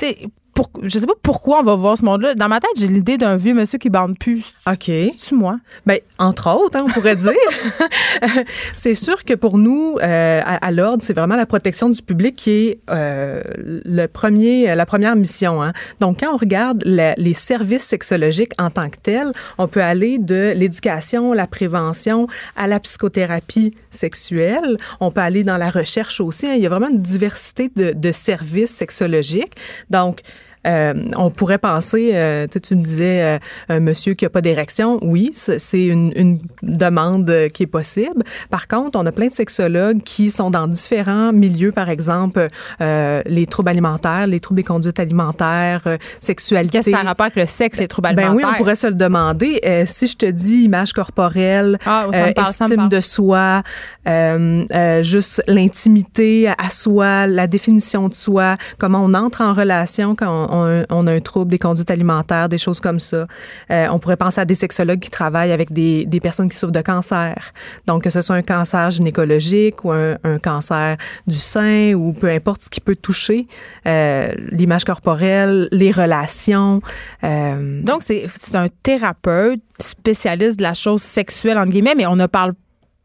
pour- 0.54 0.70
je 0.82 0.98
sais 0.98 1.06
pas 1.06 1.14
pourquoi 1.22 1.60
on 1.60 1.62
va 1.62 1.76
voir 1.76 1.96
ce 1.96 2.04
monde-là. 2.04 2.34
Dans 2.34 2.48
ma 2.48 2.60
tête, 2.60 2.70
j'ai 2.76 2.88
l'idée 2.88 3.16
d'un 3.18 3.36
vieux 3.36 3.54
monsieur 3.54 3.78
qui 3.78 3.88
bande 3.90 4.18
plus. 4.18 4.54
OK. 4.66 4.84
C'est 4.86 5.32
moi? 5.32 5.56
Ben, 5.86 5.98
entre 6.18 6.50
autres, 6.50 6.78
hein, 6.78 6.84
on 6.86 6.90
pourrait 6.92 7.16
dire. 7.16 7.32
c'est 8.76 8.94
sûr 8.94 9.24
que 9.24 9.34
pour 9.34 9.58
nous, 9.58 9.98
euh, 10.02 10.40
à, 10.44 10.66
à 10.66 10.70
l'ordre, 10.70 11.02
c'est 11.02 11.12
vraiment 11.14 11.36
la 11.36 11.46
protection 11.46 11.88
du 11.90 12.02
public 12.02 12.36
qui 12.36 12.50
est 12.50 12.78
euh, 12.90 13.42
le 13.56 14.06
premier, 14.06 14.74
la 14.74 14.86
première 14.86 15.16
mission. 15.16 15.62
Hein. 15.62 15.72
Donc, 16.00 16.20
quand 16.20 16.32
on 16.34 16.36
regarde 16.36 16.82
la- 16.84 17.14
les 17.16 17.34
services 17.34 17.84
sexologiques 17.84 18.52
en 18.58 18.70
tant 18.70 18.88
que 18.90 18.98
tels, 19.02 19.32
on 19.58 19.68
peut 19.68 19.82
aller 19.82 20.18
de 20.18 20.52
l'éducation, 20.56 21.32
la 21.32 21.46
prévention, 21.46 22.26
à 22.56 22.66
la 22.66 22.80
psychothérapie 22.80 23.74
sexuelle. 23.90 24.76
On 25.00 25.10
peut 25.10 25.20
aller 25.20 25.44
dans 25.44 25.56
la 25.56 25.70
recherche 25.70 26.20
aussi. 26.20 26.46
hein. 26.46 26.54
Il 26.56 26.62
y 26.62 26.66
a 26.66 26.68
vraiment 26.68 26.88
une 26.90 27.00
diversité 27.02 27.70
de, 27.74 27.92
de 27.92 28.12
services 28.12 28.70
sexologiques. 28.70 29.54
Donc, 29.90 30.20
euh, 30.66 30.94
on 31.16 31.30
pourrait 31.30 31.58
penser, 31.58 32.10
euh, 32.14 32.46
tu 32.62 32.76
me 32.76 32.82
disais, 32.84 33.22
euh, 33.22 33.38
un 33.68 33.80
monsieur 33.80 34.14
qui 34.14 34.24
a 34.24 34.30
pas 34.30 34.40
d'érection, 34.40 34.98
oui, 35.02 35.30
c'est 35.34 35.84
une, 35.84 36.12
une 36.16 36.40
demande 36.62 37.28
euh, 37.30 37.48
qui 37.48 37.64
est 37.64 37.66
possible. 37.66 38.22
Par 38.50 38.68
contre, 38.68 38.98
on 38.98 39.06
a 39.06 39.12
plein 39.12 39.26
de 39.28 39.32
sexologues 39.32 40.02
qui 40.02 40.30
sont 40.30 40.50
dans 40.50 40.68
différents 40.68 41.32
milieux, 41.32 41.72
par 41.72 41.88
exemple, 41.88 42.46
euh, 42.80 43.22
les 43.26 43.46
troubles 43.46 43.70
alimentaires, 43.70 44.26
les 44.26 44.40
troubles 44.40 44.58
des 44.58 44.64
conduites 44.64 45.00
alimentaires, 45.00 45.82
sexualité. 46.20 46.78
Qu'est-ce 46.78 46.90
que 46.90 46.96
ça 46.96 47.00
a 47.02 47.04
rapport 47.04 47.26
avec 47.26 47.36
le 47.36 47.46
sexe 47.46 47.78
et 47.78 47.82
les 47.82 47.88
troubles 47.88 48.08
Ben 48.14 48.22
oui, 48.22 48.26
alimentaires? 48.42 48.50
on 48.54 48.58
pourrait 48.58 48.74
se 48.76 48.86
le 48.86 48.94
demander. 48.94 49.60
Euh, 49.64 49.84
si 49.86 50.06
je 50.06 50.16
te 50.16 50.26
dis 50.26 50.64
image 50.64 50.92
corporelle, 50.92 51.78
Ah, 51.86 52.06
parle, 52.12 52.48
estime 52.48 52.88
de 52.88 53.00
soi, 53.00 53.62
euh, 54.08 54.64
euh, 54.72 55.02
juste 55.02 55.42
l'intimité 55.46 56.48
à 56.48 56.68
soi, 56.70 57.26
la 57.26 57.46
définition 57.46 58.08
de 58.08 58.14
soi, 58.14 58.56
comment 58.78 59.04
on 59.04 59.14
entre 59.14 59.40
en 59.42 59.52
relation 59.54 60.14
quand 60.14 60.48
on, 60.50 60.51
on- 60.90 61.06
a 61.06 61.12
un 61.12 61.20
trouble 61.20 61.50
des 61.50 61.58
conduites 61.58 61.90
alimentaires, 61.90 62.48
des 62.48 62.58
choses 62.58 62.80
comme 62.80 62.98
ça. 63.00 63.26
Euh, 63.70 63.86
on 63.90 63.98
pourrait 63.98 64.16
penser 64.16 64.40
à 64.40 64.44
des 64.44 64.54
sexologues 64.54 65.00
qui 65.00 65.10
travaillent 65.10 65.52
avec 65.52 65.72
des, 65.72 66.06
des 66.06 66.20
personnes 66.20 66.48
qui 66.50 66.56
souffrent 66.56 66.72
de 66.72 66.80
cancer. 66.82 67.52
Donc, 67.86 68.04
que 68.04 68.10
ce 68.10 68.20
soit 68.20 68.36
un 68.36 68.42
cancer 68.42 68.90
gynécologique 68.90 69.84
ou 69.84 69.92
un, 69.92 70.16
cancer 70.42 70.96
du 71.26 71.36
sein 71.36 71.92
ou 71.94 72.12
peu 72.12 72.28
importe 72.30 72.62
ce 72.62 72.70
qui 72.70 72.80
peut 72.80 72.96
toucher 72.96 73.46
euh, 73.86 74.32
l'image 74.50 74.84
corporelle, 74.84 75.68
les 75.72 75.90
relations. 75.90 76.80
euh, 77.24 77.82
Donc, 77.82 78.02
c'est 78.02 78.26
c'est 78.28 78.56
un 78.56 78.68
thérapeute 78.82 79.60
spécialiste 79.80 80.58
de 80.58 80.62
la 80.62 80.74
chose 80.74 81.02
sexuelle, 81.02 81.58
entre 81.58 81.70
guillemets, 81.70 81.94
mais 81.96 82.06
on 82.06 82.16
ne 82.16 82.26
parle 82.26 82.52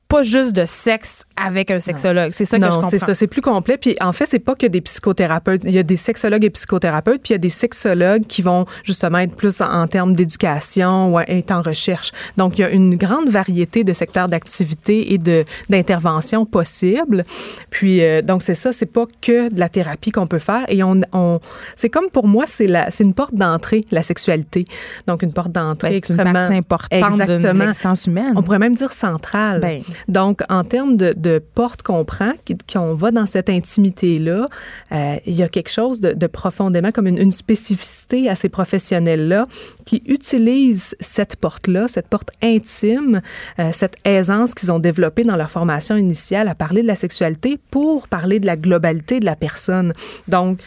pas 0.07 0.21
juste 0.21 0.53
de 0.53 0.65
sexe 0.65 1.23
avec 1.35 1.69
un 1.69 1.79
sexologue. 1.79 2.31
C'est 2.35 2.45
ça 2.45 2.57
que 2.57 2.63
je 2.63 2.69
non, 2.69 2.75
comprends. 2.75 2.89
c'est 2.89 2.97
ça, 2.97 3.13
c'est 3.13 3.27
plus 3.27 3.41
complet. 3.41 3.77
Puis 3.77 3.95
en 3.99 4.13
fait, 4.13 4.25
c'est 4.25 4.39
pas 4.39 4.55
que 4.55 4.65
des 4.65 4.81
psychothérapeutes. 4.81 5.61
Il 5.65 5.71
y 5.71 5.79
a 5.79 5.83
des 5.83 5.97
sexologues 5.97 6.45
et 6.45 6.49
psychothérapeutes, 6.49 7.21
puis 7.21 7.31
il 7.31 7.33
y 7.33 7.35
a 7.35 7.39
des 7.39 7.49
sexologues 7.49 8.25
qui 8.25 8.41
vont 8.41 8.65
justement 8.83 9.19
être 9.19 9.35
plus 9.35 9.61
en, 9.61 9.69
en 9.69 9.87
termes 9.87 10.13
d'éducation 10.13 11.13
ou 11.13 11.19
être 11.19 11.51
en 11.51 11.61
recherche. 11.61 12.11
Donc, 12.37 12.57
il 12.57 12.61
y 12.61 12.63
a 12.63 12.69
une 12.69 12.95
grande 12.95 13.29
variété 13.29 13.83
de 13.83 13.93
secteurs 13.93 14.27
d'activité 14.27 15.13
et 15.13 15.17
de 15.17 15.45
d'intervention 15.69 16.45
possibles. 16.45 17.23
Puis 17.69 18.01
euh, 18.03 18.21
donc 18.21 18.43
c'est 18.43 18.55
ça, 18.55 18.71
c'est 18.71 18.85
pas 18.85 19.05
que 19.21 19.53
de 19.53 19.59
la 19.59 19.69
thérapie 19.69 20.11
qu'on 20.11 20.27
peut 20.27 20.39
faire. 20.39 20.65
Et 20.69 20.83
on, 20.83 21.01
on 21.13 21.39
c'est 21.75 21.89
comme 21.89 22.09
pour 22.11 22.27
moi, 22.27 22.45
c'est 22.47 22.67
la, 22.67 22.91
c'est 22.91 23.03
une 23.03 23.13
porte 23.13 23.35
d'entrée 23.35 23.85
la 23.91 24.03
sexualité. 24.03 24.65
Donc 25.07 25.21
une 25.21 25.33
porte 25.33 25.51
d'entrée 25.51 25.89
Ben, 25.89 26.01
c'est 26.03 26.13
une 26.13 26.19
extrêmement 26.19 26.61
partie 26.61 26.95
importante 26.95 27.17
de 27.17 27.23
Exactement. 27.33 27.63
l'existence 27.65 28.05
humaine. 28.07 28.33
On 28.35 28.43
pourrait 28.43 28.59
même 28.59 28.75
dire 28.75 28.91
centrale. 28.91 29.61
Ben. 29.61 29.81
Donc, 30.07 30.41
en 30.49 30.63
termes 30.63 30.97
de, 30.97 31.39
porte 31.39 31.81
qu'on 31.83 32.05
prend, 32.05 32.33
qu'on 32.71 32.93
va 32.93 33.11
dans 33.11 33.25
cette 33.25 33.49
intimité-là, 33.49 34.47
euh, 34.91 35.15
il 35.25 35.33
y 35.33 35.43
a 35.43 35.47
quelque 35.47 35.69
chose 35.69 35.99
de, 35.99 36.27
profondément 36.27 36.91
comme 36.91 37.07
une, 37.07 37.31
spécificité 37.31 38.29
à 38.29 38.35
ces 38.35 38.49
professionnels-là 38.49 39.47
qui 39.85 40.01
utilisent 40.05 40.95
cette 40.99 41.35
porte-là, 41.35 41.87
cette 41.87 42.07
porte 42.07 42.29
intime, 42.41 43.21
euh, 43.59 43.69
cette 43.71 43.95
aisance 44.05 44.53
qu'ils 44.53 44.71
ont 44.71 44.79
développée 44.79 45.23
dans 45.23 45.35
leur 45.35 45.51
formation 45.51 45.97
initiale 45.97 46.47
à 46.47 46.55
parler 46.55 46.81
de 46.81 46.87
la 46.87 46.95
sexualité 46.95 47.59
pour 47.71 48.07
parler 48.07 48.39
de 48.39 48.45
la 48.45 48.55
globalité 48.55 49.19
de 49.19 49.25
la 49.25 49.35
personne. 49.35 49.93
Donc, 50.27 50.59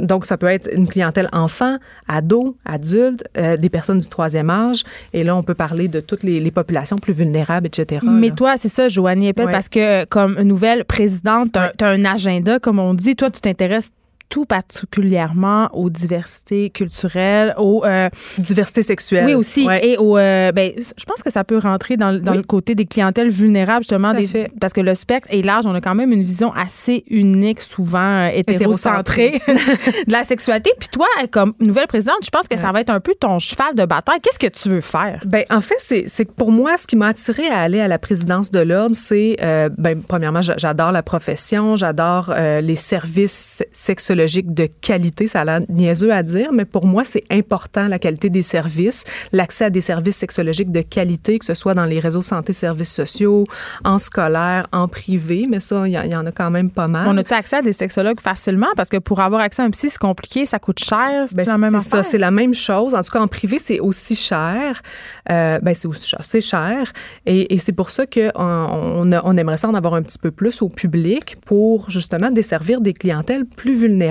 donc, 0.00 0.24
ça 0.24 0.36
peut 0.36 0.46
être 0.46 0.68
une 0.72 0.88
clientèle 0.88 1.28
enfant, 1.32 1.76
ado, 2.08 2.56
adulte, 2.64 3.24
euh, 3.36 3.56
des 3.56 3.68
personnes 3.68 4.00
du 4.00 4.08
troisième 4.08 4.50
âge. 4.50 4.84
Et 5.12 5.22
là, 5.22 5.36
on 5.36 5.42
peut 5.42 5.54
parler 5.54 5.88
de 5.88 6.00
toutes 6.00 6.22
les, 6.22 6.40
les 6.40 6.50
populations 6.50 6.96
plus 6.96 7.12
vulnérables, 7.12 7.66
etc. 7.66 8.04
Mais 8.04 8.28
là. 8.28 8.34
toi, 8.34 8.54
c'est 8.56 8.68
ça, 8.68 8.88
Joanie 8.88 9.28
Eppel, 9.28 9.46
Ouais. 9.46 9.52
parce 9.52 9.68
que 9.68 10.04
comme 10.06 10.40
nouvelle 10.40 10.84
présidente, 10.84 11.52
tu 11.52 11.84
as, 11.84 11.88
un 11.88 12.04
agenda, 12.04 12.58
comme 12.58 12.78
on 12.78 12.94
dit. 12.94 13.16
Toi, 13.16 13.30
tu 13.30 13.40
t'intéresses 13.40 13.90
tout 14.28 14.44
particulièrement 14.46 15.68
aux 15.72 15.90
diversités 15.90 16.70
culturelles, 16.70 17.54
aux... 17.58 17.84
euh, 17.84 18.08
Diversité 18.38 18.82
sexuelle. 18.82 19.26
oui, 19.26 19.34
aussi. 19.34 19.66
Ouais. 19.66 19.86
Et 19.86 19.96
au, 19.98 20.16
euh, 20.18 20.52
ben, 20.52 20.72
je 20.76 21.04
pense 21.04 21.22
que 21.22 21.30
ça 21.30 21.44
peut 21.44 21.58
rentrer 21.58 21.96
dans, 21.96 22.10
le- 22.10 22.20
dans 22.20 22.32
Oui. 22.32 22.38
le 22.38 22.42
côté 22.44 22.74
des 22.74 22.84
clientèles 22.86 23.30
vulnérables, 23.30 23.82
justement, 23.82 24.12
des- 24.14 24.26
fait. 24.26 24.50
parce 24.60 24.72
que 24.72 24.80
le 24.80 24.94
spectre 24.94 25.28
est 25.30 25.42
large. 25.42 25.66
On 25.66 25.74
a 25.74 25.80
quand 25.80 25.94
même 25.94 26.12
une 26.12 26.22
vision 26.22 26.52
assez 26.52 27.04
unique, 27.10 27.60
souvent 27.60 27.98
euh, 28.26 28.30
hétérocentrée, 28.34 29.40
de 30.06 30.12
la 30.12 30.24
sexualité. 30.24 30.70
Puis 30.78 30.88
toi, 30.88 31.06
comme 31.30 31.54
nouvelle 31.60 31.86
présidente, 31.86 32.18
je 32.24 32.30
pense 32.30 32.48
que 32.48 32.58
ça 32.58 32.72
va 32.72 32.80
être 32.80 32.90
un 32.90 33.00
peu 33.00 33.14
ton 33.18 33.38
cheval 33.38 33.74
de 33.74 33.84
bataille. 33.84 34.20
Qu'est-ce 34.22 34.38
que 34.38 34.46
tu 34.52 34.68
veux 34.68 34.80
faire? 34.80 35.20
Ben, 35.24 35.44
en 35.50 35.60
fait, 35.60 35.76
c'est 35.78 36.04
c'est 36.08 36.24
que 36.24 36.32
pour 36.32 36.50
moi, 36.52 36.76
ce 36.76 36.86
qui 36.86 36.96
m'a 36.96 37.08
attiré 37.08 37.46
à 37.48 37.60
aller 37.60 37.80
à 37.80 37.88
la 37.88 37.98
présidence 37.98 38.50
de 38.50 38.60
l'ordre, 38.60 38.96
c'est, 38.96 39.36
ben, 39.78 40.02
premièrement, 40.06 40.42
j'a- 40.42 40.56
j'adore 40.56 40.92
la 40.92 41.02
profession, 41.02 41.76
j'adore 41.76 42.32
les 42.62 42.76
services 42.76 43.62
sexologiques 44.14 44.54
de 44.54 44.68
qualité. 44.80 45.26
Ça 45.26 45.40
a 45.40 45.44
l'air 45.44 45.60
niaiseux 45.68 46.12
à 46.12 46.22
dire, 46.22 46.52
mais 46.52 46.64
pour 46.64 46.86
moi, 46.86 47.02
c'est 47.04 47.24
important 47.30 47.88
la 47.88 47.98
qualité 47.98 48.30
des 48.30 48.42
services, 48.44 49.04
l'accès 49.32 49.64
à 49.64 49.70
des 49.70 49.80
services 49.80 50.16
sexologiques 50.16 50.70
de 50.70 50.82
qualité, 50.82 51.38
que 51.38 51.44
ce 51.44 51.54
soit 51.54 51.74
dans 51.74 51.84
les 51.84 51.98
réseaux 51.98 52.22
santé, 52.22 52.52
services 52.52 52.92
sociaux, 52.92 53.44
en 53.84 53.98
scolaire, 53.98 54.66
en 54.72 54.86
privé, 54.88 55.46
mais 55.50 55.58
ça, 55.60 55.86
il 55.88 55.92
y, 55.92 55.98
en- 55.98 56.02
il 56.02 56.10
y 56.12 56.16
en 56.16 56.24
a 56.26 56.30
quand 56.32 56.50
même 56.50 56.70
pas 56.70 56.86
mal. 56.86 57.08
On 57.08 57.16
a-tu 57.16 57.32
accès 57.34 57.56
à 57.56 57.62
des 57.62 57.72
sexologues 57.72 58.20
facilement? 58.20 58.68
Parce 58.76 58.88
que 58.88 58.98
pour 58.98 59.20
avoir 59.20 59.40
accès 59.40 59.62
à 59.62 59.64
un 59.64 59.70
psy, 59.70 59.88
c'est 59.90 59.98
compliqué, 59.98 60.46
ça 60.46 60.58
coûte 60.60 60.78
cher. 60.78 61.24
C'est 61.26 61.34
Ben, 61.36 61.46
la 61.46 61.58
même 61.58 61.80
c'est 61.80 61.88
ça, 61.88 61.96
affaire? 61.98 62.10
c'est 62.10 62.18
la 62.18 62.30
même 62.30 62.54
chose. 62.54 62.94
En 62.94 63.02
tout 63.02 63.10
cas, 63.10 63.20
en 63.20 63.26
privé, 63.28 63.58
c'est 63.58 63.80
aussi 63.80 64.14
cher. 64.14 64.80
Euh, 65.30 65.58
ben, 65.60 65.74
c'est 65.74 65.88
aussi 65.88 66.06
cher. 66.08 66.20
C'est 66.22 66.40
cher. 66.40 66.92
Et, 67.26 67.52
et 67.54 67.58
c'est 67.58 67.72
pour 67.72 67.90
ça 67.90 68.06
qu'on 68.06 68.32
on 69.24 69.36
aimerait 69.36 69.56
ça 69.58 69.68
en 69.68 69.74
avoir 69.74 69.94
un 69.94 70.02
petit 70.02 70.18
peu 70.18 70.30
plus 70.30 70.62
au 70.62 70.68
public 70.68 71.36
pour 71.44 71.90
justement 71.90 72.30
desservir 72.30 72.80
des 72.80 72.92
clientèles 72.92 73.44
plus 73.56 73.74
vulnérables. 73.74 74.03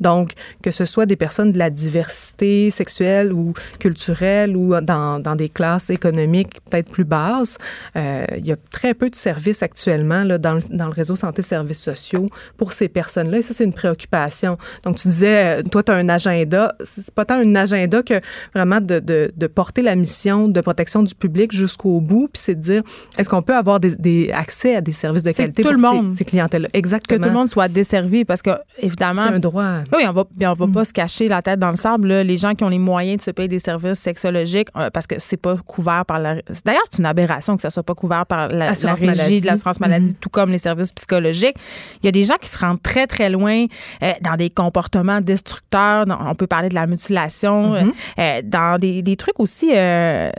Donc, 0.00 0.32
que 0.62 0.70
ce 0.70 0.84
soit 0.84 1.06
des 1.06 1.16
personnes 1.16 1.52
de 1.52 1.58
la 1.58 1.70
diversité 1.70 2.70
sexuelle 2.70 3.32
ou 3.32 3.52
culturelle 3.78 4.56
ou 4.56 4.80
dans, 4.80 5.20
dans 5.20 5.36
des 5.36 5.48
classes 5.48 5.90
économiques 5.90 6.60
peut-être 6.70 6.90
plus 6.90 7.04
basses, 7.04 7.58
euh, 7.96 8.24
il 8.36 8.46
y 8.46 8.52
a 8.52 8.56
très 8.70 8.94
peu 8.94 9.10
de 9.10 9.14
services 9.14 9.62
actuellement 9.62 10.24
là, 10.24 10.38
dans, 10.38 10.54
le, 10.54 10.60
dans 10.70 10.86
le 10.86 10.92
réseau 10.92 11.16
santé 11.16 11.42
services 11.42 11.82
sociaux 11.82 12.28
pour 12.56 12.72
ces 12.72 12.88
personnes-là. 12.88 13.38
Et 13.38 13.42
ça, 13.42 13.54
c'est 13.54 13.64
une 13.64 13.72
préoccupation. 13.72 14.58
Donc, 14.84 14.96
tu 14.96 15.08
disais, 15.08 15.60
euh, 15.60 15.62
toi, 15.62 15.82
tu 15.82 15.92
as 15.92 15.94
un 15.96 16.08
agenda. 16.08 16.74
C'est 16.84 17.10
pas 17.14 17.24
tant 17.24 17.36
un 17.36 17.54
agenda 17.54 18.02
que 18.02 18.20
vraiment 18.54 18.80
de, 18.80 18.98
de, 18.98 19.32
de 19.36 19.46
porter 19.46 19.82
la 19.82 19.94
mission 19.96 20.48
de 20.48 20.60
protection 20.60 21.02
du 21.02 21.14
public 21.14 21.52
jusqu'au 21.52 22.00
bout, 22.00 22.28
puis 22.32 22.42
c'est 22.42 22.54
de 22.54 22.60
dire, 22.60 22.82
est-ce 23.18 23.28
qu'on 23.28 23.42
peut 23.42 23.54
avoir 23.56 23.80
des, 23.80 23.96
des 23.96 24.30
accès 24.32 24.76
à 24.76 24.80
des 24.80 24.92
services 24.92 25.22
de 25.22 25.32
qualité 25.32 25.62
tout 25.62 25.68
pour 25.68 25.76
le 25.76 25.80
ces- 25.80 25.94
monde. 26.02 26.14
ces, 26.16 26.24
clientèles-là? 26.24 26.68
que 26.68 26.78
Exactement. 26.78 27.20
tout 27.20 27.28
le 27.28 27.34
monde 27.34 27.48
soit 27.48 27.68
desservi 27.68 28.24
parce 28.24 28.42
que, 28.42 28.50
évidemment. 28.78 29.05
C'est 29.14 29.34
un 29.34 29.38
droit. 29.38 29.78
Oui, 29.92 30.04
on 30.08 30.12
va, 30.12 30.24
on 30.42 30.52
va 30.54 30.66
pas 30.66 30.84
se 30.84 30.92
cacher 30.92 31.28
la 31.28 31.42
tête 31.42 31.58
dans 31.58 31.70
le 31.70 31.76
sable. 31.76 32.08
là. 32.08 32.24
Les 32.24 32.38
gens 32.38 32.54
qui 32.54 32.64
ont 32.64 32.68
les 32.68 32.78
moyens 32.78 33.18
de 33.18 33.22
se 33.22 33.30
payer 33.30 33.48
des 33.48 33.58
services 33.58 33.98
sexologiques, 33.98 34.68
euh, 34.76 34.88
parce 34.92 35.06
que 35.06 35.16
c'est 35.18 35.36
pas 35.36 35.56
couvert 35.56 36.04
par 36.06 36.18
la. 36.18 36.36
D'ailleurs, 36.64 36.82
c'est 36.90 36.98
une 36.98 37.06
aberration 37.06 37.56
que 37.56 37.62
ça 37.62 37.70
soit 37.70 37.82
pas 37.82 37.94
couvert 37.94 38.26
par 38.26 38.48
la, 38.48 38.66
la 38.66 38.74
régie 38.94 39.06
maladie. 39.06 39.40
de 39.40 39.46
l'assurance 39.46 39.80
maladie, 39.80 40.14
tout 40.20 40.28
comme 40.30 40.50
les 40.50 40.58
services 40.58 40.92
psychologiques. 40.92 41.56
Il 42.02 42.06
y 42.06 42.08
a 42.08 42.12
des 42.12 42.24
gens 42.24 42.36
qui 42.40 42.48
se 42.48 42.58
rendent 42.58 42.82
très, 42.82 43.06
très 43.06 43.30
loin 43.30 43.66
euh, 44.02 44.12
dans 44.22 44.36
des 44.36 44.50
comportements 44.50 45.20
destructeurs. 45.20 46.06
Dans- 46.06 46.18
on 46.30 46.34
peut 46.34 46.46
parler 46.46 46.68
de 46.68 46.74
la 46.74 46.86
mutilation, 46.86 47.74
euh, 47.74 47.82
euh, 48.18 48.40
dans 48.44 48.78
des, 48.78 49.02
des 49.02 49.16
trucs 49.16 49.38
aussi 49.40 49.70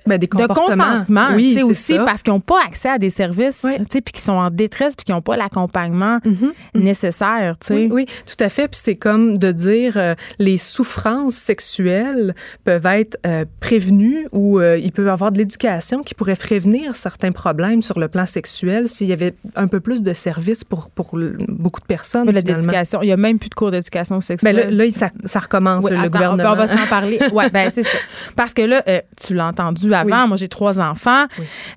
Ben, 0.06 0.18
des 0.18 0.28
de 0.28 0.28
consentement. 0.48 1.28
Oui, 1.36 1.54
c'est 1.56 1.64
aussi 1.64 1.96
ça. 1.96 2.06
parce 2.06 2.22
qu'ils 2.24 2.34
n'ont 2.34 2.40
pas 2.40 2.60
accès 2.66 2.90
à 2.90 2.98
des 2.98 3.10
services, 3.10 3.66
puis 3.90 4.14
qui 4.14 4.22
sont 4.22 4.34
en 4.34 4.50
détresse, 4.50 4.96
puis 4.96 5.06
qui 5.06 5.12
n'ont 5.12 5.22
pas 5.22 5.38
l'accompagnement 5.38 6.20
Mhm. 6.26 6.54
nécessaire. 6.74 7.56
oui, 7.92 8.06
tout 8.26 8.44
à 8.44 8.50
fait. 8.50 8.57
Fait. 8.62 8.68
Puis 8.68 8.80
c'est 8.84 8.96
comme 8.96 9.38
de 9.38 9.52
dire 9.52 9.94
euh, 9.98 10.16
les 10.40 10.58
souffrances 10.58 11.36
sexuelles 11.36 12.36
peuvent 12.64 12.86
être 12.86 13.18
euh, 13.26 13.46
prévenues 13.60 14.28
ou 14.32 14.60
euh, 14.60 14.78
il 14.78 14.92
peut 14.92 15.06
y 15.06 15.10
avoir 15.10 15.32
de 15.32 15.38
l'éducation 15.38 16.02
qui 16.04 16.14
pourrait 16.14 16.36
prévenir 16.36 16.96
certains 16.96 17.32
problèmes 17.32 17.82
sur 17.82 18.00
le 18.00 18.08
plan 18.08 18.26
sexuel 18.26 18.88
s'il 18.88 19.08
y 19.08 19.14
avait 19.14 19.34
un 19.56 19.68
peu 19.68 19.80
plus 19.80 20.02
de 20.04 20.14
services 20.14 20.64
pour, 20.64 20.90
pour 20.90 21.18
beaucoup 21.48 21.82
de 21.82 21.86
personnes. 21.86 22.30
Mais 22.32 22.42
il 22.42 23.08
y 23.08 23.12
a 23.12 23.18
même 23.18 23.40
plus 23.40 23.50
de 23.50 23.56
cours 23.56 23.72
d'éducation 23.72 24.16
Ben 24.16 24.22
sexuelle. 24.22 24.56
là, 24.56 24.86
là, 24.86 24.92
ça, 24.92 25.10
ça 25.26 25.40
recommence, 25.40 25.84
Oui, 25.86 25.92
le 25.92 25.98
attends, 25.98 26.10
gouvernement. 26.10 26.52
On 26.52 26.56
va 26.56 26.68
s'en 26.68 26.86
parler. 26.90 27.20
Ouais, 27.34 27.50
ben 27.50 27.70
c'est 27.70 27.84
ça. 27.84 27.98
Parce 28.36 28.54
que 28.54 28.62
là, 28.62 28.84
euh, 28.88 29.00
tu 29.22 29.34
l'as 29.36 29.48
entendu 29.48 29.94
avant. 29.94 30.24
Oui. 30.24 30.28
Moi, 30.30 30.38
j'ai 30.38 30.48
trois 30.48 30.80
enfants. 30.80 31.26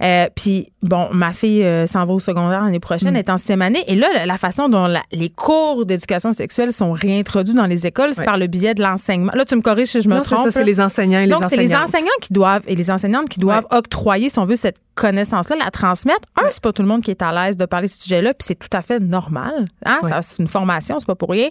Euh, 0.02 0.26
Puis 0.34 0.68
bon, 0.82 1.08
ma 1.12 1.32
fille 1.32 1.64
s'en 1.86 2.06
va 2.06 2.12
au 2.12 2.20
secondaire 2.20 2.62
l'année 2.64 2.80
prochaine, 2.80 3.12
Mm. 3.12 3.16
elle 3.16 3.20
est 3.20 3.30
en 3.30 3.36
sixième 3.36 3.62
année. 3.62 3.82
Et 3.88 3.94
là, 3.96 4.08
la, 4.14 4.26
la 4.26 4.38
façon 4.38 4.68
dont 4.68 4.86
la- 4.86 5.02
les 5.12 5.28
cours 5.30 5.84
d'éducation 5.86 6.32
sexuelle 6.32 6.69
sont 6.72 6.92
réintroduits 6.92 7.54
dans 7.54 7.66
les 7.66 7.86
écoles, 7.86 8.14
c'est 8.14 8.24
par 8.24 8.36
le 8.36 8.46
biais 8.46 8.74
de 8.74 8.82
l'enseignement. 8.82 9.32
Là, 9.34 9.44
tu 9.44 9.54
me 9.56 9.60
corriges 9.60 9.88
si 9.88 10.00
je 10.02 10.08
me 10.08 10.14
non, 10.16 10.22
trompe. 10.22 10.44
ça, 10.44 10.50
c'est 10.50 10.64
les 10.64 10.80
enseignants 10.80 11.20
et 11.20 11.26
les 11.26 11.32
Donc, 11.32 11.44
c'est 11.48 11.56
les 11.56 11.74
enseignants 11.74 12.08
qui 12.20 12.32
doivent 12.32 12.62
et 12.66 12.74
les 12.74 12.90
enseignantes 12.90 13.28
qui 13.28 13.40
doivent 13.40 13.66
octroyer, 13.70 14.28
si 14.28 14.38
on 14.38 14.44
veut, 14.44 14.56
cette 14.56 14.78
connaissance-là, 14.94 15.56
la 15.56 15.70
transmettre. 15.70 16.28
Un, 16.36 16.48
c'est 16.50 16.60
pas 16.62 16.72
tout 16.72 16.82
le 16.82 16.88
monde 16.88 17.02
qui 17.02 17.10
est 17.10 17.22
à 17.22 17.32
l'aise 17.32 17.56
de 17.56 17.64
parler 17.66 17.86
de 17.86 17.92
ce 17.92 18.02
sujet-là, 18.02 18.34
puis 18.34 18.46
c'est 18.46 18.58
tout 18.58 18.68
à 18.76 18.82
fait 18.82 19.00
normal. 19.00 19.66
Hein? 19.86 19.98
C'est 20.22 20.38
une 20.42 20.48
formation, 20.48 20.98
c'est 20.98 21.06
pas 21.06 21.14
pour 21.14 21.30
rien. 21.30 21.48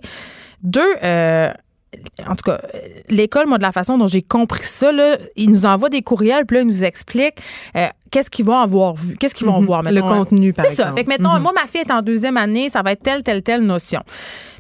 Deux, 0.62 0.82
euh, 1.04 1.52
en 2.28 2.36
tout 2.36 2.44
cas, 2.46 2.60
euh, 2.76 2.80
l'école, 3.10 3.48
moi, 3.48 3.58
de 3.58 3.64
la 3.64 3.72
façon 3.72 3.98
dont 3.98 4.06
j'ai 4.08 4.22
compris 4.22 4.64
ça, 4.64 4.92
là, 4.92 5.18
ils 5.36 5.50
nous 5.50 5.66
envoient 5.66 5.90
des 5.90 6.02
courriels, 6.04 6.46
puis 6.46 6.58
là, 6.58 6.62
ils 6.62 6.68
nous 6.68 6.84
expliquent 6.84 7.40
euh, 7.76 7.88
qu'est-ce 8.12 8.30
qu'ils 8.30 8.46
vont 8.46 8.58
avoir 8.60 8.94
vu, 8.94 9.16
qu'est-ce 9.16 9.34
qu'ils 9.34 9.48
vont 9.48 9.60
Mhm. 9.60 9.66
voir. 9.66 9.82
Le 9.84 9.92
mettons, 9.92 10.10
hein. 10.12 10.18
contenu, 10.20 10.54
par 10.54 10.66
C'est 10.66 10.76
ça. 10.76 10.84
exemple. 10.84 10.98
Fait 11.00 11.04
que 11.06 11.10
maintenant, 11.10 11.36
Mhm. 11.38 11.42
moi, 11.42 11.52
ma 11.56 11.66
fille 11.66 11.82
est 11.82 11.92
en 11.92 12.02
deuxième 12.02 12.38
année, 12.38 12.70
ça 12.70 12.82
va 12.84 12.92
être 12.92 13.02
telle, 13.02 13.24
telle, 13.24 13.42
telle 13.42 13.62
notion. 13.62 14.02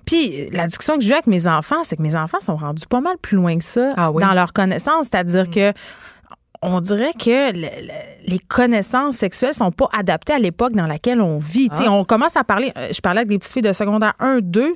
Puis 0.09 0.49
la 0.51 0.65
discussion 0.65 0.95
que 0.95 1.01
j'ai 1.01 1.09
eue 1.11 1.13
avec 1.13 1.27
mes 1.27 1.45
enfants, 1.47 1.83
c'est 1.83 1.95
que 1.95 2.01
mes 2.01 2.15
enfants 2.15 2.39
sont 2.41 2.55
rendus 2.55 2.87
pas 2.87 3.01
mal 3.01 3.15
plus 3.21 3.35
loin 3.37 3.57
que 3.57 3.63
ça 3.63 3.89
Ah 3.95 4.11
oui? 4.11 4.23
dans 4.23 4.33
leur 4.33 4.53
connaissance. 4.53 5.07
C'est-à-dire 5.11 5.49
que 5.49 5.71
on 6.61 6.81
dirait 6.81 7.13
que 7.13 7.53
le- 7.53 7.61
le- 7.61 8.27
les 8.31 8.39
connaissances 8.39 9.15
sexuelles 9.15 9.53
sont 9.53 9.71
pas 9.71 9.87
adaptées 9.97 10.33
à 10.33 10.39
l'époque 10.39 10.73
dans 10.73 10.87
laquelle 10.87 11.21
on 11.21 11.37
vit. 11.37 11.69
Sais, 11.73 11.87
On 11.87 12.03
commence 12.03 12.35
à 12.35 12.43
parler, 12.43 12.73
euh, 12.77 12.89
je 12.93 12.99
parlais 12.99 13.19
avec 13.19 13.29
des 13.29 13.37
petites 13.39 13.53
filles 13.53 13.61
de 13.61 13.71
secondaire 13.71 14.13
1, 14.19 14.39
2 14.41 14.75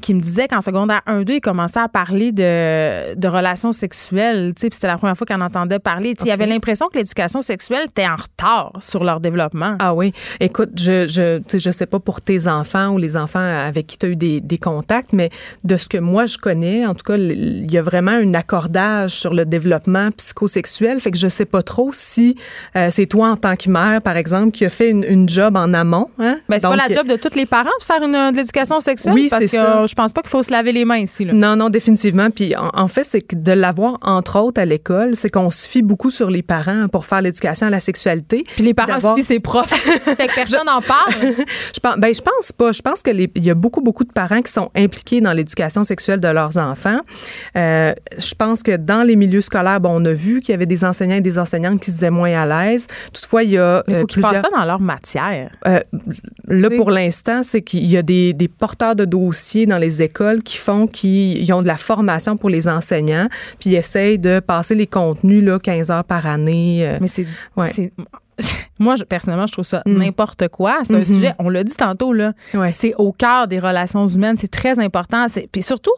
qui 0.00 0.14
me 0.14 0.20
disaient 0.20 0.48
qu'en 0.48 0.60
secondaire 0.60 1.02
1, 1.06 1.22
2, 1.22 1.34
ils 1.34 1.40
commençaient 1.40 1.80
à 1.80 1.88
parler 1.88 2.32
de, 2.32 3.14
de 3.14 3.28
relations 3.28 3.72
sexuelles. 3.72 4.52
Tu 4.56 4.62
sais, 4.62 4.70
puis 4.70 4.76
c'était 4.76 4.86
la 4.86 4.98
première 4.98 5.16
fois 5.16 5.26
qu'on 5.26 5.40
entendait 5.40 5.78
parler. 5.78 6.14
Tu 6.14 6.22
sais, 6.22 6.28
Il 6.28 6.30
y 6.30 6.32
avait 6.32 6.46
l'impression 6.46 6.88
que 6.88 6.98
l'éducation 6.98 7.42
sexuelle 7.42 7.86
était 7.88 8.06
en 8.06 8.16
retard 8.16 8.72
sur 8.80 9.04
leur 9.04 9.20
développement. 9.20 9.76
Ah 9.78 9.94
oui. 9.94 10.12
Écoute, 10.40 10.70
je 10.76 11.06
je 11.06 11.40
je 11.52 11.70
sais 11.70 11.86
pas 11.86 12.00
pour 12.00 12.20
tes 12.20 12.46
enfants 12.46 12.88
ou 12.88 12.98
les 12.98 13.16
enfants 13.16 13.38
avec 13.40 13.86
qui 13.86 13.98
tu 13.98 14.06
as 14.06 14.08
eu 14.10 14.16
des, 14.16 14.40
des 14.40 14.58
contacts, 14.58 15.12
mais 15.12 15.30
de 15.64 15.76
ce 15.76 15.88
que 15.88 15.98
moi 15.98 16.26
je 16.26 16.38
connais, 16.38 16.86
en 16.86 16.94
tout 16.94 17.04
cas, 17.04 17.16
il 17.16 17.70
y 17.70 17.78
a 17.78 17.82
vraiment 17.82 18.12
un 18.12 18.34
accordage 18.34 19.12
sur 19.12 19.34
le 19.34 19.44
développement 19.44 20.10
psychosexuel. 20.16 21.00
Fait 21.00 21.10
que 21.10 21.18
je 21.18 21.28
sais 21.28 21.44
pas 21.44 21.62
trop 21.62 21.90
si 21.92 22.36
euh, 22.76 22.88
c'est 22.90 23.06
toi 23.06 23.30
en 23.30 23.36
tant 23.36 23.56
que 23.56 23.70
mère, 23.70 24.02
par 24.02 24.16
exemple, 24.16 24.52
qui 24.52 24.64
a 24.64 24.70
fait 24.70 24.90
une, 24.90 25.04
une 25.04 25.28
job 25.28 25.56
en 25.56 25.72
amont. 25.74 26.08
Hein? 26.18 26.38
Ben, 26.48 26.58
c'est 26.58 26.68
pas 26.68 26.76
la 26.76 26.94
job 26.94 27.06
de 27.06 27.16
tous 27.16 27.34
les 27.34 27.46
parents 27.46 27.70
de 27.80 27.84
faire 27.84 28.02
une, 28.02 28.32
de 28.32 28.36
l'éducation 28.36 28.80
sexuelle. 28.80 29.14
Oui, 29.14 29.28
c'est 29.30 29.46
ça. 29.46 29.86
Euh, 29.90 29.92
je 29.92 29.94
pense 29.94 30.12
pas 30.12 30.20
qu'il 30.22 30.30
faut 30.30 30.42
se 30.42 30.50
laver 30.50 30.72
les 30.72 30.84
mains 30.84 30.98
ici. 30.98 31.24
Là. 31.24 31.32
Non, 31.32 31.56
non, 31.56 31.68
définitivement. 31.70 32.30
Puis 32.30 32.54
en, 32.56 32.70
en 32.72 32.88
fait, 32.88 33.04
c'est 33.04 33.20
que 33.20 33.34
de 33.36 33.52
l'avoir 33.52 33.98
entre 34.02 34.38
autres 34.38 34.60
à 34.60 34.64
l'école, 34.64 35.16
c'est 35.16 35.30
qu'on 35.30 35.50
se 35.50 35.68
fie 35.68 35.82
beaucoup 35.82 36.10
sur 36.10 36.30
les 36.30 36.42
parents 36.42 36.86
pour 36.88 37.06
faire 37.06 37.22
l'éducation 37.22 37.66
à 37.66 37.70
la 37.70 37.80
sexualité. 37.80 38.44
Puis 38.54 38.64
les 38.64 38.74
parents 38.74 38.94
D'avoir- 38.94 39.14
suivent 39.14 39.26
ses 39.26 39.40
profs. 39.40 39.68
fait 39.70 40.26
que 40.26 40.34
personne 40.34 40.66
n'en 40.66 40.80
parle. 40.80 41.12
Je 41.74 41.80
pense, 41.80 41.96
ben, 41.98 42.14
je 42.14 42.20
pense 42.20 42.52
pas. 42.52 42.72
Je 42.72 42.82
pense 42.82 43.02
que 43.02 43.10
les- 43.10 43.30
il 43.34 43.44
y 43.44 43.50
a 43.50 43.54
beaucoup, 43.54 43.80
beaucoup 43.80 44.04
de 44.04 44.12
parents 44.12 44.42
qui 44.42 44.52
sont 44.52 44.70
impliqués 44.76 45.20
dans 45.20 45.32
l'éducation 45.32 45.84
sexuelle 45.84 46.20
de 46.20 46.28
leurs 46.28 46.56
enfants. 46.58 47.00
Euh, 47.56 47.92
je 48.18 48.34
pense 48.34 48.62
que 48.62 48.76
dans 48.76 49.02
les 49.02 49.16
milieux 49.16 49.40
scolaires, 49.40 49.80
bon, 49.80 50.00
on 50.00 50.04
a 50.04 50.12
vu 50.12 50.40
qu'il 50.40 50.50
y 50.52 50.54
avait 50.54 50.66
des 50.66 50.84
enseignants 50.84 51.16
et 51.16 51.20
des 51.20 51.38
enseignantes 51.38 51.80
qui 51.80 51.86
se 51.90 51.96
disaient 51.96 52.10
moins 52.10 52.32
à 52.40 52.46
l'aise. 52.70 52.86
Toutefois, 53.12 53.42
il 53.44 53.50
y 53.50 53.58
a 53.58 53.82
Il 53.88 53.94
euh, 53.94 54.00
faut 54.00 54.06
qu'ils 54.06 54.22
passent 54.22 54.32
plusieurs. 54.32 54.52
ça 54.52 54.58
dans 54.60 54.64
leur 54.64 54.80
matière. 54.80 55.50
Euh, 55.66 55.80
là, 56.48 56.68
pour 56.76 56.90
l'instant, 56.90 57.42
c'est 57.42 57.62
qu'il 57.62 57.86
y 57.86 57.96
a 57.96 58.02
des, 58.02 58.32
des 58.32 58.48
porteurs 58.48 58.94
de 58.96 59.04
dossiers 59.04 59.66
dans 59.66 59.78
les 59.80 60.02
écoles 60.02 60.42
qui 60.42 60.56
font 60.56 60.86
qu'ils 60.86 61.52
ont 61.52 61.62
de 61.62 61.66
la 61.66 61.76
formation 61.76 62.36
pour 62.36 62.50
les 62.50 62.68
enseignants, 62.68 63.28
puis 63.58 63.70
ils 63.70 63.76
essayent 63.76 64.18
de 64.18 64.38
passer 64.40 64.74
les 64.74 64.86
contenus 64.86 65.42
là, 65.42 65.58
15 65.58 65.90
heures 65.90 66.04
par 66.04 66.26
année. 66.26 66.86
euh, 66.86 66.98
Mais 67.00 67.08
c'est. 67.08 67.26
Ouais. 67.56 67.90
Moi, 68.80 68.96
je- 68.96 69.04
personnellement, 69.04 69.46
je 69.46 69.52
trouve 69.52 69.64
ça 69.64 69.82
Mm. 69.86 69.98
n'importe 69.98 70.48
quoi. 70.48 70.78
C'est 70.84 70.94
un 70.94 70.98
Mhm. 70.98 71.04
sujet, 71.04 71.32
on 71.38 71.48
l'a 71.48 71.64
dit 71.64 71.74
tantôt, 71.74 72.12
là. 72.12 72.32
Ouais. 72.54 72.72
C'est 72.72 72.94
au 72.96 73.12
cœur 73.12 73.46
des 73.46 73.58
relations 73.58 74.06
humaines. 74.06 74.36
C'est 74.38 74.50
très 74.50 74.78
important. 74.80 75.26
C'est- 75.28 75.48
Puis 75.50 75.62
surtout, 75.62 75.92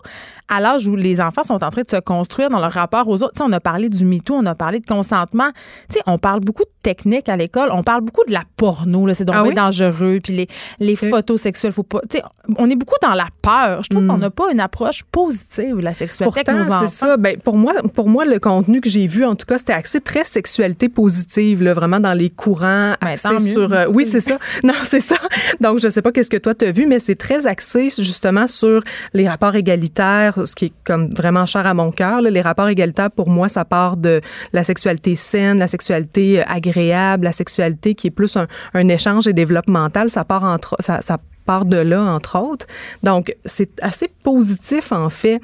à 0.49 0.61
l'âge 0.61 0.86
où 0.86 0.97
les 0.97 1.20
enfants 1.20 1.45
sont 1.45 1.62
en 1.64 1.70
train 1.70 1.82
de 1.82 1.90
se 1.90 2.01
construire 2.01 2.51
dans 2.51 2.59
leur 2.59 2.72
rapport 2.72 3.09
aux 3.09 3.22
autres. 3.22 3.32
Tu 3.34 3.38
sais, 3.43 3.49
on 3.49 3.53
a 3.53 3.61
parlé 3.61 3.88
du 3.88 4.05
MeToo, 4.05 4.34
on 4.34 4.45
a 4.47 4.55
parlé 4.55 4.80
de 4.80 4.86
consentement. 4.86 5.51
Tu 5.88 5.97
sais, 5.99 6.01
on 6.07 6.18
parle 6.18 6.40
beaucoup 6.40 6.64
de 6.64 6.70
techniques 6.82 7.28
à 7.28 7.36
l'école. 7.36 7.70
On 7.72 7.82
parle 7.82 8.03
beaucoup 8.03 8.24
de 8.26 8.32
la 8.32 8.43
porno. 8.57 9.07
là. 9.07 9.14
C'est 9.14 9.24
donc 9.24 9.36
Ah 9.38 9.45
oui? 9.45 9.55
dangereux. 9.55 10.18
Puis 10.22 10.34
les, 10.34 10.49
les 10.80 10.97
photos 10.97 11.40
sexuelles, 11.40 11.72
faut 11.72 11.82
pas. 11.84 12.01
Tu 12.11 12.18
sais, 12.18 12.24
on 12.59 12.68
est 12.68 12.76
beaucoup 12.76 12.97
dans 13.01 13.14
la 13.14 13.28
peur. 13.40 13.82
Je 13.84 13.88
trouve 13.88 14.05
Mm. 14.05 14.09
qu'on 14.09 14.18
n'a 14.18 14.30
pas 14.30 14.51
une 14.53 14.61
approche 14.61 15.03
positive 15.05 15.76
de 15.76 15.82
la 15.82 15.95
sexualité 15.95 16.34
c'est 16.80 16.86
ça. 16.88 17.16
Ben, 17.16 17.36
pour 17.38 17.57
moi, 17.57 17.72
pour 17.95 18.09
moi, 18.09 18.24
le 18.24 18.38
contenu 18.38 18.80
que 18.80 18.88
j'ai 18.90 19.07
vu, 19.07 19.24
en 19.24 19.34
tout 19.36 19.47
cas, 19.47 19.59
c'était 19.59 19.72
axé 19.72 20.01
très 20.01 20.24
sexualité 20.24 20.88
positive, 20.88 21.62
là, 21.62 21.72
vraiment 21.74 22.01
dans 22.01 22.12
les 22.12 22.30
courants, 22.37 22.95
Ben, 23.01 23.16
sur. 23.16 23.72
euh, 23.72 23.87
oui, 23.89 24.07
c'est 24.07 24.20
ça. 24.20 24.39
Non, 24.64 24.74
c'est 24.85 25.01
ça. 25.01 25.16
Donc, 25.61 25.78
je 25.78 25.89
sais 25.89 26.03
pas 26.03 26.12
qu'est-ce 26.12 26.30
que 26.30 26.37
toi 26.37 26.55
t'as 26.55 26.70
vu, 26.72 26.87
mais 26.87 26.99
c'est 26.99 27.14
très 27.14 27.47
axé 27.47 27.89
justement 27.91 28.47
sur 28.47 28.83
les 29.14 29.28
rapports 29.28 29.55
égalitaires, 29.55 30.39
ce 30.47 30.55
qui 30.55 30.66
est 30.66 30.72
comme 30.85 31.11
vraiment 31.14 31.47
cher 31.47 31.66
à 31.66 31.74
mon 31.74 31.91
cœur. 31.91 32.20
là. 32.22 32.30
Les 32.30 32.41
rapports 32.43 32.68
égalitaires, 32.68 33.11
pour 33.11 33.28
moi, 33.28 33.49
ça 33.49 33.64
part 33.64 33.97
de 33.97 34.20
la 34.53 34.64
sexualité 34.64 35.16
saine, 35.16 35.59
la 35.59 35.66
sexualité 35.66 36.41
euh, 36.41 36.45
agréable, 36.47 37.24
la 37.24 37.33
sexualité 37.33 37.95
qui 37.95 38.09
est 38.09 38.11
plus 38.11 38.37
un, 38.37 38.47
un 38.74 38.89
échange 38.89 39.26
et 39.28 39.33
développemental. 39.33 40.11
Ça 40.11 40.24
part 40.24 40.45
entre, 40.45 40.76
ça, 40.80 41.01
ça 41.03 41.18
part 41.45 41.64
de 41.64 41.76
là, 41.76 42.01
entre 42.03 42.38
autres. 42.38 42.66
Donc, 43.03 43.34
c'est 43.45 43.70
assez 43.82 44.09
positif, 44.22 44.93
en 44.93 45.11
fait. 45.11 45.40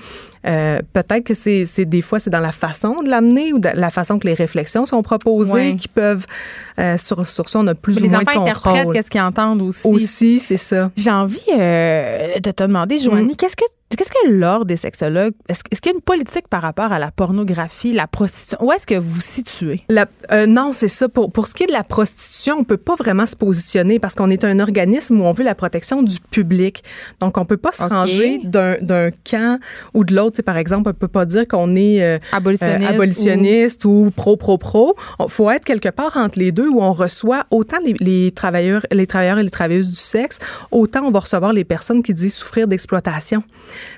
Euh, 0.46 0.80
Peut-être 0.92 1.24
que 1.24 1.34
c'est 1.34 1.66
c'est- 1.66 1.84
des 1.84 2.00
fois, 2.02 2.18
c'est 2.20 2.30
dans 2.30 2.40
la 2.40 2.52
façon 2.52 3.02
de 3.02 3.08
l'amener 3.10 3.52
ou 3.52 3.58
de 3.58 3.68
la 3.74 3.90
façon 3.90 4.18
que 4.18 4.26
les 4.26 4.34
réflexions 4.34 4.86
sont 4.86 5.02
proposées 5.02 5.52
Ouais. 5.52 5.76
qui 5.76 5.88
peuvent, 5.88 6.26
euh, 6.78 6.96
sur, 6.96 7.26
sur 7.26 7.48
ça, 7.48 7.58
on 7.58 7.66
a 7.66 7.74
plus 7.74 7.96
ou 7.98 8.02
les 8.02 8.08
moins 8.08 8.20
de 8.20 8.28
enfants 8.28 8.42
interprètent 8.42 8.74
contrôle. 8.74 8.94
qu'est-ce 8.94 9.10
qu'ils 9.10 9.20
entendent 9.20 9.62
aussi. 9.62 9.86
Aussi, 9.88 10.38
c'est 10.38 10.56
ça. 10.56 10.90
J'ai 10.96 11.10
envie 11.10 11.42
euh, 11.58 12.38
de 12.38 12.50
te 12.50 12.62
demander, 12.62 12.98
Joanie, 12.98 13.36
qu'est-ce 13.36 13.56
que 13.56 13.64
Qu'est-ce 13.96 14.10
que 14.10 14.30
l'ordre 14.30 14.66
des 14.66 14.76
sexologues? 14.76 15.32
Est-ce 15.48 15.62
qu'il 15.64 15.90
y 15.90 15.94
a 15.94 15.96
une 15.96 16.02
politique 16.02 16.46
par 16.48 16.62
rapport 16.62 16.92
à 16.92 16.98
la 16.98 17.10
pornographie, 17.10 17.92
la 17.92 18.06
prostitution? 18.06 18.58
Où 18.64 18.70
est-ce 18.70 18.86
que 18.86 18.94
vous 18.98 19.20
situez? 19.20 19.82
La- 19.88 20.06
euh, 20.30 20.46
non, 20.46 20.72
c'est 20.72 20.88
ça. 20.88 21.08
Pour, 21.08 21.32
pour 21.32 21.46
ce 21.48 21.54
qui 21.54 21.64
est 21.64 21.66
de 21.66 21.72
la 21.72 21.82
prostitution, 21.82 22.56
on 22.60 22.64
peut 22.64 22.76
pas 22.76 22.96
vraiment 22.96 23.24
se 23.26 23.34
positionner 23.34 23.98
parce 23.98 24.14
qu'on 24.14 24.28
est 24.30 24.44
un 24.44 24.60
organisme 24.60 25.20
où 25.20 25.24
on 25.24 25.32
veut 25.32 25.42
la 25.42 25.54
protection 25.54 26.02
du 26.02 26.20
public. 26.30 26.84
Donc, 27.20 27.38
on 27.38 27.44
peut 27.44 27.56
pas 27.56 27.72
se 27.72 27.82
OK. 27.84 27.92
ranger 27.92 28.40
d'un 28.44 28.76
d'un 28.80 29.10
camp 29.28 29.58
ou 29.94 30.04
de 30.04 30.14
l'autre. 30.14 30.42
Par 30.42 30.58
exemple, 30.58 30.90
on 30.90 30.92
peut 30.92 31.08
pas 31.08 31.24
dire 31.24 31.48
qu'on 31.48 31.74
est 31.74 32.02
euh, 32.02 32.18
Abolitionniste 32.32 32.82
euh, 32.90 32.94
abolitionniste 32.94 33.84
ou 33.86 34.12
pro-pro-pro. 34.14 34.94
Il 35.18 35.30
faut 35.30 35.50
être 35.50 35.64
quelque 35.64 35.88
part 35.88 36.16
entre 36.16 36.38
les 36.38 36.52
deux 36.52 36.68
où 36.68 36.82
on 36.82 36.92
reçoit 36.92 37.46
autant 37.50 37.78
les, 37.84 37.94
les 38.00 38.32
travailleurs, 38.32 38.84
les 38.92 39.06
travailleurs 39.06 39.38
et 39.38 39.42
les 39.42 39.50
travailleuses 39.50 39.88
du 39.88 39.96
sexe, 39.96 40.38
autant 40.70 41.04
on 41.06 41.10
va 41.10 41.20
recevoir 41.20 41.52
les 41.52 41.64
personnes 41.64 42.02
qui 42.02 42.12
disent 42.14 42.34
souffrir 42.34 42.68
d'exploitation. 42.68 43.42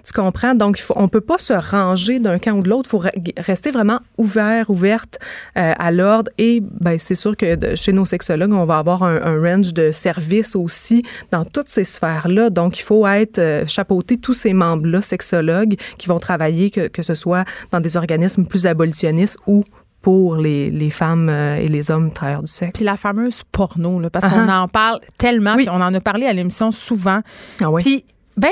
Tu 0.05 0.13
comprends? 0.13 0.55
Donc, 0.55 0.79
il 0.79 0.83
faut, 0.83 0.95
on 0.97 1.09
peut 1.09 1.21
pas 1.21 1.39
se 1.39 1.53
ranger 1.53 2.19
d'un 2.21 2.39
camp 2.39 2.53
ou 2.53 2.63
de 2.63 2.69
l'autre. 2.69 2.89
Il 2.89 2.91
faut 2.91 3.03
re- 3.03 3.41
rester 3.41 3.71
vraiment 3.71 4.01
ouvert, 4.19 4.71
ouverte 4.71 5.19
euh, 5.57 5.73
à 5.79 5.91
l'ordre. 5.91 6.31
Et 6.39 6.63
ben, 6.81 6.99
c'est 6.99 7.15
sûr 7.15 7.37
que 7.37 7.55
de- 7.55 7.75
chez 7.75 7.93
nos 7.93 8.05
sexologues, 8.07 8.53
on 8.53 8.65
va 8.65 8.79
avoir 8.79 9.03
un, 9.03 9.21
un 9.23 9.41
range 9.41 9.75
de 9.75 9.93
services 9.93 10.57
aussi 10.57 11.03
dans 11.31 11.45
toutes 11.45 11.69
ces 11.69 11.85
sphères-là. 11.85 12.51
Donc, 12.51 12.79
il 12.79 12.83
faut 12.83 13.07
être 13.07 13.39
euh, 13.39 13.67
chapeauter 13.67 14.17
tous 14.19 14.35
ces 14.35 14.53
membres-là, 14.53 15.03
sexologues, 15.03 15.77
qui 15.99 16.09
vont 16.09 16.19
travailler, 16.19 16.71
que, 16.71 16.89
que 16.89 17.03
ce 17.03 17.15
soit 17.15 17.45
dans 17.71 17.81
des 17.81 17.97
organismes 17.97 18.45
plus 18.47 18.67
abolitionnistes 18.67 19.39
ou 19.47 19.65
pour 20.03 20.37
les, 20.37 20.71
les 20.71 20.89
femmes 20.89 21.29
euh, 21.29 21.57
et 21.57 21.69
les 21.69 21.91
hommes 21.91 22.11
travailleurs 22.11 22.43
du 22.43 22.51
sexe. 22.51 22.73
Puis 22.75 22.85
la 22.85 22.97
fameuse 22.97 23.43
porno, 23.53 24.01
là, 24.01 24.09
parce 24.09 24.25
qu'on 24.33 24.49
en 24.49 24.67
parle 24.67 24.99
tellement, 25.19 25.55
Oui. 25.57 25.65
puis 25.67 25.71
on 25.71 25.81
en 25.83 25.93
a 25.93 26.01
parlé 26.01 26.25
à 26.27 26.33
l'émission 26.33 26.73
souvent. 26.73 27.21
Ah 27.61 27.71
oui. 27.71 27.83
Puis, 27.83 28.05
ben, 28.37 28.49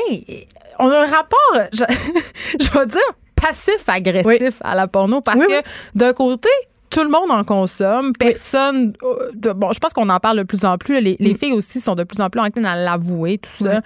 on 0.78 0.90
a 0.90 0.98
un 1.02 1.06
rapport, 1.06 1.68
je, 1.72 1.84
je 2.60 2.70
vais 2.78 2.86
dire, 2.86 3.00
passif-agressif 3.40 4.26
Oui. 4.40 4.50
à 4.62 4.74
la 4.74 4.86
porno, 4.88 5.20
parce 5.20 5.38
Oui, 5.38 5.46
que 5.46 5.52
oui. 5.52 5.62
d'un 5.94 6.12
côté, 6.12 6.48
tout 6.90 7.02
le 7.02 7.10
monde 7.10 7.30
en 7.30 7.44
consomme. 7.44 8.12
Personne. 8.18 8.94
euh, 9.02 9.52
bon, 9.54 9.72
je 9.72 9.78
pense 9.78 9.92
qu'on 9.92 10.08
en 10.08 10.18
parle 10.20 10.38
de 10.38 10.42
plus 10.42 10.64
en 10.64 10.78
plus. 10.78 11.00
Les, 11.00 11.16
les 11.20 11.34
filles 11.34 11.52
aussi 11.52 11.80
sont 11.80 11.94
de 11.94 12.02
plus 12.04 12.20
en 12.20 12.30
plus 12.30 12.40
enclines 12.40 12.64
à 12.66 12.76
l'avouer, 12.76 13.38
tout 13.38 13.64
ça. 13.64 13.80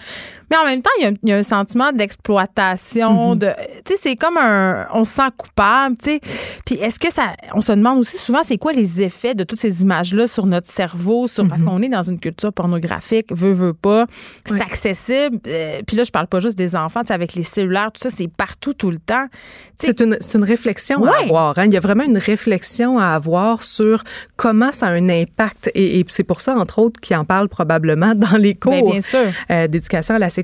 Mais 0.52 0.58
en 0.58 0.64
même 0.66 0.82
temps, 0.82 0.90
il 1.00 1.04
y 1.04 1.06
a, 1.06 1.10
il 1.22 1.28
y 1.30 1.32
a 1.32 1.36
un 1.38 1.42
sentiment 1.42 1.92
d'exploitation. 1.92 3.36
de 3.36 3.48
Tu 3.84 3.94
sais, 3.94 3.98
c'est 4.00 4.16
comme 4.16 4.36
un. 4.36 4.86
On 4.92 5.02
se 5.04 5.12
sent 5.14 5.22
coupable, 5.36 5.96
tu 5.96 6.10
sais. 6.10 6.20
Puis 6.66 6.76
est-ce 6.76 6.98
que 6.98 7.12
ça. 7.12 7.32
On 7.54 7.60
se 7.60 7.72
demande 7.72 7.98
aussi 8.00 8.16
souvent, 8.18 8.40
c'est 8.44 8.58
quoi 8.58 8.72
les 8.72 9.02
effets 9.02 9.34
de 9.34 9.44
toutes 9.44 9.58
ces 9.58 9.82
images-là 9.82 10.26
sur 10.26 10.46
notre 10.46 10.70
cerveau, 10.70 11.26
sur, 11.26 11.46
parce 11.48 11.62
qu'on 11.62 11.80
est 11.82 11.88
dans 11.88 12.02
une 12.02 12.20
culture 12.20 12.52
pornographique, 12.52 13.26
veut, 13.32 13.52
veut 13.52 13.72
pas. 13.74 14.06
C'est 14.46 14.54
Oui. 14.54 14.60
accessible. 14.60 15.38
Euh, 15.46 15.80
puis 15.86 15.96
là, 15.96 16.04
je 16.04 16.10
parle 16.10 16.26
pas 16.26 16.40
juste 16.40 16.56
des 16.58 16.76
enfants, 16.76 17.00
tu 17.00 17.08
sais, 17.08 17.14
avec 17.14 17.34
les 17.34 17.42
cellulaires, 17.42 17.90
tout 17.92 18.00
ça, 18.00 18.10
c'est 18.10 18.28
partout, 18.28 18.74
tout 18.74 18.90
le 18.90 18.98
temps. 18.98 19.26
C'est 19.78 20.00
une, 20.00 20.16
une 20.34 20.44
réflexion 20.44 21.04
à 21.04 21.22
avoir. 21.24 21.58
hein. 21.58 21.64
Il 21.66 21.72
y 21.74 21.76
a 21.76 21.80
vraiment 21.80 22.04
une 22.04 22.18
réflexion 22.18 22.98
à 22.98 23.06
avoir 23.14 23.62
sur 23.64 24.04
comment 24.36 24.70
ça 24.70 24.86
a 24.86 24.90
un 24.90 25.08
impact. 25.08 25.70
Et, 25.74 25.98
et 25.98 26.04
c'est 26.08 26.22
pour 26.22 26.40
ça, 26.40 26.56
entre 26.56 26.78
autres, 26.78 27.00
qu'ils 27.00 27.16
en 27.16 27.24
parlent 27.24 27.48
probablement 27.48 28.14
dans 28.14 28.36
les 28.36 28.54
cours 28.54 28.92
Ben, 28.92 29.00
sûr. 29.00 29.18
euh, 29.50 29.66
d'éducation 29.66 30.14
à 30.14 30.18
la 30.18 30.28
sexualité, 30.30 30.41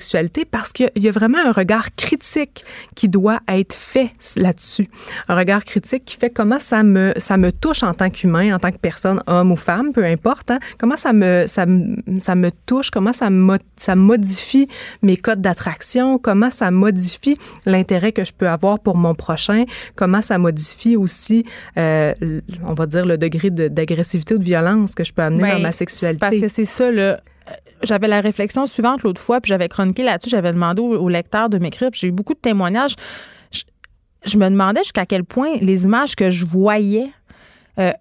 parce 0.50 0.72
qu'il 0.72 0.86
y 0.86 0.88
a- 0.88 0.92
il 0.96 1.02
y 1.04 1.08
a 1.08 1.12
vraiment 1.12 1.38
un 1.44 1.52
regard 1.52 1.94
critique 1.96 2.64
qui 2.94 3.08
doit 3.08 3.40
être 3.48 3.74
fait 3.74 4.10
là-dessus. 4.36 4.86
Un 5.28 5.36
regard 5.36 5.64
critique 5.64 6.04
qui 6.04 6.16
fait 6.16 6.30
comment 6.30 6.58
ça 6.60 6.82
me, 6.82 7.12
ça 7.16 7.36
me 7.36 7.52
touche 7.52 7.82
en 7.82 7.94
tant 7.94 8.10
qu'humain, 8.10 8.54
en 8.54 8.58
tant 8.58 8.70
que 8.70 8.78
personne, 8.78 9.22
homme 9.26 9.52
ou 9.52 9.56
femme, 9.56 9.92
peu 9.92 10.04
importe. 10.04 10.50
hein. 10.50 10.58
Comment 10.78 10.96
ça 10.96 11.12
me, 11.12 11.44
ça, 11.46 11.66
ça 12.18 12.34
me 12.34 12.50
touche, 12.66 12.90
comment 12.90 13.12
ça, 13.12 13.30
mo- 13.30 13.56
ça 13.76 13.94
modifie 13.96 14.68
mes 15.02 15.16
codes 15.16 15.40
d'attraction, 15.40 16.18
comment 16.18 16.50
ça 16.50 16.70
modifie 16.70 17.38
l'intérêt 17.66 18.12
que 18.12 18.24
je 18.24 18.32
peux 18.32 18.48
avoir 18.48 18.78
pour 18.80 18.96
mon 18.96 19.14
prochain, 19.14 19.64
comment 19.96 20.22
ça 20.22 20.38
modifie 20.38 20.96
aussi, 20.96 21.42
euh, 21.76 22.14
on 22.66 22.74
va 22.74 22.86
dire, 22.86 23.06
le 23.06 23.18
degré 23.18 23.50
de- 23.50 23.68
d'agressivité 23.68 24.34
ou 24.34 24.38
de 24.38 24.44
violence 24.44 24.94
que 24.94 25.04
je 25.04 25.12
peux 25.12 25.22
amener 25.22 25.42
Ben, 25.42 25.54
dans 25.56 25.60
ma 25.62 25.72
sexualité. 25.72 26.18
Parce 26.18 26.36
que 26.38 26.48
c'est 26.48 26.64
ça, 26.64 26.90
là. 26.90 27.20
J'avais 27.82 28.08
la 28.08 28.20
réflexion 28.20 28.66
suivante 28.66 29.02
l'autre 29.02 29.20
fois, 29.20 29.40
puis 29.40 29.48
j'avais 29.50 29.68
chroniqué 29.68 30.02
là-dessus, 30.02 30.30
j'avais 30.30 30.52
demandé 30.52 30.82
au, 30.82 30.96
au 30.98 31.08
lecteur 31.08 31.48
de 31.48 31.58
m'écrire, 31.58 31.90
puis 31.90 32.00
j'ai 32.00 32.08
eu 32.08 32.12
beaucoup 32.12 32.34
de 32.34 32.38
témoignages. 32.40 32.94
Je, 33.52 33.62
je 34.24 34.36
me 34.36 34.48
demandais 34.50 34.80
jusqu'à 34.80 35.06
quel 35.06 35.24
point 35.24 35.54
les 35.60 35.84
images 35.84 36.14
que 36.16 36.28
je 36.30 36.44
voyais 36.44 37.08
euh, 37.78 37.92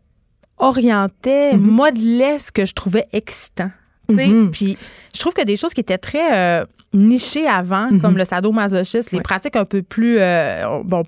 orientaient, 0.57 1.53
Mhm. 1.53 1.61
modelaient 1.61 2.39
ce 2.39 2.51
que 2.51 2.65
je 2.65 2.73
trouvais 2.73 3.05
excitant. 3.13 3.69
Mhm. 4.09 4.51
Puis 4.51 4.77
je 5.13 5.19
trouve 5.19 5.33
que 5.33 5.43
des 5.43 5.57
choses 5.57 5.73
qui 5.73 5.81
étaient 5.81 5.97
très 5.97 6.35
euh, 6.61 6.65
nichées 6.93 7.45
avant, 7.47 7.91
Mhm. 7.91 8.01
comme 8.01 8.17
le 8.17 8.25
sadomasochisme, 8.25 9.15
les 9.15 9.21
pratiques 9.21 9.55
un 9.55 9.65
peu 9.65 9.83
plus, 9.83 10.17
euh, 10.19 10.81
bon, 10.83 11.03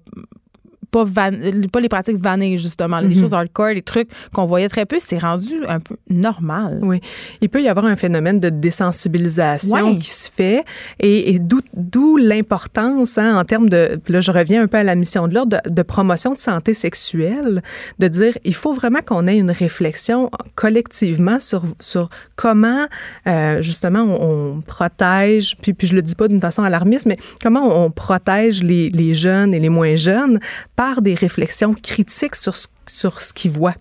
pas, 0.92 1.04
van- 1.04 1.32
pas 1.72 1.80
les 1.80 1.90
pratiques 1.90 2.18
vannées, 2.18 2.58
justement, 2.58 3.00
les 3.00 3.10
Mhm. 3.16 3.22
choses 3.22 3.34
hardcore, 3.34 3.70
les 3.70 3.82
trucs 3.82 4.10
qu'on 4.34 4.46
voyait 4.46 4.70
très 4.70 4.86
peu, 4.86 4.98
c'est 5.00 5.18
rendu 5.20 5.54
un 5.68 5.80
peu 5.80 5.96
normal. 6.10 6.80
Oui. 6.82 7.00
Il 7.42 7.50
peut 7.50 7.62
y 7.62 7.68
avoir 7.68 7.86
un 7.86 7.96
phénomène 7.96 8.40
de 8.40 8.50
désensibilisation 8.50 9.92
Ouais. 9.94 9.98
qui 10.00 10.10
se 10.10 10.30
fait 10.36 10.64
et, 11.00 11.34
et 11.34 11.40
d'où, 11.40 12.18
l'importance 12.18 13.18
hein, 13.18 13.38
en 13.38 13.44
termes 13.46 13.70
de, 13.70 14.00
là 14.08 14.22
je 14.22 14.32
reviens 14.32 14.64
un 14.64 14.68
peu 14.68 14.78
à 14.78 14.84
la 14.84 14.96
mission 14.96 15.28
de 15.28 15.34
l'ordre, 15.34 15.60
de, 15.64 15.70
de 15.70 15.82
promotion 15.84 16.34
de 16.34 16.38
santé 16.38 16.74
sexuelle, 16.74 17.62
de 18.00 18.08
dire 18.08 18.38
il 18.44 18.54
faut 18.56 18.74
vraiment 18.74 19.00
qu'on 19.06 19.28
ait 19.28 19.38
une 19.38 19.52
réflexion 19.52 20.30
collectivement 20.56 21.40
sur, 21.40 21.64
sur 21.80 22.10
comment 22.36 22.86
euh, 23.28 23.62
justement 23.62 24.02
on, 24.02 24.58
on 24.58 24.62
protège, 24.62 25.56
puis, 25.62 25.74
puis 25.74 25.88
je 25.88 25.96
le 25.96 26.02
dis 26.02 26.16
pas 26.16 26.28
d'une 26.28 26.42
façon 26.42 26.64
alarmiste, 26.64 27.06
mais 27.06 27.18
comment 27.42 27.84
on 27.86 27.92
protège 27.92 28.64
les, 28.64 28.90
les 28.90 29.14
jeunes 29.14 29.54
et 29.54 29.60
les 29.60 29.70
moins 29.70 29.96
jeunes 29.96 30.40
par 30.80 31.02
des 31.02 31.14
réflexions 31.14 31.74
critiques 31.74 32.36
sur 32.38 32.56
ce 32.56 32.68
sur 32.92 33.22
ce 33.22 33.34
qu'ils 33.34 33.52
voient. 33.52 33.76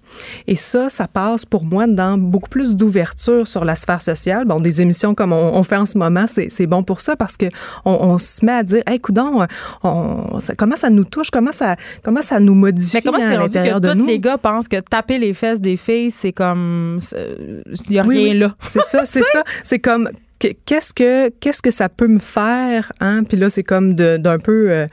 Et 0.46 0.55
ça, 0.55 0.90
ça 0.90 1.09
passe 1.09 1.46
pour 1.46 1.64
moi 1.64 1.86
dans 1.86 2.18
beaucoup 2.18 2.51
plus 2.51 2.76
d'ouverture 2.76 3.49
sur 3.49 3.64
la 3.64 3.74
sphère 3.74 4.03
sociale. 4.03 4.44
Bon, 4.44 4.61
des 4.61 4.82
émissions 4.82 5.14
comme 5.14 5.32
on, 5.32 5.55
on 5.55 5.62
fait 5.62 5.76
en 5.76 5.86
ce 5.86 5.96
moment, 5.96 6.26
c'est 6.26 6.51
c'est 6.51 6.66
bon 6.66 6.82
pour 6.82 7.01
ça 7.01 7.16
parce 7.16 7.38
que 7.38 7.46
on, 7.86 7.92
on 7.92 8.18
se 8.18 8.44
met 8.44 8.53
à 8.53 8.62
dire, 8.62 8.82
hey, 8.86 9.01
coudon, 9.01 9.46
on, 9.82 10.40
ça- 10.40 10.55
comment 10.57 10.76
ça 10.76 10.90
nous 10.90 11.05
touche, 11.05 11.30
comment 11.30 11.53
ça, 11.53 11.76
comment 12.03 12.20
ça 12.20 12.38
nous 12.38 12.55
modifie 12.55 12.96
Mais 12.96 13.03
comment 13.03 13.16
à 13.24 13.30
l'intérieur 13.30 13.80
que 13.80 13.86
de 13.86 13.92
tous 13.92 13.99
nous? 13.99 14.07
les 14.07 14.20
gars 14.20 14.36
pensent 14.36 14.68
que 14.68 14.78
taper 14.80 15.18
les 15.18 15.32
fesses 15.32 15.61
des 15.62 15.78
filles, 15.78 16.11
c'est 16.11 16.32
comme. 16.34 16.99
Il 17.16 17.90
n'y 17.90 17.99
a 17.99 18.05
Oui, 18.05 18.18
rien 18.24 18.32
oui. 18.34 18.38
là. 18.40 18.55
C'est 18.61 18.82
ça, 18.82 19.03
c'est 19.07 19.22
ça. 19.22 19.42
C'est 19.64 19.78
comme 19.78 20.11
que- 20.38 20.49
qu'est-ce 20.66 20.92
que 20.92 21.30
qu'est-ce 21.40 21.62
que 21.62 21.70
ça 21.70 21.88
peut 21.88 22.09
me 22.09 22.18
faire, 22.18 22.92
hein? 23.01 23.22
Puis 23.24 23.38
là, 23.38 23.49
c'est 23.49 23.64
comme 23.64 23.94
d'un 23.94 24.38
peu. 24.38 24.70
euh, 24.70 24.86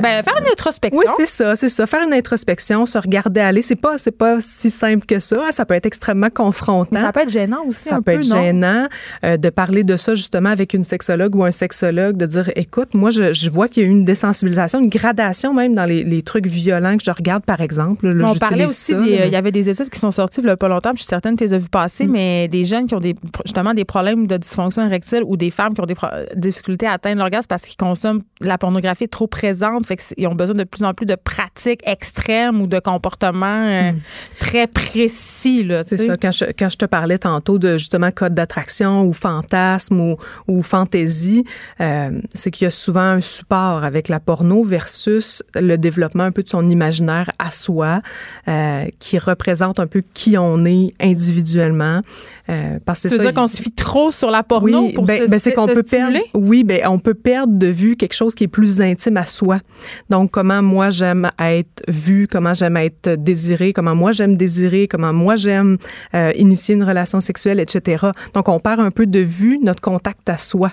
Ben, 0.00 0.22
faire 0.22 0.34
une 0.38 0.50
introspection. 0.52 0.98
Oui, 0.98 1.04
c'est 1.16 1.26
ça, 1.26 1.54
c'est 1.56 1.68
ça. 1.68 1.86
Faire 1.86 2.02
une 2.06 2.12
introspection, 2.12 2.86
se 2.86 2.98
regarder 2.98 3.40
aller, 3.40 3.62
c'est 3.62 3.76
pas, 3.76 3.98
c'est 3.98 4.10
pas 4.16 4.38
si 4.40 4.70
simple 4.70 5.06
que 5.06 5.18
ça. 5.18 5.36
hein. 5.46 5.50
Ça 5.52 5.64
peut 5.64 5.74
être 5.74 5.86
extrêmement 5.86 6.30
confrontant. 6.30 6.88
Mais 6.92 7.00
ça 7.00 7.12
peut 7.12 7.20
être 7.20 7.30
gênant 7.30 7.64
aussi. 7.66 7.88
Ça 7.88 7.96
un 7.96 8.02
peut 8.02 8.12
peu, 8.12 8.18
être 8.20 8.28
non? 8.28 8.36
gênant 8.42 8.86
euh, 9.24 9.36
de 9.36 9.50
parler 9.50 9.84
de 9.84 9.96
ça 9.96 10.14
justement 10.14 10.48
avec 10.50 10.74
une 10.74 10.84
sexologue 10.84 11.34
ou 11.36 11.44
un 11.44 11.50
sexologue, 11.50 12.16
de 12.16 12.26
dire, 12.26 12.50
écoute, 12.56 12.94
moi, 12.94 13.10
je, 13.10 13.32
je 13.32 13.50
vois 13.50 13.68
qu'il 13.68 13.82
y 13.82 13.86
a 13.86 13.88
eu 13.88 13.92
une 13.92 14.04
désensibilisation, 14.04 14.80
une 14.80 14.88
gradation 14.88 15.52
même 15.54 15.74
dans 15.74 15.84
les, 15.84 16.04
les 16.04 16.22
trucs 16.22 16.46
violents 16.46 16.96
que 16.96 17.04
je 17.04 17.10
regarde, 17.10 17.44
par 17.44 17.60
exemple. 17.60 18.08
Là, 18.08 18.26
on 18.30 18.34
parlait 18.36 18.64
aussi, 18.64 18.94
des- 18.94 19.18
là, 19.18 19.26
il 19.26 19.32
y 19.32 19.36
avait 19.36 19.52
des 19.52 19.68
études 19.68 19.90
qui 19.90 19.98
sont 19.98 20.10
sorties 20.10 20.40
il 20.40 20.46
y 20.46 20.50
a 20.50 20.56
pas 20.56 20.68
longtemps, 20.68 20.90
puis 20.90 20.98
je 20.98 21.02
suis 21.04 21.08
certaine 21.10 21.34
que 21.34 21.38
tu 21.38 21.44
les 21.44 21.54
as 21.54 21.58
vues 21.58 21.68
passer, 21.68 22.06
Mm. 22.06 22.10
mais 22.10 22.48
des 22.48 22.64
jeunes 22.64 22.86
qui 22.86 22.94
ont 22.94 22.98
des, 23.00 23.14
justement 23.44 23.74
des 23.74 23.84
problèmes 23.84 24.26
de 24.26 24.36
dysfonction 24.36 24.84
érectile 24.86 25.22
ou 25.26 25.36
des 25.36 25.50
femmes 25.50 25.74
qui 25.74 25.80
ont 25.80 25.86
des 25.86 25.94
pro- 25.94 26.06
difficultés 26.34 26.86
à 26.86 26.92
atteindre 26.92 27.18
l'orgasme 27.18 27.46
parce 27.48 27.64
qu'ils 27.64 27.76
consomment 27.76 28.20
la 28.40 28.58
pornographie 28.58 29.08
trop 29.08 29.26
présente, 29.26 29.84
fait 29.90 30.14
qu'ils 30.14 30.26
ont 30.26 30.34
besoin 30.34 30.54
de 30.54 30.64
plus 30.64 30.84
en 30.84 30.94
plus 30.94 31.06
de 31.06 31.16
pratiques 31.16 31.82
extrêmes 31.84 32.60
ou 32.60 32.66
de 32.66 32.78
comportements 32.78 33.64
euh, 33.66 33.92
très 34.38 34.66
précis. 34.66 35.66
C'est 35.84 35.96
ça. 35.96 36.16
Quand 36.16 36.32
je, 36.32 36.44
quand 36.58 36.70
je 36.70 36.76
te 36.76 36.84
parlais 36.84 37.18
tantôt 37.18 37.58
de 37.58 37.76
justement 37.76 38.10
code 38.10 38.34
d'attraction 38.34 39.02
ou 39.02 39.12
fantasme 39.12 40.00
ou, 40.00 40.16
ou 40.48 40.62
fantaisie, 40.62 41.44
euh, 41.80 42.20
c'est 42.34 42.50
qu'il 42.50 42.64
y 42.64 42.68
a 42.68 42.70
souvent 42.70 43.00
un 43.00 43.20
support 43.20 43.84
avec 43.84 44.08
la 44.08 44.20
porno 44.20 44.62
versus 44.62 45.42
le 45.54 45.76
développement 45.76 46.24
un 46.24 46.32
peu 46.32 46.42
de 46.42 46.48
son 46.48 46.68
imaginaire 46.68 47.30
à 47.38 47.50
soi, 47.50 48.00
euh, 48.48 48.86
qui 48.98 49.18
représente 49.18 49.80
un 49.80 49.86
peu 49.86 50.02
qui 50.14 50.36
on 50.38 50.64
est 50.64 50.94
individuellement. 51.00 52.02
Euh, 52.50 52.80
parce 52.84 53.02
que 53.02 53.08
Tu 53.08 53.14
veux 53.14 53.18
ça, 53.18 53.30
dire 53.30 53.34
qu'on 53.40 53.46
se 53.46 53.62
fie 53.62 53.70
trop 53.70 54.10
sur 54.10 54.30
la 54.30 54.42
porno 54.42 54.86
oui, 54.86 54.92
pour 54.92 55.04
ben, 55.04 55.22
se, 55.22 55.30
ben, 55.30 55.38
c'est 55.38 55.52
qu'on 55.52 55.66
peut 55.66 55.84
perdre. 55.84 56.16
stimuler? 56.16 56.24
Oui, 56.34 56.64
ben 56.64 56.80
on 56.88 56.98
peut 56.98 57.14
perdre 57.14 57.56
de 57.56 57.68
vue 57.68 57.96
quelque 57.96 58.14
chose 58.14 58.34
qui 58.34 58.44
est 58.44 58.48
plus 58.48 58.80
intime 58.80 59.16
à 59.16 59.24
soi. 59.24 59.60
Donc 60.08 60.32
comment 60.32 60.60
moi 60.60 60.90
j'aime 60.90 61.30
être 61.38 61.82
vue, 61.86 62.26
comment 62.26 62.52
j'aime 62.52 62.76
être 62.76 63.10
désirée, 63.10 63.72
comment 63.72 63.94
moi 63.94 64.10
j'aime 64.12 64.36
désirer, 64.36 64.88
comment 64.88 65.12
moi 65.12 65.36
j'aime 65.36 65.76
euh, 66.14 66.32
initier 66.34 66.74
une 66.74 66.84
relation 66.84 67.20
sexuelle, 67.20 67.60
etc. 67.60 68.06
Donc 68.34 68.48
on 68.48 68.58
perd 68.58 68.80
un 68.80 68.90
peu 68.90 69.06
de 69.06 69.20
vue 69.20 69.58
notre 69.62 69.80
contact 69.80 70.28
à 70.28 70.36
soi 70.36 70.72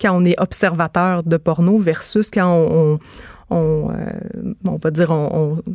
quand 0.00 0.16
on 0.16 0.24
est 0.24 0.38
observateur 0.40 1.24
de 1.24 1.36
porno 1.36 1.78
versus 1.78 2.30
quand 2.30 2.46
on, 2.46 2.98
on, 3.50 3.56
on, 3.56 3.90
euh, 3.90 4.54
on 4.66 4.76
va 4.76 4.90
dire 4.90 5.10
on, 5.10 5.58
on 5.66 5.72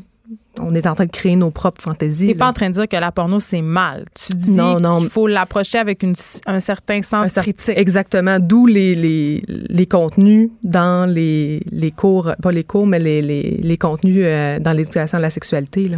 on 0.60 0.76
est 0.76 0.86
en 0.86 0.94
train 0.96 1.06
de 1.06 1.12
créer 1.12 1.36
nos 1.36 1.50
propres 1.52 1.82
fantaisies. 1.82 2.28
T'es 2.28 2.36
pas 2.36 2.48
en 2.50 2.54
train 2.54 2.70
de 2.70 2.74
dire 2.76 2.88
que 2.88 2.96
la 2.96 3.12
porno, 3.12 3.40
c'est 3.40 3.62
mal. 3.62 4.06
Tu 4.14 4.34
dis 4.34 4.52
Non, 4.52 4.80
non. 4.80 5.00
qu'il 5.00 5.10
faut 5.10 5.26
l'approcher 5.28 5.80
avec 5.80 6.04
une- 6.04 6.14
un 6.46 6.60
certain 6.60 7.02
sens 7.02 7.26
Un 7.26 7.28
cer- 7.28 7.42
critique. 7.42 7.74
Exactement. 7.78 8.38
D'où 8.40 8.68
les, 8.68 8.94
les, 8.96 9.44
les 9.48 9.86
contenus 9.88 10.50
dans 10.64 11.10
les, 11.10 11.62
les 11.72 11.92
cours, 11.92 12.32
pas 12.42 12.52
les 12.52 12.64
cours, 12.64 12.86
mais 12.86 13.00
les, 13.00 13.22
les, 13.22 13.60
les 13.64 13.78
contenus 13.78 14.24
euh, 14.26 14.60
dans 14.60 14.74
l'éducation 14.74 15.18
à 15.18 15.22
la 15.22 15.30
sexualité. 15.30 15.88
Là. 15.90 15.98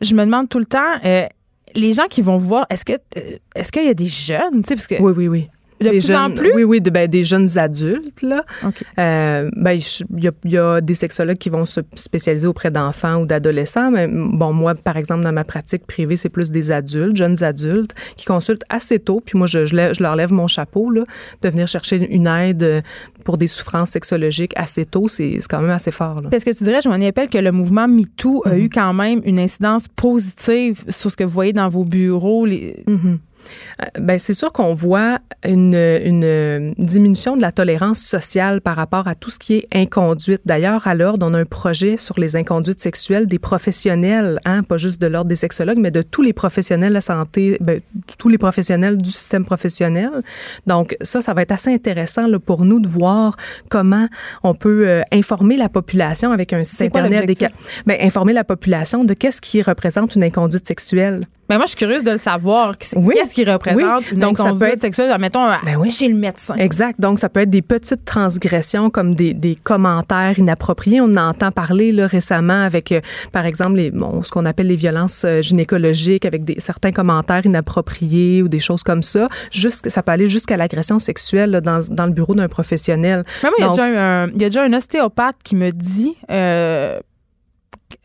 je 0.00 0.14
me 0.14 0.24
demande 0.24 0.48
tout 0.48 0.58
le 0.58 0.64
temps, 0.64 0.78
euh, 1.04 1.26
les 1.74 1.92
gens 1.92 2.06
qui 2.08 2.22
vont 2.22 2.38
voir, 2.38 2.66
est-ce 2.70 2.84
que 2.84 2.92
euh, 2.92 3.36
est-ce 3.54 3.70
qu'il 3.72 3.84
y 3.84 3.88
a 3.88 3.94
des 3.94 4.06
jeunes, 4.06 4.62
tu 4.62 4.68
sais, 4.68 4.74
parce 4.76 4.86
que 4.86 4.94
Oui, 5.00 5.12
oui, 5.16 5.28
oui. 5.28 5.48
De 5.80 5.84
Des 5.86 5.90
plus 5.98 6.06
jeunes, 6.06 6.16
en 6.16 6.30
plus? 6.30 6.52
Oui, 6.54 6.62
oui, 6.64 6.80
de- 6.80 6.90
ben, 6.90 7.08
des 7.08 7.24
jeunes 7.24 7.58
adultes. 7.58 8.22
Là. 8.22 8.44
Euh, 8.98 9.50
ben, 9.56 9.72
il 9.72 10.22
y, 10.24 10.28
a, 10.28 10.32
il 10.44 10.50
y 10.52 10.56
a 10.58 10.80
des 10.80 10.94
sexologues 10.94 11.36
qui 11.36 11.50
vont 11.50 11.66
se 11.66 11.80
spécialiser 11.96 12.46
auprès 12.46 12.70
d'enfants 12.70 13.16
ou 13.16 13.26
d'adolescents. 13.26 13.90
Mais 13.90 14.06
bon, 14.08 14.52
moi, 14.52 14.74
par 14.76 14.96
exemple, 14.96 15.24
dans 15.24 15.32
ma 15.32 15.42
pratique 15.44 15.86
privée, 15.86 16.16
c'est 16.16 16.28
plus 16.28 16.50
des 16.52 16.70
adultes, 16.70 17.16
jeunes 17.16 17.42
adultes, 17.42 17.94
qui 18.16 18.24
consultent 18.24 18.64
assez 18.68 18.98
tôt. 19.00 19.20
Puis 19.24 19.36
moi, 19.36 19.46
je, 19.48 19.66
je, 19.66 19.74
lève- 19.74 19.94
je 19.94 20.02
leur 20.02 20.14
lève 20.14 20.32
mon 20.32 20.46
chapeau 20.46 20.90
là, 20.90 21.02
de 21.42 21.48
venir 21.48 21.66
chercher 21.66 21.96
une 22.14 22.28
aide 22.28 22.82
pour 23.24 23.36
des 23.36 23.48
souffrances 23.48 23.90
sexologiques 23.90 24.52
assez 24.56 24.84
tôt. 24.84 25.08
C'est 25.08 25.38
quand 25.50 25.60
même 25.60 25.70
assez 25.70 25.90
fort. 25.90 26.20
Là. 26.22 26.28
Est-ce 26.32 26.44
que 26.44 26.50
tu 26.56 26.62
dirais, 26.64 26.80
je 26.84 26.88
m'en 26.88 27.04
appelle 27.06 27.28
que 27.30 27.38
le 27.38 27.50
mouvement 27.52 27.88
MeToo 27.88 28.42
Mhm. 28.46 28.52
a 28.52 28.56
eu 28.58 28.68
quand 28.68 28.92
même 28.94 29.20
une 29.24 29.38
incidence 29.40 29.86
positive 29.96 30.84
sur 30.88 31.10
ce 31.10 31.16
que 31.16 31.24
vous 31.24 31.30
voyez 31.30 31.52
dans 31.52 31.68
vos 31.68 31.84
bureaux? 31.84 32.46
Les... 32.46 32.84
Mhm. 32.86 33.18
Ben, 33.98 34.18
c'est 34.18 34.34
sûr 34.34 34.52
qu'on 34.52 34.74
voit 34.74 35.18
une, 35.44 35.74
une, 35.74 36.74
diminution 36.78 37.36
de 37.36 37.42
la 37.42 37.52
tolérance 37.52 37.98
sociale 37.98 38.60
par 38.60 38.76
rapport 38.76 39.08
à 39.08 39.14
tout 39.14 39.30
ce 39.30 39.38
qui 39.38 39.54
est 39.54 39.68
inconduite. 39.74 40.42
D'ailleurs, 40.44 40.86
à 40.86 40.94
l'ordre, 40.94 41.26
on 41.28 41.34
a 41.34 41.38
un 41.38 41.44
projet 41.44 41.96
sur 41.96 42.18
les 42.18 42.36
inconduites 42.36 42.80
sexuelles 42.80 43.26
des 43.26 43.38
professionnels, 43.38 44.40
hein, 44.44 44.62
pas 44.62 44.78
juste 44.78 45.00
de 45.00 45.06
l'ordre 45.06 45.28
des 45.28 45.36
sexologues, 45.36 45.78
mais 45.78 45.90
de 45.90 46.02
tous 46.02 46.22
les 46.22 46.32
professionnels 46.32 46.90
de 46.90 46.94
la 46.94 47.00
santé, 47.00 47.58
ben, 47.60 47.80
tous 48.18 48.28
les 48.28 48.38
professionnels 48.38 48.96
du 48.98 49.10
système 49.10 49.44
professionnel. 49.44 50.10
Donc, 50.66 50.96
ça, 51.00 51.20
ça 51.20 51.34
va 51.34 51.42
être 51.42 51.52
assez 51.52 51.72
intéressant 51.72 52.26
là, 52.26 52.38
pour 52.38 52.64
nous 52.64 52.80
de 52.80 52.88
voir 52.88 53.36
comment 53.68 54.08
on 54.42 54.54
peut 54.54 54.88
euh, 54.88 55.02
informer 55.12 55.56
la 55.56 55.68
population 55.68 56.32
avec 56.32 56.52
un 56.52 56.64
site 56.64 56.82
Internet. 56.82 57.26
Des, 57.26 57.48
ben, 57.86 57.96
informer 58.00 58.32
la 58.32 58.44
population 58.44 59.04
de 59.04 59.14
qu'est-ce 59.14 59.40
qui 59.40 59.62
représente 59.62 60.14
une 60.14 60.24
inconduite 60.24 60.66
sexuelle. 60.66 61.26
Mais 61.48 61.56
moi, 61.56 61.66
je 61.66 61.70
suis 61.70 61.78
curieuse 61.78 62.04
de 62.04 62.12
le 62.12 62.16
savoir. 62.16 62.76
Qu'est-ce 62.78 63.34
qui 63.34 63.44
représente 63.44 64.14
Donc, 64.14 64.38
ça 64.38 64.52
peut 64.54 64.68
être 64.68 64.80
sexuelle, 64.80 65.14
mettons, 65.20 65.46
ben 65.64 65.90
chez 65.90 66.08
le 66.08 66.14
médecin. 66.14 66.54
Exact. 66.56 67.00
Donc, 67.00 67.18
ça 67.18 67.28
peut 67.28 67.40
être 67.40 67.50
des 67.50 67.62
petites 67.62 68.04
transgressions 68.04 68.90
comme 68.90 69.14
des, 69.14 69.34
des 69.34 69.54
commentaires 69.54 70.38
inappropriés. 70.38 71.00
On 71.00 71.12
en 71.14 71.28
entend 71.28 71.50
parler 71.50 71.92
là, 71.92 72.06
récemment 72.06 72.62
avec, 72.62 72.92
euh, 72.92 73.00
par 73.32 73.46
exemple, 73.46 73.76
les, 73.76 73.90
bon, 73.90 74.22
ce 74.22 74.30
qu'on 74.30 74.44
appelle 74.44 74.68
les 74.68 74.76
violences 74.76 75.24
euh, 75.24 75.42
gynécologiques, 75.42 76.24
avec 76.24 76.44
des, 76.44 76.60
certains 76.60 76.92
commentaires 76.92 77.44
inappropriés 77.44 78.42
ou 78.42 78.48
des 78.48 78.60
choses 78.60 78.82
comme 78.82 79.02
ça. 79.02 79.28
Juste, 79.50 79.88
ça 79.88 80.02
peut 80.02 80.12
aller 80.12 80.28
jusqu'à 80.28 80.56
l'agression 80.56 80.98
sexuelle 80.98 81.50
là, 81.50 81.60
dans, 81.60 81.80
dans, 81.88 82.06
le 82.06 82.12
bureau 82.12 82.34
d'un 82.34 82.48
professionnel. 82.48 83.24
Mais 83.42 83.50
moi, 83.50 83.58
il 83.58 83.62
y, 83.62 83.66
a 83.66 83.70
déjà 83.70 83.84
un, 83.84 84.28
il 84.28 84.42
y 84.42 84.44
a 84.44 84.48
déjà 84.48 84.62
un 84.64 84.72
ostéopathe 84.72 85.36
qui 85.44 85.56
me 85.56 85.70
dit... 85.70 86.16
Euh, 86.30 87.00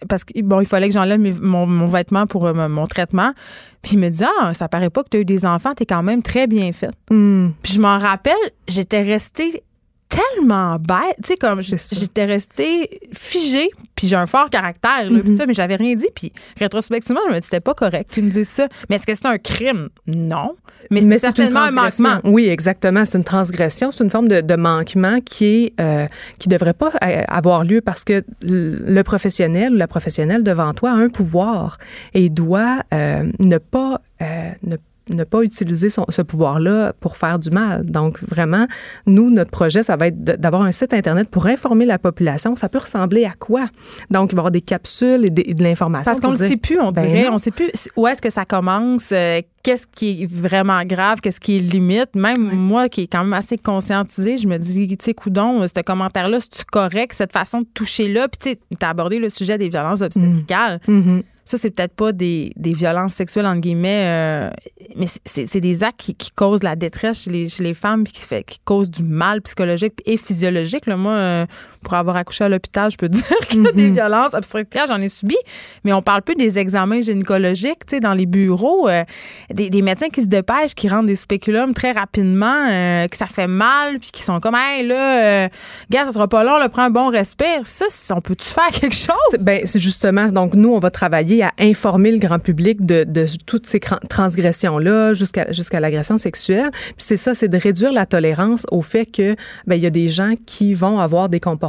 parce 0.08 0.24
que 0.24 0.40
bon, 0.42 0.62
il 0.62 0.66
fallait 0.66 0.88
que 0.88 0.94
j'enlève 0.94 1.20
mon, 1.42 1.66
mon, 1.66 1.86
vêtement 1.86 2.28
pour 2.28 2.46
euh, 2.46 2.68
mon 2.70 2.88
traitement. 2.88 3.34
Puis 3.82 3.94
il 3.94 4.00
me 4.00 4.10
dit 4.10 4.24
Ah, 4.24 4.54
ça 4.54 4.68
paraît 4.68 4.90
pas 4.90 5.04
que 5.04 5.10
tu 5.10 5.18
as 5.18 5.20
eu 5.22 5.26
des 5.26 5.46
enfants, 5.46 5.74
tu 5.76 5.84
es 5.84 5.86
quand 5.86 6.04
même 6.04 6.22
très 6.22 6.48
bien 6.48 6.72
faite. 6.72 6.96
Hmm. 7.10 7.50
Puis 7.62 7.74
je 7.74 7.82
m'en 7.82 7.98
rappelle, 7.98 8.34
j'étais 8.68 9.02
restée 9.02 9.64
tellement 10.10 10.78
bête, 10.78 11.16
tu 11.24 11.28
sais 11.28 11.36
comme 11.36 11.62
j'étais 11.62 12.26
restée 12.26 13.00
figée, 13.14 13.70
puis 13.96 14.08
j'ai 14.08 14.16
un 14.16 14.26
fort 14.26 14.50
caractère 14.50 15.10
là, 15.10 15.20
mm-hmm. 15.20 15.38
ça, 15.38 15.46
mais 15.46 15.54
j'avais 15.54 15.76
rien 15.76 15.96
dit 15.96 16.10
puis 16.14 16.34
rétrospectivement, 16.58 17.22
je 17.28 17.30
me 17.30 17.36
disais 17.36 17.46
c'était 17.46 17.60
pas 17.60 17.74
correct 17.74 18.12
qu'ils 18.12 18.26
me 18.26 18.32
disent 18.32 18.50
ça. 18.50 18.68
Mais 18.90 18.96
est-ce 18.96 19.06
que 19.06 19.16
c'est 19.16 19.28
un 19.28 19.38
crime? 19.38 19.90
Non. 20.08 20.56
Mais, 20.92 21.02
c'est 21.02 21.20
certainement 21.20 21.62
un 21.62 21.72
manquement. 21.72 22.20
Oui, 22.24 22.48
exactement. 22.48 23.06
C'est 23.06 23.18
une 23.18 23.24
transgression, 23.24 23.92
c'est 23.92 24.04
une 24.04 24.10
forme 24.10 24.28
de, 24.28 24.56
manquement 24.56 25.20
qui 25.24 25.46
est 25.46 25.74
euh, 25.80 26.06
qui 26.40 26.50
devrait 26.50 26.74
pas 26.74 26.92
euh, 27.04 27.24
avoir 27.28 27.64
lieu 27.64 27.82
parce 27.82 28.04
que 28.04 28.24
le 28.42 29.02
professionnel 29.04 29.74
ou 29.74 29.78
la 29.78 29.88
professionnelle 29.88 30.44
devant 30.44 30.74
toi 30.74 30.92
a 30.92 30.96
un 30.96 31.10
pouvoir 31.10 31.78
et 32.14 32.30
doit 32.30 32.82
euh, 32.94 33.32
ne 33.40 33.58
pas 33.58 34.02
ne 34.22 34.76
pas 34.76 34.89
ne 35.16 35.24
pas 35.24 35.44
utiliser 35.44 35.90
ce 35.90 36.22
pouvoir-là 36.22 36.94
pour 37.00 37.18
faire 37.18 37.40
du 37.40 37.50
mal. 37.50 37.86
Donc, 37.86 38.20
vraiment, 38.24 38.68
nous, 39.06 39.30
notre 39.30 39.52
projet, 39.52 39.84
ça 39.84 39.96
va 39.96 40.08
être 40.08 40.24
d'avoir 40.24 40.64
un 40.64 40.72
site 40.72 40.94
Internet 40.94 41.30
pour 41.30 41.48
informer 41.48 41.86
la 41.86 42.00
population. 42.00 42.56
Ça 42.56 42.70
peut 42.70 42.80
ressembler 42.80 43.26
à 43.26 43.34
quoi? 43.38 43.66
Donc, 44.10 44.32
il 44.32 44.36
va 44.36 44.40
y 44.40 44.42
avoir 44.42 44.52
des 44.52 44.62
capsules 44.62 45.26
et, 45.26 45.30
de 45.30 45.64
l'information. 45.64 46.12
Parce 46.12 46.22
qu'on 46.22 46.32
ne 46.32 46.38
sait 46.38 46.58
plus, 46.58 46.80
on 46.80 46.92
ben 46.92 47.06
dirait. 47.06 47.28
on 47.30 47.34
ne 47.34 47.40
sait 47.40 47.52
plus 47.52 47.72
où 47.96 48.08
est-ce 48.08 48.22
que 48.22 48.30
ça 48.30 48.46
commence, 48.46 49.12
euh, 49.12 49.42
qu'est-ce 49.64 49.88
qui 49.88 50.24
est 50.24 50.32
vraiment 50.32 50.84
grave, 50.84 51.20
qu'est-ce 51.22 51.40
qui 51.40 51.58
est 51.58 51.60
limite. 51.60 52.16
Même 52.16 52.52
moi, 52.54 52.90
qui 52.90 53.02
est 53.02 53.08
quand 53.08 53.24
même 53.24 53.34
assez 53.34 53.58
conscientisée, 53.58 54.38
je 54.38 54.48
me 54.48 54.58
dis, 54.58 54.88
tu 54.88 54.96
sais, 55.00 55.14
coudon, 55.14 55.66
ce 55.68 55.82
commentaire-là, 55.82 56.40
c'est-tu 56.40 56.64
correct, 56.66 57.14
cette 57.14 57.34
façon 57.34 57.62
de 57.62 57.68
toucher 57.74 58.12
là? 58.12 58.28
Puis, 58.28 58.40
tu 58.40 58.50
sais, 58.50 58.60
tu 58.80 58.86
as 58.86 58.90
abordé 58.90 59.20
le 59.20 59.30
sujet 59.30 59.58
des 59.58 59.70
violences 59.70 60.02
obstétricales. 60.02 60.80
Mm. 60.88 61.00
Mm-hmm 61.00 61.24
ça, 61.50 61.58
c'est 61.58 61.72
peut-être 61.72 61.96
pas 61.96 62.12
des, 62.12 62.54
des, 62.58 62.74
violences 62.74 63.14
sexuelles, 63.14 63.48
entre 63.48 63.62
guillemets, 63.62 64.04
euh, 64.06 64.52
mais 64.96 65.08
c'est 65.26 65.60
des 65.60 65.84
actes 65.84 66.00
qui, 66.00 66.14
qui, 66.14 66.30
causent 66.30 66.62
la 66.62 66.76
détresse 66.76 67.24
chez 67.24 67.32
les, 67.32 67.50
chez 67.50 67.64
les 67.64 67.74
femmes 67.74 68.04
puis 68.04 68.14
qui, 68.14 68.20
fait, 68.20 68.44
qui 68.44 68.60
causent 68.64 68.92
du 68.92 69.02
mal 69.02 69.42
psychologique 69.42 69.94
et 70.06 70.18
physiologique. 70.18 70.86
Là. 70.86 70.96
Moi, 70.96 71.14
euh, 71.14 71.46
pour 71.82 71.94
avoir 71.94 72.16
accouché 72.16 72.44
à 72.44 72.50
l'hôpital, 72.50 72.92
je 72.92 72.98
peux 72.98 73.10
dire 73.10 73.24
qu'il 73.48 73.64
y 73.64 73.68
a 73.68 73.72
des 73.72 73.88
mhm. 73.88 73.94
violences 73.94 74.34
obstétricales, 74.34 74.88
j'en 74.88 75.02
ai 75.02 75.10
subi, 75.10 75.38
mais 75.84 75.94
on 75.94 76.02
parle 76.02 76.22
plus 76.22 76.36
des 76.36 76.58
examens 76.58 77.02
gynécologiques, 77.02 77.86
tu 77.86 77.96
sais, 77.96 78.00
dans 78.00 78.14
les 78.14 78.26
bureaux, 78.26 78.88
euh, 78.88 79.04
des, 79.54 79.70
des, 79.70 79.82
médecins 79.82 80.10
qui 80.10 80.22
se 80.22 80.28
dépêchent, 80.28 80.76
qui 80.76 80.88
rendent 80.88 81.08
des 81.08 81.16
spéculums 81.16 81.74
très 81.74 81.92
rapidement, 81.92 82.68
que 83.10 83.18
ça 83.18 83.28
fait 83.28 83.48
mal, 83.48 83.98
puis 84.00 84.12
qui 84.12 84.22
sont 84.22 84.40
comme, 84.40 84.56
hey, 84.56 84.86
là, 84.86 85.48
gars, 85.90 86.06
ça 86.06 86.12
sera 86.12 86.28
pas 86.28 86.44
long, 86.44 86.60
le 86.62 86.70
prend 86.70 86.84
un 86.84 86.90
bon 86.90 87.10
respire. 87.10 87.66
Ça, 87.66 87.86
on 88.16 88.22
peut-tu 88.22 88.46
faire 88.46 88.70
quelque 88.70 88.96
chose? 88.96 89.42
Ben, 89.42 89.62
c'est 89.66 89.80
justement, 89.80 90.28
donc, 90.28 90.54
nous, 90.56 90.74
on 90.74 90.80
va 90.80 90.92
travailler 90.92 91.44
à 91.44 91.52
informer 91.60 92.12
le 92.12 92.20
grand 92.20 92.40
public 92.40 92.86
de, 92.86 93.04
de 93.04 93.26
toutes 93.46 93.68
ces 93.68 93.80
transgressions-là 93.80 95.14
jusqu'à 95.14 95.52
jusqu'à 95.52 95.80
l'agression 95.80 96.18
sexuelle. 96.18 96.70
Puis 96.72 96.96
c'est 96.98 97.18
ça, 97.18 97.34
c'est 97.34 97.48
de 97.48 97.58
réduire 97.58 97.92
la 97.92 98.06
tolérance 98.06 98.66
au 98.72 98.82
fait 98.82 99.06
que 99.06 99.36
ben, 99.68 99.76
il 99.76 99.84
y 99.84 99.88
a 99.88 99.92
des 99.92 100.10
gens 100.10 100.34
qui 100.46 100.74
vont 100.74 101.00
avoir 101.00 101.30
des 101.30 101.40
comportements 101.40 101.69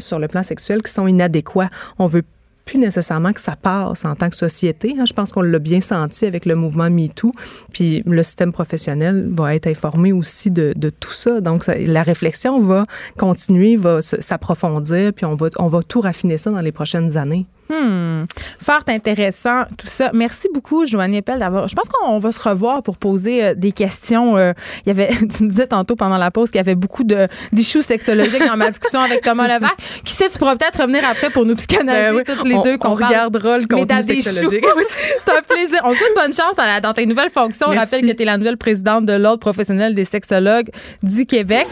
sur 0.00 0.18
le 0.18 0.26
plan 0.28 0.42
sexuel 0.42 0.82
qui 0.82 0.92
sont 0.92 1.06
inadéquats. 1.06 1.70
On 1.98 2.06
veut 2.06 2.22
plus 2.64 2.78
nécessairement 2.78 3.32
que 3.32 3.40
ça 3.40 3.56
passe 3.56 4.04
en 4.04 4.14
tant 4.14 4.30
que 4.30 4.36
société. 4.36 4.94
Hein. 4.98 5.04
Je 5.06 5.12
pense 5.12 5.32
qu'on 5.32 5.42
l'a 5.42 5.58
bien 5.58 5.80
senti 5.80 6.26
avec 6.26 6.46
le 6.46 6.54
mouvement 6.54 6.88
MeToo. 6.88 7.32
Puis 7.72 8.02
le 8.06 8.22
système 8.22 8.52
professionnel 8.52 9.28
va 9.32 9.54
être 9.54 9.66
informé 9.66 10.12
aussi 10.12 10.50
de, 10.50 10.74
tout 11.00 11.12
ça. 11.12 11.40
Donc 11.40 11.66
la 11.66 12.02
réflexion 12.02 12.60
va 12.60 12.84
continuer, 13.16 13.76
va 13.76 14.02
s'approfondir, 14.02 15.12
puis 15.12 15.24
on 15.24 15.34
va, 15.34 15.48
on 15.58 15.68
va 15.68 15.82
tout 15.82 16.00
raffiner 16.00 16.38
ça 16.38 16.50
dans 16.50 16.60
les 16.60 16.72
prochaines 16.72 17.16
années. 17.16 17.46
Hmm. 17.70 18.24
Fort 18.60 18.82
intéressant, 18.88 19.62
tout 19.78 19.86
ça. 19.86 20.10
Merci 20.12 20.48
beaucoup, 20.52 20.84
Joanne 20.86 21.14
Appel, 21.14 21.38
d'avoir. 21.38 21.68
Je 21.68 21.76
pense 21.76 21.88
qu'on 21.88 22.18
va 22.18 22.32
se 22.32 22.40
revoir 22.40 22.82
pour 22.82 22.96
poser 22.96 23.44
euh, 23.44 23.54
des 23.54 23.70
questions. 23.70 24.36
Euh, 24.36 24.52
il 24.84 24.88
y 24.88 24.90
avait, 24.90 25.08
tu 25.36 25.44
me 25.44 25.48
disais 25.48 25.68
tantôt 25.68 25.94
pendant 25.94 26.18
la 26.18 26.32
pause 26.32 26.50
qu'il 26.50 26.58
y 26.58 26.60
avait 26.60 26.74
beaucoup 26.74 27.04
de 27.04 27.28
d'issues 27.52 27.82
sexologiques 27.82 28.44
dans 28.44 28.56
ma 28.56 28.70
discussion 28.70 29.00
avec 29.00 29.22
Thomas 29.22 29.46
Levac. 29.46 29.76
Qui 30.04 30.12
sait, 30.12 30.28
tu 30.28 30.38
pourras 30.38 30.56
peut-être 30.56 30.80
revenir 30.80 31.04
après 31.08 31.30
pour 31.30 31.46
nous 31.46 31.54
psychanalyser 31.54 32.24
ben 32.24 32.36
toutes 32.36 32.48
les 32.48 32.58
deux. 32.62 32.76
qu'on 32.76 32.94
regardera 32.94 33.58
le 33.58 33.66
contenu 33.66 34.02
sexologique. 34.02 34.64
C'est 35.24 35.30
un 35.30 35.42
plaisir. 35.42 35.80
On 35.84 35.92
te 35.92 35.96
souhaite 35.96 36.14
bonne 36.16 36.34
chance 36.34 36.56
dans 36.82 36.92
tes 36.92 37.06
nouvelles 37.06 37.30
fonctions. 37.30 37.68
On 37.70 37.74
rappelle 37.74 38.02
que 38.02 38.12
tu 38.12 38.22
es 38.22 38.26
la 38.26 38.36
nouvelle 38.36 38.56
présidente 38.56 39.06
de 39.06 39.12
l'Ordre 39.12 39.40
professionnel 39.40 39.94
des 39.94 40.04
sexologues 40.04 40.70
du 41.02 41.24
Québec. 41.24 41.66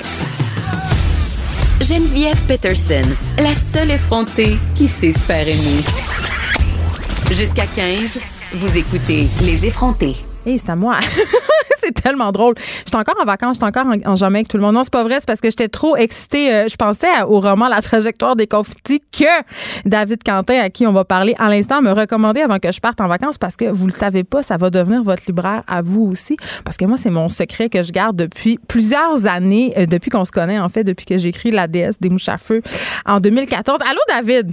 Geneviève 1.80 2.40
Peterson, 2.48 3.08
la 3.38 3.54
seule 3.72 3.92
effrontée 3.92 4.58
qui 4.74 4.88
sait 4.88 5.12
se 5.12 5.18
faire 5.20 5.46
aimer. 5.46 5.84
Jusqu'à 7.30 7.66
15, 7.66 8.18
vous 8.54 8.76
écoutez 8.76 9.28
Les 9.42 9.64
effrontés. 9.64 10.16
Hey, 10.44 10.58
c'est 10.58 10.70
à 10.70 10.76
moi. 10.76 10.98
c'est 11.88 12.02
tellement 12.02 12.32
drôle. 12.32 12.54
J'étais 12.84 12.96
encore 12.96 13.16
en 13.20 13.24
vacances, 13.24 13.56
j'étais 13.56 13.66
encore 13.66 13.86
en, 13.86 14.22
avec 14.22 14.48
tout 14.48 14.56
le 14.56 14.62
monde. 14.62 14.74
Non, 14.74 14.84
c'est 14.84 14.92
pas 14.92 15.04
vrai, 15.04 15.16
c'est 15.18 15.26
parce 15.26 15.40
que 15.40 15.50
j'étais 15.50 15.68
trop 15.68 15.96
excitée. 15.96 16.52
Euh, 16.52 16.68
je 16.68 16.76
pensais 16.76 17.08
au 17.26 17.40
roman 17.40 17.68
La 17.68 17.80
trajectoire 17.80 18.36
des 18.36 18.46
confettis 18.46 19.00
que 19.12 19.24
David 19.86 20.22
Quentin, 20.22 20.60
à 20.60 20.70
qui 20.70 20.86
on 20.86 20.92
va 20.92 21.04
parler 21.04 21.34
à 21.38 21.48
l'instant, 21.48 21.80
me 21.80 21.92
recommandait 21.92 22.42
avant 22.42 22.58
que 22.58 22.70
je 22.70 22.80
parte 22.80 23.00
en 23.00 23.08
vacances 23.08 23.38
parce 23.38 23.56
que 23.56 23.66
vous 23.66 23.86
le 23.86 23.92
savez 23.92 24.24
pas, 24.24 24.42
ça 24.42 24.56
va 24.56 24.70
devenir 24.70 25.02
votre 25.02 25.22
libraire 25.26 25.62
à 25.66 25.80
vous 25.80 26.02
aussi. 26.02 26.36
Parce 26.64 26.76
que 26.76 26.84
moi, 26.84 26.96
c'est 26.96 27.10
mon 27.10 27.28
secret 27.28 27.68
que 27.68 27.82
je 27.82 27.92
garde 27.92 28.16
depuis 28.16 28.58
plusieurs 28.68 29.26
années, 29.26 29.72
euh, 29.78 29.86
depuis 29.86 30.10
qu'on 30.10 30.24
se 30.24 30.32
connaît, 30.32 30.58
en 30.58 30.68
fait, 30.68 30.84
depuis 30.84 31.06
que 31.06 31.18
j'écris 31.18 31.50
La 31.50 31.66
déesse 31.66 31.98
des 32.00 32.10
mouches 32.10 32.28
à 32.28 32.38
feu 32.38 32.62
en 33.06 33.20
2014. 33.20 33.78
Allô, 33.88 34.00
David? 34.08 34.52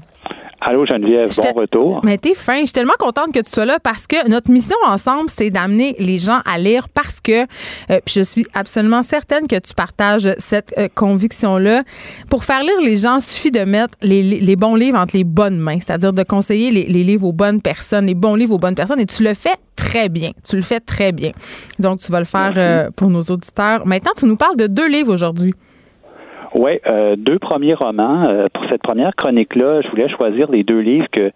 Allô 0.67 0.83
Geneviève, 0.83 1.29
bon 1.37 1.61
retour. 1.61 2.01
Mais 2.03 2.17
t'es 2.17 2.33
fin, 2.33 2.61
je 2.61 2.65
suis 2.65 2.73
tellement 2.73 2.95
contente 2.97 3.31
que 3.31 3.39
tu 3.39 3.51
sois 3.51 3.65
là 3.65 3.77
parce 3.79 4.07
que 4.07 4.27
notre 4.27 4.49
mission 4.49 4.75
ensemble, 4.83 5.29
c'est 5.29 5.51
d'amener 5.51 5.95
les 5.99 6.17
gens 6.17 6.39
à 6.43 6.57
lire 6.57 6.89
parce 6.89 7.19
que, 7.21 7.43
euh, 7.43 7.99
puis 8.03 8.15
je 8.15 8.21
suis 8.21 8.47
absolument 8.55 9.03
certaine 9.03 9.47
que 9.47 9.59
tu 9.59 9.75
partages 9.75 10.27
cette 10.39 10.73
euh, 10.79 10.87
conviction-là. 10.95 11.83
Pour 12.31 12.45
faire 12.45 12.63
lire 12.63 12.81
les 12.81 12.97
gens, 12.97 13.17
il 13.17 13.21
suffit 13.21 13.51
de 13.51 13.59
mettre 13.59 13.93
les, 14.01 14.55
bons 14.55 14.73
livres 14.73 14.97
entre 14.97 15.15
les 15.15 15.23
bonnes 15.23 15.59
mains, 15.59 15.77
c'est-à-dire 15.79 16.13
de 16.13 16.23
conseiller 16.23 16.71
les, 16.71 17.03
livres 17.03 17.27
aux 17.27 17.33
bonnes 17.33 17.61
personnes, 17.61 18.07
les 18.07 18.15
bons 18.15 18.33
livres 18.33 18.55
aux 18.55 18.59
bonnes 18.59 18.73
personnes, 18.73 18.99
et 18.99 19.05
tu 19.05 19.21
le 19.21 19.35
fais 19.35 19.57
très 19.75 20.09
bien. 20.09 20.31
Tu 20.49 20.55
le 20.55 20.63
fais 20.63 20.79
très 20.79 21.11
bien. 21.11 21.31
Donc, 21.77 21.99
tu 21.99 22.11
vas 22.11 22.19
le 22.19 22.25
faire 22.25 22.53
euh, 22.57 22.89
pour 22.95 23.11
nos 23.11 23.21
auditeurs. 23.21 23.85
Maintenant, 23.85 24.13
tu 24.17 24.25
nous 24.25 24.35
parles 24.35 24.57
de 24.57 24.65
deux 24.65 24.87
livres 24.87 25.13
aujourd'hui. 25.13 25.53
Oui, 26.55 26.79
euh, 26.87 27.17
deux 27.17 27.37
premiers 27.37 27.73
romans. 27.73 28.23
Euh, 28.23 28.47
pour 28.53 28.63
cette 28.69 28.81
première 28.81 29.13
chronique-là, 29.13 29.81
je 29.81 29.89
voulais 29.89 30.07
choisir 30.07 30.49
les 30.49 30.63
deux 30.63 30.79
livres 30.79 31.07
que 31.11 31.29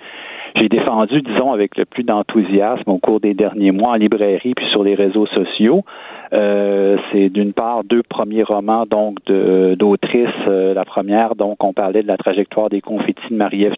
j'ai 0.56 0.70
défendus, 0.70 1.22
disons, 1.22 1.52
avec 1.52 1.76
le 1.78 1.84
plus 1.84 2.04
d'enthousiasme 2.04 2.90
au 2.90 3.00
cours 3.00 3.20
des 3.20 3.34
derniers 3.34 3.72
mois 3.72 3.90
en 3.90 3.96
librairie 3.96 4.54
puis 4.56 4.66
sur 4.72 4.82
les 4.82 4.96
réseaux 4.96 5.28
sociaux. 5.28 5.84
Euh, 6.32 6.96
c'est 7.12 7.28
d'une 7.30 7.52
part 7.52 7.84
deux 7.84 8.02
premiers 8.02 8.44
romans 8.44 8.86
donc 8.86 9.18
d'autrices. 9.26 10.30
la 10.48 10.86
première, 10.86 11.36
donc, 11.36 11.62
on 11.66 11.74
parlait 11.74 12.02
de 12.02 12.08
la 12.08 12.18
trajectoire 12.18 12.70
des 12.70 12.80
confettis 12.80 13.30
de 13.30 13.36
Marie-Ève 13.36 13.76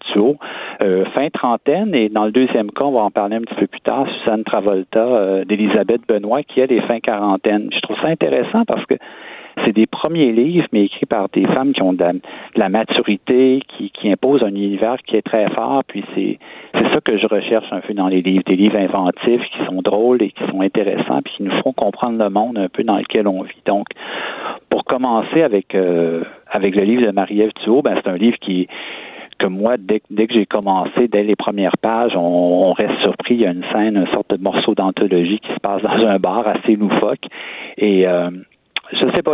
fin 1.15 1.29
trentaine, 1.33 1.95
et 1.95 2.09
dans 2.09 2.25
le 2.25 2.31
deuxième 2.31 2.69
cas, 2.71 2.85
on 2.85 2.91
va 2.91 3.01
en 3.01 3.11
parler 3.11 3.37
un 3.37 3.41
petit 3.41 3.55
peu 3.55 3.67
plus 3.67 3.81
tard, 3.81 4.05
Suzanne 4.19 4.43
Travolta 4.43 5.43
d'Elisabeth 5.45 6.01
Benoît, 6.07 6.43
qui 6.43 6.59
elle 6.59 6.71
est 6.71 6.81
fin 6.81 6.99
quarantaine. 6.99 7.69
Je 7.73 7.79
trouve 7.79 7.97
ça 7.99 8.09
intéressant 8.09 8.63
parce 8.65 8.85
que 8.85 8.95
c'est 9.63 9.73
des 9.73 9.85
premiers 9.85 10.31
livres, 10.31 10.67
mais 10.71 10.85
écrits 10.85 11.05
par 11.05 11.29
des 11.29 11.45
femmes 11.45 11.73
qui 11.73 11.81
ont 11.81 11.93
de 11.93 12.05
la, 12.55 12.69
maturité, 12.69 13.61
qui, 13.67 13.91
qui, 13.91 14.11
imposent 14.11 14.43
un 14.43 14.49
univers 14.49 14.97
qui 15.05 15.15
est 15.15 15.21
très 15.21 15.49
fort, 15.49 15.83
puis 15.85 16.03
c'est 16.15 16.39
c'est 16.73 16.89
ça 16.93 17.01
que 17.01 17.17
je 17.17 17.27
recherche 17.27 17.67
un 17.71 17.81
peu 17.81 17.93
dans 17.93 18.07
les 18.07 18.21
livres, 18.21 18.43
des 18.45 18.55
livres 18.55 18.77
inventifs 18.77 19.41
qui 19.41 19.65
sont 19.65 19.81
drôles 19.81 20.21
et 20.21 20.29
qui 20.29 20.43
sont 20.49 20.61
intéressants, 20.61 21.21
puis 21.21 21.33
qui 21.37 21.43
nous 21.43 21.61
font 21.61 21.73
comprendre 21.73 22.23
le 22.23 22.29
monde 22.29 22.57
un 22.57 22.69
peu 22.69 22.83
dans 22.83 22.97
lequel 22.97 23.27
on 23.27 23.41
vit. 23.43 23.61
Donc, 23.65 23.87
pour 24.69 24.85
commencer 24.85 25.41
avec 25.41 25.75
euh, 25.75 26.23
avec 26.49 26.75
le 26.75 26.83
livre 26.83 27.05
de 27.05 27.11
Marie-Ève 27.11 27.51
Thuot, 27.63 27.81
ben 27.81 27.99
c'est 28.01 28.09
un 28.09 28.17
livre 28.17 28.37
qui 28.39 28.67
que 29.41 29.47
moi, 29.47 29.75
dès, 29.77 30.01
dès 30.11 30.27
que 30.27 30.33
j'ai 30.35 30.45
commencé, 30.45 31.07
dès 31.07 31.23
les 31.23 31.35
premières 31.35 31.77
pages, 31.77 32.13
on, 32.15 32.73
reste 32.73 32.99
surpris. 33.01 33.35
Il 33.35 33.41
y 33.41 33.45
a 33.45 33.51
une 33.51 33.65
scène, 33.73 33.97
une 33.97 34.07
sorte 34.13 34.29
de 34.29 34.41
morceau 34.41 34.75
d'anthologie 34.75 35.39
qui 35.39 35.51
se 35.51 35.59
passe 35.59 35.81
dans 35.81 35.89
un 35.89 36.19
bar 36.19 36.47
assez 36.47 36.75
loufoque. 36.75 37.25
Et 37.77 38.07
euh, 38.07 38.29
je 38.91 39.15
sais 39.15 39.21
pas, 39.21 39.33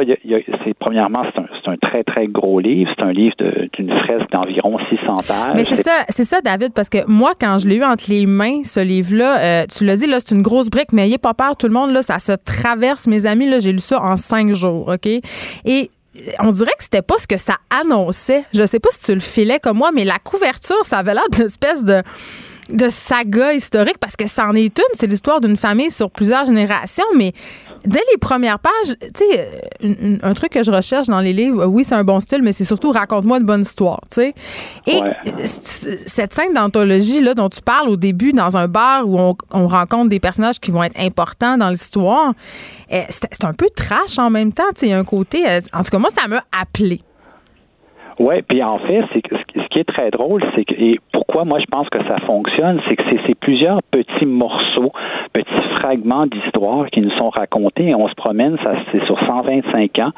c'est, 0.64 0.74
premièrement, 0.80 1.24
c'est 1.34 1.70
un, 1.70 1.78
très, 1.78 2.04
très 2.04 2.28
gros 2.28 2.60
livre. 2.60 2.92
C'est 2.98 3.04
un 3.04 3.12
livre 3.12 3.36
d'une 3.74 3.90
fresque 4.00 4.30
d'environ 4.32 4.78
600 4.90 5.16
pages. 5.28 5.56
Mais 5.56 5.66
c'est 5.66 5.84
ça, 5.84 6.04
c'est 6.10 6.24
ça, 6.24 6.42
David, 6.42 6.74
parce 6.74 6.90
que 6.90 7.00
moi, 7.08 7.32
quand 7.40 7.58
je 7.58 7.68
l'ai 7.68 7.78
eu 7.78 7.84
entre 7.84 8.06
les 8.10 8.26
mains, 8.26 8.64
ce 8.64 8.80
livre-là, 8.80 9.40
euh, 9.40 9.66
tu 9.66 9.86
l'as 9.86 9.98
dit, 9.98 10.08
là, 10.08 10.18
c'est 10.20 10.36
une 10.36 10.42
grosse 10.42 10.70
brique, 10.70 10.94
mais 10.94 11.08
ayez 11.08 11.18
pas 11.18 11.34
peur, 11.34 11.56
tout 11.58 11.68
le 11.68 11.74
monde, 11.74 11.92
là, 11.92 12.02
ça 12.02 12.20
se 12.20 12.34
traverse. 12.34 13.08
Mes 13.08 13.26
amis, 13.26 13.50
là, 13.50 13.60
j'ai 13.60 13.72
lu 13.72 13.80
ça 13.80 14.02
en 14.02 14.18
cinq 14.18 14.54
jours, 14.54 14.90
OK? 14.90 15.08
Et 15.66 15.90
on 16.40 16.52
dirait 16.52 16.72
que 16.78 16.84
c'était 16.84 17.02
pas 17.02 17.18
ce 17.18 17.28
que 17.28 17.38
ça 17.38 17.56
annonçait. 17.70 18.44
Je 18.54 18.66
sais 18.66 18.80
pas 18.80 18.90
si 18.92 19.04
tu 19.04 19.14
le 19.14 19.20
filais 19.20 19.60
comme 19.60 19.78
moi, 19.78 19.92
mais 19.94 20.04
la 20.06 20.18
couverture, 20.24 20.84
ça 20.84 21.00
avait 21.00 21.14
l'air 21.14 21.30
d'une 21.32 21.46
espèce 21.46 21.84
de 21.84 22.02
de 22.70 22.90
saga 22.90 23.54
historique 23.54 23.98
parce 24.00 24.16
que 24.16 24.28
c'en 24.28 24.54
est 24.54 24.78
une, 24.78 24.94
c'est 24.94 25.08
l'histoire 25.08 25.42
d'une 25.42 25.58
famille 25.58 25.92
sur 25.92 26.12
plusieurs 26.12 26.46
générations, 26.46 27.06
mais 27.16 27.34
dès 27.86 28.02
les 28.12 28.18
premières 28.18 28.60
pages, 28.60 28.96
tu 29.14 29.24
sais, 29.32 30.20
un, 30.22 30.34
truc 30.34 30.52
que 30.52 30.64
je 30.64 30.72
recherche 30.72 31.08
dans 31.08 31.22
les 31.22 31.34
livres, 31.34 31.66
oui, 31.66 31.84
c'est 31.84 31.96
un 31.96 32.04
bon 32.04 32.20
style, 32.20 32.42
mais 32.42 32.52
c'est 32.52 32.66
surtout 32.66 32.92
raconte-moi 32.92 33.38
une 33.38 33.46
bonne 33.46 33.62
histoire, 33.62 34.02
tu 34.12 34.22
sais. 34.22 34.34
Et 34.86 35.00
cette 35.46 36.34
scène 36.34 36.54
d'anthologie 36.54 37.22
là 37.22 37.34
dont 37.34 37.50
tu 37.50 37.62
parles 37.62 37.90
au 37.90 37.96
début 37.96 38.34
dans 38.34 38.58
un 38.58 38.68
bar 38.68 39.08
où 39.08 39.18
on, 39.20 39.68
rencontre 39.68 40.10
des 40.10 40.20
personnages 40.20 40.60
qui 40.60 40.72
vont 40.72 40.84
être 40.84 41.00
importants 41.00 41.58
dans 41.58 41.70
l'histoire, 41.70 42.34
eh, 42.90 43.04
c'est 43.10 43.44
un 43.44 43.54
peu 43.54 43.68
trash 43.76 44.18
en 44.18 44.30
même 44.30 44.54
temps, 44.54 44.64
tu 44.76 44.88
sais, 44.88 44.94
un 44.94 45.04
côté, 45.04 45.48
euh, 45.48 45.60
en 45.74 45.84
tout 45.84 45.92
cas 45.92 46.00
moi 46.00 46.10
ça 46.10 46.28
m'a 46.28 46.44
appelé. 46.58 47.02
Oui, 48.20 48.42
puis 48.42 48.64
en 48.64 48.80
fait, 48.80 49.04
c'est 49.14 49.22
ce 49.30 49.68
qui 49.70 49.80
est 49.80 49.84
très 49.84 50.10
drôle, 50.10 50.44
c'est 50.56 50.66
que 50.66 50.74
et 50.74 51.00
pourquoi 51.12 51.46
moi 51.46 51.60
je 51.60 51.66
pense 51.66 51.88
que 51.90 52.04
ça 52.06 52.18
fonctionne, 52.22 52.82
c'est 52.88 52.96
que 52.96 53.04
c'est 53.28 53.36
plusieurs 53.36 53.84
petits 53.84 54.26
morceaux, 54.26 54.92
petits 55.34 55.68
fragments 55.76 56.26
d'histoire 56.26 56.90
qui 56.90 57.02
nous 57.02 57.12
sont 57.12 57.30
racontés 57.30 57.90
et 57.90 57.96
on 57.96 58.08
se 58.08 58.16
promène, 58.16 58.58
ça 58.64 58.74
c'est 58.92 59.06
sur 59.06 59.20
125 59.20 60.00
ans, 60.00 60.12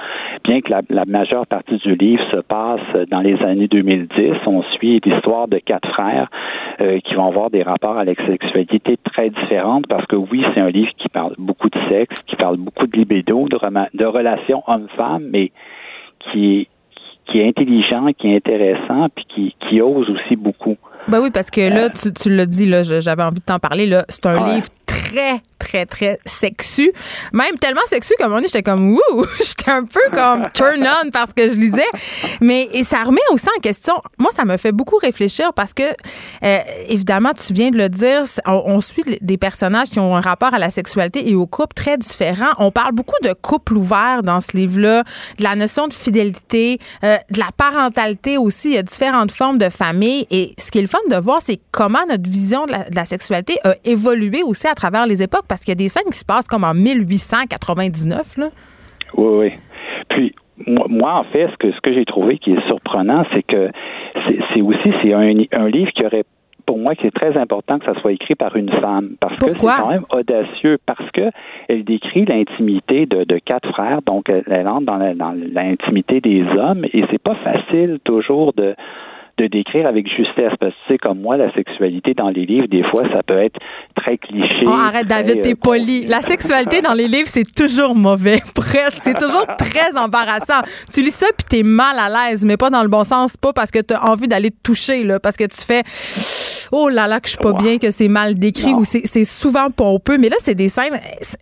bien 0.46 0.62
que 0.62 0.72
la, 0.72 0.82
la, 0.90 1.04
majeure 1.06 1.46
partie 1.46 1.76
du 1.78 1.96
livre 1.96 2.24
se 2.32 2.38
passe 2.38 2.80
dans 3.10 3.20
les 3.20 3.42
années 3.44 3.68
2010. 3.68 4.48
On 4.48 4.64
suit 4.76 5.02
l'histoire 5.04 5.50
de 5.50 5.58
quatre 5.58 5.90
frères 5.90 6.30
euh, 6.80 7.00
qui 7.00 7.16
vont 7.16 7.28
avoir 7.28 7.50
des 7.50 7.64
rapports 7.64 7.98
à 7.98 8.06
la 8.06 8.16
sexualité 8.16 8.96
très 9.04 9.30
différentes 9.30 9.88
parce 9.88 10.06
que 10.06 10.16
oui, 10.16 10.46
c'est 10.54 10.62
un 10.62 10.70
livre 10.70 10.92
qui 10.98 11.10
parle 11.10 11.34
beaucoup 11.38 11.70
de 11.70 11.80
sexe, 11.90 12.22
qui 12.24 12.38
parle 12.38 12.58
beaucoup 12.58 12.88
de 12.88 12.96
libido, 12.96 13.50
de, 13.50 13.58
de 13.98 14.06
relations 14.06 14.64
homme-femme, 14.68 15.28
mais 15.32 15.52
qui 16.20 16.62
est 16.62 16.68
qui 17.32 17.40
est 17.40 17.48
intelligent, 17.48 18.08
qui 18.18 18.28
est 18.28 18.38
intéressant, 18.38 19.08
puis 19.16 19.26
qui, 19.34 19.56
qui 19.68 19.82
ose 19.82 20.10
aussi 20.10 20.36
beaucoup. 20.36 20.78
Ben 21.08 21.22
oui, 21.22 21.30
parce 21.32 21.50
que 21.50 21.62
là, 21.62 21.86
euh, 21.86 21.90
tu, 21.90 22.14
tu 22.14 22.30
l'as 22.30 22.46
dit, 22.46 22.68
là, 22.68 22.84
j'avais 22.84 23.24
envie 23.24 23.40
de 23.40 23.46
t'en 23.46 23.60
parler. 23.60 23.86
Là, 23.86 24.06
c'est 24.10 24.26
un 24.26 24.54
livre 24.54 24.68
très, 25.10 25.42
très, 25.58 25.86
très 25.86 26.20
sexu. 26.26 26.92
Même 27.34 27.58
tellement 27.60 27.82
sexu 27.88 28.14
comme 28.20 28.34
on 28.34 28.40
est, 28.40 28.48
j'étais 28.48 28.64
comme 28.64 28.94
ouh, 28.94 29.26
j'étais 29.40 29.72
un 29.72 29.84
peu 29.84 30.02
comme 30.14 30.46
turn 30.54 30.88
on 31.04 31.10
parce 31.10 31.34
que 31.34 31.50
je 31.50 31.56
lisais. 31.56 31.90
Mais 32.42 32.70
et 32.74 32.84
ça 32.84 33.04
remet 33.04 33.22
aussi 33.32 33.48
en 33.56 33.60
question. 33.60 33.96
Moi, 34.18 34.32
ça 34.32 34.46
me 34.46 34.58
fait 34.58 34.72
beaucoup 34.72 34.98
réfléchir 34.98 35.54
parce 35.54 35.74
que 35.74 35.84
euh, 36.44 36.60
évidemment, 36.88 37.32
tu 37.34 37.54
viens 37.54 37.72
de 37.72 37.78
le 37.78 37.90
dire, 37.90 38.24
on, 38.46 38.80
suit 38.82 39.04
des 39.22 39.38
personnages 39.38 39.90
qui 39.90 40.00
ont 40.00 40.16
un 40.16 40.22
rapport 40.22 40.54
à 40.54 40.60
la 40.60 40.70
sexualité 40.70 41.30
et 41.30 41.36
au 41.36 41.48
couple 41.48 41.74
très 41.74 41.98
différent. 41.98 42.52
On 42.58 42.72
parle 42.72 42.94
beaucoup 42.94 43.18
de 43.24 43.34
couple 43.34 43.76
ouvert 43.76 44.22
dans 44.24 44.40
ce 44.40 44.56
livre-là, 44.56 45.04
de 45.38 45.44
la 45.44 45.56
notion 45.56 45.88
de 45.88 45.94
fidélité, 45.94 46.80
euh, 47.04 47.18
de 47.32 47.40
la 47.40 47.50
parentalité 47.56 48.38
aussi. 48.38 48.70
Il 48.70 48.76
y 48.76 48.78
a 48.78 48.84
différentes 48.84 49.32
formes 49.32 49.58
de 49.58 49.70
famille 49.70 50.26
et 50.32 50.54
ce 50.58 50.72
qui 50.72 50.78
est 50.78 50.82
le 50.82 50.88
fun 50.88 51.00
de 51.10 51.18
voir, 51.18 51.42
c'est 51.44 51.60
comment 51.72 52.06
notre 52.08 52.30
vision 52.30 52.66
de 52.66 52.74
la 52.96 53.06
sexualité 53.06 53.58
a 53.64 53.76
évolué 53.84 54.44
aussi 54.44 54.68
à 54.68 54.76
travers 54.76 54.99
les 55.06 55.22
époques, 55.22 55.46
parce 55.48 55.62
qu'il 55.62 55.70
y 55.70 55.78
a 55.78 55.82
des 55.84 55.90
scènes 55.90 56.12
qui 56.12 56.18
se 56.18 56.26
passent 56.26 56.48
comme 56.48 56.64
en 56.64 56.74
1899. 56.74 58.38
Là. 58.38 58.50
Oui, 59.16 59.38
oui. 59.40 59.52
Puis, 60.10 60.36
moi, 60.68 61.16
en 61.16 61.24
fait, 61.26 61.50
ce 61.52 61.58
que, 61.58 61.72
ce 61.72 61.80
que 61.82 61.94
j'ai 61.94 62.06
trouvé 62.06 62.38
qui 62.38 62.52
est 62.52 62.68
surprenant, 62.68 63.26
c'est 63.34 63.44
que 63.44 63.70
c'est 64.54 64.62
aussi 64.62 64.92
c'est 65.02 65.14
un, 65.14 65.34
un 65.52 65.70
livre 65.70 65.92
qui 65.92 66.06
aurait 66.06 66.24
pour 66.70 66.78
moi 66.78 66.94
qui 66.94 67.08
est 67.08 67.16
très 67.16 67.36
important 67.36 67.80
que 67.80 67.86
ça 67.86 68.00
soit 68.00 68.12
écrit 68.12 68.36
par 68.36 68.56
une 68.56 68.70
femme 68.70 69.16
parce 69.20 69.36
que 69.38 69.50
c'est 69.50 69.58
quand 69.58 69.90
même 69.90 70.06
audacieux 70.12 70.78
parce 70.86 71.10
que 71.12 71.32
elle 71.68 71.84
décrit 71.84 72.26
l'intimité 72.26 73.08
de, 73.08 73.24
de, 73.24 73.40
quatre 73.40 73.68
frères 73.72 74.04
donc 74.04 74.30
elle, 74.30 74.68
entre 74.68 74.86
dans 74.86 75.34
l'intimité 75.52 76.22
des 76.22 76.44
hommes 76.44 76.86
et 76.94 77.04
c'est 77.10 77.22
pas 77.22 77.34
facile 77.44 77.98
toujours 78.04 78.54
de 78.54 78.76
de 79.40 79.48
décrire 79.48 79.88
avec 79.88 80.08
justesse. 80.08 80.54
Parce 80.60 80.74
que, 80.74 80.80
tu 80.88 80.94
sais, 80.94 80.98
comme 80.98 81.22
moi, 81.22 81.38
la 81.38 81.52
sexualité 81.54 82.14
dans 82.14 82.30
les 82.30 82.46
livres, 82.46 82.68
des 82.68 82.84
fois, 82.84 83.04
ça 83.12 83.24
peut 83.24 83.38
être 83.38 83.60
très 83.96 84.18
cliché. 84.18 84.66
Oh, 84.66 84.72
arrête, 84.72 85.08
David, 85.08 85.42
t'es 85.42 85.54
euh, 85.54 85.62
poli. 85.62 86.06
La 86.06 86.22
sexualité 86.22 86.82
dans 86.82 86.94
les 86.94 87.08
livres, 87.08 87.28
c'est 87.28 87.56
toujours 87.56 87.96
mauvais, 87.96 88.40
presque. 88.56 89.00
C'est 89.04 89.18
toujours 89.18 89.46
très 89.58 89.98
embarrassant. 89.98 90.62
Tu 90.94 91.02
lis 91.02 91.12
ça, 91.12 91.28
puis 91.38 91.46
t'es 91.50 91.64
mal 91.64 91.98
à 91.98 92.30
l'aise, 92.30 92.46
mais 92.46 92.58
pas 92.58 92.70
dans 92.70 92.84
le 92.84 92.90
bon 92.90 93.04
sens, 93.04 93.38
pas 93.38 93.54
parce 93.54 93.72
que 93.72 93.80
t'as 93.80 94.02
envie 94.02 94.28
d'aller 94.28 94.52
te 94.52 94.62
toucher, 94.62 95.04
là, 95.04 95.20
parce 95.20 95.38
que 95.38 95.46
tu 95.46 95.62
fais 95.62 95.84
oh 96.72 96.90
là 96.90 97.08
là 97.08 97.20
que 97.20 97.28
je 97.28 97.32
suis 97.32 97.42
pas 97.42 97.54
bien, 97.54 97.78
que 97.78 97.92
c'est 97.92 98.08
mal 98.08 98.36
décrit 98.36 98.74
ou 98.74 98.84
c'est 98.84 99.24
souvent 99.24 99.70
pompeux. 99.72 100.18
Mais 100.18 100.30
là, 100.30 100.36
c'est 100.40 100.56
des 100.56 100.70
scènes, 100.70 101.00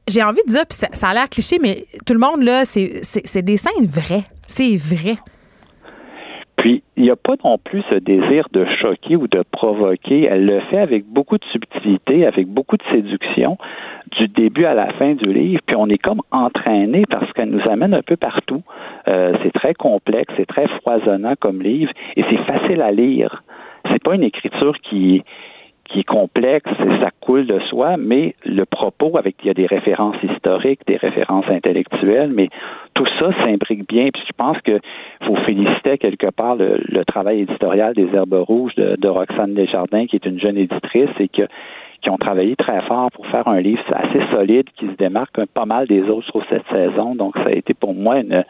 j'ai 0.08 0.24
envie 0.24 0.42
de 0.48 0.52
dire, 0.52 0.66
puis 0.68 0.78
ça, 0.78 0.88
ça, 0.94 1.10
a 1.10 1.14
l'air 1.14 1.30
cliché, 1.30 1.58
mais 1.62 1.86
tout 2.06 2.14
le 2.14 2.20
monde, 2.20 2.44
là, 2.44 2.64
c'est 2.66 3.42
des 3.42 3.58
scènes 3.58 3.86
vraies. 3.86 4.24
C'est 4.48 4.76
vrai. 4.76 5.18
Il 6.98 7.04
n'y 7.04 7.12
a 7.12 7.16
pas 7.16 7.36
non 7.46 7.60
plus 7.60 7.84
ce 7.92 7.96
désir 7.96 8.48
de 8.52 8.66
choquer 8.82 9.16
ou 9.16 9.28
de 9.28 9.44
provoquer. 9.52 10.24
Elle 10.24 10.48
le 10.48 10.62
fait 10.62 10.80
avec 10.80 11.06
beaucoup 11.06 11.38
de 11.38 11.46
subtilité, 11.52 12.26
avec 12.26 12.48
beaucoup 12.48 12.76
de 12.76 12.82
séduction, 12.92 13.60
du 14.18 14.28
début 14.28 14.66
à 14.66 14.74
la 14.74 14.92
fin 14.94 15.14
du 15.14 15.32
livre. 15.32 15.62
Puis, 15.68 15.76
on 15.76 15.88
est 15.90 16.02
comme 16.02 16.22
entraîné 16.32 17.04
parce 17.08 17.32
qu'elle 17.34 17.52
nous 17.52 17.70
amène 17.70 17.94
un 17.94 18.02
peu 18.02 18.16
partout. 18.16 18.64
Euh, 19.08 19.38
c'est 19.44 19.54
très 19.54 19.76
complexe, 19.76 20.34
c'est 20.38 20.48
très 20.48 20.68
foisonnant 20.82 21.36
comme 21.40 21.62
livre 21.62 21.92
et 22.16 22.24
c'est 22.32 22.44
facile 22.46 22.82
à 22.82 22.92
lire. 22.92 23.44
C'est 23.92 24.04
pas 24.04 24.16
une 24.16 24.24
écriture 24.24 24.76
qui 24.82 25.24
qui 25.90 26.00
est 26.02 26.04
complexe, 26.04 26.70
ça 27.02 27.10
coule 27.22 27.46
de 27.46 27.60
soi, 27.70 27.98
mais 27.98 28.36
le 28.46 28.66
propos, 28.66 29.18
avec 29.18 29.36
il 29.44 29.48
y 29.48 29.50
a 29.50 29.54
des 29.54 29.66
références 29.66 30.16
historiques, 30.24 30.82
des 30.88 30.98
références 30.98 31.48
intellectuelles, 31.50 32.32
mais 32.34 32.50
tout 32.94 33.06
ça 33.20 33.32
s'imbrique 33.44 33.88
bien. 33.88 34.10
Puis 34.14 34.24
je 34.28 34.34
pense 34.36 34.58
que 34.62 34.80
faut 35.26 35.36
féliciter 35.46 35.98
quelque 35.98 36.30
part 36.30 36.56
le, 36.56 37.04
travail 37.06 37.42
éditorial 37.42 37.94
des 37.94 38.08
Herbes 38.14 38.44
Rouges 38.48 38.76
de, 38.76 38.96
de, 38.98 39.08
Roxane 39.08 39.54
Desjardins, 39.54 40.06
qui 40.08 40.18
est 40.18 40.26
une 40.26 40.40
jeune 40.40 40.58
éditrice 40.58 41.10
et 41.20 41.30
que, 41.30 41.44
qui 42.02 42.10
ont 42.10 42.18
travaillé 42.18 42.56
très 42.56 42.82
fort 42.82 43.10
pour 43.12 43.26
faire 43.28 43.48
un 43.48 43.62
livre 43.62 43.82
assez 43.94 44.22
solide 44.32 44.68
qui 44.76 44.88
se 44.88 44.96
démarque 44.98 45.46
pas 45.54 45.66
mal 45.66 45.88
des 45.88 46.04
autres 46.04 46.28
sur 46.28 46.44
cette 46.50 46.68
saison. 46.70 47.16
Donc 47.16 47.36
ça 47.38 47.48
a 47.48 47.54
été 47.54 47.74
pour 47.74 47.94
moi 47.94 48.20
une 48.20 48.44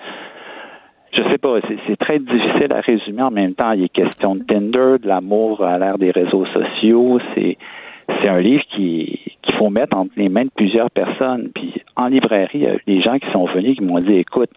je 1.17 1.23
sais 1.31 1.37
pas, 1.37 1.59
c'est 1.87 1.97
très 1.97 2.19
difficile 2.19 2.71
à 2.71 2.81
résumer 2.81 3.23
en 3.23 3.31
même 3.31 3.53
temps. 3.53 3.71
Il 3.71 3.83
est 3.83 3.89
question 3.89 4.35
de 4.35 4.43
Tinder, 4.43 4.95
de 5.01 5.07
l'amour 5.07 5.63
à 5.63 5.77
l'ère 5.79 5.97
des 5.97 6.11
réseaux 6.11 6.45
sociaux. 6.45 7.19
C'est 7.33 7.57
c'est 8.07 8.27
un 8.27 8.39
livre 8.39 8.63
qui 8.75 9.19
qu'il 9.47 9.55
faut 9.55 9.69
mettre 9.69 9.95
entre 9.95 10.11
les 10.17 10.29
mains 10.29 10.43
de 10.43 10.51
plusieurs 10.55 10.91
personnes. 10.91 11.49
Puis 11.55 11.73
en 11.95 12.07
librairie, 12.07 12.59
il 12.59 12.63
y 12.63 12.67
a 12.67 12.75
des 12.85 13.01
gens 13.01 13.17
qui 13.17 13.31
sont 13.31 13.45
venus 13.45 13.77
qui 13.77 13.83
m'ont 13.83 13.99
dit 13.99 14.13
écoute, 14.13 14.49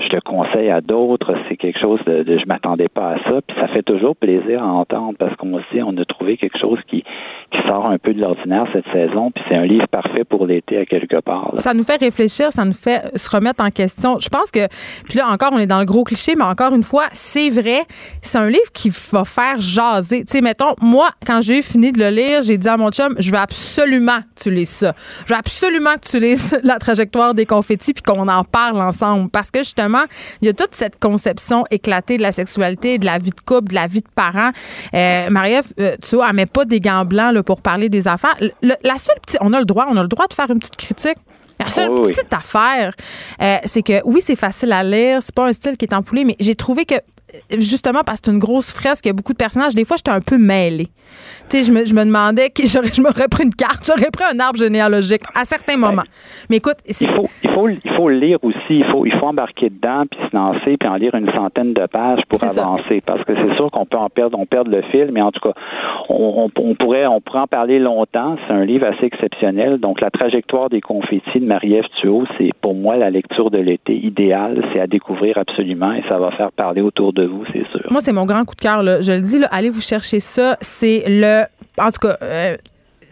je 0.00 0.08
te 0.08 0.20
conseille 0.20 0.70
à 0.70 0.80
d'autres, 0.80 1.34
c'est 1.48 1.56
quelque 1.56 1.80
chose 1.80 2.00
de, 2.06 2.22
de 2.24 2.38
je 2.38 2.46
m'attendais 2.46 2.88
pas 2.88 3.12
à 3.12 3.18
ça. 3.24 3.40
Puis 3.46 3.56
ça 3.58 3.68
fait 3.68 3.82
toujours 3.82 4.14
plaisir 4.16 4.62
à 4.62 4.66
entendre 4.66 5.14
parce 5.18 5.34
qu'on 5.36 5.58
se 5.58 5.64
dit 5.72 5.82
on 5.82 5.96
a 5.96 6.04
trouvé 6.04 6.36
quelque 6.36 6.58
chose 6.58 6.78
qui 6.88 7.04
qui 7.50 7.68
sort 7.68 7.86
un 7.86 7.98
peu 7.98 8.12
de 8.12 8.20
l'ordinaire 8.20 8.66
cette 8.72 8.86
saison. 8.92 9.30
Puis 9.30 9.42
c'est 9.48 9.56
un 9.56 9.64
livre 9.64 9.86
parfait 9.88 10.24
pour 10.24 10.46
l'été 10.46 10.78
à 10.78 10.86
quelque 10.86 11.20
part. 11.20 11.54
Ça 11.58 11.72
nous 11.72 11.84
fait 11.84 12.00
réfléchir, 12.00 12.52
ça 12.52 12.64
nous 12.64 12.72
fait 12.72 13.16
se 13.16 13.34
remettre 13.34 13.64
en 13.64 13.70
question. 13.70 14.18
Je 14.20 14.28
pense 14.28 14.50
que 14.50 14.66
puis 15.08 15.18
là 15.18 15.28
encore 15.32 15.50
on 15.52 15.58
est 15.58 15.66
dans 15.66 15.80
le 15.80 15.86
gros 15.86 16.04
cliché, 16.04 16.34
mais 16.36 16.44
encore 16.44 16.74
une 16.74 16.82
fois 16.82 17.04
c'est 17.12 17.48
vrai, 17.48 17.80
c'est 18.20 18.38
un 18.38 18.48
livre 18.48 18.70
qui 18.74 18.90
va 19.12 19.24
faire 19.24 19.58
jaser. 19.60 20.20
Tu 20.24 20.32
sais 20.32 20.40
mettons 20.42 20.74
moi 20.82 21.08
quand 21.26 21.40
j'ai 21.40 21.62
fini 21.62 21.92
de 21.92 21.98
le 21.98 22.10
lire, 22.10 22.42
j'ai 22.42 22.58
dit 22.58 22.68
à 22.68 22.76
mon 22.76 22.90
chum 22.94 23.14
je 23.18 23.30
veux 23.30 23.38
absolument 23.38 24.20
que 24.20 24.42
tu 24.44 24.50
lises 24.50 24.70
ça. 24.70 24.94
Je 25.26 25.34
veux 25.34 25.38
absolument 25.38 25.94
que 25.94 26.08
tu 26.08 26.20
lises 26.20 26.58
la 26.62 26.78
trajectoire 26.78 27.34
des 27.34 27.46
confettis 27.46 27.92
puis 27.92 28.02
qu'on 28.02 28.28
en 28.28 28.44
parle 28.44 28.80
ensemble 28.80 29.30
parce 29.30 29.50
que 29.50 29.58
justement 29.58 30.04
il 30.40 30.46
y 30.46 30.48
a 30.48 30.52
toute 30.52 30.74
cette 30.74 30.98
conception 30.98 31.64
éclatée 31.70 32.16
de 32.16 32.22
la 32.22 32.32
sexualité, 32.32 32.98
de 32.98 33.06
la 33.06 33.18
vie 33.18 33.30
de 33.30 33.40
couple, 33.40 33.70
de 33.70 33.74
la 33.74 33.86
vie 33.86 34.00
de 34.00 34.08
parents. 34.14 34.50
Euh, 34.94 35.30
Marie-Ève, 35.30 35.72
euh, 35.80 35.96
tu 36.02 36.16
vois, 36.16 36.28
elle 36.28 36.36
met 36.36 36.46
pas 36.46 36.64
des 36.64 36.80
gants 36.80 37.04
blancs 37.04 37.34
là, 37.34 37.42
pour 37.42 37.60
parler 37.60 37.88
des 37.88 38.08
affaires. 38.08 38.36
la 38.62 38.98
seule 38.98 39.16
petite, 39.24 39.38
on 39.40 39.52
a 39.52 39.58
le 39.58 39.64
droit, 39.64 39.86
on 39.88 39.96
a 39.96 40.02
le 40.02 40.08
droit 40.08 40.26
de 40.26 40.34
faire 40.34 40.50
une 40.50 40.58
petite 40.58 40.76
critique. 40.76 41.18
La 41.60 41.70
seule 41.70 41.94
petite 41.94 42.32
affaire, 42.32 42.92
euh, 43.40 43.56
c'est 43.64 43.82
que 43.82 44.02
oui, 44.04 44.20
c'est 44.20 44.36
facile 44.36 44.72
à 44.72 44.82
lire, 44.82 45.20
c'est 45.22 45.34
pas 45.34 45.46
un 45.46 45.52
style 45.52 45.76
qui 45.76 45.84
est 45.84 45.94
empoulé, 45.94 46.24
mais 46.24 46.36
j'ai 46.40 46.56
trouvé 46.56 46.84
que 46.84 46.96
justement 47.56 48.02
parce 48.04 48.20
que 48.20 48.26
c'est 48.26 48.32
une 48.32 48.38
grosse 48.38 48.72
fresque, 48.72 49.04
il 49.06 49.08
y 49.08 49.10
a 49.10 49.14
beaucoup 49.14 49.32
de 49.32 49.38
personnages, 49.38 49.74
des 49.74 49.84
fois, 49.84 49.96
j'étais 49.96 50.10
un 50.10 50.20
peu 50.20 50.38
mêlée. 50.38 50.88
Tu 51.50 51.58
sais, 51.58 51.62
je 51.64 51.72
me, 51.72 51.84
je 51.84 51.94
me 51.94 52.04
demandais 52.04 52.50
que 52.50 52.62
j'aurais, 52.66 52.92
je 52.92 53.02
m'aurais 53.02 53.28
pris 53.28 53.44
une 53.44 53.54
carte, 53.54 53.84
j'aurais 53.86 54.10
pris 54.10 54.24
un 54.32 54.38
arbre 54.40 54.58
généalogique 54.58 55.22
à 55.34 55.44
certains 55.44 55.76
moments. 55.76 56.02
Mais 56.50 56.56
écoute. 56.56 56.76
Il 56.88 57.06
faut, 57.08 57.28
il 57.42 57.50
faut, 57.50 57.68
il 57.68 57.90
faut 57.96 58.08
le 58.08 58.16
lire 58.16 58.38
aussi. 58.42 58.56
Il 58.70 58.84
faut, 58.90 59.04
il 59.06 59.12
faut 59.12 59.26
embarquer 59.26 59.70
dedans, 59.70 60.02
puis 60.10 60.18
se 60.30 60.36
lancer, 60.36 60.76
puis 60.78 60.88
en 60.88 60.96
lire 60.96 61.14
une 61.14 61.30
centaine 61.32 61.74
de 61.74 61.86
pages 61.86 62.20
pour 62.28 62.38
ça. 62.40 62.62
avancer. 62.62 63.02
Parce 63.04 63.22
que 63.24 63.32
c'est 63.34 63.54
sûr 63.56 63.70
qu'on 63.70 63.86
peut 63.86 63.96
en 63.96 64.08
perdre, 64.08 64.38
on 64.38 64.46
perd 64.46 64.68
le 64.68 64.82
fil, 64.90 65.10
mais 65.12 65.20
en 65.22 65.30
tout 65.32 65.40
cas, 65.40 65.52
on, 66.08 66.48
on, 66.56 66.60
on 66.62 66.74
pourrait, 66.74 67.06
on 67.06 67.20
pourrait 67.20 67.40
en 67.40 67.46
parler 67.46 67.78
longtemps. 67.78 68.36
C'est 68.46 68.54
un 68.54 68.64
livre 68.64 68.86
assez 68.86 69.04
exceptionnel. 69.06 69.78
Donc, 69.78 70.00
la 70.00 70.10
trajectoire 70.10 70.70
des 70.70 70.80
confettis 70.80 71.40
de 71.40 71.46
Marie-Ève 71.46 71.84
Thuot, 72.00 72.24
c'est 72.38 72.50
pour 72.60 72.74
moi 72.74 72.96
la 72.96 73.10
lecture 73.10 73.50
de 73.50 73.58
l'été 73.58 73.94
idéale. 73.94 74.64
C'est 74.72 74.80
à 74.80 74.86
découvrir 74.86 75.38
absolument 75.38 75.92
et 75.92 76.02
ça 76.08 76.18
va 76.18 76.30
faire 76.32 76.52
parler 76.52 76.80
autour 76.80 77.12
de 77.12 77.24
vous, 77.24 77.44
c'est 77.52 77.66
sûr. 77.70 77.86
Moi, 77.90 78.00
c'est 78.00 78.12
mon 78.12 78.24
grand 78.26 78.44
coup 78.44 78.54
de 78.54 78.60
cœur. 78.60 78.82
là. 78.82 79.00
Je 79.00 79.12
le 79.12 79.20
dis, 79.20 79.38
là, 79.38 79.48
allez 79.50 79.70
vous 79.70 79.80
chercher 79.80 80.20
ça. 80.20 80.56
C'est 80.60 81.03
le. 81.06 81.44
En 81.78 81.90
tout 81.90 82.06
cas, 82.06 82.16
euh, 82.22 82.50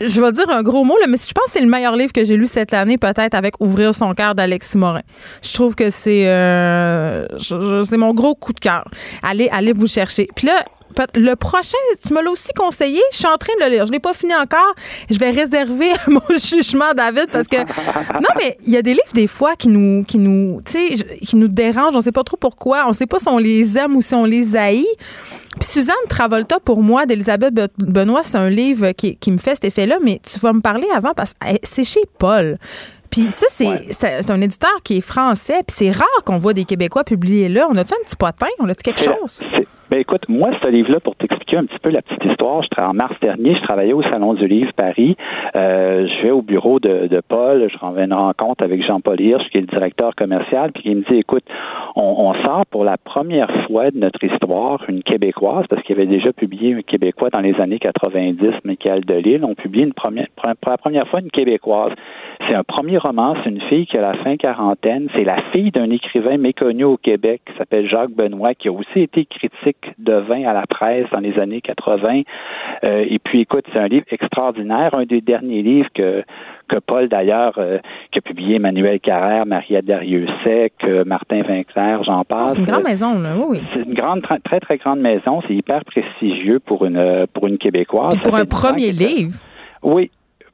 je 0.00 0.20
vais 0.20 0.32
dire 0.32 0.50
un 0.50 0.62
gros 0.62 0.84
mot, 0.84 0.96
là, 0.98 1.06
mais 1.08 1.16
je 1.16 1.32
pense 1.32 1.46
que 1.46 1.52
c'est 1.52 1.60
le 1.60 1.68
meilleur 1.68 1.96
livre 1.96 2.12
que 2.12 2.24
j'ai 2.24 2.36
lu 2.36 2.46
cette 2.46 2.74
année, 2.74 2.98
peut-être 2.98 3.34
avec 3.34 3.60
Ouvrir 3.60 3.94
son 3.94 4.14
cœur 4.14 4.34
d'Alexis 4.34 4.78
Morin. 4.78 5.02
Je 5.42 5.52
trouve 5.54 5.74
que 5.74 5.90
c'est 5.90 6.26
euh, 6.26 7.26
c'est 7.38 7.96
mon 7.96 8.12
gros 8.12 8.34
coup 8.34 8.52
de 8.52 8.60
cœur. 8.60 8.84
Allez, 9.22 9.48
allez 9.50 9.72
vous 9.72 9.86
chercher. 9.86 10.28
Puis 10.34 10.46
là, 10.46 10.64
le 11.14 11.34
prochain, 11.34 11.76
tu 12.06 12.12
me 12.14 12.22
l'as 12.22 12.30
aussi 12.30 12.52
conseillé. 12.56 13.00
Je 13.12 13.16
suis 13.18 13.26
en 13.26 13.36
train 13.36 13.52
de 13.60 13.64
le 13.64 13.70
lire. 13.70 13.86
Je 13.86 13.92
l'ai 13.92 14.00
pas 14.00 14.14
fini 14.14 14.34
encore. 14.34 14.74
Je 15.10 15.18
vais 15.18 15.30
réserver 15.30 15.92
mon 16.06 16.20
jugement, 16.30 16.92
David, 16.94 17.28
parce 17.30 17.48
que 17.48 17.56
non, 17.58 18.28
mais 18.36 18.56
il 18.66 18.72
y 18.72 18.76
a 18.76 18.82
des 18.82 18.92
livres 18.94 19.12
des 19.14 19.26
fois 19.26 19.56
qui 19.56 19.68
nous, 19.68 20.04
qui 20.04 20.18
nous, 20.18 20.60
qui 20.64 21.36
nous 21.36 21.48
dérangent. 21.48 21.96
On 21.96 22.00
sait 22.00 22.12
pas 22.12 22.24
trop 22.24 22.36
pourquoi. 22.36 22.84
On 22.88 22.92
sait 22.92 23.06
pas 23.06 23.18
si 23.18 23.28
on 23.28 23.38
les 23.38 23.76
aime 23.78 23.96
ou 23.96 24.02
si 24.02 24.14
on 24.14 24.24
les 24.24 24.56
haït. 24.56 24.86
Puis 25.60 25.68
Suzanne 25.68 25.94
Travolta, 26.08 26.60
pour 26.60 26.82
moi, 26.82 27.04
d'Elisabeth 27.06 27.52
Be- 27.54 27.68
Benoît, 27.78 28.22
c'est 28.22 28.38
un 28.38 28.48
livre 28.48 28.92
qui, 28.92 29.16
qui 29.16 29.30
me 29.30 29.38
fait 29.38 29.54
cet 29.54 29.64
effet-là. 29.66 29.98
Mais 30.02 30.20
tu 30.24 30.38
vas 30.40 30.52
me 30.52 30.60
parler 30.60 30.88
avant 30.94 31.12
parce 31.14 31.34
que 31.34 31.38
c'est 31.62 31.84
chez 31.84 32.00
Paul. 32.18 32.56
Puis 33.12 33.28
ça, 33.28 33.46
c'est 33.50 34.30
un 34.30 34.40
éditeur 34.40 34.82
qui 34.82 34.96
est 34.96 35.00
français. 35.06 35.62
Puis 35.66 35.76
c'est 35.76 35.90
rare 35.90 36.24
qu'on 36.24 36.38
voit 36.38 36.54
des 36.54 36.64
Québécois 36.64 37.04
publier 37.04 37.48
là. 37.48 37.68
On 37.70 37.76
a-tu 37.76 37.92
un 37.92 38.02
petit 38.02 38.16
potin? 38.16 38.48
On 38.58 38.68
a-tu 38.68 38.82
quelque 38.82 39.02
chose? 39.02 39.44
Ben 39.92 39.98
écoute, 39.98 40.26
moi, 40.26 40.48
ce 40.62 40.68
livre-là, 40.68 41.00
pour 41.00 41.14
t'expliquer 41.16 41.58
un 41.58 41.66
petit 41.66 41.78
peu 41.78 41.90
la 41.90 42.00
petite 42.00 42.24
histoire, 42.24 42.62
je 42.62 42.80
en 42.80 42.94
mars 42.94 43.14
dernier, 43.20 43.54
je 43.54 43.60
travaillais 43.60 43.92
au 43.92 44.02
Salon 44.02 44.32
du 44.32 44.48
Livre 44.48 44.72
Paris. 44.74 45.18
Euh, 45.54 46.08
je 46.08 46.22
vais 46.22 46.30
au 46.30 46.40
bureau 46.40 46.80
de, 46.80 47.08
de 47.08 47.20
Paul, 47.20 47.68
je 47.70 47.76
renvoie 47.76 48.04
une 48.04 48.14
rencontre 48.14 48.64
avec 48.64 48.82
Jean-Paul 48.86 49.20
Hirsch, 49.20 49.46
qui 49.50 49.58
est 49.58 49.60
le 49.60 49.66
directeur 49.66 50.14
commercial, 50.14 50.72
puis 50.72 50.84
il 50.86 50.96
me 50.96 51.02
dit, 51.02 51.18
écoute, 51.18 51.44
on, 51.94 52.14
on 52.20 52.34
sort 52.42 52.64
pour 52.70 52.84
la 52.84 52.96
première 52.96 53.50
fois 53.66 53.90
de 53.90 53.98
notre 53.98 54.24
histoire 54.24 54.82
une 54.88 55.02
Québécoise, 55.02 55.66
parce 55.68 55.82
qu'il 55.82 55.94
avait 55.94 56.06
déjà 56.06 56.32
publié 56.32 56.72
un 56.72 56.80
Québécois 56.80 57.28
dans 57.28 57.40
les 57.40 57.60
années 57.60 57.78
90, 57.78 58.40
Michael 58.64 59.04
Delille. 59.04 59.44
On 59.44 59.54
publie 59.54 59.82
une 59.82 59.92
première, 59.92 60.28
pour 60.34 60.70
la 60.70 60.78
première 60.78 61.06
fois 61.08 61.20
une 61.20 61.30
Québécoise. 61.30 61.92
C'est 62.46 62.54
un 62.54 62.64
premier 62.64 62.98
roman, 62.98 63.34
c'est 63.42 63.50
une 63.50 63.60
fille 63.62 63.86
qui 63.86 63.96
a 63.96 64.00
la 64.00 64.14
fin 64.22 64.36
quarantaine. 64.36 65.08
C'est 65.14 65.24
la 65.24 65.40
fille 65.52 65.70
d'un 65.70 65.90
écrivain 65.90 66.36
méconnu 66.38 66.84
au 66.84 66.96
Québec 66.96 67.42
qui 67.46 67.56
s'appelle 67.56 67.88
Jacques 67.88 68.10
Benoît, 68.10 68.54
qui 68.54 68.68
a 68.68 68.72
aussi 68.72 69.00
été 69.00 69.24
critique 69.26 69.92
de 69.98 70.14
vin 70.14 70.44
à 70.44 70.52
la 70.52 70.66
presse 70.66 71.06
dans 71.12 71.20
les 71.20 71.38
années 71.38 71.60
80. 71.60 72.22
Euh, 72.84 73.04
et 73.08 73.18
puis, 73.18 73.40
écoute, 73.42 73.64
c'est 73.72 73.78
un 73.78 73.88
livre 73.88 74.06
extraordinaire, 74.10 74.94
un 74.94 75.04
des 75.04 75.20
derniers 75.20 75.62
livres 75.62 75.88
que 75.94 76.24
que 76.68 76.78
Paul, 76.78 77.08
d'ailleurs, 77.08 77.54
euh, 77.58 77.78
qui 78.10 78.18
a 78.18 78.22
publié 78.22 78.56
Emmanuel 78.56 78.98
Carrère, 79.00 79.44
Maria 79.44 79.82
Dariussec, 79.82 80.72
euh, 80.84 81.04
Martin 81.04 81.42
Vinclair, 81.42 82.02
j'en 82.02 82.24
passe. 82.24 82.52
C'est 82.52 82.60
une 82.60 82.64
grande 82.64 82.84
maison, 82.84 83.18
là. 83.18 83.34
Oui. 83.46 83.60
C'est 83.74 83.82
une 83.82 83.94
grande, 83.94 84.22
très, 84.22 84.60
très, 84.60 84.78
grande 84.78 85.00
maison. 85.00 85.42
C'est 85.46 85.54
hyper 85.54 85.84
prestigieux 85.84 86.60
pour 86.60 86.86
une, 86.86 87.26
pour 87.34 87.46
une 87.46 87.58
Québécoise. 87.58 88.16
Pour 88.22 88.36
un 88.36 88.46
premier 88.46 88.92
livre. 88.92 89.32
oui, 89.82 90.10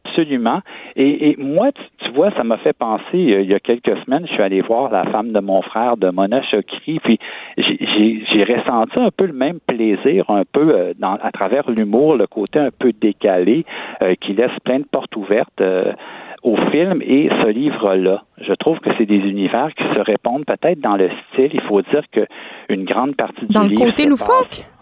absolument. 0.09 0.61
Et, 0.97 1.31
et 1.31 1.37
moi, 1.39 1.71
tu, 1.73 1.83
tu 2.05 2.11
vois, 2.13 2.31
ça 2.33 2.45
m'a 2.45 2.57
fait 2.59 2.73
penser, 2.73 3.03
euh, 3.15 3.43
il 3.43 3.51
y 3.51 3.55
a 3.55 3.61
quelques 3.61 3.97
semaines, 4.05 4.27
je 4.27 4.33
suis 4.33 4.43
allé 4.43 4.61
voir 4.61 4.91
la 4.91 5.05
femme 5.07 5.33
de 5.33 5.41
mon 5.41 5.63
frère, 5.63 5.97
de 5.97 6.11
Mona 6.11 6.43
Chokri, 6.43 7.01
puis 7.01 7.19
j'ai- 7.57 8.45
ressenti 8.49 8.99
un 8.99 9.11
peu 9.11 9.27
le 9.27 9.33
même 9.35 9.59
plaisir, 9.67 10.25
un 10.31 10.45
peu 10.51 10.71
euh, 10.75 10.93
dans, 10.99 11.15
à 11.23 11.31
travers 11.33 11.71
l'humour, 11.71 12.17
le 12.17 12.27
côté 12.27 12.59
un 12.59 12.71
peu 12.77 12.93
décalé, 12.93 13.65
euh, 14.03 14.15
qui 14.21 14.33
laisse 14.33 14.51
plein 14.65 14.79
de 14.79 14.85
portes 14.91 15.15
ouvertes. 15.17 15.63
au 16.45 16.57
film 16.71 17.03
et 17.03 17.29
ce 17.43 17.49
livre-là. 17.49 18.23
Je 18.41 18.53
trouve 18.55 18.79
que 18.79 18.91
c'est 18.97 19.07
des 19.07 19.17
univers 19.35 19.71
qui 19.77 19.83
se 19.83 19.99
répondent 19.99 20.45
peut-être 20.47 20.81
dans 20.81 20.97
le 20.97 21.11
style. 21.33 21.51
Il 21.53 21.61
faut 21.63 21.83
dire 21.83 22.03
que 22.13 22.21
une 22.69 22.85
grande 22.85 23.17
partie 23.17 23.45
du 23.47 23.53
Dans 23.53 23.65
le 23.65 23.71
livre 23.71 23.85
côté 23.87 24.07
loufoque? 24.07 24.49
passe- 24.49 24.78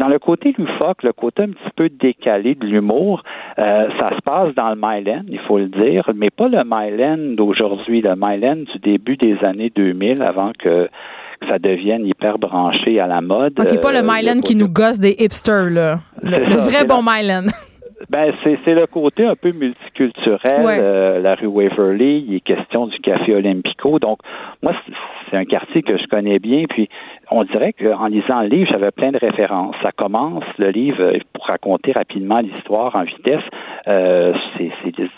dans 0.00 0.08
le 0.08 0.18
côté 0.18 0.52
loufoque, 0.58 1.02
le 1.04 1.12
côté 1.12 1.42
un 1.44 1.48
petit 1.50 1.70
peu 1.76 1.88
décalé 1.88 2.54
de 2.56 2.66
l'humour, 2.66 3.22
euh, 3.58 3.88
ça 3.98 4.10
se 4.16 4.20
passe 4.22 4.54
dans 4.56 4.70
le 4.70 4.76
Myland, 4.76 5.22
il 5.28 5.38
faut 5.40 5.58
le 5.58 5.68
dire, 5.68 6.10
mais 6.16 6.30
pas 6.30 6.48
le 6.48 6.62
Myland 6.64 7.34
d'aujourd'hui, 7.36 8.00
le 8.00 8.14
Myland 8.16 8.64
du 8.72 8.78
début 8.82 9.16
des 9.16 9.36
années 9.44 9.70
2000, 9.76 10.22
avant 10.22 10.50
que 10.58 10.88
ça 11.48 11.58
devienne 11.58 12.04
hyper 12.06 12.38
branché 12.38 12.98
à 12.98 13.06
la 13.06 13.20
mode. 13.20 13.52
OK, 13.60 13.80
pas 13.80 13.92
le 13.92 13.98
Euh, 13.98 14.02
Myland 14.02 14.40
qui 14.40 14.56
nous 14.56 14.68
gosse 14.68 14.98
des 14.98 15.14
hipsters, 15.18 15.70
là. 15.70 15.98
Le, 16.22 16.30
C'est 16.32 16.44
le 16.44 16.58
ça, 16.58 16.70
vrai 16.70 16.84
bon 16.88 17.02
la- 17.06 17.20
Myland. 17.22 17.46
Ben, 18.08 18.32
c'est, 18.42 18.56
le 18.74 18.86
côté 18.86 19.26
un 19.26 19.36
peu 19.36 19.52
multiculturel. 19.52 20.64
Ouais. 20.64 20.78
euh, 20.80 21.20
la 21.20 21.34
rue 21.34 21.46
Waverly, 21.46 22.24
il 22.26 22.34
est 22.36 22.40
question 22.40 22.86
du 22.86 22.98
Café 23.00 23.34
Olympico. 23.34 23.98
Donc, 23.98 24.20
moi, 24.62 24.72
c'est 25.30 25.36
un 25.36 25.44
quartier 25.44 25.82
que 25.82 25.98
je 25.98 26.06
connais 26.06 26.38
bien. 26.38 26.64
Puis, 26.68 26.88
on 27.30 27.44
dirait 27.44 27.72
qu'en 27.72 28.06
lisant 28.06 28.42
le 28.42 28.48
livre, 28.48 28.70
j'avais 28.70 28.90
plein 28.90 29.12
de 29.12 29.18
références. 29.18 29.76
Ça 29.82 29.92
commence, 29.92 30.44
le 30.58 30.70
livre, 30.70 31.12
pour 31.32 31.46
raconter 31.46 31.92
rapidement 31.92 32.40
l'histoire 32.40 32.94
en 32.96 33.04
vitesse, 33.04 33.42
euh, 33.90 34.32
c'est, 34.56 34.70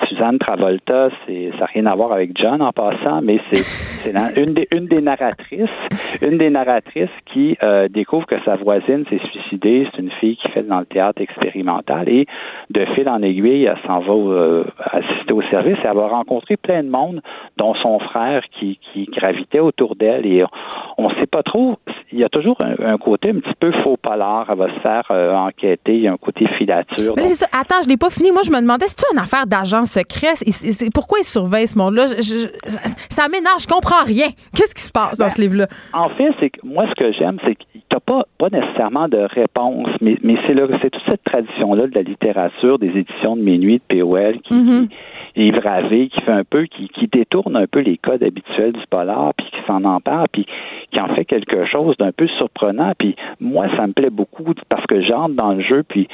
Suzanne 0.08 0.38
Travolta. 0.38 1.10
C'est, 1.26 1.50
ça 1.52 1.60
n'a 1.60 1.66
rien 1.66 1.86
à 1.86 1.94
voir 1.94 2.12
avec 2.12 2.30
John 2.34 2.62
en 2.62 2.72
passant, 2.72 3.20
mais 3.22 3.38
c'est, 3.50 4.12
une, 4.36 4.54
des, 4.54 4.66
une 4.72 4.86
des 4.86 5.00
narratrices, 5.00 5.68
une 6.22 6.38
des 6.38 6.50
narratrices 6.50 7.10
qui 7.26 7.56
euh, 7.62 7.88
découvre 7.88 8.26
que 8.26 8.36
sa 8.44 8.56
voisine 8.56 9.04
s'est 9.10 9.20
suicidée. 9.30 9.86
C'est 9.92 10.00
une 10.00 10.10
fille 10.12 10.36
qui 10.36 10.48
fait 10.48 10.62
dans 10.62 10.80
le 10.80 10.86
théâtre 10.86 11.20
expérimental 11.20 12.08
et 12.08 12.26
de 12.70 12.84
fil 12.94 13.08
en 13.08 13.22
aiguille, 13.22 13.64
elle 13.64 13.78
s'en 13.86 14.00
va 14.00 14.12
euh, 14.12 14.64
assister 14.78 15.32
au 15.32 15.42
service 15.42 15.76
et 15.84 15.86
elle 15.86 15.96
va 15.96 16.08
rencontrer 16.08 16.56
plein 16.56 16.82
de 16.82 16.88
monde, 16.88 17.20
dont 17.58 17.74
son 17.74 17.98
frère 17.98 18.42
qui, 18.58 18.78
qui 18.92 19.04
gravitait 19.04 19.60
autour 19.60 19.96
d'elle. 19.96 20.24
Et 20.26 20.44
on 20.96 21.08
ne 21.08 21.14
sait 21.16 21.26
pas 21.26 21.42
trop. 21.42 21.76
Il 22.10 22.18
y 22.18 22.24
a 22.24 22.28
toujours 22.28 22.56
un, 22.60 22.92
un 22.92 22.98
côté 22.98 23.30
un 23.30 23.40
petit 23.40 23.54
peu 23.58 23.72
faux 23.82 23.96
polar. 23.96 24.46
Elle 24.50 24.58
va 24.58 24.68
se 24.68 24.80
faire 24.80 25.10
enquêter. 25.10 25.96
Il 25.96 26.02
y 26.02 26.08
a 26.08 26.12
un 26.12 26.16
côté 26.16 26.46
filature. 26.58 27.14
Mais 27.16 27.22
Donc, 27.22 27.30
c'est 27.30 27.44
ça. 27.44 27.46
Attends, 27.52 27.82
je 27.84 27.88
l'ai 27.88 27.96
pas 27.96 28.10
fini. 28.10 28.30
Moi, 28.32 28.42
je 28.44 28.50
me 28.50 28.61
demandais, 28.62 28.86
c'est 28.88 29.04
une 29.12 29.18
affaire 29.18 29.46
d'agent 29.46 29.84
secret? 29.84 30.34
Pourquoi 30.94 31.18
ils 31.20 31.24
surveillent 31.24 31.66
ce 31.66 31.76
monde-là? 31.78 32.06
Ça 33.10 33.28
m'énerve, 33.28 33.60
je 33.60 33.66
comprends 33.68 34.04
rien. 34.04 34.28
Qu'est-ce 34.56 34.74
qui 34.74 34.82
se 34.82 34.90
passe 34.92 35.18
dans 35.18 35.26
Ben, 35.26 35.30
ce 35.30 35.40
livre-là? 35.42 35.66
En 35.92 36.08
fait, 36.10 36.30
c'est 36.40 36.50
que 36.50 36.60
moi, 36.64 36.84
ce 36.88 36.94
que 36.94 37.12
j'aime, 37.12 37.38
c'est 37.44 37.54
que 37.54 37.62
t'as 37.88 38.00
pas, 38.00 38.24
pas 38.38 38.48
nécessairement 38.50 39.08
de 39.08 39.18
réponse, 39.18 39.88
mais, 40.00 40.16
mais 40.22 40.36
c'est 40.46 40.90
toute 40.90 41.02
cette 41.06 41.22
tradition-là 41.24 41.86
de 41.86 41.94
la 41.94 42.02
littérature, 42.02 42.78
des 42.78 42.88
éditions 42.88 43.36
de 43.36 43.42
minuit 43.42 43.80
de 43.88 44.00
POL 44.02 44.40
qui, 44.42 44.54
Mhm. 44.54 44.88
qui 44.88 44.94
Yves 45.36 45.58
Ravé, 45.62 46.08
qui 46.08 46.20
fait 46.20 46.32
un 46.32 46.44
peu, 46.44 46.64
qui, 46.64 46.88
qui 46.88 47.06
détourne 47.06 47.56
un 47.56 47.66
peu 47.66 47.80
les 47.80 47.96
codes 47.96 48.22
habituels 48.22 48.72
du 48.72 48.86
polar, 48.90 49.32
puis 49.34 49.46
qui 49.46 49.66
s'en 49.66 49.84
empare, 49.84 50.28
puis 50.30 50.46
qui 50.90 51.00
en 51.00 51.08
fait 51.14 51.24
quelque 51.24 51.64
chose 51.66 51.96
d'un 51.98 52.12
peu 52.12 52.26
surprenant. 52.38 52.92
Puis 52.98 53.16
moi, 53.40 53.66
ça 53.76 53.86
me 53.86 53.92
plaît 53.92 54.10
beaucoup 54.10 54.44
parce 54.68 54.86
que 54.86 55.00
j'entre 55.02 55.34
dans 55.34 55.54
le 55.54 55.62
jeu, 55.62 55.82
puis 55.88 56.08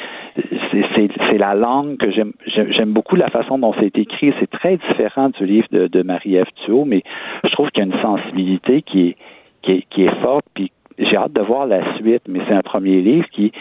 c'est- 0.72 1.38
la 1.38 1.54
langue 1.54 1.96
que 1.98 2.10
j'aime. 2.10 2.32
J'aime 2.46 2.72
j'aime 2.72 2.92
beaucoup 2.92 3.14
la 3.16 3.30
façon 3.30 3.58
dont 3.58 3.72
c'est 3.78 3.96
écrit. 3.96 4.32
C'est 4.40 4.50
très 4.50 4.76
différent 4.76 5.28
du 5.30 5.46
livre 5.46 5.68
de, 5.70 5.86
de 5.86 6.02
Marie-Ève 6.02 6.48
Thuot, 6.64 6.84
mais 6.84 7.02
je 7.44 7.50
trouve 7.50 7.70
qu'il 7.70 7.84
y 7.86 7.88
a 7.88 7.94
une 7.94 8.02
sensibilité 8.02 8.82
qui 8.82 9.08
est, 9.08 9.16
qui 9.62 9.72
est, 9.72 9.84
qui 9.90 10.04
est 10.04 10.20
forte, 10.22 10.44
puis 10.54 10.72
j'ai 10.98 11.16
hâte 11.16 11.32
de 11.32 11.40
voir 11.42 11.66
la 11.66 11.96
suite, 11.96 12.22
mais 12.28 12.40
c'est 12.48 12.54
un 12.54 12.62
premier 12.62 13.00
livre 13.00 13.28
qui, 13.30 13.52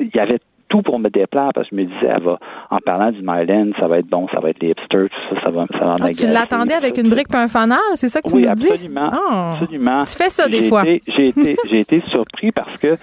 il 0.00 0.10
y 0.14 0.18
avait 0.18 0.38
tout 0.68 0.82
pour 0.82 0.98
me 0.98 1.08
déplaire 1.08 1.50
parce 1.54 1.68
que 1.68 1.76
je 1.76 1.82
me 1.82 1.86
disais, 1.86 2.06
elle 2.08 2.22
va, 2.22 2.38
en 2.70 2.78
parlant 2.78 3.10
du 3.12 3.20
Myland, 3.22 3.70
ça 3.78 3.88
va 3.88 3.98
être 3.98 4.06
bon, 4.08 4.26
ça 4.32 4.40
va 4.40 4.50
être 4.50 4.60
les 4.60 4.70
hipsters, 4.70 5.08
tout 5.08 5.34
ça, 5.34 5.40
ça 5.42 5.50
va, 5.50 5.66
ça 5.78 5.84
va 5.84 5.96
Ah, 6.02 6.10
tu 6.10 6.26
l'attendais 6.26 6.74
avec 6.74 6.98
une 6.98 7.08
brique 7.08 7.28
et 7.32 7.36
un 7.36 7.48
fanal? 7.48 7.78
C'est 7.94 8.08
ça 8.08 8.20
que 8.20 8.28
tu 8.28 8.36
Oui, 8.36 8.46
nous 8.46 8.54
dis? 8.54 8.68
absolument. 8.70 9.10
Ah. 9.12 9.58
Absolument. 9.60 10.04
Tu 10.04 10.16
fais 10.16 10.28
ça 10.30 10.48
des 10.48 10.62
fois. 10.62 10.82
J'ai 10.84 11.28
été, 11.28 11.56
j'ai 11.70 11.80
été 11.80 12.02
surpris 12.08 12.52
parce 12.52 12.76
que 12.76 12.96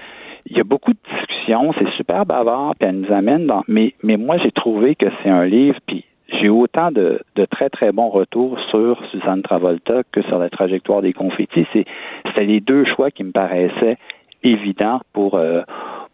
il 0.50 0.58
y 0.58 0.60
a 0.60 0.64
beaucoup 0.66 0.92
de 0.92 1.00
discussions, 1.18 1.72
c'est 1.80 1.90
super 1.96 2.26
bavard, 2.26 2.74
puis 2.78 2.90
elle 2.90 3.00
nous 3.00 3.14
amène 3.14 3.48
dans. 3.48 3.64
Mais, 3.70 3.94
mais 4.04 4.18
moi, 4.18 4.38
j'ai 4.44 4.52
trouvé 4.52 4.96
que 4.96 5.06
c'est 5.24 5.30
un 5.30 5.46
livre, 5.46 5.78
puis 5.88 6.04
j'ai 6.28 6.48
eu 6.48 6.50
autant 6.50 6.92
de, 6.92 7.22
de 7.36 7.46
très, 7.46 7.70
très 7.70 7.94
bons 7.94 8.10
retours 8.10 8.60
sur 8.70 9.00
Suzanne 9.12 9.42
Travolta 9.42 10.02
que 10.12 10.22
sur 10.24 10.40
la 10.40 10.50
trajectoire 10.50 11.02
des 11.02 11.14
confettis. 11.14 11.66
C'est, 11.72 11.86
c'était 12.28 12.44
les 12.46 12.60
deux 12.60 12.84
choix 12.84 13.10
qui 13.10 13.24
me 13.24 13.32
paraissaient 13.32 13.98
évidents 14.44 15.00
pour, 15.14 15.36
euh, 15.36 15.62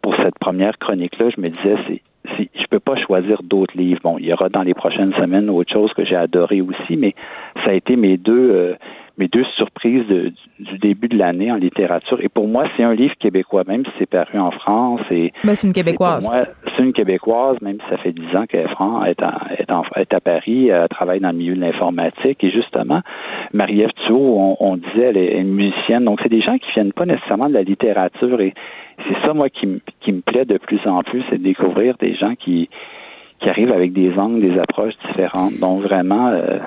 pour 0.02 0.14
cette 0.16 0.38
première 0.38 0.78
chronique-là. 0.78 1.30
Je 1.34 1.40
me 1.40 1.48
disais, 1.48 1.76
c'est, 1.86 2.02
c'est, 2.36 2.50
je 2.54 2.66
peux 2.70 2.80
pas 2.80 2.96
choisir 2.96 3.42
d'autres 3.42 3.76
livres. 3.76 4.00
Bon, 4.02 4.18
il 4.18 4.26
y 4.26 4.32
aura 4.32 4.48
dans 4.48 4.62
les 4.62 4.74
prochaines 4.74 5.12
semaines 5.14 5.48
autre 5.50 5.72
chose 5.72 5.92
que 5.94 6.04
j'ai 6.04 6.16
adoré 6.16 6.60
aussi, 6.60 6.96
mais 6.96 7.14
ça 7.64 7.70
a 7.70 7.72
été 7.72 7.96
mes 7.96 8.16
deux, 8.16 8.50
euh, 8.52 8.74
mes 9.20 9.28
deux 9.28 9.44
surprises 9.56 10.06
du, 10.06 10.78
début 10.78 11.08
de 11.08 11.18
l'année 11.18 11.52
en 11.52 11.56
littérature. 11.56 12.18
Et 12.22 12.28
pour 12.28 12.48
moi, 12.48 12.64
c'est 12.76 12.82
un 12.82 12.94
livre 12.94 13.14
québécois, 13.18 13.64
même 13.66 13.84
si 13.84 13.90
c'est 13.98 14.08
paru 14.08 14.38
en 14.38 14.50
France. 14.50 15.02
Et 15.10 15.32
ben, 15.44 15.54
c'est 15.54 15.66
une 15.66 15.74
québécoise. 15.74 16.30
c'est 16.76 16.82
une 16.82 16.92
québécoise, 16.92 17.60
même 17.60 17.78
si 17.82 17.90
ça 17.90 17.98
fait 17.98 18.12
dix 18.12 18.34
ans 18.34 18.46
qu'elle 18.46 18.66
est, 18.66 19.20
est, 19.96 20.14
à 20.14 20.20
Paris, 20.20 20.68
elle 20.68 20.88
travaille 20.88 21.20
dans 21.20 21.32
le 21.32 21.36
milieu 21.36 21.54
de 21.54 21.60
l'informatique. 21.60 22.42
Et 22.42 22.50
justement, 22.50 23.02
Marie-Ève 23.52 23.92
Thuot, 24.06 24.56
on, 24.58 24.76
disait, 24.76 25.08
elle 25.10 25.18
est, 25.18 25.38
une 25.38 25.54
musicienne. 25.54 26.04
Donc, 26.04 26.20
c'est 26.22 26.30
des 26.30 26.40
gens 26.40 26.56
qui 26.58 26.70
viennent 26.72 26.92
pas 26.92 27.06
nécessairement 27.06 27.48
de 27.48 27.54
la 27.54 27.62
littérature. 27.62 28.40
Et 28.40 28.54
c'est 29.06 29.26
ça, 29.26 29.32
moi, 29.34 29.48
qui, 29.48 29.80
qui 30.00 30.12
me 30.12 30.20
plaît 30.20 30.44
de 30.44 30.58
plus 30.58 30.80
en 30.86 31.02
plus, 31.02 31.22
c'est 31.30 31.38
de 31.38 31.44
découvrir 31.44 31.96
des 31.98 32.14
gens 32.14 32.34
qui 32.34 32.68
qui 33.40 33.48
arrivent 33.48 33.72
avec 33.72 33.92
des 33.92 34.12
angles, 34.18 34.40
des 34.42 34.58
approches 34.58 34.94
différentes. 35.06 35.58
Donc 35.60 35.82
vraiment, 35.82 36.28
euh, 36.28 36.58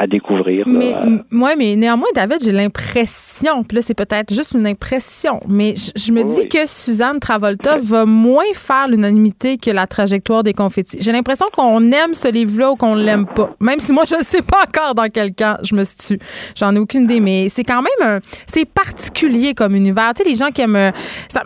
à 0.00 0.06
découvrir. 0.06 0.64
Mais, 0.66 0.94
moi, 1.30 1.56
mais 1.56 1.76
néanmoins, 1.76 2.08
David, 2.14 2.38
j'ai 2.42 2.52
l'impression, 2.52 3.62
puis 3.62 3.76
là, 3.76 3.82
c'est 3.82 3.94
peut-être 3.94 4.32
juste 4.32 4.52
une 4.52 4.66
impression, 4.66 5.40
mais 5.46 5.74
je, 5.76 6.10
me 6.10 6.24
dis 6.24 6.48
que 6.48 6.66
Suzanne 6.66 7.20
Travolta 7.20 7.76
va 7.76 8.06
moins 8.06 8.50
faire 8.54 8.88
l'unanimité 8.88 9.58
que 9.58 9.70
la 9.70 9.86
trajectoire 9.86 10.42
des 10.42 10.54
confettis. 10.54 10.96
J'ai 11.00 11.12
l'impression 11.12 11.46
qu'on 11.52 11.92
aime 11.92 12.14
ce 12.14 12.28
livre-là 12.28 12.72
ou 12.72 12.76
qu'on 12.76 12.94
l'aime 12.94 13.26
pas. 13.26 13.54
Même 13.60 13.78
si 13.78 13.92
moi, 13.92 14.04
je 14.08 14.14
ne 14.14 14.22
sais 14.22 14.40
pas 14.40 14.62
encore 14.66 14.94
dans 14.94 15.06
quel 15.12 15.34
camp 15.34 15.58
je 15.62 15.74
me 15.74 15.84
situe. 15.84 16.18
J'en 16.56 16.74
ai 16.74 16.78
aucune 16.78 17.02
idée, 17.02 17.20
mais 17.20 17.50
c'est 17.50 17.64
quand 17.64 17.82
même 17.82 18.16
un, 18.16 18.20
c'est 18.46 18.64
particulier 18.64 19.52
comme 19.52 19.74
univers. 19.74 20.14
Tu 20.16 20.22
sais, 20.22 20.30
les 20.30 20.36
gens 20.36 20.48
qui 20.48 20.62
aiment, 20.62 20.92
ça, 21.28 21.42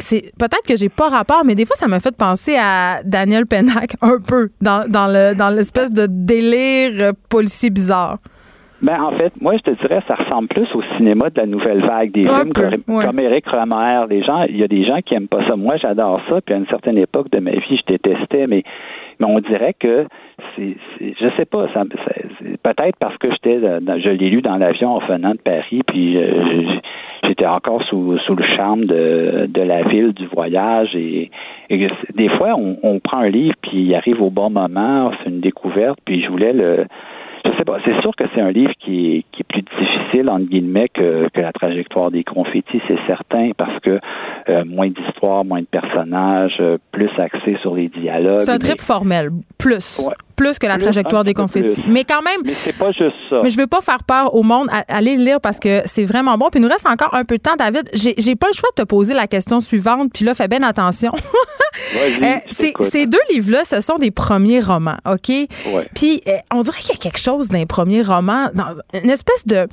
c'est, 0.00 0.32
peut-être 0.36 0.66
que 0.66 0.76
j'ai 0.76 0.88
pas 0.88 1.08
rapport, 1.08 1.44
mais 1.44 1.54
des 1.54 1.66
fois, 1.66 1.76
ça 1.76 1.86
m'a 1.86 2.00
fait 2.00 2.16
penser 2.16 2.56
à 2.58 3.02
Daniel 3.04 3.46
Pennac 3.46 3.94
un 4.00 4.18
peu 4.18 4.50
dans, 4.60 4.88
dans 4.88 5.06
le, 5.06 5.36
dans 5.36 5.50
l'espèce 5.50 5.90
de 5.90 6.08
délire 6.10 7.12
policier 7.28 7.70
bizarre. 7.76 8.18
Ben, 8.82 9.00
en 9.00 9.12
fait, 9.12 9.32
moi, 9.40 9.54
je 9.56 9.62
te 9.62 9.70
dirais, 9.70 10.02
ça 10.06 10.16
ressemble 10.16 10.48
plus 10.48 10.68
au 10.74 10.82
cinéma 10.96 11.30
de 11.30 11.40
la 11.40 11.46
nouvelle 11.46 11.80
vague, 11.80 12.12
des 12.12 12.28
films 12.28 12.52
comme, 12.52 13.18
Eric 13.18 13.48
Romer. 13.48 14.04
Les 14.10 14.22
gens, 14.22 14.42
il 14.42 14.58
y 14.58 14.62
a 14.62 14.68
des 14.68 14.84
gens 14.84 15.00
qui 15.00 15.14
aiment 15.14 15.28
pas 15.28 15.46
ça. 15.46 15.56
Moi, 15.56 15.76
j'adore 15.78 16.20
ça. 16.28 16.40
Puis 16.42 16.54
à 16.54 16.58
une 16.58 16.66
certaine 16.66 16.98
époque 16.98 17.30
de 17.30 17.38
ma 17.38 17.52
vie, 17.52 17.80
je 17.80 17.92
détestais, 17.94 18.46
mais, 18.46 18.64
mais 19.18 19.26
on 19.26 19.40
dirait 19.40 19.74
que 19.78 20.06
c'est, 20.54 20.76
je 21.00 21.28
sais 21.38 21.46
pas, 21.46 21.68
ça, 21.72 21.84
peut-être 22.62 22.96
parce 23.00 23.16
que 23.16 23.30
j'étais, 23.30 23.58
je 23.58 24.10
l'ai 24.10 24.28
lu 24.28 24.42
dans 24.42 24.56
l'avion 24.56 24.90
en 24.90 24.98
venant 24.98 25.32
de 25.32 25.38
Paris, 25.38 25.80
puis 25.86 26.18
j'étais 27.24 27.46
encore 27.46 27.82
sous, 27.84 28.18
sous 28.26 28.36
le 28.36 28.44
charme 28.44 28.84
de, 28.84 29.46
de 29.48 29.62
la 29.62 29.84
ville, 29.84 30.12
du 30.12 30.26
voyage, 30.26 30.94
et, 30.94 31.30
et 31.70 31.88
des 32.14 32.28
fois, 32.28 32.54
on, 32.58 32.76
on 32.82 33.00
prend 33.00 33.18
un 33.20 33.30
livre, 33.30 33.54
puis 33.62 33.84
il 33.84 33.94
arrive 33.94 34.20
au 34.20 34.30
bon 34.30 34.50
moment, 34.50 35.12
c'est 35.22 35.30
une 35.30 35.40
découverte, 35.40 35.98
puis 36.04 36.22
je 36.22 36.28
voulais 36.28 36.52
le 36.52 36.84
je 37.52 37.58
sais 37.58 37.64
pas. 37.64 37.78
C'est 37.84 38.00
sûr 38.00 38.14
que 38.16 38.24
c'est 38.34 38.40
un 38.40 38.50
livre 38.50 38.72
qui 38.78 39.16
est, 39.16 39.24
qui 39.32 39.42
est 39.42 39.48
plus 39.48 39.62
difficile, 39.62 40.28
entre 40.28 40.46
guillemets, 40.46 40.88
que, 40.88 41.28
que 41.32 41.40
la 41.40 41.52
trajectoire 41.52 42.10
des 42.10 42.24
confettis, 42.24 42.80
c'est 42.88 42.98
certain, 43.06 43.50
parce 43.56 43.78
que 43.80 44.00
euh, 44.48 44.64
moins 44.64 44.88
d'histoire, 44.88 45.44
moins 45.44 45.60
de 45.60 45.66
personnages, 45.66 46.56
euh, 46.60 46.78
plus 46.92 47.10
axé 47.18 47.56
sur 47.62 47.74
les 47.74 47.88
dialogues. 47.88 48.40
C'est 48.40 48.52
un 48.52 48.58
trip 48.58 48.80
formel, 48.80 49.30
plus. 49.58 50.06
Plus 50.36 50.58
que 50.58 50.66
la 50.66 50.78
trajectoire 50.78 51.24
des 51.24 51.34
confettis. 51.34 51.82
Mais 51.88 52.04
quand 52.04 52.22
même. 52.22 52.42
Mais 52.44 52.54
c'est 52.64 52.76
pas 52.76 52.92
juste 52.92 53.16
ça. 53.30 53.40
Mais 53.42 53.50
je 53.50 53.56
veux 53.56 53.66
pas 53.66 53.80
faire 53.80 54.04
peur 54.04 54.34
au 54.34 54.42
monde. 54.42 54.68
Allez 54.88 55.16
le 55.16 55.24
lire 55.24 55.40
parce 55.40 55.58
que 55.58 55.82
c'est 55.86 56.04
vraiment 56.04 56.36
bon. 56.36 56.48
Puis 56.50 56.60
il 56.60 56.62
nous 56.62 56.68
reste 56.68 56.86
encore 56.86 57.14
un 57.14 57.24
peu 57.24 57.38
de 57.38 57.42
temps, 57.42 57.56
David. 57.56 57.88
J'ai 57.94 58.36
pas 58.36 58.48
le 58.48 58.54
choix 58.54 58.68
de 58.76 58.82
te 58.82 58.86
poser 58.86 59.14
la 59.14 59.26
question 59.26 59.60
suivante. 59.60 60.10
Puis 60.12 60.24
là, 60.24 60.34
fais 60.34 60.48
bien 60.48 60.62
attention. 60.62 61.12
euh, 62.22 62.36
ces 62.80 63.06
deux 63.06 63.18
livres-là, 63.30 63.64
ce 63.64 63.80
sont 63.80 63.98
des 63.98 64.10
premiers 64.10 64.60
romans, 64.60 64.98
OK? 65.10 65.30
Puis 65.94 66.22
on 66.52 66.60
dirait 66.60 66.80
qu'il 66.80 66.94
y 66.94 66.98
a 66.98 67.00
quelque 67.00 67.18
chose 67.18 67.48
d'un 67.48 67.66
premier 67.66 68.02
roman, 68.02 68.48
dans 68.54 68.74
une 68.94 69.10
espèce 69.10 69.46
de 69.46 69.66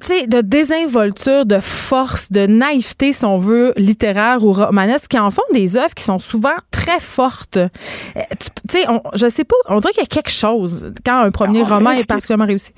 sais, 0.00 0.26
de 0.26 0.40
désinvolture, 0.40 1.46
de 1.46 1.58
force, 1.58 2.30
de 2.32 2.46
naïveté, 2.46 3.12
si 3.12 3.24
on 3.24 3.38
veut, 3.38 3.72
littéraire 3.76 4.42
ou 4.42 4.52
romanesque, 4.52 5.10
qui 5.10 5.18
en 5.18 5.30
font 5.30 5.42
des 5.52 5.76
œuvres 5.76 5.94
qui 5.94 6.04
sont 6.04 6.18
souvent 6.18 6.54
très 6.70 7.00
fortes. 7.00 7.56
Euh, 7.56 7.68
tu 8.38 8.48
sais, 8.70 8.84
je 9.14 9.28
sais 9.28 9.44
pas, 9.44 9.56
on 9.68 9.80
dirait 9.80 9.92
qu'il 9.92 10.02
y 10.02 10.04
a 10.04 10.08
quelque 10.08 10.30
chose 10.30 10.92
quand 11.04 11.18
un 11.18 11.30
premier 11.30 11.62
ah, 11.64 11.74
roman 11.74 11.90
est 11.92 12.04
particulièrement 12.04 12.46
réussi 12.46 12.72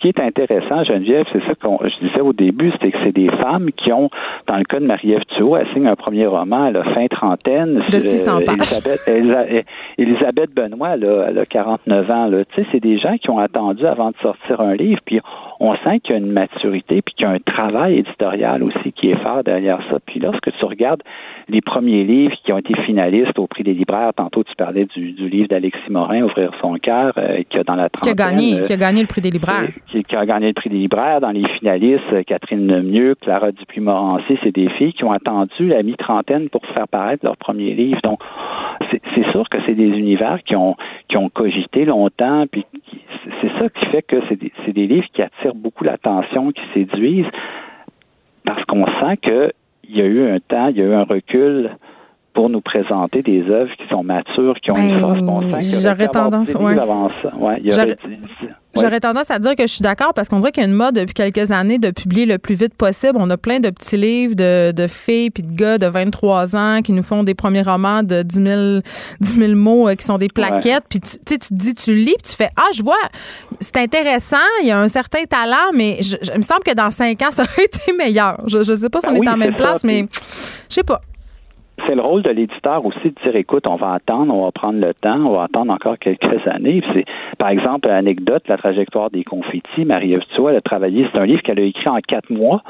qui 0.00 0.08
est 0.08 0.20
intéressant, 0.20 0.82
Geneviève, 0.84 1.26
c'est 1.32 1.40
ça 1.40 1.54
que 1.54 1.68
je 1.88 2.06
disais 2.06 2.20
au 2.20 2.32
début, 2.32 2.72
c'était 2.72 2.90
que 2.90 2.98
c'est 3.04 3.14
des 3.14 3.28
femmes 3.28 3.70
qui 3.72 3.92
ont, 3.92 4.10
dans 4.46 4.56
le 4.56 4.64
cas 4.64 4.80
de 4.80 4.86
Marie-Ève 4.86 5.24
Thuot, 5.36 5.56
elle 5.56 5.68
signe 5.74 5.86
un 5.86 5.96
premier 5.96 6.26
roman 6.26 6.64
à 6.64 6.70
la 6.70 6.84
fin 6.84 7.06
trentaine. 7.06 7.82
De 7.90 7.98
600 7.98 8.38
euh, 8.38 8.52
Elisabeth, 8.52 9.66
Elisabeth, 9.98 10.54
Benoît, 10.54 10.96
là, 10.96 11.26
elle 11.28 11.38
a 11.38 11.46
49 11.46 12.10
ans. 12.10 12.30
Tu 12.30 12.62
sais, 12.62 12.68
c'est 12.72 12.80
des 12.80 12.98
gens 12.98 13.16
qui 13.18 13.30
ont 13.30 13.38
attendu 13.38 13.86
avant 13.86 14.10
de 14.10 14.16
sortir 14.22 14.60
un 14.60 14.74
livre, 14.74 15.00
puis 15.04 15.20
on 15.60 15.74
sent 15.76 16.00
qu'il 16.00 16.12
y 16.12 16.14
a 16.14 16.18
une 16.18 16.32
maturité, 16.32 17.02
puis 17.02 17.14
qu'il 17.14 17.26
y 17.26 17.28
a 17.28 17.32
un 17.32 17.38
travail 17.38 17.98
éditorial 17.98 18.62
aussi 18.62 18.92
qui 18.92 19.10
est 19.10 19.22
fort 19.22 19.44
derrière 19.44 19.80
ça. 19.90 19.98
Puis 20.06 20.18
lorsque 20.20 20.50
tu 20.52 20.64
regardes 20.64 21.02
les 21.50 21.60
premiers 21.60 22.04
livres 22.04 22.34
qui 22.44 22.52
ont 22.52 22.58
été 22.58 22.74
finalistes 22.82 23.38
au 23.38 23.46
prix 23.46 23.64
des 23.64 23.74
libraires, 23.74 24.12
tantôt 24.14 24.44
tu 24.44 24.54
parlais 24.56 24.86
du, 24.86 25.28
livre 25.28 25.48
d'Alexis 25.48 25.90
Morin, 25.90 26.22
Ouvrir 26.22 26.52
son 26.60 26.74
cœur, 26.74 27.12
euh, 27.18 27.42
qui 27.48 27.58
a 27.58 27.64
dans 27.64 27.74
la 27.74 27.88
trentaine... 27.88 28.14
Qui 28.14 28.22
a 28.22 28.30
gagné, 28.30 28.62
qui 28.62 28.72
a 28.72 28.76
gagné 28.76 29.00
le 29.02 29.06
prix 29.06 29.20
des 29.20 29.30
libraires. 29.30 29.68
Qui, 29.88 30.16
a 30.16 30.26
gagné 30.26 30.48
le 30.48 30.52
prix 30.52 30.70
des 30.70 30.76
libraires. 30.76 31.20
Dans 31.20 31.30
les 31.30 31.46
finalistes, 31.58 32.12
euh, 32.12 32.22
Catherine 32.22 32.66
Lemieux, 32.66 33.16
Clara 33.16 33.50
Dupuis-Morancy, 33.52 34.38
c'est 34.42 34.54
des 34.54 34.68
filles 34.70 34.92
qui 34.92 35.04
ont 35.04 35.12
attendu 35.12 35.66
la 35.66 35.82
mi-trentaine 35.82 36.48
pour 36.48 36.64
faire 36.66 36.88
paraître 36.88 37.24
leur 37.24 37.36
premier 37.36 37.74
livre. 37.74 38.00
Donc, 38.02 38.20
c'est 38.90 39.30
sûr 39.30 39.48
que 39.48 39.58
c'est 39.66 39.74
des 39.74 39.88
univers 39.88 40.38
qui 40.44 40.56
ont, 40.56 40.76
qui 41.08 41.16
ont 41.16 41.28
cogité 41.28 41.84
longtemps, 41.84 42.46
puis 42.50 42.64
c'est 43.40 43.50
ça 43.58 43.68
qui 43.68 43.86
fait 43.86 44.02
que 44.02 44.16
c'est 44.28 44.36
des, 44.36 44.52
des 44.72 44.86
livres 44.86 45.06
qui 45.12 45.22
attirent 45.22 45.54
beaucoup 45.54 45.84
l'attention, 45.84 46.50
qui 46.50 46.62
séduisent, 46.74 47.30
parce 48.44 48.64
qu'on 48.64 48.86
sent 48.86 49.16
qu'il 49.90 49.98
y 49.98 50.02
a 50.02 50.06
eu 50.06 50.30
un 50.30 50.38
temps, 50.40 50.68
il 50.68 50.78
y 50.78 50.82
a 50.82 50.84
eu 50.84 50.94
un 50.94 51.04
recul 51.04 51.70
pour 52.40 52.48
nous 52.48 52.62
présenter 52.62 53.20
des 53.20 53.42
œuvres 53.50 53.70
qui 53.76 53.86
sont 53.90 54.02
matures, 54.02 54.54
qui 54.62 54.70
ont 54.70 54.76
une 54.76 54.98
ben, 54.98 55.42
force. 55.50 55.82
J'aurais 55.82 56.08
tendance, 56.08 56.54
ouais. 56.54 56.74
ouais 57.38 57.96
J'aurais 58.74 59.00
tendance 59.00 59.30
à 59.30 59.38
dire 59.38 59.54
que 59.56 59.64
je 59.64 59.72
suis 59.72 59.82
d'accord 59.82 60.14
parce 60.14 60.30
qu'on 60.30 60.38
dirait 60.38 60.50
qu'il 60.50 60.62
y 60.62 60.66
a 60.66 60.68
une 60.70 60.74
mode 60.74 60.94
depuis 60.94 61.12
quelques 61.12 61.52
années 61.52 61.78
de 61.78 61.90
publier 61.90 62.24
le 62.24 62.38
plus 62.38 62.54
vite 62.54 62.72
possible. 62.74 63.12
On 63.16 63.28
a 63.28 63.36
plein 63.36 63.60
de 63.60 63.68
petits 63.68 63.98
livres 63.98 64.34
de, 64.34 64.72
de 64.72 64.86
filles 64.86 65.28
puis 65.28 65.42
de 65.42 65.52
gars 65.52 65.76
de 65.76 65.84
23 65.84 66.56
ans 66.56 66.80
qui 66.82 66.92
nous 66.92 67.02
font 67.02 67.24
des 67.24 67.34
premiers 67.34 67.60
romans 67.60 68.02
de 68.02 68.22
10 68.22 68.42
000, 68.42 68.80
10 69.20 69.54
mots 69.54 69.90
euh, 69.90 69.94
qui 69.94 70.06
sont 70.06 70.16
des 70.16 70.28
plaquettes. 70.28 70.84
Puis 70.88 71.00
tu, 71.00 71.18
tu 71.26 71.38
te 71.38 71.52
dis, 71.52 71.74
tu 71.74 71.94
lis 71.94 72.14
puis 72.22 72.30
tu 72.30 72.36
fais 72.36 72.48
Ah, 72.56 72.70
je 72.74 72.82
vois, 72.82 72.96
c'est 73.58 73.76
intéressant, 73.76 74.36
il 74.62 74.68
y 74.68 74.70
a 74.70 74.80
un 74.80 74.88
certain 74.88 75.24
talent, 75.24 75.72
mais 75.74 75.98
je, 76.00 76.16
il 76.32 76.38
me 76.38 76.42
semble 76.42 76.62
que 76.64 76.72
dans 76.74 76.90
cinq 76.90 77.20
ans, 77.20 77.28
ça 77.32 77.42
aurait 77.42 77.66
été 77.66 77.92
meilleur. 77.92 78.40
Je 78.46 78.58
ne 78.58 78.76
sais 78.76 78.88
pas 78.88 79.00
si 79.00 79.08
on 79.08 79.18
ben 79.18 79.24
est 79.24 79.28
en 79.28 79.36
même 79.36 79.56
place, 79.56 79.84
mais 79.84 80.06
je 80.70 80.74
sais 80.74 80.84
pas 80.84 81.02
c'est 81.86 81.94
le 81.94 82.02
rôle 82.02 82.22
de 82.22 82.30
l'éditeur 82.30 82.84
aussi 82.84 83.10
de 83.10 83.14
dire 83.22 83.36
écoute, 83.36 83.66
on 83.66 83.76
va 83.76 83.92
attendre, 83.92 84.34
on 84.34 84.44
va 84.44 84.52
prendre 84.52 84.80
le 84.80 84.94
temps, 84.94 85.20
on 85.26 85.32
va 85.32 85.44
attendre 85.44 85.72
encore 85.72 85.98
quelques 85.98 86.46
années. 86.46 86.82
Par 87.38 87.48
exemple, 87.50 87.88
l'anecdote, 87.88 88.42
la 88.48 88.56
trajectoire 88.56 89.10
des 89.10 89.24
confettis, 89.24 89.84
Marie-Ève 89.84 90.22
elle 90.48 90.56
a 90.56 90.60
travaillé, 90.60 91.06
c'est 91.12 91.18
un 91.18 91.26
livre 91.26 91.42
qu'elle 91.42 91.60
a 91.60 91.62
écrit 91.62 91.88
en 91.88 91.98
quatre 92.00 92.30
mois, 92.30 92.62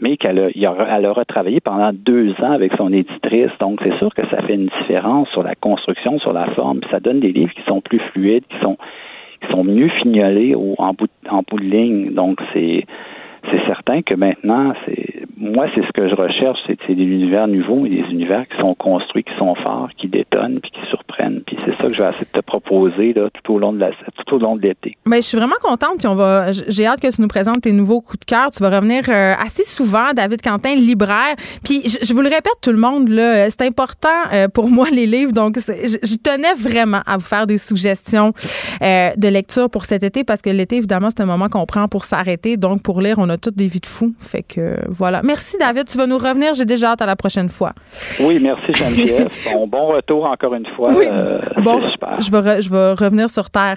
mais 0.00 0.16
qu'elle 0.16 0.38
a, 0.38 0.48
elle 0.96 1.06
aura 1.06 1.24
travaillé 1.24 1.60
pendant 1.60 1.92
deux 1.92 2.32
ans 2.40 2.52
avec 2.52 2.72
son 2.76 2.92
éditrice. 2.92 3.50
Donc, 3.60 3.80
c'est 3.82 3.96
sûr 3.98 4.14
que 4.14 4.26
ça 4.28 4.42
fait 4.42 4.54
une 4.54 4.70
différence 4.80 5.28
sur 5.30 5.42
la 5.42 5.54
construction, 5.54 6.18
sur 6.18 6.32
la 6.32 6.46
forme. 6.54 6.80
ça 6.90 7.00
donne 7.00 7.20
des 7.20 7.32
livres 7.32 7.52
qui 7.52 7.62
sont 7.62 7.80
plus 7.80 8.00
fluides, 8.12 8.44
qui 8.48 8.58
sont 8.60 8.76
qui 9.42 9.52
sont 9.52 9.64
mieux 9.64 9.88
fignolés 9.88 10.54
en 10.54 10.92
bout 10.94 11.10
en 11.28 11.42
bout 11.48 11.60
de 11.60 11.64
ligne. 11.64 12.14
Donc, 12.14 12.40
c'est 12.52 12.84
c'est 13.50 13.64
certain 13.66 14.02
que 14.02 14.14
maintenant, 14.14 14.72
c'est 14.84 15.26
moi, 15.36 15.66
c'est 15.74 15.82
ce 15.82 15.92
que 15.92 16.08
je 16.08 16.14
recherche, 16.14 16.58
c'est 16.66 16.94
des 16.94 17.02
univers 17.02 17.46
nouveaux 17.46 17.86
des 17.86 18.04
univers 18.10 18.46
qui 18.48 18.58
sont 18.58 18.74
construits, 18.74 19.22
qui 19.22 19.36
sont 19.38 19.54
forts, 19.56 19.88
qui 19.98 20.08
détonnent, 20.08 20.60
puis 20.60 20.70
qui 20.70 20.80
surprennent. 20.88 21.42
Puis 21.46 21.56
c'est 21.64 21.76
ça 21.80 21.88
que 21.88 21.92
je 21.92 22.02
vais 22.02 22.08
essayer 22.08 22.26
de 22.32 22.40
te 22.40 22.44
proposer 22.44 23.14
tout 23.44 23.54
au 23.54 23.58
long 23.58 23.72
de 23.72 24.62
l'été. 24.62 24.96
Mais 25.06 25.16
je 25.16 25.26
suis 25.26 25.36
vraiment 25.36 25.56
contente, 25.60 25.98
puis 25.98 26.06
on 26.06 26.14
va. 26.14 26.52
J'ai 26.52 26.86
hâte 26.86 27.00
que 27.00 27.14
tu 27.14 27.20
nous 27.20 27.28
présentes 27.28 27.62
tes 27.62 27.72
nouveaux 27.72 28.00
coups 28.00 28.20
de 28.20 28.24
cœur. 28.24 28.50
Tu 28.50 28.62
vas 28.62 28.70
revenir 28.70 29.04
euh, 29.08 29.34
assez 29.34 29.62
souvent, 29.62 30.12
David 30.14 30.40
Quentin, 30.42 30.74
libraire. 30.74 31.36
Puis 31.64 31.82
je, 31.84 32.14
vous 32.14 32.22
le 32.22 32.28
répète, 32.28 32.56
tout 32.62 32.72
le 32.72 32.78
monde 32.78 33.08
là, 33.08 33.50
c'est 33.50 33.62
important 33.62 34.08
euh, 34.32 34.48
pour 34.48 34.68
moi 34.68 34.88
les 34.90 35.06
livres. 35.06 35.32
Donc 35.32 35.58
je, 35.58 36.16
tenais 36.16 36.54
vraiment 36.54 37.00
à 37.06 37.18
vous 37.18 37.24
faire 37.24 37.46
des 37.46 37.58
suggestions 37.58 38.32
euh, 38.82 39.10
de 39.16 39.28
lecture 39.28 39.68
pour 39.68 39.84
cet 39.84 40.02
été 40.02 40.24
parce 40.24 40.40
que 40.40 40.50
l'été 40.50 40.76
évidemment 40.76 41.08
c'est 41.10 41.22
un 41.22 41.26
moment 41.26 41.48
qu'on 41.48 41.66
prend 41.66 41.88
pour 41.88 42.04
s'arrêter. 42.04 42.56
Donc 42.56 42.82
pour 42.82 43.00
lire, 43.00 43.16
on 43.18 43.25
a 43.28 43.36
toutes 43.38 43.56
des 43.56 43.66
vies 43.66 43.80
de 43.80 43.86
fous. 43.86 44.12
Fait 44.18 44.42
que 44.42 44.78
voilà. 44.88 45.22
Merci, 45.22 45.56
David. 45.58 45.86
Tu 45.88 45.96
vas 45.98 46.06
nous 46.06 46.18
revenir. 46.18 46.54
J'ai 46.54 46.64
déjà 46.64 46.90
hâte 46.92 47.02
à 47.02 47.06
la 47.06 47.16
prochaine 47.16 47.48
fois. 47.48 47.72
Oui, 48.20 48.38
merci, 48.40 48.72
Geneviève. 48.74 49.28
bon, 49.52 49.66
bon 49.66 49.86
retour 49.94 50.24
encore 50.26 50.54
une 50.54 50.66
fois. 50.76 50.90
Oui. 50.94 51.06
Euh, 51.10 51.38
bon, 51.62 51.80
super. 51.90 52.20
je 52.20 52.30
vais, 52.30 52.38
re- 52.40 52.60
je 52.62 52.70
vais 52.70 52.92
revenir 52.92 53.30
sur 53.30 53.50
Terre. 53.50 53.76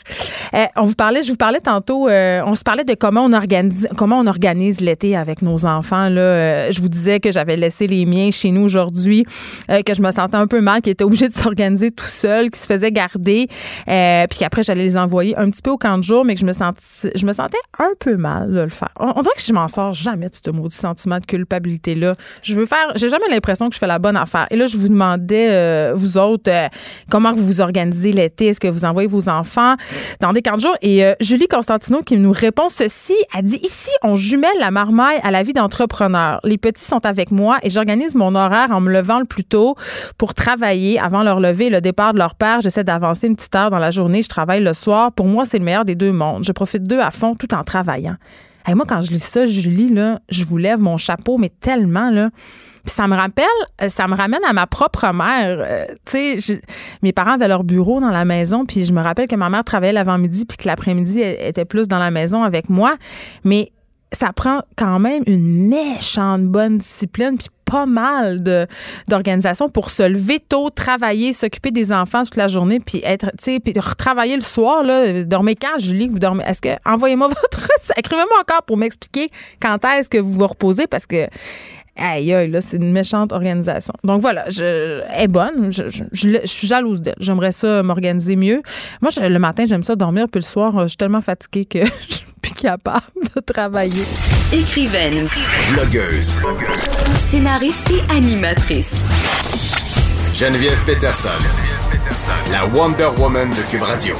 Euh, 0.53 0.65
on 0.75 0.83
vous 0.83 0.95
parlait, 0.95 1.23
je 1.23 1.31
vous 1.31 1.37
parlais 1.37 1.59
tantôt, 1.59 2.07
euh, 2.07 2.41
on 2.45 2.55
se 2.55 2.63
parlait 2.63 2.83
de 2.83 2.93
comment 2.93 3.23
on 3.23 3.33
organise, 3.33 3.87
comment 3.97 4.19
on 4.19 4.27
organise 4.27 4.81
l'été 4.81 5.15
avec 5.15 5.41
nos 5.41 5.65
enfants. 5.65 6.09
Là. 6.09 6.21
Euh, 6.21 6.71
je 6.71 6.81
vous 6.81 6.89
disais 6.89 7.19
que 7.19 7.31
j'avais 7.31 7.57
laissé 7.57 7.87
les 7.87 8.05
miens 8.05 8.31
chez 8.31 8.51
nous 8.51 8.61
aujourd'hui, 8.63 9.25
que 9.67 9.93
je 9.93 10.01
me 10.01 10.11
sentais 10.11 10.37
un 10.37 10.47
peu 10.47 10.61
mal, 10.61 10.81
qu'ils 10.81 10.91
étaient 10.91 11.03
obligés 11.03 11.27
de 11.27 11.33
s'organiser 11.33 11.91
tout 11.91 12.05
seuls, 12.05 12.49
qu'ils 12.51 12.61
se 12.61 12.65
faisaient 12.67 12.91
garder, 12.91 13.47
puis 13.85 14.39
qu'après 14.39 14.63
j'allais 14.63 14.83
les 14.83 14.97
envoyer 14.97 15.37
un 15.37 15.49
petit 15.49 15.61
peu 15.61 15.71
au 15.71 15.77
camp 15.77 15.97
de 15.97 16.03
jour, 16.03 16.25
mais 16.25 16.33
que 16.35 16.39
je 16.41 16.45
me 16.45 16.53
sentais, 16.53 16.79
je 17.15 17.25
me 17.25 17.33
sentais 17.33 17.57
un 17.79 17.91
peu 17.99 18.15
mal 18.15 18.51
de 18.51 18.61
le 18.61 18.69
faire. 18.69 18.89
On, 18.99 19.07
on 19.15 19.21
dirait 19.21 19.33
que 19.35 19.38
je 19.45 19.53
m'en 19.53 19.67
sors 19.67 19.93
jamais 19.93 20.27
de 20.27 20.35
ce 20.35 20.49
maudit 20.51 20.75
sentiment 20.75 21.19
de 21.19 21.25
culpabilité 21.25 21.95
là. 21.95 22.15
Je 22.41 22.55
veux 22.55 22.65
faire, 22.65 22.91
j'ai 22.95 23.09
jamais 23.09 23.27
l'impression 23.29 23.69
que 23.69 23.75
je 23.75 23.79
fais 23.79 23.87
la 23.87 23.99
bonne 23.99 24.17
affaire. 24.17 24.47
Et 24.51 24.57
là, 24.57 24.67
je 24.67 24.77
vous 24.77 24.89
demandais, 24.89 25.49
euh, 25.51 25.93
vous 25.95 26.17
autres, 26.17 26.51
euh, 26.51 26.67
comment 27.09 27.33
vous 27.33 27.45
vous 27.45 27.61
organisez 27.61 28.11
l'été? 28.11 28.47
Est-ce 28.47 28.59
que 28.59 28.67
vous 28.67 28.85
envoyez 28.85 29.07
vos 29.07 29.29
enfants 29.29 29.75
dans 30.19 30.33
des 30.33 30.41
camps 30.41 30.55
de 30.55 30.61
jour? 30.61 30.75
Et 30.81 31.05
euh, 31.05 31.13
Julie 31.19 31.47
Constantino 31.47 32.01
qui 32.01 32.17
nous 32.17 32.31
répond 32.31 32.69
ceci, 32.69 33.15
a 33.33 33.41
dit 33.41 33.59
ici, 33.63 33.91
on 34.03 34.15
jumelle 34.15 34.49
la 34.59 34.71
marmaille 34.71 35.19
à 35.23 35.31
la 35.31 35.43
vie 35.43 35.53
d'entrepreneur. 35.53 36.39
Les 36.43 36.57
petits 36.57 36.83
sont 36.83 37.05
avec 37.05 37.31
moi 37.31 37.57
et 37.63 37.69
j'organise 37.69 38.15
mon 38.15 38.35
horaire 38.35 38.71
en 38.71 38.81
me 38.81 38.91
levant 38.91 39.19
le 39.19 39.25
plus 39.25 39.45
tôt 39.45 39.75
pour 40.17 40.33
travailler 40.33 40.99
avant 40.99 41.23
leur 41.23 41.39
lever 41.39 41.69
le 41.69 41.81
départ 41.81 42.13
de 42.13 42.19
leur 42.19 42.35
père. 42.35 42.61
J'essaie 42.61 42.83
d'avancer 42.83 43.27
une 43.27 43.35
petite 43.35 43.55
heure 43.55 43.69
dans 43.69 43.79
la 43.79 43.91
journée. 43.91 44.21
Je 44.21 44.29
travaille 44.29 44.63
le 44.63 44.73
soir. 44.73 45.11
Pour 45.11 45.25
moi, 45.25 45.45
c'est 45.45 45.59
le 45.59 45.65
meilleur 45.65 45.85
des 45.85 45.95
deux 45.95 46.11
mondes. 46.11 46.43
Je 46.43 46.51
profite 46.51 46.83
d'eux 46.83 46.99
à 46.99 47.11
fond 47.11 47.35
tout 47.35 47.53
en 47.53 47.63
travaillant. 47.63 48.15
Moi, 48.67 48.85
quand 48.87 49.01
je 49.01 49.11
lis 49.11 49.23
ça, 49.23 49.45
Julie, 49.45 49.89
là, 49.89 50.19
je 50.29 50.45
vous 50.45 50.57
lève 50.57 50.79
mon 50.79 50.97
chapeau, 50.97 51.37
mais 51.37 51.49
tellement, 51.49 52.09
là. 52.09 52.29
Ça 52.85 53.07
me 53.07 53.15
rappelle, 53.15 53.45
euh, 53.81 53.89
ça 53.89 54.07
me 54.07 54.15
ramène 54.15 54.43
à 54.47 54.53
ma 54.53 54.65
propre 54.65 55.11
mère. 55.13 55.59
Euh, 55.59 55.85
tu 56.05 56.39
sais, 56.39 56.61
mes 57.03 57.11
parents 57.11 57.33
avaient 57.33 57.47
leur 57.47 57.63
bureau 57.63 57.99
dans 57.99 58.09
la 58.09 58.25
maison, 58.25 58.65
puis 58.65 58.85
je 58.85 58.93
me 58.93 59.01
rappelle 59.01 59.27
que 59.27 59.35
ma 59.35 59.49
mère 59.49 59.65
travaillait 59.65 59.93
l'avant-midi, 59.93 60.45
puis 60.45 60.57
que 60.57 60.65
l'après-midi, 60.65 61.19
elle 61.19 61.49
était 61.49 61.65
plus 61.65 61.87
dans 61.87 61.99
la 61.99 62.09
maison 62.09 62.43
avec 62.43 62.69
moi. 62.69 62.95
Mais 63.43 63.71
ça 64.11 64.33
prend 64.33 64.61
quand 64.75 64.99
même 64.99 65.23
une 65.27 65.67
méchante 65.67 66.43
bonne 66.43 66.79
discipline, 66.79 67.37
puis 67.37 67.47
pas 67.69 67.85
mal 67.85 68.41
de 68.41 68.65
d'organisation 69.07 69.69
pour 69.69 69.91
se 69.91 70.01
lever 70.01 70.39
tôt, 70.39 70.71
travailler, 70.71 71.33
s'occuper 71.33 71.69
des 71.69 71.91
enfants 71.91 72.23
toute 72.23 72.35
la 72.35 72.47
journée, 72.47 72.79
puis 72.79 73.01
être, 73.03 73.27
tu 73.37 73.53
sais, 73.53 73.59
puis 73.59 73.73
retravailler 73.79 74.35
le 74.35 74.41
soir. 74.41 74.83
Là, 74.83 75.23
dormez 75.23 75.55
quand, 75.55 75.77
Julie, 75.77 76.07
vous 76.07 76.19
dormez 76.19 76.43
Est-ce 76.45 76.61
que 76.61 76.69
envoyez-moi 76.85 77.27
votre, 77.29 77.69
écrivez-moi 77.95 78.39
encore 78.41 78.63
pour 78.63 78.77
m'expliquer 78.77 79.29
quand 79.61 79.85
est-ce 79.85 80.09
que 80.09 80.17
vous 80.17 80.33
vous 80.33 80.47
reposez, 80.47 80.87
parce 80.87 81.05
que 81.05 81.27
Aïe, 81.97 82.33
aïe, 82.33 82.49
là, 82.49 82.61
c'est 82.61 82.77
une 82.77 82.91
méchante 82.93 83.31
organisation. 83.33 83.93
Donc 84.05 84.21
voilà, 84.21 84.49
je, 84.49 85.01
elle 85.09 85.23
est 85.23 85.27
bonne. 85.27 85.71
Je, 85.71 85.89
je- 85.89 86.03
je 86.13 86.27
le- 86.29 86.39
je 86.43 86.47
suis 86.47 86.67
jalouse 86.67 87.01
d'elle. 87.01 87.15
J'aimerais 87.19 87.51
ça 87.51 87.83
m'organiser 87.83 88.35
mieux. 88.37 88.61
Moi, 89.01 89.11
je- 89.11 89.21
le 89.27 89.39
matin, 89.39 89.65
j'aime 89.67 89.83
ça 89.83 89.95
dormir, 89.95 90.27
puis 90.31 90.39
le 90.39 90.45
soir, 90.45 90.77
euh, 90.77 90.83
je 90.83 90.89
suis 90.89 90.97
tellement 90.97 91.21
fatiguée 91.21 91.65
que 91.65 91.79
je 92.09 92.15
suis 92.15 92.25
plus 92.41 92.53
capable 92.53 93.01
de 93.35 93.41
travailler. 93.41 94.03
Écrivaine, 94.53 95.27
Blogueuse. 95.73 96.35
scénariste 97.29 97.91
et 97.91 98.11
animatrice. 98.15 98.93
Geneviève 100.33 100.81
Peterson. 100.85 101.29
La 102.51 102.65
Wonder 102.65 103.09
Woman 103.17 103.49
de 103.49 103.61
Cube 103.69 103.83
Radio. 103.83 104.15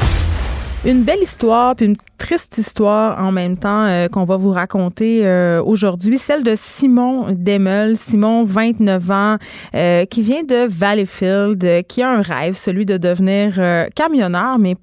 Une 0.85 1.03
belle 1.03 1.21
histoire, 1.21 1.75
puis 1.75 1.87
une 1.87 1.97
triste 2.17 2.57
histoire 2.57 3.21
en 3.21 3.33
même 3.33 3.57
temps 3.57 3.83
euh, 3.83 4.07
qu'on 4.07 4.23
va 4.23 4.37
vous 4.37 4.51
raconter 4.51 5.27
euh, 5.27 5.61
aujourd'hui, 5.61 6.17
celle 6.17 6.41
de 6.41 6.53
Simon 6.55 7.35
Demel. 7.35 7.97
Simon, 7.97 8.45
29 8.45 9.11
ans, 9.11 9.35
euh, 9.75 10.05
qui 10.05 10.21
vient 10.21 10.43
de 10.43 10.65
Valleyfield, 10.69 11.85
qui 11.87 12.01
a 12.01 12.09
un 12.09 12.21
rêve, 12.21 12.53
celui 12.55 12.85
de 12.85 12.95
devenir 12.95 13.59
camionneur, 13.93 14.57
mais 14.57 14.75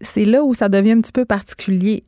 c'est 0.00 0.24
là 0.24 0.42
où 0.42 0.52
ça 0.52 0.68
devient 0.68 0.92
un 0.92 1.00
petit 1.00 1.12
peu 1.12 1.24
particulier. 1.24 2.02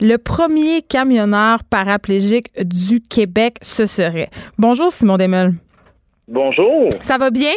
Le 0.00 0.16
premier 0.16 0.82
camionneur 0.82 1.62
paraplégique 1.62 2.48
du 2.64 3.00
Québec, 3.00 3.58
ce 3.62 3.86
serait. 3.86 4.28
Bonjour 4.58 4.90
Simon 4.90 5.18
Demel. 5.18 5.52
Bonjour. 6.26 6.88
Ça 7.00 7.16
va 7.16 7.30
bien? 7.30 7.52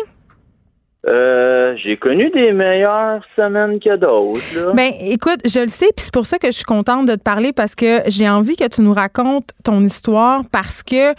Euh, 1.07 1.73
j'ai 1.81 1.95
connu 1.95 2.29
des 2.31 2.51
meilleures 2.51 3.21
semaines 3.37 3.79
que 3.79 3.95
d'autres. 3.95 4.73
Ben, 4.75 4.91
écoute, 4.99 5.39
je 5.45 5.61
le 5.61 5.67
sais, 5.69 5.85
puis 5.95 6.03
c'est 6.03 6.13
pour 6.13 6.25
ça 6.25 6.37
que 6.37 6.47
je 6.47 6.51
suis 6.51 6.65
contente 6.65 7.07
de 7.07 7.15
te 7.15 7.21
parler 7.21 7.53
parce 7.53 7.75
que 7.75 8.01
j'ai 8.07 8.27
envie 8.27 8.57
que 8.57 8.67
tu 8.67 8.81
nous 8.81 8.91
racontes 8.91 9.51
ton 9.63 9.81
histoire 9.83 10.41
parce 10.51 10.83
que 10.83 11.11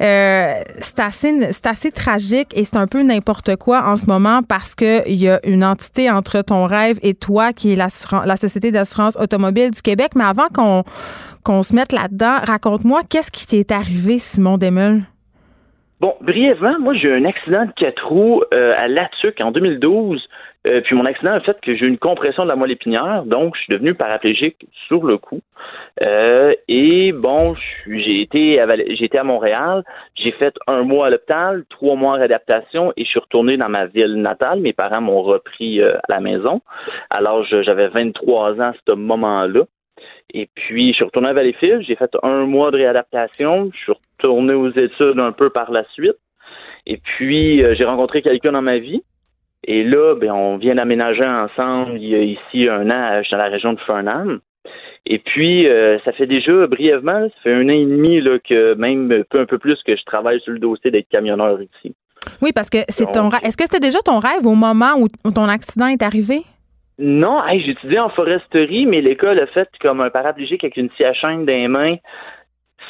euh, 0.00 0.54
c'est 0.80 1.00
assez, 1.00 1.52
c'est 1.52 1.66
assez 1.66 1.90
tragique 1.90 2.56
et 2.56 2.64
c'est 2.64 2.76
un 2.78 2.86
peu 2.86 3.02
n'importe 3.02 3.56
quoi 3.56 3.82
en 3.86 3.96
ce 3.96 4.06
moment 4.06 4.40
parce 4.42 4.74
que 4.74 5.06
il 5.06 5.16
y 5.16 5.28
a 5.28 5.38
une 5.44 5.64
entité 5.64 6.10
entre 6.10 6.40
ton 6.40 6.64
rêve 6.66 6.98
et 7.02 7.12
toi 7.14 7.52
qui 7.52 7.72
est 7.72 7.76
l'assuran- 7.76 8.24
la 8.24 8.36
Société 8.36 8.70
d'assurance 8.70 9.16
automobile 9.20 9.70
du 9.70 9.82
Québec. 9.82 10.12
Mais 10.16 10.24
avant 10.24 10.48
qu'on 10.54 10.82
qu'on 11.44 11.62
se 11.62 11.74
mette 11.74 11.92
là-dedans, 11.92 12.38
raconte-moi 12.44 13.02
qu'est-ce 13.08 13.30
qui 13.30 13.46
t'est 13.46 13.70
arrivé, 13.70 14.18
Simon 14.18 14.56
Demel? 14.58 15.02
Bon, 15.98 16.14
brièvement, 16.20 16.78
moi 16.78 16.94
j'ai 16.94 17.08
eu 17.08 17.14
un 17.14 17.24
accident 17.24 17.64
de 17.64 17.72
quatre 17.72 18.06
roues 18.06 18.42
euh, 18.52 18.74
à 18.76 18.86
Latuc 18.86 19.40
en 19.40 19.50
2012. 19.50 20.28
Euh, 20.66 20.80
puis 20.80 20.96
mon 20.96 21.04
accident 21.04 21.32
a 21.32 21.40
fait 21.40 21.58
que 21.60 21.74
j'ai 21.76 21.86
eu 21.86 21.88
une 21.88 21.98
compression 21.98 22.42
de 22.42 22.48
la 22.48 22.56
moelle 22.56 22.72
épinière, 22.72 23.24
donc 23.24 23.54
je 23.54 23.62
suis 23.62 23.72
devenu 23.72 23.94
paraplégique 23.94 24.66
sur 24.88 25.04
le 25.04 25.16
coup. 25.16 25.40
Euh, 26.02 26.54
et 26.68 27.12
bon, 27.12 27.54
j'ai 27.86 28.20
été 28.20 28.60
à, 28.60 29.24
Montréal, 29.24 29.84
j'ai 30.16 30.32
fait 30.32 30.54
un 30.66 30.82
mois 30.82 31.06
à 31.06 31.10
l'hôpital, 31.10 31.64
trois 31.70 31.94
mois 31.94 32.12
en 32.12 32.16
réadaptation 32.16 32.92
et 32.96 33.04
je 33.04 33.08
suis 33.08 33.20
retourné 33.20 33.56
dans 33.56 33.68
ma 33.68 33.86
ville 33.86 34.16
natale. 34.16 34.60
Mes 34.60 34.72
parents 34.72 35.00
m'ont 35.00 35.22
repris 35.22 35.80
euh, 35.80 35.96
à 35.98 36.02
la 36.08 36.20
maison. 36.20 36.60
Alors 37.10 37.44
j'avais 37.44 37.88
23 37.88 38.60
ans 38.60 38.70
à 38.70 38.74
ce 38.86 38.92
moment-là. 38.92 39.62
Et 40.32 40.48
puis, 40.54 40.90
je 40.90 40.96
suis 40.96 41.04
retourné 41.04 41.28
à 41.28 41.32
Valleyfield. 41.32 41.82
J'ai 41.82 41.96
fait 41.96 42.10
un 42.22 42.46
mois 42.46 42.70
de 42.70 42.76
réadaptation. 42.76 43.70
Je 43.72 43.78
suis 43.78 43.92
retourné 43.92 44.54
aux 44.54 44.70
études 44.70 45.18
un 45.18 45.32
peu 45.32 45.50
par 45.50 45.70
la 45.70 45.84
suite. 45.92 46.16
Et 46.86 46.98
puis, 46.98 47.62
euh, 47.62 47.74
j'ai 47.76 47.84
rencontré 47.84 48.22
quelqu'un 48.22 48.52
dans 48.52 48.62
ma 48.62 48.78
vie. 48.78 49.02
Et 49.64 49.82
là, 49.82 50.14
ben, 50.14 50.30
on 50.30 50.56
vient 50.58 50.76
d'aménager 50.76 51.24
ensemble 51.24 51.98
il 51.98 52.08
y 52.08 52.14
a 52.14 52.22
ici 52.22 52.68
un 52.68 52.88
an. 52.90 53.18
Je 53.18 53.24
suis 53.24 53.32
dans 53.32 53.38
la 53.38 53.48
région 53.48 53.72
de 53.72 53.80
Fernand. 53.80 54.38
Et 55.06 55.18
puis, 55.18 55.68
euh, 55.68 55.98
ça 56.04 56.12
fait 56.12 56.26
déjà 56.26 56.66
brièvement, 56.66 57.20
là, 57.20 57.28
ça 57.28 57.34
fait 57.44 57.52
un 57.52 57.66
an 57.66 57.72
et 57.72 57.84
demi 57.84 58.20
là, 58.20 58.38
que 58.40 58.74
même 58.74 59.10
un 59.12 59.22
peu, 59.28 59.40
un 59.40 59.46
peu 59.46 59.58
plus 59.58 59.80
que 59.84 59.96
je 59.96 60.04
travaille 60.04 60.40
sur 60.40 60.52
le 60.52 60.58
dossier 60.58 60.90
d'être 60.90 61.08
camionneur 61.08 61.60
ici. 61.62 61.94
Oui, 62.42 62.50
parce 62.52 62.68
que 62.68 62.78
c'est 62.88 63.10
ton 63.12 63.28
rêve. 63.28 63.40
Est-ce 63.44 63.56
que 63.56 63.62
c'était 63.64 63.80
déjà 63.80 64.00
ton 64.00 64.18
rêve 64.18 64.44
au 64.44 64.56
moment 64.56 64.94
où 64.98 65.30
ton 65.30 65.48
accident 65.48 65.86
est 65.86 66.02
arrivé? 66.02 66.42
Non, 66.98 67.44
hey, 67.46 67.62
j'étudiais 67.64 67.98
en 67.98 68.08
foresterie, 68.10 68.86
mais 68.86 69.00
l'école 69.02 69.38
a 69.38 69.46
fait 69.48 69.68
comme 69.80 70.00
un 70.00 70.10
paraplégique 70.10 70.64
avec 70.64 70.76
une 70.76 70.90
scie 70.96 71.04
à 71.04 71.12
chaîne 71.12 71.44
dans 71.44 71.52
les 71.52 71.68
mains. 71.68 71.96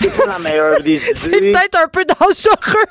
C'est 0.01 0.17
pas 0.17 0.31
la 0.31 0.39
meilleure 0.51 0.81
des 0.83 0.93
idées. 0.97 1.15
C'est 1.15 1.41
peut-être 1.41 1.79
un 1.85 1.89
peu 1.89 2.05
dangereux. 2.05 2.87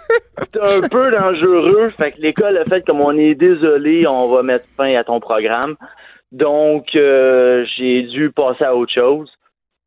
C'est 0.54 0.84
un 0.84 0.88
peu 0.90 1.12
dangereux. 1.12 1.92
Fait 1.98 2.12
que 2.12 2.20
l'école 2.22 2.58
a 2.58 2.66
fait 2.66 2.86
comme 2.86 3.00
on 3.02 3.18
est 3.18 3.36
désolé, 3.36 4.06
on 4.08 4.28
va 4.28 4.44
mettre 4.44 4.66
fin 4.76 4.94
à 4.96 5.04
ton 5.04 5.20
programme. 5.20 5.76
Donc, 6.32 6.88
euh, 6.96 7.64
j'ai 7.78 8.02
dû 8.04 8.32
passer 8.32 8.66
à 8.66 8.76
autre 8.76 8.92
chose. 8.94 9.30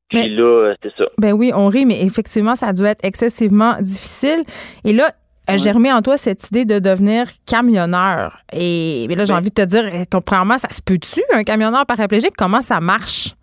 Puis 0.08 0.20
Mais- 0.22 0.28
là, 0.28 0.42
euh, 0.44 0.74
c'est 0.82 0.92
ça. 0.96 1.04
Ben 1.18 1.32
oui, 1.32 1.52
on 1.54 1.68
rit, 1.68 1.84
mais 1.84 2.00
effectivement, 2.02 2.54
ça 2.56 2.68
a 2.68 2.72
dû 2.72 2.84
être 2.86 3.04
excessivement 3.04 3.74
difficile. 3.80 4.44
Et 4.86 4.94
là, 4.94 5.10
a 5.48 5.56
germé 5.56 5.92
en 5.92 6.00
toi 6.02 6.16
cette 6.16 6.48
idée 6.50 6.64
de 6.64 6.78
devenir 6.78 7.24
camionneur. 7.46 8.38
Et 8.52 9.06
mais 9.08 9.14
là, 9.14 9.24
j'ai 9.24 9.32
Ben- 9.32 9.38
envie 9.38 9.48
de 9.50 9.54
te 9.54 9.64
dire, 9.66 9.84
eh, 9.92 10.06
ton- 10.06 10.20
premièrement, 10.20 10.58
ça 10.58 10.68
se 10.70 10.80
peut-tu, 10.82 11.20
un 11.32 11.42
camionneur 11.42 11.84
paraplégique? 11.86 12.34
Comment 12.36 12.60
ça 12.60 12.80
marche? 12.80 13.34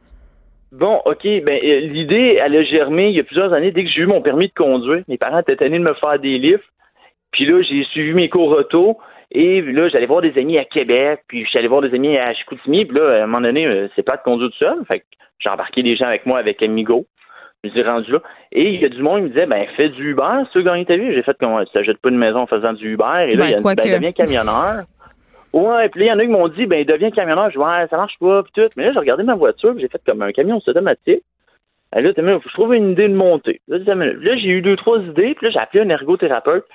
Bon, 0.71 1.01
OK, 1.05 1.23
ben 1.23 1.59
euh, 1.63 1.79
l'idée, 1.81 2.39
elle 2.43 2.55
a 2.55 2.63
germé 2.63 3.09
il 3.09 3.15
y 3.15 3.19
a 3.19 3.23
plusieurs 3.23 3.53
années, 3.53 3.71
dès 3.71 3.83
que 3.83 3.89
j'ai 3.89 4.01
eu 4.01 4.05
mon 4.07 4.21
permis 4.21 4.47
de 4.47 4.53
conduire. 4.53 5.03
Mes 5.07 5.17
parents 5.17 5.39
étaient 5.39 5.55
tannés 5.55 5.79
de 5.79 5.83
me 5.83 5.93
faire 5.93 6.19
des 6.19 6.37
livres. 6.37 6.63
Puis 7.31 7.45
là, 7.45 7.61
j'ai 7.61 7.83
suivi 7.85 8.13
mes 8.13 8.29
cours 8.29 8.49
auto. 8.51 8.97
Et 9.31 9.61
là, 9.61 9.89
j'allais 9.89 10.05
voir 10.05 10.21
des 10.21 10.37
amis 10.37 10.57
à 10.57 10.65
Québec, 10.65 11.21
puis 11.27 11.45
j'allais 11.51 11.67
voir 11.67 11.81
des 11.81 11.93
amis 11.93 12.17
à 12.17 12.33
Chicoutimi. 12.33 12.85
Puis 12.85 12.97
là, 12.97 13.21
à 13.21 13.23
un 13.23 13.25
moment 13.25 13.41
donné, 13.41 13.65
euh, 13.65 13.87
c'est 13.95 14.03
pas 14.03 14.17
de 14.17 14.21
conduire 14.21 14.49
tout 14.51 14.57
seul. 14.57 14.77
Fait 14.87 14.99
que 14.99 15.05
j'ai 15.39 15.49
embarqué 15.49 15.81
des 15.83 15.95
gens 15.95 16.05
avec 16.05 16.25
moi 16.25 16.39
avec 16.39 16.61
Amigo. 16.61 17.05
Je 17.65 17.69
me 17.69 17.81
suis 17.81 17.89
rendu 17.89 18.11
là. 18.11 18.21
Et 18.51 18.73
il 18.73 18.81
y 18.81 18.85
a 18.85 18.89
du 18.89 19.01
monde 19.01 19.17
qui 19.17 19.23
me 19.23 19.27
disait, 19.29 19.45
ben, 19.45 19.65
fais 19.75 19.89
du 19.89 20.11
Uber, 20.11 20.43
si 20.45 20.51
tu 20.51 20.57
veux 20.59 20.63
gagner 20.63 20.85
ta 20.85 20.95
vie. 20.95 21.13
J'ai 21.13 21.23
fait 21.23 21.37
comme, 21.39 21.63
tu 21.65 21.71
t'achètes 21.71 21.97
pas 21.97 22.09
une 22.09 22.17
maison 22.17 22.39
en 22.39 22.47
faisant 22.47 22.73
du 22.73 22.93
Uber. 22.93 23.25
Et 23.27 23.35
là, 23.35 23.45
Ben, 23.45 23.45
il 23.45 23.51
y 23.51 23.55
a 23.55 23.61
ben, 23.61 23.75
que. 23.75 23.93
deviens 23.93 24.11
camionneur. 24.11 24.83
Ouais, 25.53 25.89
puis 25.89 26.01
là, 26.01 26.05
il 26.05 26.09
y 26.09 26.11
en 26.11 26.19
a 26.19 26.23
qui 26.23 26.31
m'ont 26.31 26.47
dit, 26.49 26.65
ben, 26.65 26.85
deviens 26.85 27.11
camionneur. 27.11 27.49
Je 27.49 27.57
dis, 27.57 27.57
ouais, 27.57 27.87
ça 27.89 27.97
marche 27.97 28.17
pas, 28.19 28.43
puis 28.43 28.51
tout. 28.55 28.69
Mais 28.77 28.85
là, 28.85 28.91
j'ai 28.93 28.99
regardé 28.99 29.23
ma 29.23 29.35
voiture, 29.35 29.71
puis 29.71 29.81
j'ai 29.81 29.87
fait 29.87 30.01
comme 30.05 30.21
un 30.21 30.31
camion 30.31 30.57
automatique. 30.57 31.23
Et 31.95 32.01
là, 32.01 32.11
je 32.15 32.53
trouve 32.53 32.73
une 32.73 32.91
idée 32.91 33.07
de 33.07 33.13
monter. 33.13 33.61
Là, 33.67 33.77
là, 33.77 34.35
j'ai 34.35 34.49
eu 34.49 34.61
deux, 34.61 34.75
trois 34.75 34.99
idées, 34.99 35.33
puis 35.33 35.47
là, 35.47 35.49
j'ai 35.51 35.59
appelé 35.59 35.83
un 35.83 35.89
ergothérapeute. 35.89 36.65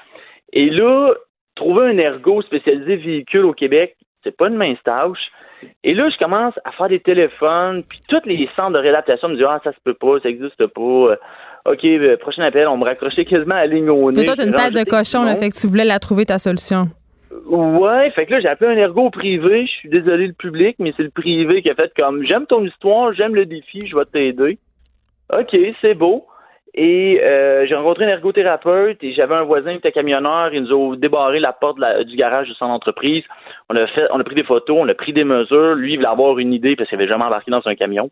Et 0.53 0.71
là, 0.71 1.13
trouver 1.57 1.89
un 1.89 1.99
ergo 1.99 2.41
spécialisé 2.43 2.97
véhicule 2.97 3.45
au 3.45 3.53
Québec, 3.53 3.97
c'est 4.25 4.37
pas 4.37 4.49
une 4.49 4.57
mince 4.57 4.83
tâche. 4.83 5.31
Et 5.85 5.95
là, 5.95 6.09
je 6.11 6.17
commence 6.19 6.55
à 6.65 6.73
faire 6.73 6.89
des 6.89 7.01
téléphones, 7.01 7.83
puis 7.89 8.01
tous 8.09 8.27
les 8.27 8.49
centres 8.57 8.73
de 8.73 8.79
réadaptation 8.79 9.29
me 9.29 9.37
disent 9.37 9.47
Ah, 9.49 9.61
ça 9.63 9.73
se 9.73 9.79
peut 9.85 9.95
pas, 9.95 10.21
ça 10.23 10.29
existe 10.29 10.67
pas. 10.67 10.81
Euh, 10.81 11.17
OK, 11.67 11.85
euh, 11.85 12.17
prochain 12.17 12.43
appel, 12.43 12.67
on 12.69 12.79
me 12.79 12.85
raccrochait 12.85 13.25
quasiment 13.25 13.55
à 13.57 13.67
la 13.67 13.75
ligne 13.75 13.91
au 13.91 14.11
nez. 14.11 14.21
Mais 14.21 14.25
toi, 14.25 14.37
t'as 14.37 14.47
une 14.47 14.55
tête 14.55 14.75
de 14.75 14.85
cochon, 14.85 15.25
là, 15.25 15.37
fait 15.37 15.51
que 15.51 15.59
tu 15.59 15.67
voulais 15.67 15.85
la 15.85 15.99
trouver 15.99 16.25
ta 16.25 16.39
solution. 16.39 16.89
Ouais, 17.47 18.11
fait 18.13 18.27
que 18.27 18.33
là, 18.33 18.41
j'ai 18.41 18.49
appelé 18.49 18.71
un 18.71 18.77
ergo 18.77 19.11
privé. 19.11 19.67
Je 19.67 19.71
suis 19.71 19.89
désolé 19.89 20.27
le 20.27 20.33
public, 20.33 20.77
mais 20.79 20.93
c'est 20.97 21.03
le 21.03 21.11
privé 21.11 21.63
qui 21.63 21.71
a 21.71 21.75
fait 21.75 21.93
comme 21.97 22.25
j'aime 22.25 22.47
ton 22.47 22.65
histoire, 22.65 23.13
j'aime 23.13 23.35
le 23.35 23.47
défi, 23.47 23.87
je 23.87 23.97
vais 23.97 24.05
t'aider. 24.05 24.59
OK, 25.33 25.57
c'est 25.81 25.95
beau. 25.95 26.27
Et 26.75 27.21
euh, 27.23 27.67
j'ai 27.67 27.75
rencontré 27.75 28.05
un 28.05 28.09
ergothérapeute 28.09 29.03
et 29.03 29.13
j'avais 29.13 29.35
un 29.35 29.43
voisin 29.43 29.73
qui 29.73 29.79
était 29.79 29.93
camionneur. 29.93 30.55
Il 30.55 30.63
nous 30.63 30.93
a 30.93 30.97
débarré 30.97 31.41
la 31.41 31.53
porte 31.53 31.79
du 32.05 32.17
garage 32.17 32.49
de 32.49 32.55
son 32.55 32.67
entreprise. 32.67 33.25
On 33.69 33.77
a 33.77 33.87
fait, 33.89 34.07
on 34.13 34.21
a 34.21 34.25
pris 34.25 34.37
des 34.37 34.45
photos, 34.45 34.77
on 34.79 34.89
a 34.89 34.95
pris 34.95 35.13
des 35.13 35.25
mesures. 35.25 35.75
Lui, 35.75 35.95
il 35.95 35.97
voulait 35.97 36.09
avoir 36.09 36.39
une 36.39 36.53
idée 36.53 36.77
parce 36.77 36.89
qu'il 36.89 36.99
avait 36.99 37.09
jamais 37.09 37.25
embarqué 37.25 37.51
dans 37.51 37.67
un 37.67 37.75
camion. 37.75 38.11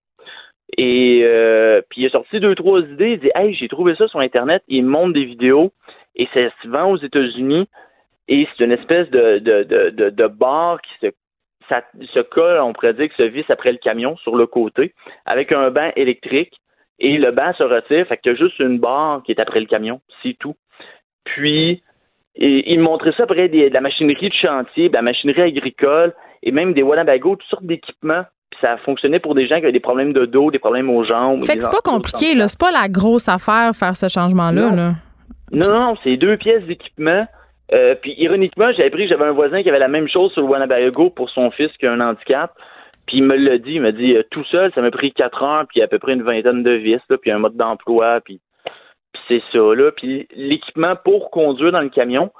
Et 0.76 1.22
euh, 1.24 1.80
puis 1.88 2.02
il 2.02 2.06
a 2.06 2.10
sorti 2.10 2.40
deux, 2.40 2.54
trois 2.56 2.80
idées. 2.80 3.12
Il 3.12 3.20
dit 3.20 3.30
Hey, 3.34 3.54
j'ai 3.54 3.68
trouvé 3.68 3.94
ça 3.94 4.08
sur 4.08 4.18
Internet. 4.18 4.62
Il 4.66 4.84
montre 4.84 5.14
des 5.14 5.24
vidéos 5.24 5.72
et 6.16 6.28
ça 6.34 6.40
se 6.62 6.68
vend 6.68 6.90
aux 6.90 6.98
États-Unis. 6.98 7.68
Et 8.26 8.46
c'est 8.56 8.64
une 8.64 8.72
espèce 8.72 9.08
de, 9.10 9.38
de, 9.38 9.62
de, 9.62 10.10
de, 10.10 10.26
bar 10.26 10.82
qui 10.82 10.90
se, 11.00 11.12
ça, 11.68 11.82
se 12.12 12.20
colle, 12.20 12.60
on 12.60 12.72
pourrait 12.74 12.92
dire, 12.92 13.08
que 13.08 13.14
se 13.14 13.22
visse 13.22 13.48
après 13.48 13.72
le 13.72 13.78
camion 13.78 14.16
sur 14.18 14.36
le 14.36 14.46
côté, 14.46 14.92
avec 15.24 15.52
un 15.52 15.70
banc 15.70 15.90
électrique. 15.96 16.60
Et 16.98 17.16
le 17.16 17.30
banc 17.30 17.52
se 17.56 17.62
retire, 17.62 18.06
fait 18.06 18.16
que 18.16 18.30
as 18.30 18.34
juste 18.34 18.58
une 18.58 18.78
barre 18.78 19.22
qui 19.22 19.32
est 19.32 19.40
après 19.40 19.60
le 19.60 19.66
camion, 19.66 20.00
c'est 20.22 20.36
tout. 20.38 20.56
Puis, 21.24 21.82
et, 22.34 22.72
il 22.72 22.80
montrait 22.80 23.12
ça 23.16 23.24
après 23.24 23.48
de 23.48 23.72
la 23.72 23.80
machinerie 23.80 24.28
de 24.28 24.34
chantier, 24.34 24.88
de 24.88 24.94
la 24.94 25.02
machinerie 25.02 25.42
agricole, 25.42 26.14
et 26.42 26.50
même 26.50 26.74
des 26.74 26.82
Wallabago, 26.82 27.36
toutes 27.36 27.48
sortes 27.48 27.66
d'équipements. 27.66 28.24
Puis 28.50 28.60
ça 28.60 28.78
fonctionnait 28.78 29.20
pour 29.20 29.34
des 29.34 29.46
gens 29.46 29.56
qui 29.56 29.64
avaient 29.64 29.72
des 29.72 29.80
problèmes 29.80 30.12
de 30.12 30.26
dos, 30.26 30.50
des 30.50 30.58
problèmes 30.58 30.90
aux 30.90 31.04
jambes. 31.04 31.44
Fait 31.44 31.56
que 31.56 31.62
c'est 31.62 31.70
pas 31.70 31.82
compliqué, 31.84 32.34
là. 32.34 32.48
C'est 32.48 32.58
pas 32.58 32.70
la 32.70 32.88
grosse 32.88 33.28
affaire 33.28 33.74
faire 33.74 33.96
ce 33.96 34.08
changement-là, 34.08 34.70
là. 34.74 34.92
Non, 35.52 35.72
non, 35.72 35.94
c'est 36.02 36.16
deux 36.16 36.36
pièces 36.36 36.64
d'équipement 36.64 37.26
euh, 37.72 37.94
puis 38.00 38.14
ironiquement, 38.16 38.70
j'ai 38.74 38.84
appris 38.84 39.04
que 39.04 39.10
j'avais 39.10 39.28
un 39.28 39.32
voisin 39.32 39.62
qui 39.62 39.68
avait 39.68 39.78
la 39.78 39.88
même 39.88 40.08
chose 40.08 40.32
sur 40.32 40.42
le 40.42 40.48
Wanabago 40.48 41.10
pour 41.10 41.28
son 41.30 41.50
fils 41.50 41.70
qui 41.78 41.86
a 41.86 41.92
un 41.92 42.00
handicap. 42.00 42.52
Puis 43.08 43.16
il 43.16 43.24
me 43.24 43.36
l'a 43.36 43.56
dit, 43.56 43.72
il 43.72 43.80
m'a 43.80 43.90
dit 43.90 44.14
euh, 44.14 44.22
tout 44.30 44.44
seul, 44.44 44.70
ça 44.74 44.82
m'a 44.82 44.90
pris 44.90 45.12
quatre 45.12 45.42
heures, 45.42 45.64
puis 45.66 45.80
à 45.80 45.88
peu 45.88 45.98
près 45.98 46.12
une 46.12 46.22
vingtaine 46.22 46.62
de 46.62 46.72
vis, 46.72 47.00
puis 47.22 47.30
un 47.30 47.38
mode 47.38 47.56
d'emploi, 47.56 48.20
puis, 48.20 48.38
c'est 49.26 49.42
ça 49.50 49.58
là. 49.58 49.90
Puis 49.92 50.28
l'équipement 50.36 50.94
pour 50.94 51.30
conduire 51.30 51.72
dans 51.72 51.80
le 51.80 51.88
camion, 51.88 52.30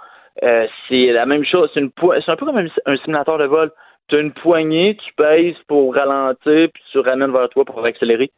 euh, 0.43 0.66
c'est 0.89 1.11
la 1.11 1.24
même 1.24 1.45
chose. 1.45 1.70
C'est 1.74 1.81
un 1.81 2.36
peu 2.36 2.47
comme 2.47 2.59
un, 2.59 2.66
un 2.85 2.97
simulateur 2.99 3.39
de 3.39 3.45
vol. 3.45 3.73
Tu 4.09 4.16
as 4.16 4.20
une 4.20 4.32
poignée, 4.32 4.97
tu 4.97 5.12
pèses 5.15 5.57
pour 5.66 5.95
ralentir, 5.95 6.69
puis 6.73 6.82
tu 6.93 6.99
ramènes 6.99 7.32
vers 7.32 7.49
toi 7.49 7.65
pour 7.65 7.85
accélérer 7.85 8.31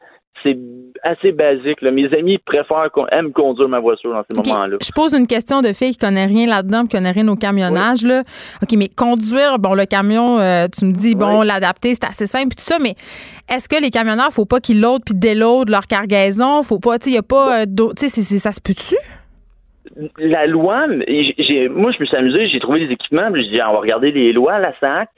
c'est 0.43 0.59
assez 1.03 1.33
basique. 1.33 1.83
Mes 1.83 2.13
amis 2.15 2.39
préfèrent 2.39 2.91
qu'on 2.93 3.07
aime 3.09 3.33
conduire 3.33 3.69
ma 3.69 3.81
voiture 3.81 4.13
dans 4.13 4.23
ces 4.31 4.53
moments-là. 4.53 4.77
Je 4.83 4.93
pose 4.93 5.15
une 5.15 5.27
question 5.27 5.61
de 5.61 5.69
fille 5.69 5.93
qui 5.93 5.99
connaît 5.99 6.27
rien 6.27 6.47
là-dedans, 6.47 6.83
qui 6.85 6.97
connaît 6.97 7.11
rien 7.11 7.29
au 7.29 7.37
camionnage. 7.37 8.03
Là. 8.05 8.23
OK, 8.63 8.73
mais 8.77 8.89
conduire, 8.89 9.59
bon, 9.59 9.75
le 9.75 9.85
camion, 9.85 10.39
euh, 10.39 10.67
tu 10.67 10.87
me 10.87 10.93
dis, 10.93 11.15
bon, 11.15 11.43
l'adapter, 11.43 11.95
c'est 11.95 12.05
assez 12.05 12.27
simple, 12.27 12.55
tout 12.55 12.65
ça, 12.65 12.79
mais 12.81 12.95
est-ce 13.53 13.69
que 13.69 13.81
les 13.81 13.91
camionneurs, 13.91 14.31
faut 14.33 14.47
pas 14.47 14.61
qu'ils 14.61 14.81
loadent 14.81 15.05
puis 15.05 15.15
déloadent 15.15 15.71
leur 15.71 15.87
cargaison? 15.87 16.63
Faut 16.63 16.79
pas, 16.79 16.99
tu 16.99 17.11
sais, 17.11 17.17
il 17.17 17.19
a 17.19 17.23
pas 17.23 17.63
euh, 17.63 17.67
Tu 17.97 18.09
sais, 18.09 18.39
ça 18.39 18.53
se 18.53 18.61
peut-tu? 18.61 18.97
La 20.19 20.47
loi, 20.47 20.87
j'ai, 21.09 21.69
moi, 21.69 21.91
je 21.93 22.01
me 22.01 22.07
suis 22.07 22.17
amusé, 22.17 22.49
j'ai 22.49 22.61
trouvé 22.61 22.87
des 22.87 22.93
équipements, 22.93 23.29
je 23.35 23.41
dit, 23.41 23.61
on 23.67 23.73
va 23.73 23.81
regarder 23.81 24.13
les 24.13 24.33
lois 24.33 24.55
à 24.55 24.59
la 24.61 24.73
SAC, 24.79 25.09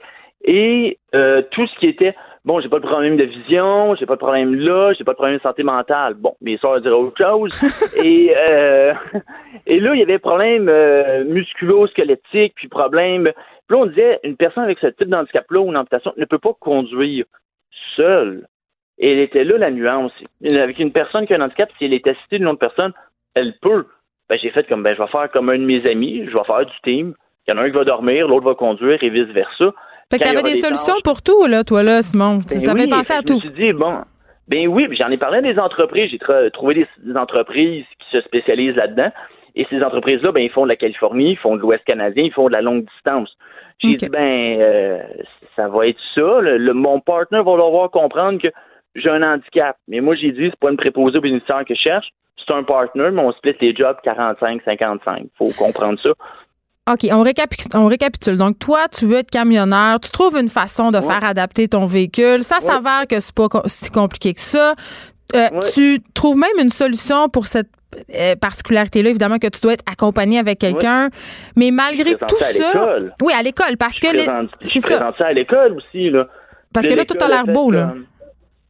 et 0.45 0.97
euh, 1.15 1.41
tout 1.51 1.65
ce 1.67 1.79
qui 1.79 1.87
était 1.87 2.15
bon, 2.45 2.59
j'ai 2.59 2.69
pas 2.69 2.79
de 2.79 2.85
problème 2.85 3.17
de 3.17 3.23
vision, 3.23 3.95
j'ai 3.95 4.05
pas 4.05 4.15
de 4.15 4.19
problème 4.19 4.55
là, 4.55 4.93
j'ai 4.93 5.03
pas 5.03 5.11
de 5.11 5.17
problème 5.17 5.37
de 5.37 5.41
santé 5.41 5.63
mentale. 5.63 6.15
Bon, 6.15 6.35
mais 6.41 6.57
ça, 6.57 6.69
on 6.69 6.79
dire 6.79 6.97
autre 6.97 7.17
chose. 7.17 7.53
et, 8.03 8.33
euh, 8.51 8.93
et 9.65 9.79
là, 9.79 9.93
il 9.93 9.99
y 9.99 10.03
avait 10.03 10.19
problème 10.19 10.67
euh, 10.69 11.23
musculo-squelettique, 11.25 12.53
puis 12.55 12.67
problème. 12.67 13.31
Puis 13.67 13.77
là, 13.77 13.77
on 13.77 13.85
disait, 13.85 14.19
une 14.23 14.35
personne 14.35 14.63
avec 14.63 14.79
ce 14.79 14.87
type 14.87 15.09
d'handicap-là 15.09 15.59
ou 15.61 15.69
une 15.69 15.77
amputation 15.77 16.13
ne 16.17 16.25
peut 16.25 16.39
pas 16.39 16.53
conduire 16.59 17.25
seule. 17.95 18.47
Et 18.99 19.13
elle 19.13 19.19
était 19.19 19.43
là 19.43 19.57
la 19.57 19.71
nuance. 19.71 20.11
Avec 20.45 20.79
une 20.79 20.91
personne 20.91 21.25
qui 21.25 21.33
a 21.33 21.37
un 21.37 21.41
handicap, 21.41 21.69
si 21.77 21.85
elle 21.85 21.93
est 21.93 22.07
assistée 22.07 22.37
d'une 22.37 22.47
autre 22.47 22.59
personne, 22.59 22.93
elle 23.33 23.53
peut. 23.61 23.85
Ben, 24.29 24.37
j'ai 24.41 24.51
fait 24.51 24.67
comme, 24.67 24.83
ben, 24.83 24.95
je 24.95 25.01
vais 25.01 25.07
faire 25.07 25.31
comme 25.31 25.49
un 25.49 25.57
de 25.57 25.63
mes 25.63 25.85
amis, 25.89 26.25
je 26.25 26.37
vais 26.37 26.43
faire 26.43 26.65
du 26.65 26.73
team. 26.83 27.13
Il 27.45 27.51
y 27.51 27.53
en 27.53 27.57
a 27.57 27.63
un 27.63 27.69
qui 27.69 27.75
va 27.75 27.83
dormir, 27.83 28.27
l'autre 28.27 28.45
va 28.45 28.55
conduire 28.55 29.03
et 29.03 29.09
vice-versa. 29.09 29.73
Fait 30.13 30.19
que 30.19 30.43
des, 30.43 30.61
solutions 30.61 31.01
pour 31.03 31.21
tout, 31.23 31.45
là, 31.47 31.63
toi, 31.63 31.81
là, 31.81 32.03
Simon. 32.03 32.41
Ben 32.47 32.61
tu 32.61 32.69
avais 32.69 32.87
pensé 32.87 33.13
à 33.13 33.21
tout. 33.21 33.39
Je 33.39 33.49
me 33.49 33.55
suis 33.55 33.65
dit, 33.67 33.73
bon, 33.73 33.95
ben 34.47 34.67
oui, 34.67 34.87
j'en 34.91 35.09
ai 35.09 35.17
parlé 35.17 35.41
des 35.41 35.57
entreprises. 35.57 36.11
J'ai 36.11 36.51
trouvé 36.51 36.75
des, 36.75 37.17
entreprises 37.17 37.85
qui 37.99 38.17
se 38.17 38.21
spécialisent 38.21 38.75
là-dedans. 38.75 39.09
Et 39.55 39.65
ces 39.69 39.81
entreprises-là, 39.81 40.31
ben, 40.31 40.41
ils 40.41 40.51
font 40.51 40.63
de 40.63 40.69
la 40.69 40.75
Californie, 40.75 41.31
ils 41.31 41.37
font 41.37 41.55
de 41.55 41.61
l'Ouest 41.61 41.83
canadien, 41.85 42.23
ils 42.23 42.33
font 42.33 42.47
de 42.47 42.53
la 42.53 42.61
longue 42.61 42.85
distance. 42.85 43.35
J'ai 43.79 43.95
dit, 43.95 44.09
ben, 44.09 44.59
euh, 44.59 44.99
ça 45.55 45.67
va 45.67 45.87
être 45.87 45.99
ça. 46.13 46.41
Le, 46.41 46.73
mon 46.73 46.99
partenaire 46.99 47.43
va 47.43 47.53
devoir 47.53 47.89
comprendre 47.89 48.39
que 48.39 48.49
j'ai 48.95 49.09
un 49.09 49.23
handicap. 49.23 49.77
Mais 49.87 49.99
moi, 49.99 50.15
j'ai 50.15 50.31
dit, 50.31 50.49
c'est 50.49 50.59
pas 50.59 50.69
une 50.69 50.77
préposée 50.77 51.17
au 51.17 51.21
bénéficiaire 51.21 51.65
que 51.65 51.73
je 51.73 51.81
cherche. 51.81 52.07
C'est 52.37 52.53
un 52.53 52.63
partenaire, 52.63 53.11
mais 53.11 53.21
on 53.21 53.31
split 53.31 53.55
les 53.61 53.75
jobs 53.75 53.97
45-55. 54.03 55.27
faut 55.37 55.49
comprendre 55.57 55.99
ça. 56.01 56.09
OK, 56.91 57.07
on 57.13 57.21
récapitule, 57.21 58.37
Donc, 58.37 58.59
toi, 58.59 58.87
tu 58.89 59.05
veux 59.05 59.19
être 59.19 59.31
camionneur, 59.31 60.01
tu 60.01 60.11
trouves 60.11 60.37
une 60.37 60.49
façon 60.49 60.91
de 60.91 60.99
faire 60.99 61.23
adapter 61.23 61.69
ton 61.69 61.85
véhicule. 61.85 62.43
Ça 62.43 62.59
s'avère 62.59 63.07
que 63.09 63.21
c'est 63.21 63.33
pas 63.33 63.47
si 63.67 63.89
compliqué 63.89 64.33
que 64.33 64.41
ça. 64.41 64.73
Euh, 65.33 65.47
tu 65.73 65.99
trouves 66.13 66.37
même 66.37 66.59
une 66.61 66.69
solution 66.69 67.29
pour 67.29 67.47
cette 67.47 67.69
euh, 68.13 68.35
particularité-là, 68.35 69.11
évidemment, 69.11 69.37
que 69.37 69.47
tu 69.47 69.61
dois 69.61 69.73
être 69.73 69.85
accompagné 69.89 70.39
avec 70.39 70.59
quelqu'un. 70.59 71.07
Mais 71.55 71.71
malgré 71.71 72.15
tout 72.15 72.37
ça. 72.37 72.97
Oui, 73.21 73.31
à 73.37 73.41
l'école, 73.41 73.77
parce 73.79 73.99
que. 73.99 74.07
C'est 74.59 74.79
ça. 74.79 75.13
ça 75.17 75.25
à 75.25 75.31
l'école 75.31 75.77
aussi, 75.77 76.09
là. 76.09 76.27
Parce 76.73 76.85
que 76.85 76.93
là, 76.95 77.05
tout 77.05 77.17
a 77.23 77.29
l'air 77.29 77.45
beau, 77.45 77.71
là. 77.71 77.93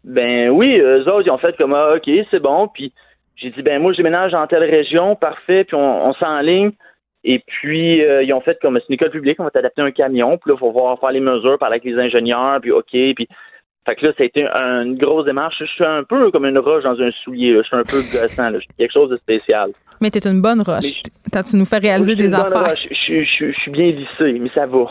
Ben 0.03 0.49
oui, 0.49 0.77
eux 0.77 1.07
autres, 1.09 1.25
ils 1.25 1.31
ont 1.31 1.37
fait 1.37 1.55
comme, 1.57 1.73
ah, 1.73 1.95
OK, 1.95 2.09
c'est 2.29 2.41
bon. 2.41 2.67
Puis 2.67 2.93
j'ai 3.37 3.49
dit, 3.49 3.61
ben 3.63 3.81
moi, 3.81 3.93
je 3.93 3.97
déménage 3.97 4.33
dans 4.33 4.45
telle 4.45 4.69
région, 4.69 5.15
parfait, 5.15 5.63
puis 5.63 5.75
on, 5.75 6.09
on 6.09 6.13
s'enligne. 6.13 6.73
Et 7.23 7.39
puis, 7.39 8.03
euh, 8.03 8.23
ils 8.23 8.33
ont 8.33 8.41
fait 8.41 8.57
comme 8.61 8.77
c'est 8.77 8.89
une 8.89 8.95
école 8.95 9.11
publique, 9.11 9.39
on 9.39 9.45
va 9.45 9.51
t'adapter 9.51 9.81
un 9.81 9.91
camion, 9.91 10.37
puis 10.37 10.49
là, 10.49 10.55
il 10.57 10.59
faut 10.59 10.71
voir 10.71 10.99
faire 10.99 11.11
les 11.11 11.21
mesures, 11.21 11.57
parler 11.57 11.75
avec 11.75 11.85
les 11.85 11.97
ingénieurs, 11.97 12.59
puis 12.61 12.71
OK, 12.71 12.91
puis 12.91 13.27
fait 13.85 13.95
que 13.95 14.05
là, 14.05 14.13
ça 14.17 14.23
a 14.23 14.25
été 14.25 14.45
une 14.45 14.97
grosse 14.97 15.25
démarche. 15.25 15.55
Je 15.59 15.65
suis 15.65 15.83
un 15.83 16.03
peu 16.03 16.31
comme 16.31 16.45
une 16.45 16.57
roche 16.57 16.83
dans 16.83 16.99
un 17.01 17.11
soulier. 17.23 17.57
Je 17.57 17.63
suis 17.63 17.75
un 17.75 17.83
peu 17.83 18.01
gossant. 18.01 18.49
Là. 18.49 18.53
Je 18.53 18.59
suis 18.59 18.69
quelque 18.77 18.93
chose 18.93 19.09
de 19.09 19.17
spécial. 19.17 19.71
Mais 19.99 20.09
t'es 20.09 20.25
une 20.25 20.41
bonne 20.41 20.61
roche. 20.61 20.91
tu 21.31 21.57
nous 21.57 21.65
fais 21.65 21.79
réaliser 21.79 22.15
des 22.15 22.33
affaires. 22.33 22.75
Je, 22.75 23.23
suis 23.25 23.71
bien 23.71 23.91
vissé, 23.91 24.39
mais 24.39 24.49
ça 24.55 24.65
va. 24.65 24.85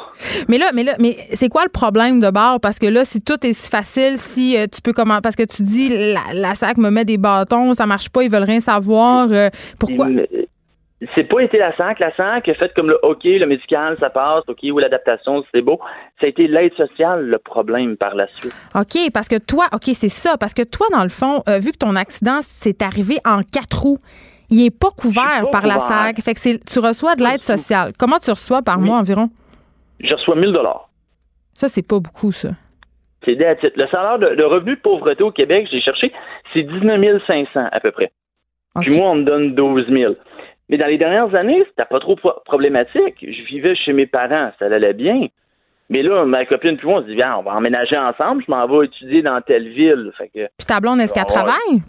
Mais 0.48 0.58
là, 0.58 0.66
mais 0.74 0.82
là, 0.82 0.94
mais 1.00 1.16
c'est 1.32 1.48
quoi 1.48 1.64
le 1.64 1.70
problème 1.70 2.20
de 2.20 2.30
bord? 2.30 2.60
Parce 2.60 2.78
que 2.78 2.86
là, 2.86 3.06
si 3.06 3.22
tout 3.22 3.46
est 3.46 3.54
si 3.54 3.70
facile, 3.70 4.18
si 4.18 4.58
euh, 4.58 4.66
tu 4.70 4.82
peux 4.82 4.92
comment 4.92 5.20
Parce 5.22 5.36
que 5.36 5.44
tu 5.44 5.62
dis 5.62 5.88
la, 5.88 6.34
la, 6.34 6.54
SAC 6.54 6.76
me 6.76 6.90
met 6.90 7.06
des 7.06 7.16
bâtons, 7.16 7.72
ça 7.72 7.86
marche 7.86 8.10
pas, 8.10 8.22
ils 8.24 8.30
veulent 8.30 8.42
rien 8.44 8.60
savoir. 8.60 9.28
Euh, 9.32 9.48
pourquoi? 9.80 10.08
C'est 11.14 11.24
pas 11.24 11.40
été 11.40 11.58
la 11.58 11.76
SAC. 11.76 11.98
La 11.98 12.14
SAC 12.14 12.48
a 12.48 12.54
fait 12.54 12.72
comme 12.74 12.88
le 12.88 12.98
OK, 13.04 13.24
le 13.24 13.46
médical, 13.46 13.96
ça 13.98 14.10
passe, 14.10 14.44
OK, 14.48 14.58
ou 14.64 14.78
l'adaptation, 14.78 15.44
c'est 15.52 15.62
beau. 15.62 15.80
Ça 16.20 16.26
a 16.26 16.28
été 16.28 16.46
l'aide 16.46 16.74
sociale 16.74 17.26
le 17.26 17.38
problème 17.38 17.96
par 17.96 18.14
la 18.14 18.26
suite. 18.34 18.54
OK, 18.74 19.10
parce 19.12 19.28
que 19.28 19.38
toi, 19.38 19.66
OK, 19.72 19.84
c'est 19.86 20.08
ça. 20.08 20.36
Parce 20.38 20.54
que 20.54 20.62
toi, 20.62 20.86
dans 20.92 21.02
le 21.02 21.08
fond, 21.08 21.42
euh, 21.48 21.58
vu 21.58 21.72
que 21.72 21.78
ton 21.78 21.96
accident 21.96 22.40
s'est 22.42 22.82
arrivé 22.82 23.16
en 23.24 23.40
quatre 23.40 23.82
roues, 23.82 23.98
il 24.50 24.66
est 24.66 24.78
pas 24.78 24.90
couvert 24.90 25.48
par 25.50 25.66
la 25.66 25.78
SAC. 25.78 26.20
Fait 26.20 26.34
que 26.34 26.70
tu 26.70 26.78
reçois 26.78 27.16
de 27.16 27.22
l'aide 27.22 27.42
sociale. 27.42 27.92
Comment 27.98 28.18
tu 28.18 28.30
reçois 28.30 28.62
par 28.62 28.78
mois 28.78 28.98
environ? 28.98 29.28
Je 30.00 30.14
reçois 30.14 30.36
1000 30.36 30.52
dollars. 30.52 30.88
Ça, 31.54 31.68
c'est 31.68 31.86
pas 31.86 32.00
beaucoup, 32.00 32.32
ça. 32.32 32.50
C'est 33.24 33.34
Le 33.34 33.86
salaire 33.88 34.18
de, 34.18 34.42
revenu 34.42 34.74
de 34.74 34.80
pauvreté 34.80 35.22
au 35.22 35.30
Québec, 35.30 35.68
j'ai 35.70 35.80
cherché, 35.80 36.12
c'est 36.52 36.62
19 36.62 37.22
500 37.26 37.68
à 37.70 37.80
peu 37.80 37.92
près. 37.92 38.10
Puis 38.80 38.96
moi, 38.96 39.10
on 39.10 39.16
me 39.16 39.24
donne 39.24 39.54
12 39.54 39.86
000. 39.88 40.14
Mais 40.68 40.78
dans 40.78 40.86
les 40.86 40.98
dernières 40.98 41.34
années, 41.34 41.64
c'était 41.68 41.88
pas 41.88 42.00
trop 42.00 42.16
problématique. 42.44 43.16
Je 43.20 43.42
vivais 43.44 43.74
chez 43.74 43.92
mes 43.92 44.06
parents, 44.06 44.50
ça 44.58 44.66
allait 44.66 44.94
bien. 44.94 45.26
Mais 45.90 46.02
là, 46.02 46.24
ma 46.24 46.46
copine 46.46 46.78
puis 46.78 46.86
moi, 46.86 47.00
on 47.00 47.02
se 47.02 47.08
dit, 47.08 47.16
viens, 47.16 47.36
on 47.36 47.42
va 47.42 47.52
emménager 47.52 47.98
ensemble, 47.98 48.42
je 48.46 48.50
m'en 48.50 48.66
vais 48.66 48.86
étudier 48.86 49.20
dans 49.20 49.40
telle 49.42 49.68
ville. 49.68 50.10
Fait 50.16 50.28
que, 50.28 50.48
puis 50.56 50.66
ta 50.66 50.80
blonde, 50.80 51.00
est-ce 51.00 51.12
qu'elle 51.12 51.26
travaille? 51.26 51.82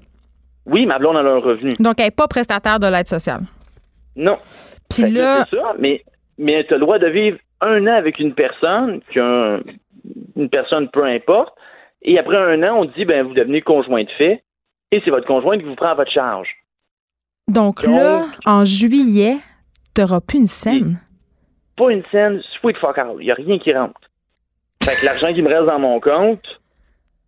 Oui, 0.66 0.86
ma 0.86 1.00
blonde, 1.00 1.18
a 1.18 1.20
un 1.20 1.40
revenu. 1.40 1.72
Donc, 1.80 1.96
elle 2.00 2.06
n'est 2.06 2.12
pas 2.12 2.28
prestataire 2.28 2.80
de 2.80 2.88
l'aide 2.88 3.08
sociale? 3.08 3.42
Non. 4.16 4.38
Puis 4.90 5.10
là... 5.10 5.46
C'est 5.50 5.56
ça, 5.56 5.74
mais, 5.80 6.04
mais 6.38 6.66
tu 6.66 6.74
as 6.74 6.78
le 6.78 6.82
droit 6.82 7.00
de 7.00 7.08
vivre 7.08 7.38
un 7.62 7.88
an 7.88 7.94
avec 7.94 8.20
une 8.20 8.34
personne, 8.34 9.00
une 9.16 10.50
personne 10.50 10.90
peu 10.90 11.06
importe, 11.06 11.54
et 12.02 12.20
après 12.20 12.38
un 12.38 12.62
an, 12.64 12.80
on 12.80 12.86
dit, 12.86 13.06
ben, 13.06 13.26
vous 13.26 13.34
devenez 13.34 13.62
conjoint 13.62 14.04
de 14.04 14.12
fait, 14.18 14.44
et 14.92 15.02
c'est 15.06 15.12
votre 15.12 15.28
conjoint 15.28 15.58
qui 15.58 15.64
vous 15.64 15.76
prend 15.76 15.92
à 15.92 15.96
votre 15.96 16.12
charge. 16.12 16.50
Donc, 17.48 17.84
là, 17.84 18.24
en 18.46 18.64
juillet, 18.66 19.36
tu 19.96 20.02
n'auras 20.02 20.22
plus 20.22 20.40
une 20.40 20.46
scène. 20.46 20.98
Pas 21.78 21.92
une 21.92 22.04
scène, 22.12 22.42
sweet 22.60 22.78
fuck 22.78 22.98
all. 22.98 23.16
Il 23.20 23.26
n'y 23.26 23.32
a 23.32 23.36
rien 23.36 23.60
qui 23.60 23.74
rentre. 23.74 24.00
Fait 24.84 24.96
que 24.96 25.06
l'argent 25.06 25.34
qui 25.34 25.42
me 25.42 25.50
reste 25.50 25.66
dans 25.66 25.80
mon 25.80 26.00
compte, 26.00 26.44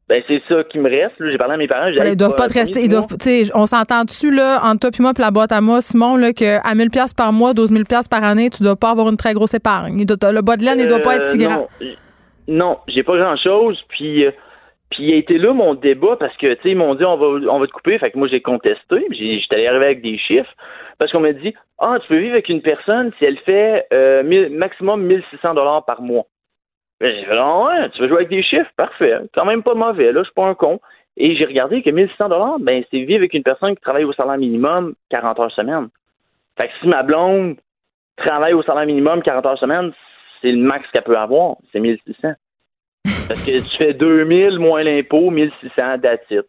Ben, 0.08 0.22
c'est 0.28 0.42
ça 0.48 0.64
qui 0.66 0.78
me 0.78 0.90
reste. 0.90 1.16
J'ai 1.20 1.38
parlé 1.38 1.56
à 1.56 1.58
mes 1.58 1.68
parents. 1.68 1.88
ils 1.88 2.16
doivent 2.16 2.36
pas 2.36 2.48
te 2.48 2.54
rester. 2.54 2.84
Ils 2.84 2.90
doivent, 2.90 3.08
on 3.56 3.66
s'entend 3.66 4.04
dessus, 4.04 4.32
là, 4.32 4.60
entre 4.64 4.90
toi 4.90 4.92
et 4.98 5.02
moi, 5.02 5.14
puis 5.14 5.24
la 5.24 5.32
boîte 5.32 5.52
à 5.52 5.62
moi, 5.62 5.82
Simon, 5.82 6.16
là, 6.16 6.32
qu'à 6.32 6.62
1000 6.76 6.90
par 7.18 7.34
mois, 7.34 7.54
12 7.54 7.72
000 7.72 7.84
par 8.10 8.24
année, 8.24 8.50
tu 8.50 8.62
dois 8.62 8.76
pas 8.76 8.92
avoir 8.92 9.10
une 9.10 9.18
très 9.18 9.34
grosse 9.34 9.56
épargne. 9.56 10.06
le 10.06 10.42
bas 10.42 10.58
de 10.58 10.64
laine, 10.64 10.80
il 10.80 10.88
doit 10.88 11.00
pas 11.00 11.16
être 11.16 11.24
si 11.24 11.44
euh, 11.44 11.48
grand. 11.48 11.68
Non, 12.48 12.78
j'ai 12.88 13.04
pas 13.04 13.18
grand-chose. 13.18 13.84
Puis, 13.90 14.26
euh, 14.26 14.32
puis 14.96 15.08
il 15.10 15.14
a 15.14 15.18
été 15.18 15.38
là 15.38 15.52
mon 15.52 15.74
débat 15.74 16.16
parce 16.18 16.36
que, 16.38 16.54
tu 16.54 16.62
sais, 16.62 16.70
ils 16.70 16.78
m'ont 16.78 16.96
dit, 16.96 17.04
on 17.04 17.18
va, 17.18 17.52
on 17.52 17.60
va 17.60 17.68
te 17.68 17.72
couper. 17.74 17.98
Fait 18.00 18.12
que 18.12 18.18
moi, 18.18 18.30
j'ai 18.30 18.40
contesté. 18.40 19.06
J'étais 19.12 19.56
allé 19.56 19.68
arriver 19.68 19.86
avec 19.86 20.02
des 20.02 20.18
chiffres. 20.18 20.52
Parce 20.98 21.12
qu'on 21.12 21.20
m'a 21.20 21.34
dit, 21.34 21.54
ah, 21.80 21.98
tu 22.02 22.08
peux 22.08 22.18
vivre 22.18 22.32
avec 22.32 22.48
une 22.48 22.62
personne 22.62 23.12
si 23.18 23.26
elle 23.26 23.38
fait 23.40 23.86
euh, 23.92 24.50
maximum 24.52 25.04
1600 25.04 25.54
dollars 25.54 25.84
par 25.84 26.02
mois. 26.02 26.24
J'ai 27.02 27.26
fait, 27.26 27.38
ah 27.38 27.64
ouais, 27.66 27.90
tu 27.90 28.02
veux 28.02 28.08
jouer 28.08 28.18
avec 28.20 28.30
des 28.30 28.42
chiffres? 28.42 28.72
Parfait. 28.78 29.18
Quand 29.34 29.44
même 29.44 29.64
pas 29.64 29.74
mauvais, 29.74 30.14
là, 30.14 30.22
je 30.22 30.28
suis 30.28 30.34
pas 30.34 30.48
un 30.48 30.56
con. 30.56 30.80
Et 31.18 31.36
j'ai 31.36 31.46
regardé 31.46 31.82
que 31.82 31.90
1600 31.90 32.30
dollars, 32.30 32.60
ben, 32.60 32.82
c'est 32.90 33.00
vivre 33.00 33.20
avec 33.20 33.34
une 33.34 33.44
personne 33.44 33.76
qui 33.76 33.82
travaille 33.82 34.06
au 34.06 34.14
salaire 34.14 34.38
minimum 34.38 34.96
40 35.10 35.40
heures 35.42 35.52
semaine. 35.52 35.90
Fait 36.58 36.70
que 36.70 36.74
si 36.80 36.88
ma 36.88 37.04
blonde 37.04 37.58
travaille 38.16 38.54
au 38.54 38.64
salaire 38.64 38.86
minimum 38.86 39.22
40 39.22 39.46
heures 39.46 39.60
semaine, 39.60 39.92
c'est 40.42 40.52
le 40.52 40.58
max 40.58 40.90
qu'elle 40.92 41.04
peut 41.04 41.18
avoir, 41.18 41.58
c'est 41.74 41.82
1600. 41.82 42.30
Parce 43.27 43.44
que 43.44 43.52
tu 43.52 43.77
fais 43.77 43.94
2000 43.94 44.60
moins 44.60 44.84
l'impôt, 44.84 45.30
1600 45.30 45.98
d'attitude. 45.99 46.45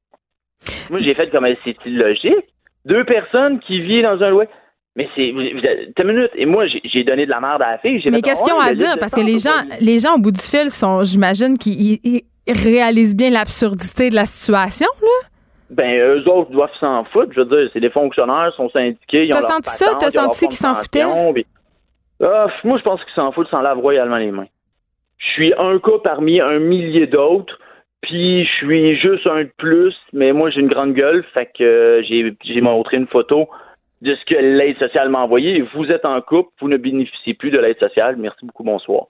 Moi, 0.90 1.00
j'ai 1.00 1.14
fait 1.14 1.30
comme 1.30 1.46
c'est 1.64 1.76
illogique. 1.84 2.46
Deux 2.84 3.04
personnes 3.04 3.60
qui 3.60 3.80
vivent 3.80 4.04
dans 4.04 4.22
un 4.22 4.30
loyer. 4.30 4.48
Mais 4.96 5.08
c'est. 5.14 5.32
T'as 5.94 6.02
une 6.02 6.12
minute. 6.12 6.30
Et 6.34 6.46
moi, 6.46 6.66
j'ai 6.66 7.04
donné 7.04 7.26
de 7.26 7.30
la 7.30 7.40
merde 7.40 7.60
à 7.62 7.72
la 7.72 7.78
fille. 7.78 8.02
Mais 8.10 8.22
qu'est-ce 8.22 8.42
qu'ils 8.42 8.54
ont 8.54 8.60
à 8.60 8.72
dire? 8.72 8.96
Parce 8.98 9.12
que 9.12 9.20
les 9.20 9.38
gens, 9.38 9.62
les 9.80 9.98
gens 9.98 10.14
au 10.14 10.18
bout 10.18 10.32
du 10.32 10.40
fil 10.40 10.70
sont, 10.70 11.04
j'imagine, 11.04 11.58
qu'ils 11.58 12.22
réalisent 12.48 13.16
bien 13.16 13.30
l'absurdité 13.30 14.08
de 14.10 14.14
la 14.14 14.24
situation, 14.24 14.88
là. 15.02 15.28
Ben, 15.68 15.98
eux 15.98 16.28
autres 16.28 16.52
doivent 16.52 16.70
s'en 16.78 17.04
foutre. 17.06 17.32
Je 17.34 17.40
veux 17.40 17.46
dire, 17.46 17.70
c'est 17.72 17.80
des 17.80 17.90
fonctionnaires, 17.90 18.52
sont 18.56 18.70
syndiqués. 18.70 19.28
T'as 19.32 19.42
senti 19.42 19.70
ça? 19.70 19.96
T'as 19.98 20.10
senti 20.10 20.46
qu'ils 20.46 20.56
s'en 20.56 20.76
foutaient? 20.76 21.02
Ah, 22.22 22.46
moi, 22.64 22.78
je 22.78 22.82
pense 22.82 23.02
qu'ils 23.04 23.14
s'en 23.14 23.32
foutent 23.32 23.50
sans 23.50 23.60
laver 23.60 23.80
royalement 23.80 24.16
les 24.16 24.30
mains. 24.30 24.46
Je 25.18 25.26
suis 25.32 25.54
un 25.58 25.78
cas 25.78 25.98
parmi 26.02 26.40
un 26.40 26.58
millier 26.58 27.06
d'autres. 27.06 27.58
Puis 28.02 28.44
je 28.44 28.52
suis 28.52 28.96
juste 28.96 29.26
un 29.26 29.44
de 29.44 29.50
plus, 29.56 29.94
mais 30.12 30.32
moi 30.32 30.50
j'ai 30.50 30.60
une 30.60 30.68
grande 30.68 30.94
gueule, 30.94 31.24
fait 31.34 31.46
que 31.46 31.64
euh, 31.64 32.34
j'ai 32.44 32.60
montré 32.60 32.98
une 32.98 33.08
photo 33.08 33.48
de 34.02 34.14
ce 34.14 34.24
que 34.26 34.34
l'aide 34.34 34.78
sociale 34.78 35.08
m'a 35.08 35.20
envoyé. 35.20 35.62
Vous 35.74 35.90
êtes 35.90 36.04
en 36.04 36.20
couple, 36.20 36.50
vous 36.60 36.68
ne 36.68 36.76
bénéficiez 36.76 37.34
plus 37.34 37.50
de 37.50 37.58
l'aide 37.58 37.78
sociale. 37.78 38.16
Merci 38.16 38.44
beaucoup, 38.44 38.62
bonsoir. 38.62 39.06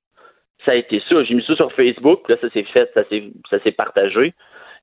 Ça 0.65 0.73
a 0.73 0.77
été 0.77 1.03
ça. 1.09 1.23
J'ai 1.25 1.35
mis 1.35 1.45
ça 1.45 1.57
sur 1.57 1.73
Facebook. 1.73 2.29
Là, 2.29 2.37
ça 2.41 2.49
s'est 2.51 2.63
fait, 2.63 2.91
ça 2.95 3.59
s'est 3.61 3.73
partagé. 3.73 4.33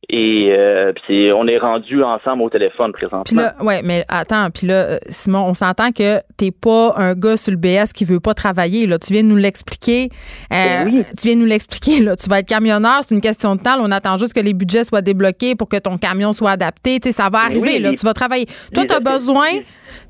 Et 0.10 0.54
euh, 0.58 0.92
on 1.36 1.48
est 1.48 1.58
rendu 1.58 2.04
ensemble 2.04 2.44
au 2.44 2.50
téléphone 2.50 2.92
présentement. 2.92 3.24
Puis 3.24 3.36
là, 3.36 3.56
ouais, 3.62 3.82
mais 3.84 4.04
attends, 4.10 4.50
puis 4.52 4.68
là, 4.68 4.74
euh, 4.74 4.98
Simon, 5.10 5.46
on 5.48 5.54
s'entend 5.54 5.92
que 5.92 6.20
t'es 6.38 6.52
pas 6.52 6.94
un 6.98 7.14
gars 7.14 7.38
sur 7.38 7.52
le 7.52 7.58
BS 7.58 7.94
qui 7.94 8.04
veut 8.04 8.20
pas 8.20 8.34
travailler. 8.34 8.86
Là, 8.86 9.00
tu 9.00 9.14
viens 9.14 9.24
de 9.24 9.30
nous 9.30 9.38
l'expliquer. 9.38 10.10
Euh, 10.52 10.86
ben 10.86 11.06
tu 11.18 11.28
viens 11.28 11.36
de 11.36 11.42
nous 11.42 11.48
l'expliquer. 11.48 12.04
Là, 12.04 12.16
tu 12.16 12.30
vas 12.30 12.40
être 12.40 12.48
camionneur, 12.48 13.02
c'est 13.08 13.16
une 13.16 13.22
question 13.22 13.56
de 13.56 13.62
temps. 13.62 13.78
on 13.80 13.92
attend 13.92 14.18
juste 14.18 14.34
que 14.34 14.42
les 14.42 14.54
budgets 14.54 14.84
soient 14.84 15.02
débloqués 15.02 15.56
pour 15.56 15.70
que 15.70 15.78
ton 15.78 15.98
camion 15.98 16.34
soit 16.34 16.52
adapté. 16.52 17.00
Tu 17.00 17.10
sais, 17.10 17.12
ça 17.14 17.24
va 17.24 17.48
ben 17.48 17.52
arriver. 17.52 17.80
là, 17.80 17.92
tu 17.94 18.06
vas 18.06 18.14
travailler. 18.14 18.48
Toi, 18.74 18.86
tu 18.86 18.94
as 18.94 19.00
besoin 19.00 19.48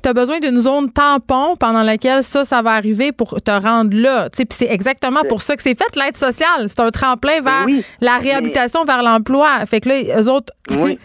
tu 0.02 0.10
as 0.10 0.14
besoin 0.14 0.40
d'une 0.40 0.60
zone 0.60 0.92
tampon 0.92 1.56
pendant 1.60 1.84
laquelle 1.84 2.24
ça, 2.24 2.46
ça 2.46 2.62
va 2.62 2.72
arriver 2.72 3.12
pour 3.12 3.42
te 3.42 3.52
rendre 3.52 3.96
là. 3.96 4.30
Puis 4.30 4.46
c'est 4.52 4.72
exactement 4.72 5.22
pour 5.28 5.42
ça 5.42 5.56
que 5.56 5.62
c'est 5.62 5.78
fait, 5.78 5.96
l'aide 5.96 6.18
sociale. 6.18 6.68
C'est 6.68 6.80
un 6.80 6.92
tremplin 6.92 7.42
vers 7.42 7.66
la 8.02 8.18
réhabilitation, 8.18 8.84
vers 8.86 9.04
l'emploi. 9.04 9.66
Fait 9.66 9.82
que 9.84 9.90
là, 9.90 10.22
eux 10.22 10.30
autres, 10.30 10.54
oui. 10.80 10.98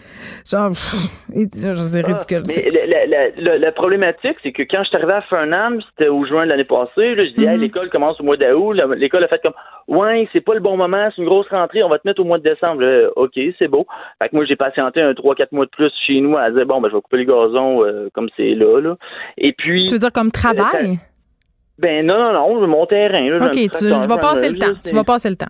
genre, 0.49 0.71
c'est 0.73 2.05
ridicule. 2.05 2.43
mais 2.47 2.65
la, 3.37 3.71
problématique, 3.71 4.37
c'est 4.43 4.51
que 4.51 4.63
quand 4.63 4.83
je 4.83 4.89
suis 4.89 4.97
arrivé 4.97 5.13
à 5.13 5.21
Fernand, 5.21 5.79
c'était 5.91 6.09
au 6.09 6.25
juin 6.25 6.45
de 6.45 6.49
l'année 6.49 6.63
passée, 6.63 7.15
là, 7.15 7.25
je 7.25 7.31
dis, 7.31 7.45
mm-hmm. 7.45 7.59
l'école 7.59 7.89
commence 7.89 8.19
au 8.19 8.23
mois 8.23 8.37
d'août. 8.37 8.73
L'école 8.97 9.23
a 9.23 9.27
fait 9.27 9.41
comme, 9.41 9.53
ouais, 9.87 10.27
c'est 10.33 10.41
pas 10.41 10.53
le 10.53 10.59
bon 10.59 10.77
moment, 10.77 11.09
c'est 11.15 11.21
une 11.21 11.27
grosse 11.27 11.47
rentrée, 11.49 11.83
on 11.83 11.89
va 11.89 11.99
te 11.99 12.07
mettre 12.07 12.21
au 12.21 12.25
mois 12.25 12.37
de 12.37 12.43
décembre. 12.43 12.83
OK, 13.15 13.39
c'est 13.57 13.67
beau. 13.67 13.85
Fait 14.21 14.29
que 14.29 14.35
moi, 14.35 14.45
j'ai 14.45 14.55
patienté 14.55 15.01
un 15.01 15.11
3-4 15.11 15.47
mois 15.51 15.65
de 15.65 15.71
plus 15.71 15.91
chez 16.05 16.19
nous 16.21 16.37
à 16.37 16.49
dire, 16.51 16.65
bon, 16.65 16.81
ben, 16.81 16.89
je 16.89 16.95
vais 16.95 17.01
couper 17.01 17.17
les 17.17 17.25
gazons 17.25 17.83
euh, 17.83 18.09
comme 18.13 18.29
c'est 18.35 18.55
là, 18.55 18.79
là. 18.79 18.95
Et 19.37 19.53
puis. 19.53 19.85
Tu 19.85 19.93
veux 19.93 19.99
dire 19.99 20.11
comme 20.11 20.31
travail? 20.31 20.99
Ben 21.79 22.05
non, 22.05 22.17
non, 22.17 22.33
non, 22.33 22.67
mon 22.67 22.85
terrain. 22.85 23.37
OK, 23.39 23.53
tu, 23.53 23.87
je 23.87 24.09
vais 24.09 24.19
passer 24.19 24.49
le 24.51 24.59
temps. 24.59 24.73
Tu 24.83 24.93
vas 24.93 25.05
passer 25.05 25.29
le 25.29 25.37
temps. 25.37 25.47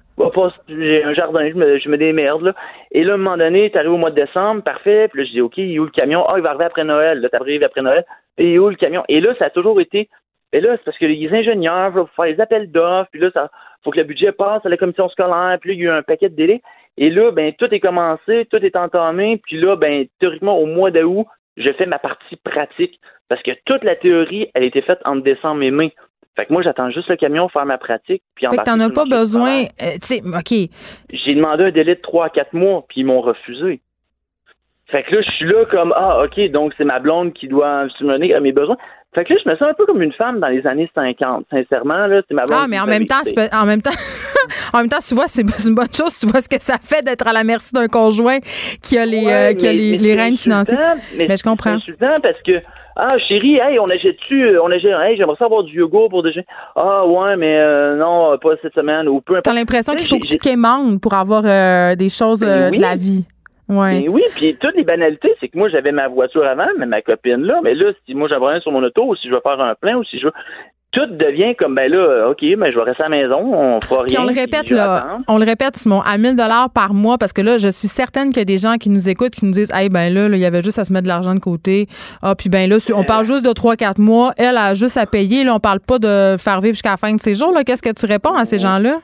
J'ai 0.68 1.04
un 1.04 1.14
jardin, 1.14 1.50
je 1.50 1.56
me, 1.56 1.80
je 1.80 1.90
me 1.90 1.98
démerde. 1.98 2.44
Là. 2.44 2.54
Et 2.92 3.04
là, 3.04 3.14
à 3.14 3.16
un 3.16 3.18
moment 3.18 3.38
donné, 3.38 3.72
tu 3.72 3.78
arrives 3.80 3.94
au 3.94 3.98
mois 3.98 4.12
de 4.12 4.22
décembre, 4.22 4.62
parfait. 4.62 5.08
Puis 5.08 5.22
là, 5.22 5.26
je 5.28 5.32
dis, 5.32 5.42
OK, 5.42 5.58
il 5.58 5.74
est 5.74 5.80
où 5.80 5.86
le 5.86 5.90
camion? 5.90 6.24
Ah, 6.28 6.36
il 6.38 6.44
va 6.44 6.50
arriver 6.50 6.66
après 6.66 6.84
Noël. 6.84 7.20
Là, 7.20 7.30
t'arrives 7.30 7.64
après 7.64 7.82
Noël. 7.82 8.06
Et 8.38 8.52
il 8.52 8.54
est 8.54 8.60
où 8.60 8.70
le 8.70 8.76
camion? 8.76 9.04
Et 9.10 9.22
là, 9.22 9.34
ça 9.40 9.46
a 9.46 9.50
toujours 9.50 9.82
été. 9.82 10.08
Et 10.54 10.62
là, 10.62 10.76
c'est 10.78 10.84
parce 10.84 10.98
que 11.00 11.06
les 11.08 11.34
ingénieurs 11.34 11.92
veulent 11.92 12.06
faire 12.16 12.26
les 12.26 12.40
appels 12.40 12.72
d'offres. 12.72 13.10
Puis 13.12 13.22
là, 13.22 13.32
ça 13.34 13.50
faut 13.84 13.90
que 13.90 13.98
le 13.98 14.04
budget 14.04 14.32
passe 14.32 14.64
à 14.64 14.70
la 14.70 14.78
commission 14.78 15.10
scolaire. 15.10 15.58
Puis 15.60 15.72
là, 15.72 15.74
il 15.74 15.80
y 15.80 15.88
a 15.88 15.92
eu 15.92 15.98
un 15.98 16.04
paquet 16.04 16.30
de 16.30 16.36
délais. 16.36 16.62
Et 16.98 17.10
là, 17.10 17.32
ben, 17.32 17.54
tout 17.54 17.74
est 17.74 17.80
commencé, 17.80 18.46
tout 18.52 18.64
est 18.64 18.76
entamé. 18.76 19.42
Puis 19.44 19.60
là, 19.60 19.76
ben, 19.76 20.06
théoriquement, 20.20 20.60
au 20.60 20.68
mois 20.68 20.92
d'août, 20.92 21.26
je 21.58 21.72
fais 21.72 21.88
ma 21.88 21.98
partie 21.98 22.36
pratique. 22.36 23.00
Parce 23.30 23.42
que 23.42 23.52
toute 23.66 23.84
la 23.84 23.96
théorie, 23.96 24.50
elle 24.54 24.64
a 24.64 24.66
été 24.68 24.82
faite 24.82 25.00
entre 25.06 25.24
décembre 25.24 25.64
et 25.64 25.72
mai. 25.72 25.94
Fait 26.36 26.46
que 26.46 26.54
moi, 26.54 26.62
j'attends 26.62 26.90
juste 26.90 27.10
le 27.10 27.18
camion 27.18 27.50
faire 27.50 27.66
ma 27.66 27.78
pratique. 27.78 28.24
Puis 28.36 28.48
fait 28.48 28.58
que 28.58 28.64
t'en 28.64 28.80
as 28.80 28.90
pas 28.90 29.06
besoin. 29.06 29.64
Euh, 29.82 29.98
tu 30.02 30.22
sais, 30.22 30.22
OK. 30.26 30.70
J'ai 31.12 31.36
demandé 31.36 31.66
un 31.66 31.72
délai 31.72 31.96
de 31.96 32.02
3 32.02 32.28
à 32.28 32.30
4 32.30 32.54
mois, 32.54 32.86
puis 32.88 33.02
ils 33.02 33.06
m'ont 33.06 33.22
refusé. 33.22 33.82
Fait 34.88 35.04
que 35.04 35.16
là, 35.16 35.22
je 35.22 35.32
suis 35.32 35.46
là 35.46 35.66
comme 35.70 35.94
Ah, 35.96 36.24
OK, 36.24 36.40
donc 36.52 36.74
c'est 36.78 36.86
ma 36.86 37.00
blonde 37.00 37.34
qui 37.34 37.48
doit 37.48 37.88
subvenir 37.98 38.38
à 38.38 38.40
mes 38.40 38.52
besoins. 38.52 38.78
Fait 39.14 39.26
que 39.26 39.34
là, 39.34 39.40
je 39.44 39.50
me 39.50 39.56
sens 39.56 39.70
un 39.70 39.74
peu 39.74 39.86
comme 39.86 40.02
une 40.02 40.14
femme 40.14 40.40
dans 40.40 40.50
les 40.50 40.66
années 40.68 40.90
50. 40.94 41.48
Sincèrement, 41.50 42.08
là, 42.08 42.22
c'est 42.28 42.34
ma 42.34 42.46
blonde. 42.46 42.60
Ah, 42.64 42.68
mais 42.68 42.80
en 42.80 42.86
même, 42.86 43.06
temps, 43.06 43.22
en 43.54 43.66
même 43.66 43.82
temps, 43.82 43.90
en 44.74 44.80
même 44.80 44.90
temps, 44.90 45.00
tu 45.08 45.16
vois, 45.16 45.28
c'est 45.28 45.42
une 45.42 45.76
bonne 45.76 45.94
chose. 45.94 46.18
Tu 46.20 46.28
vois 46.28 46.42
ce 46.42 46.50
que 46.50 46.62
ça 46.62 46.76
fait 46.82 47.04
d'être 47.04 47.28
à 47.28 47.34
la 47.34 47.44
merci 47.44 47.74
d'un 47.74 47.88
conjoint 47.88 48.38
qui 48.84 48.98
a 48.98 49.06
les, 49.06 49.26
euh, 49.28 49.54
qui 49.54 49.68
a 49.68 49.74
les, 49.74 49.98
les 49.98 50.16
rênes 50.16 50.38
financières. 50.38 50.98
Mais, 51.20 51.38
je 51.38 51.44
comprends. 51.44 51.78
C'est 51.86 51.98
parce 51.98 52.42
que 52.46 52.62
ah, 53.00 53.18
chérie, 53.28 53.58
hey, 53.58 53.80
on 53.80 53.86
achète-tu, 53.86 54.44
euh, 54.44 54.64
on 54.64 54.72
achète, 54.72 54.92
hey, 54.92 55.18
j'aimerais 55.18 55.38
savoir 55.38 55.64
du 55.64 55.78
yoga 55.78 56.10
pour 56.10 56.24
déjeuner. 56.24 56.46
Ah, 56.76 57.06
ouais, 57.06 57.36
mais 57.38 57.58
euh, 57.60 57.96
non, 57.96 58.38
pas 58.38 58.56
cette 58.62 58.74
semaine, 58.74 59.08
ou 59.08 59.22
peu 59.22 59.34
importe. 59.34 59.46
T'as 59.46 59.54
l'impression 59.54 59.96
qu'il 59.96 60.08
faut 60.08 60.20
que 60.20 60.28
tu 60.28 60.38
quémandes 60.38 61.00
pour 61.00 61.14
avoir 61.14 61.44
euh, 61.46 61.96
des 61.96 62.10
choses 62.10 62.42
ben 62.42 62.72
de 62.72 62.82
la 62.82 62.96
vie. 62.96 63.26
Ouais. 63.70 64.02
Ben 64.02 64.10
oui, 64.10 64.24
puis 64.36 64.58
toutes 64.60 64.76
les 64.76 64.84
banalités, 64.84 65.34
c'est 65.40 65.48
que 65.48 65.58
moi, 65.58 65.70
j'avais 65.70 65.92
ma 65.92 66.08
voiture 66.08 66.44
avant, 66.44 66.68
mais 66.78 66.88
ma 66.88 67.02
copine 67.02 67.44
là, 67.44 67.60
mais 67.64 67.76
là, 67.76 67.92
si 68.06 68.16
moi, 68.16 68.28
j'avais 68.28 68.48
rien 68.48 68.60
sur 68.60 68.72
mon 68.72 68.84
auto, 68.84 69.06
ou 69.06 69.16
si 69.16 69.28
je 69.28 69.34
veux 69.34 69.42
faire 69.42 69.62
un 69.62 69.76
plein, 69.76 69.96
ou 69.96 70.04
si 70.04 70.20
je 70.20 70.26
veux 70.26 70.34
tout 70.92 71.06
devient 71.06 71.56
comme 71.56 71.76
ben 71.76 71.92
là, 71.92 72.30
OK, 72.30 72.42
mais 72.42 72.56
ben, 72.56 72.72
je 72.72 72.76
vais 72.76 72.84
rester 72.84 73.04
à 73.04 73.10
la 73.10 73.18
maison, 73.18 73.54
on 73.54 73.80
fera 73.82 74.02
rien. 74.02 74.08
Puis 74.08 74.18
on 74.18 74.24
le 74.24 74.34
répète 74.34 74.72
là, 74.72 75.18
on 75.28 75.38
le 75.38 75.46
répète 75.46 75.76
Simon, 75.76 76.02
à 76.02 76.18
1000 76.18 76.36
dollars 76.36 76.70
par 76.74 76.94
mois 76.94 77.18
parce 77.20 77.32
que 77.32 77.42
là, 77.42 77.58
je 77.60 77.68
suis 77.68 77.88
certaine 77.88 78.30
qu'il 78.30 78.40
y 78.40 78.42
a 78.42 78.46
des 78.46 78.58
gens 78.58 78.78
qui 78.78 78.90
nous 78.90 79.08
écoutent 79.08 79.36
qui 79.36 79.46
nous 79.46 79.52
disent 79.52 79.72
"Hey 79.74 79.90
ben 79.90 80.12
là, 80.12 80.28
il 80.28 80.40
y 80.40 80.46
avait 80.46 80.62
juste 80.62 80.80
à 80.80 80.86
se 80.86 80.92
mettre 80.92 81.04
de 81.04 81.10
l'argent 81.10 81.36
de 81.36 81.40
côté." 81.40 81.86
Ah 82.24 82.34
puis 82.36 82.50
ben 82.50 82.68
là, 82.70 82.78
on 82.96 83.04
parle 83.04 83.26
juste 83.26 83.46
de 83.46 83.54
3 83.54 83.76
4 83.76 84.00
mois, 84.00 84.32
elle 84.38 84.58
a 84.58 84.74
juste 84.74 84.98
à 84.98 85.06
payer, 85.06 85.44
là 85.44 85.54
on 85.54 85.60
parle 85.60 85.80
pas 85.80 86.00
de 86.00 86.38
faire 86.40 86.60
vivre 86.60 86.74
jusqu'à 86.74 86.92
la 86.92 86.98
fin 86.98 87.14
de 87.14 87.20
ses 87.20 87.36
jours 87.36 87.54
là, 87.54 87.64
qu'est-ce 87.64 87.84
que 87.84 87.94
tu 87.94 88.06
réponds 88.12 88.34
à 88.34 88.46
ces 88.46 88.58
gens-là? 88.58 89.00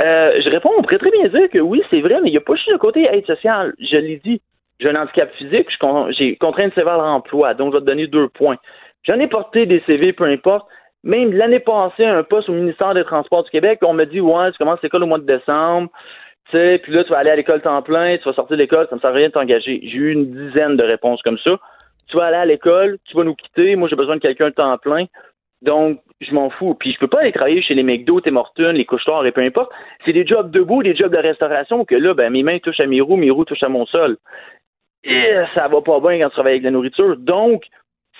Euh, 0.00 0.40
je 0.44 0.50
réponds, 0.50 0.70
on 0.76 0.82
pourrait 0.82 0.98
très 0.98 1.10
bien 1.10 1.28
dire 1.28 1.48
que 1.50 1.58
oui, 1.58 1.82
c'est 1.90 2.00
vrai, 2.00 2.16
mais 2.22 2.30
il 2.30 2.32
n'y 2.32 2.38
a 2.38 2.40
pas 2.40 2.54
juste 2.54 2.70
le 2.70 2.78
côté 2.78 3.06
aide 3.10 3.26
sociale. 3.26 3.74
Je 3.78 3.96
l'ai 3.96 4.20
dit, 4.24 4.40
j'ai 4.80 4.88
un 4.88 4.96
handicap 4.96 5.30
physique, 5.34 5.68
j'ai 6.18 6.36
contrainte 6.36 6.74
sévère 6.74 6.98
l'emploi, 6.98 7.54
donc 7.54 7.72
je 7.72 7.78
vais 7.78 7.82
te 7.82 7.86
donner 7.86 8.06
deux 8.06 8.28
points. 8.28 8.56
J'en 9.04 9.20
ai 9.20 9.28
porté 9.28 9.66
des 9.66 9.82
CV, 9.86 10.12
peu 10.12 10.24
importe. 10.24 10.66
Même 11.04 11.32
l'année 11.32 11.60
passée, 11.60 12.04
un 12.04 12.22
poste 12.22 12.48
au 12.48 12.54
ministère 12.54 12.94
des 12.94 13.04
Transports 13.04 13.44
du 13.44 13.50
Québec, 13.50 13.78
on 13.82 13.92
m'a 13.92 14.06
dit 14.06 14.20
Ouais, 14.20 14.50
tu 14.50 14.58
commences 14.58 14.82
l'école 14.82 15.02
au 15.02 15.06
mois 15.06 15.18
de 15.18 15.26
décembre, 15.26 15.90
tu 16.50 16.56
sais, 16.56 16.78
puis 16.78 16.92
là, 16.92 17.04
tu 17.04 17.10
vas 17.10 17.18
aller 17.18 17.30
à 17.30 17.36
l'école 17.36 17.60
temps 17.60 17.82
plein, 17.82 18.16
tu 18.16 18.24
vas 18.24 18.32
sortir 18.32 18.56
de 18.56 18.62
l'école, 18.62 18.86
ça 18.88 18.96
ne 18.96 19.00
sert 19.00 19.10
à 19.10 19.12
rien 19.12 19.28
de 19.28 19.32
t'engager. 19.32 19.80
J'ai 19.82 19.96
eu 19.96 20.12
une 20.12 20.30
dizaine 20.30 20.76
de 20.76 20.82
réponses 20.82 21.22
comme 21.22 21.38
ça. 21.38 21.58
Tu 22.08 22.16
vas 22.16 22.24
aller 22.26 22.36
à 22.36 22.46
l'école, 22.46 22.98
tu 23.04 23.16
vas 23.16 23.24
nous 23.24 23.34
quitter, 23.34 23.76
moi 23.76 23.88
j'ai 23.88 23.96
besoin 23.96 24.16
de 24.16 24.20
quelqu'un 24.20 24.48
de 24.48 24.54
temps 24.54 24.76
plein. 24.78 25.04
Donc, 25.62 26.00
je 26.20 26.32
m'en 26.34 26.50
fous. 26.50 26.74
Puis 26.74 26.92
je 26.92 26.98
peux 26.98 27.06
pas 27.06 27.20
aller 27.20 27.32
travailler 27.32 27.62
chez 27.62 27.74
les 27.74 27.82
McDo, 27.82 28.20
Tim 28.20 28.36
Hortons, 28.36 28.72
les 28.72 28.84
couches 28.84 29.06
et 29.24 29.32
peu 29.32 29.40
importe. 29.40 29.72
C'est 30.04 30.12
des 30.12 30.26
jobs 30.26 30.50
debout, 30.50 30.82
des 30.82 30.94
jobs 30.94 31.12
de 31.12 31.18
restauration 31.18 31.84
que 31.84 31.94
là, 31.94 32.12
ben, 32.14 32.30
mes 32.30 32.42
mains 32.42 32.58
touchent 32.58 32.80
à 32.80 32.86
mes 32.86 33.00
roues, 33.00 33.16
mes 33.16 33.30
roues 33.30 33.46
touchent 33.46 33.62
à 33.62 33.68
mon 33.68 33.86
sol. 33.86 34.18
Et 35.04 35.34
ça 35.54 35.68
va 35.68 35.80
pas 35.80 36.00
bien 36.00 36.18
quand 36.18 36.28
tu 36.28 36.34
travailles 36.34 36.54
avec 36.54 36.64
la 36.64 36.70
nourriture. 36.70 37.16
Donc, 37.16 37.64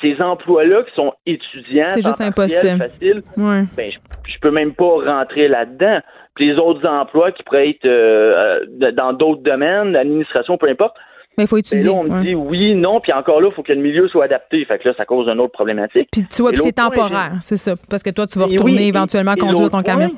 ces 0.01 0.21
emplois-là 0.21 0.83
qui 0.85 0.95
sont 0.95 1.13
étudiants, 1.25 1.89
c'est 1.89 2.05
juste 2.05 2.21
impossible. 2.21 2.79
Facile, 2.79 3.23
ben, 3.37 3.91
je, 4.27 4.39
peux 4.41 4.51
même 4.51 4.75
pas 4.75 5.15
rentrer 5.15 5.49
là-dedans. 5.49 6.01
Puis 6.35 6.53
les 6.53 6.59
autres 6.59 6.87
emplois 6.87 7.31
qui 7.33 7.43
pourraient 7.45 7.71
être 7.71 7.87
euh, 7.87 8.61
euh, 8.83 8.93
dans 8.93 9.13
d'autres 9.13 9.43
domaines, 9.43 9.93
l'administration, 9.93 10.59
peu 10.59 10.69
importe. 10.69 10.97
Mais 11.39 11.45
il 11.45 11.47
faut 11.47 11.57
ben 11.57 11.61
étudier. 11.61 11.91
là, 11.91 11.97
on 11.97 12.05
me 12.05 12.23
dit 12.23 12.35
oui, 12.35 12.75
non, 12.75 13.01
puis 13.01 13.13
encore 13.13 13.41
là, 13.41 13.49
il 13.51 13.55
faut 13.55 13.63
que 13.63 13.73
le 13.73 13.81
milieu 13.81 14.09
soit 14.09 14.25
adapté. 14.25 14.65
Fait 14.65 14.79
que 14.79 14.89
là, 14.89 14.95
ça 14.97 15.05
cause 15.05 15.29
une 15.29 15.41
autre 15.41 15.53
problématique. 15.53 16.09
Puis 16.13 16.23
tu 16.25 16.43
vois, 16.43 16.51
c'est 16.55 16.73
temporaire, 16.73 17.33
c'est 17.41 17.57
ça. 17.57 17.75
Parce 17.89 18.03
que 18.03 18.11
toi, 18.11 18.27
tu 18.27 18.39
vas 18.39 18.47
retourner 18.47 18.89
éventuellement 18.89 19.35
conduire 19.35 19.71
ton 19.71 19.83
camion. 19.83 20.11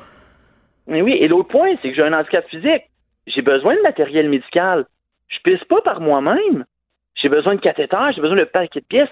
Mais 0.87 1.01
oui, 1.01 1.17
et 1.19 1.27
l'autre 1.27 1.49
point, 1.49 1.69
c'est 1.81 1.89
que 1.89 1.95
j'ai 1.95 2.03
un 2.03 2.13
handicap 2.13 2.47
physique. 2.49 2.83
j'ai 3.27 3.41
besoin 3.41 3.75
de 3.75 3.81
matériel 3.81 4.29
médical. 4.29 4.85
Je 5.27 5.37
pisse 5.43 5.63
pas 5.65 5.81
par 5.81 5.99
moi-même. 5.99 6.65
J'ai 7.15 7.29
besoin 7.29 7.55
de 7.55 7.59
cathéter, 7.59 7.97
j'ai 8.15 8.21
besoin 8.21 8.37
de 8.37 8.43
paquet 8.45 8.79
de 8.79 8.85
pièces. 8.85 9.09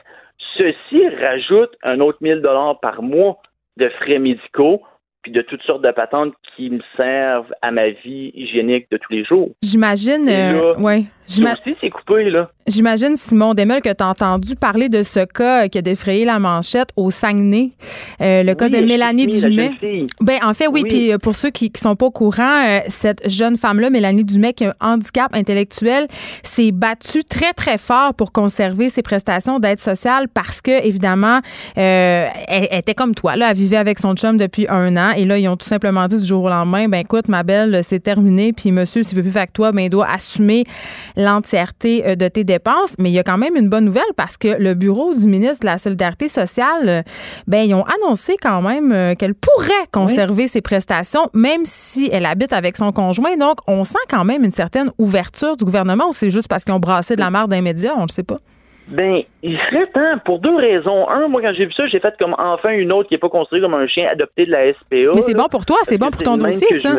Ceci 0.57 1.07
rajoute 1.19 1.71
un 1.83 1.99
autre 1.99 2.17
1000 2.21 2.41
dollars 2.41 2.79
par 2.79 3.01
mois 3.01 3.37
de 3.77 3.89
frais 3.89 4.19
médicaux 4.19 4.81
puis 5.25 5.31
de 5.31 5.41
toutes 5.41 5.63
sortes 5.63 5.81
de 5.81 5.89
patentes 5.89 6.35
qui 6.55 6.69
me 6.69 6.81
servent 6.95 7.51
à 7.63 7.71
ma 7.71 7.89
vie 7.89 8.31
hygiénique 8.35 8.85
de 8.91 8.97
tous 8.97 9.11
les 9.11 9.25
jours. 9.25 9.49
J'imagine, 9.63 10.29
euh, 10.29 10.75
ouais. 10.75 11.05
Aussi, 11.27 11.75
c'est 11.81 11.89
coupé, 11.89 12.29
là. 12.29 12.49
J'imagine, 12.67 13.15
Simon 13.15 13.53
Demel, 13.53 13.83
que 13.83 13.93
tu 13.93 14.03
as 14.03 14.07
entendu 14.07 14.55
parler 14.55 14.89
de 14.89 15.03
ce 15.03 15.23
cas 15.23 15.67
qui 15.67 15.77
a 15.77 15.81
défrayé 15.83 16.25
la 16.25 16.39
manchette 16.39 16.89
au 16.95 17.11
Saguenay, 17.11 17.73
euh, 18.21 18.41
le 18.41 18.55
cas 18.55 18.69
de 18.69 18.77
Mélanie 18.77 19.27
Dumais. 19.27 19.71
Ben, 20.19 20.39
en 20.43 20.55
fait, 20.55 20.67
oui, 20.67 20.83
puis 20.87 21.13
euh, 21.13 21.19
pour 21.19 21.35
ceux 21.35 21.51
qui 21.51 21.71
ne 21.71 21.77
sont 21.77 21.95
pas 21.95 22.07
au 22.07 22.11
courant, 22.11 22.65
euh, 22.65 22.79
cette 22.87 23.29
jeune 23.29 23.55
femme-là, 23.57 23.91
Mélanie 23.91 24.23
Dumais, 24.23 24.53
qui 24.53 24.65
a 24.65 24.75
un 24.81 24.93
handicap 24.93 25.35
intellectuel, 25.35 26.07
s'est 26.41 26.71
battue 26.71 27.23
très, 27.23 27.53
très 27.53 27.77
fort 27.77 28.15
pour 28.15 28.31
conserver 28.31 28.89
ses 28.89 29.03
prestations 29.03 29.59
d'aide 29.59 29.79
sociale 29.79 30.27
parce 30.27 30.59
que, 30.59 30.83
évidemment, 30.83 31.41
elle, 31.75 32.31
était 32.71 32.95
comme 32.95 33.13
toi, 33.13 33.35
là, 33.35 33.51
elle 33.51 33.57
vivait 33.57 33.77
avec 33.77 33.99
son 33.99 34.15
chum 34.15 34.37
depuis 34.37 34.65
un 34.69 34.97
an 34.97 35.11
et 35.15 35.25
là, 35.25 35.37
ils 35.37 35.47
ont 35.47 35.57
tout 35.57 35.67
simplement 35.67 36.07
dit 36.07 36.19
du 36.19 36.25
jour 36.25 36.45
au 36.45 36.49
lendemain, 36.49 36.87
ben 36.87 36.97
écoute, 36.97 37.27
ma 37.27 37.43
belle, 37.43 37.81
c'est 37.83 37.99
terminé, 37.99 38.53
puis 38.53 38.71
monsieur, 38.71 39.03
s'il 39.03 39.17
veut 39.17 39.23
plus 39.23 39.31
faire 39.31 39.45
que 39.45 39.51
toi, 39.51 39.71
ben 39.71 39.81
il 39.81 39.89
doit 39.91 40.07
assumer 40.09 40.63
l'entièreté 41.15 42.15
de 42.15 42.27
tes 42.27 42.43
dépenses 42.43 42.95
mais 42.99 43.09
il 43.09 43.13
y 43.13 43.19
a 43.19 43.23
quand 43.23 43.37
même 43.37 43.55
une 43.55 43.69
bonne 43.69 43.85
nouvelle 43.85 44.03
parce 44.17 44.37
que 44.37 44.61
le 44.61 44.73
bureau 44.73 45.13
du 45.13 45.27
ministre 45.27 45.61
de 45.61 45.67
la 45.67 45.77
Solidarité 45.77 46.27
sociale, 46.27 46.87
euh, 46.87 47.01
ben, 47.47 47.67
ils 47.67 47.73
ont 47.73 47.83
annoncé 47.83 48.35
quand 48.41 48.61
même 48.61 48.91
euh, 48.91 49.15
qu'elle 49.15 49.33
pourrait 49.35 49.73
conserver 49.91 50.47
ses 50.47 50.61
prestations, 50.61 51.29
même 51.33 51.61
si 51.65 52.09
elle 52.11 52.25
habite 52.25 52.53
avec 52.53 52.77
son 52.77 52.91
conjoint. 52.91 53.35
Donc, 53.37 53.57
on 53.67 53.83
sent 53.83 53.99
quand 54.09 54.25
même 54.25 54.43
une 54.43 54.51
certaine 54.51 54.91
ouverture 54.97 55.55
du 55.57 55.65
gouvernement 55.65 56.09
ou 56.09 56.13
c'est 56.13 56.29
juste 56.29 56.47
parce 56.47 56.63
qu'ils 56.63 56.73
ont 56.73 56.79
brassé 56.79 57.15
de 57.15 57.21
la 57.21 57.29
marde 57.29 57.51
d'un 57.51 57.61
média, 57.61 57.93
on 57.97 58.03
ne 58.03 58.09
sait 58.09 58.23
pas. 58.23 58.37
Ben, 58.87 59.21
il 59.41 59.57
serait 59.57 59.87
temps 59.87 60.19
pour 60.25 60.39
deux 60.39 60.55
raisons. 60.55 61.09
Un, 61.09 61.27
moi, 61.27 61.41
quand 61.41 61.53
j'ai 61.57 61.65
vu 61.65 61.73
ça, 61.73 61.87
j'ai 61.87 61.99
fait 61.99 62.13
comme 62.19 62.35
enfin 62.37 62.69
une 62.69 62.91
autre 62.91 63.09
qui 63.09 63.15
n'est 63.15 63.19
pas 63.19 63.29
construite 63.29 63.63
comme 63.63 63.73
un 63.73 63.87
chien 63.87 64.07
adopté 64.11 64.43
de 64.43 64.51
la 64.51 64.71
SPA. 64.73 65.15
Mais 65.15 65.21
c'est 65.21 65.33
bon 65.33 65.47
pour 65.49 65.65
toi, 65.65 65.77
c'est 65.83 65.97
bon 65.97 66.11
pour 66.11 66.21
ton 66.21 66.37
dossier, 66.37 66.71
ça. 66.75 66.97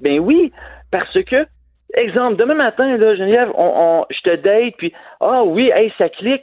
Ben 0.00 0.20
oui, 0.20 0.52
parce 0.90 1.12
que 1.24 1.46
Exemple, 1.94 2.36
demain 2.36 2.54
matin, 2.54 2.96
là, 2.96 3.14
Geneviève, 3.14 3.50
on, 3.56 4.04
je 4.10 4.20
te 4.20 4.36
date, 4.36 4.74
puis 4.78 4.92
ah 5.20 5.44
oui, 5.44 5.70
hey, 5.74 5.92
ça 5.96 6.08
clique. 6.08 6.42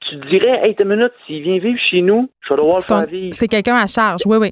Tu 0.00 0.20
te 0.20 0.28
dirais, 0.28 0.60
hey, 0.62 0.74
t'as 0.74 0.84
une 0.84 0.90
minute, 0.90 1.12
s'il 1.26 1.42
vient 1.42 1.58
vivre 1.58 1.80
chez 1.90 2.02
nous, 2.02 2.28
je 2.42 2.50
vais 2.54 2.60
devoir 2.60 2.78
le 2.78 2.82
faire 2.82 3.06
vivre. 3.06 3.34
C'est 3.34 3.48
quelqu'un 3.48 3.76
à 3.76 3.86
charge, 3.86 4.20
oui, 4.26 4.36
oui. 4.36 4.50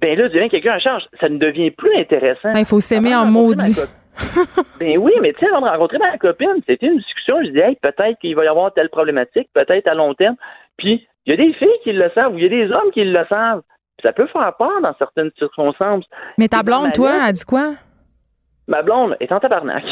Ben 0.00 0.16
là, 0.18 0.28
devient 0.28 0.48
quelqu'un 0.50 0.74
à 0.74 0.78
charge. 0.78 1.04
Ça 1.20 1.28
ne 1.28 1.38
devient 1.38 1.70
plus 1.70 1.94
intéressant. 1.96 2.52
Ben, 2.52 2.60
il 2.60 2.66
faut 2.66 2.80
s'aimer 2.80 3.14
en 3.14 3.24
maudit. 3.24 3.80
ben 4.78 4.98
oui, 4.98 5.12
mais 5.22 5.32
tu 5.32 5.40
sais, 5.40 5.50
avant 5.50 5.62
de 5.62 5.70
rencontrer 5.70 5.98
ma 5.98 6.16
copine, 6.18 6.60
c'était 6.66 6.86
une 6.86 6.98
discussion. 6.98 7.36
Je 7.42 7.50
dis, 7.50 7.58
hey, 7.58 7.76
peut-être 7.76 8.18
qu'il 8.20 8.36
va 8.36 8.44
y 8.44 8.48
avoir 8.48 8.72
telle 8.74 8.90
problématique, 8.90 9.48
peut-être 9.54 9.88
à 9.88 9.94
long 9.94 10.14
terme. 10.14 10.36
Puis, 10.76 11.06
il 11.24 11.30
y 11.30 11.32
a 11.32 11.36
des 11.36 11.52
filles 11.54 11.68
qui 11.82 11.92
le 11.92 12.10
savent 12.14 12.34
ou 12.34 12.38
il 12.38 12.44
y 12.44 12.46
a 12.46 12.66
des 12.66 12.72
hommes 12.72 12.90
qui 12.92 13.04
le 13.04 13.24
savent. 13.28 13.62
ça 14.02 14.12
peut 14.12 14.26
faire 14.26 14.52
peur 14.56 14.80
dans 14.82 14.94
certaines 14.98 15.30
circonstances. 15.38 16.04
Mais 16.38 16.48
ta 16.48 16.62
blonde, 16.62 16.92
toi, 16.92 17.10
elle 17.26 17.32
dit 17.32 17.44
quoi? 17.44 17.74
Ma 18.68 18.82
blonde 18.82 19.16
est 19.20 19.32
en 19.32 19.40
tabarnak. 19.40 19.84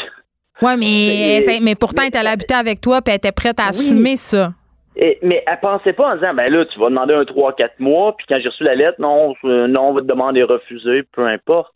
Ouais, 0.61 0.77
mais, 0.77 1.39
mais, 1.61 1.75
pourtant, 1.75 2.03
elle 2.03 2.09
était 2.09 2.19
habiter 2.19 2.53
avec 2.53 2.81
toi 2.81 3.01
puis 3.01 3.11
elle 3.11 3.17
était 3.17 3.31
prête 3.31 3.59
à 3.59 3.67
assumer 3.67 4.15
ça. 4.15 4.51
Et, 4.97 5.19
mais 5.21 5.43
elle 5.45 5.59
pensait 5.59 5.93
pas 5.93 6.11
en 6.11 6.15
disant, 6.15 6.33
ben 6.33 6.45
là, 6.49 6.65
tu 6.65 6.79
vas 6.79 6.89
demander 6.89 7.13
un 7.13 7.23
3-4 7.23 7.71
mois, 7.79 8.15
puis 8.15 8.25
quand 8.29 8.39
j'ai 8.41 8.47
reçu 8.47 8.63
la 8.63 8.75
lettre, 8.75 9.01
non, 9.01 9.35
euh, 9.43 9.67
non, 9.67 9.89
on 9.89 9.93
va 9.93 10.01
te 10.01 10.05
demander 10.05 10.41
refuser, 10.43 11.03
peu 11.03 11.27
importe. 11.27 11.73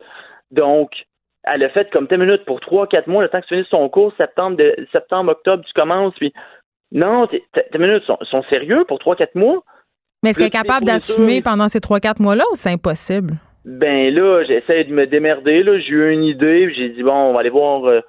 Donc, 0.51 0.91
elle 1.43 1.63
a 1.63 1.69
fait 1.69 1.91
comme 1.91 2.07
10 2.07 2.17
minutes 2.17 2.45
pour 2.45 2.59
3-4 2.59 3.09
mois, 3.09 3.23
le 3.23 3.29
temps 3.29 3.41
que 3.41 3.47
tu 3.47 3.55
finisses 3.55 3.69
ton 3.69 3.89
cours, 3.89 4.13
septembre, 4.15 4.55
de, 4.55 4.73
septembre, 4.93 5.31
octobre, 5.31 5.63
tu 5.65 5.73
commences, 5.73 6.13
puis 6.15 6.33
non, 6.93 7.27
tes 7.27 7.77
minutes 7.77 8.03
sont, 8.05 8.17
sont 8.21 8.43
sérieux 8.43 8.85
pour 8.87 8.99
3-4 8.99 9.29
mois? 9.35 9.63
Mais 10.23 10.29
est-ce 10.29 10.37
qu'elle 10.37 10.47
est 10.47 10.51
capable 10.51 10.85
d'assumer 10.85 11.41
pendant 11.41 11.67
ces 11.67 11.79
3-4 11.79 12.21
mois-là 12.21 12.45
ou 12.51 12.55
c'est 12.55 12.71
impossible? 12.71 13.33
Ben 13.65 14.13
là, 14.13 14.43
j'essaie 14.43 14.85
de 14.85 14.93
me 14.93 15.05
démerder. 15.05 15.63
Là. 15.63 15.79
J'ai 15.79 15.91
eu 15.91 16.11
une 16.11 16.23
idée. 16.23 16.73
J'ai 16.73 16.89
dit, 16.89 17.03
bon, 17.03 17.13
on 17.13 17.33
va 17.33 17.41
aller 17.41 17.49
voir. 17.49 17.85
Euh, 17.85 18.01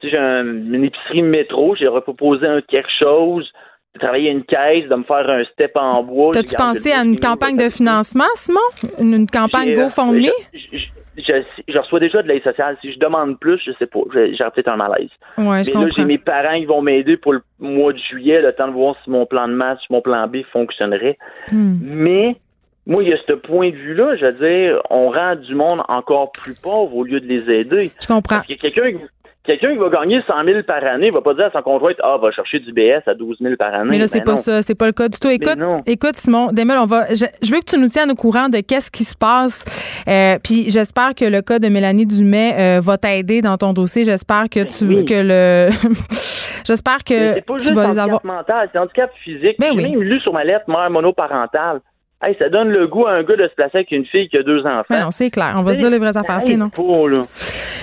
tu 0.00 0.08
sais, 0.08 0.16
j'ai 0.16 0.18
une 0.18 0.84
épicerie 0.84 1.22
métro. 1.22 1.74
J'ai 1.76 1.88
proposé 2.02 2.46
un 2.46 2.60
quelque 2.60 2.90
chose 2.98 3.50
de 3.94 4.00
travailler 4.00 4.30
une 4.30 4.44
caisse, 4.44 4.88
de 4.88 4.94
me 4.94 5.04
faire 5.04 5.28
un 5.28 5.44
step 5.44 5.72
en 5.74 6.02
bois. 6.02 6.32
T'as-tu 6.34 6.54
pensé 6.56 6.92
à 6.92 7.02
une 7.02 7.16
campagne 7.16 7.56
de 7.56 7.68
financement, 7.68 8.24
Simon? 8.34 8.60
Une, 9.00 9.26
campagne 9.26 9.70
euh, 9.70 9.84
GoFundMe? 9.84 10.30
Je, 10.52 11.42
je, 11.68 11.78
reçois 11.78 12.00
déjà 12.00 12.22
de 12.22 12.28
l'aide 12.28 12.42
sociale. 12.42 12.76
Si 12.82 12.92
je 12.92 12.98
demande 12.98 13.38
plus, 13.38 13.58
je 13.64 13.72
sais 13.78 13.86
pas. 13.86 14.00
J'aurais 14.12 14.50
peut-être 14.50 14.68
un 14.68 14.76
malaise. 14.76 15.08
Ouais, 15.38 15.64
je 15.64 15.72
Mais 15.72 15.84
là, 15.84 15.88
j'ai 15.94 16.04
mes 16.04 16.18
parents 16.18 16.58
qui 16.58 16.66
vont 16.66 16.82
m'aider 16.82 17.16
pour 17.16 17.32
le 17.32 17.42
mois 17.58 17.92
de 17.92 17.98
juillet, 17.98 18.42
le 18.42 18.52
temps 18.52 18.68
de 18.68 18.72
voir 18.72 18.96
si 19.02 19.10
mon 19.10 19.24
plan 19.24 19.48
de 19.48 19.58
si 19.80 19.86
mon 19.90 20.02
plan 20.02 20.26
B 20.26 20.38
fonctionnerait. 20.52 21.16
Hmm. 21.50 21.78
Mais 21.80 22.36
moi, 22.86 23.02
il 23.02 23.08
y 23.08 23.12
a 23.12 23.16
ce 23.26 23.32
point 23.32 23.70
de 23.70 23.76
vue-là, 23.76 24.16
je 24.16 24.26
veux 24.26 24.32
dire, 24.32 24.80
on 24.90 25.10
rend 25.10 25.34
du 25.34 25.54
monde 25.54 25.80
encore 25.88 26.30
plus 26.30 26.54
pauvre 26.54 26.94
au 26.94 27.02
lieu 27.02 27.20
de 27.20 27.26
les 27.26 27.52
aider. 27.52 27.90
Je 28.00 28.06
comprends. 28.06 28.36
Parce 28.36 28.46
que 28.46 28.54
quelqu'un 28.54 28.98
quelqu'un 29.46 29.72
qui 29.72 29.78
va 29.78 29.88
gagner 29.88 30.20
100 30.26 30.44
000 30.44 30.62
par 30.64 30.84
année 30.84 31.10
va 31.10 31.20
pas 31.20 31.34
dire 31.34 31.46
à 31.46 31.50
son 31.52 31.62
conjoint 31.62 31.92
ah 32.02 32.16
va 32.20 32.32
chercher 32.32 32.58
du 32.58 32.72
BS 32.72 33.02
à 33.06 33.14
12 33.14 33.38
000 33.40 33.54
par 33.56 33.72
année. 33.72 33.90
Mais 33.90 33.98
là 33.98 34.06
c'est 34.08 34.18
ben 34.18 34.32
pas 34.32 34.36
ça, 34.36 34.62
c'est 34.62 34.74
pas 34.74 34.86
le 34.86 34.92
cas 34.92 35.08
du 35.08 35.18
tout. 35.18 35.28
Écoute, 35.28 35.58
écoute 35.86 36.16
Simon, 36.16 36.48
Demel, 36.52 36.78
on 36.78 36.86
va. 36.86 37.06
Je, 37.14 37.52
veux 37.52 37.60
que 37.60 37.70
tu 37.70 37.78
nous 37.78 37.88
tiennes 37.88 38.10
au 38.10 38.14
courant 38.14 38.48
de 38.48 38.58
qu'est-ce 38.58 38.90
qui 38.90 39.04
se 39.04 39.16
passe. 39.16 39.64
Euh, 40.08 40.38
puis 40.42 40.68
j'espère 40.68 41.14
que 41.14 41.24
le 41.24 41.42
cas 41.42 41.58
de 41.58 41.68
Mélanie 41.68 42.06
Dumais 42.06 42.54
euh, 42.58 42.80
va 42.80 42.98
t'aider 42.98 43.40
dans 43.40 43.56
ton 43.56 43.72
dossier. 43.72 44.04
J'espère 44.04 44.48
que 44.48 44.60
ben 44.60 44.66
tu 44.66 44.84
veux 44.84 45.02
que 45.02 45.14
le. 45.14 45.70
j'espère 46.64 47.04
que 47.04 47.34
c'est 47.34 47.46
pas 47.46 47.58
juste 47.58 47.70
tu 47.70 47.74
vas 47.74 48.02
avoir. 48.02 48.24
mental, 48.24 48.68
c'est 48.72 48.78
handicap 48.78 49.10
physique. 49.22 49.56
Ben 49.58 49.72
J'ai 49.76 49.88
même 49.88 50.02
lu 50.02 50.20
sur 50.20 50.32
ma 50.32 50.44
lettre 50.44 50.68
mère 50.68 50.90
monoparentale. 50.90 51.80
Hey, 52.22 52.34
ça 52.38 52.48
donne 52.48 52.68
le 52.68 52.86
goût 52.86 53.04
à 53.06 53.12
un 53.12 53.22
gars 53.22 53.36
de 53.36 53.46
se 53.46 53.54
placer 53.54 53.76
avec 53.76 53.90
une 53.92 54.06
fille 54.06 54.28
qui 54.30 54.38
a 54.38 54.42
deux 54.42 54.60
enfants. 54.60 54.98
non, 54.98 55.10
c'est 55.10 55.30
clair. 55.30 55.54
On 55.58 55.62
va 55.62 55.74
se 55.74 55.78
dire 55.78 55.90
les 55.90 55.98
vraies 55.98 56.16
affaires, 56.16 56.40
sinon. 56.40 56.70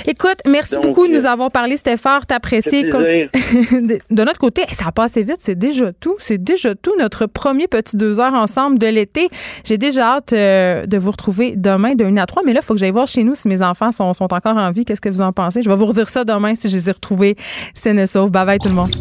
Écoute, 0.05 0.39
merci 0.47 0.75
beaucoup 0.81 1.07
de 1.07 1.13
nous 1.13 1.25
avoir 1.25 1.51
parlé. 1.51 1.77
C'était 1.77 1.97
fort 1.97 2.21
apprécié. 2.29 2.83
de 2.83 4.23
notre 4.23 4.39
côté, 4.39 4.63
ça 4.71 4.87
a 4.87 4.91
passé 4.91 5.23
vite. 5.23 5.37
C'est 5.39 5.57
déjà 5.57 5.93
tout. 5.93 6.15
C'est 6.19 6.43
déjà 6.43 6.73
tout. 6.73 6.93
Notre 6.97 7.27
premier 7.27 7.67
petit 7.67 7.95
deux 7.95 8.19
heures 8.19 8.33
ensemble 8.33 8.79
de 8.79 8.87
l'été. 8.87 9.29
J'ai 9.63 9.77
déjà 9.77 10.15
hâte 10.15 10.33
euh, 10.33 10.87
de 10.87 10.97
vous 10.97 11.11
retrouver 11.11 11.53
demain 11.55 11.93
de 11.93 12.03
1 12.03 12.17
à 12.17 12.25
3. 12.25 12.41
Mais 12.43 12.53
là, 12.53 12.61
il 12.63 12.65
faut 12.65 12.73
que 12.73 12.79
j'aille 12.79 12.91
voir 12.91 13.07
chez 13.07 13.23
nous 13.23 13.35
si 13.35 13.47
mes 13.47 13.61
enfants 13.61 13.91
sont, 13.91 14.13
sont 14.13 14.33
encore 14.33 14.57
en 14.57 14.71
vie. 14.71 14.83
Qu'est-ce 14.83 15.01
que 15.01 15.09
vous 15.09 15.21
en 15.21 15.31
pensez? 15.31 15.61
Je 15.61 15.69
vais 15.69 15.75
vous 15.75 15.85
redire 15.85 16.09
ça 16.09 16.25
demain 16.25 16.55
si 16.55 16.69
je 16.69 16.75
les 16.75 16.89
ai 16.89 16.91
retrouvés 16.91 17.35
sains 17.75 17.97
et 17.97 18.07
saufs. 18.07 18.31
Bye 18.31 18.45
bye 18.45 18.57
tout 18.57 18.69
le 18.69 18.75
monde. 18.75 18.91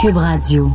Cube 0.00 0.16
Radio. 0.16 0.70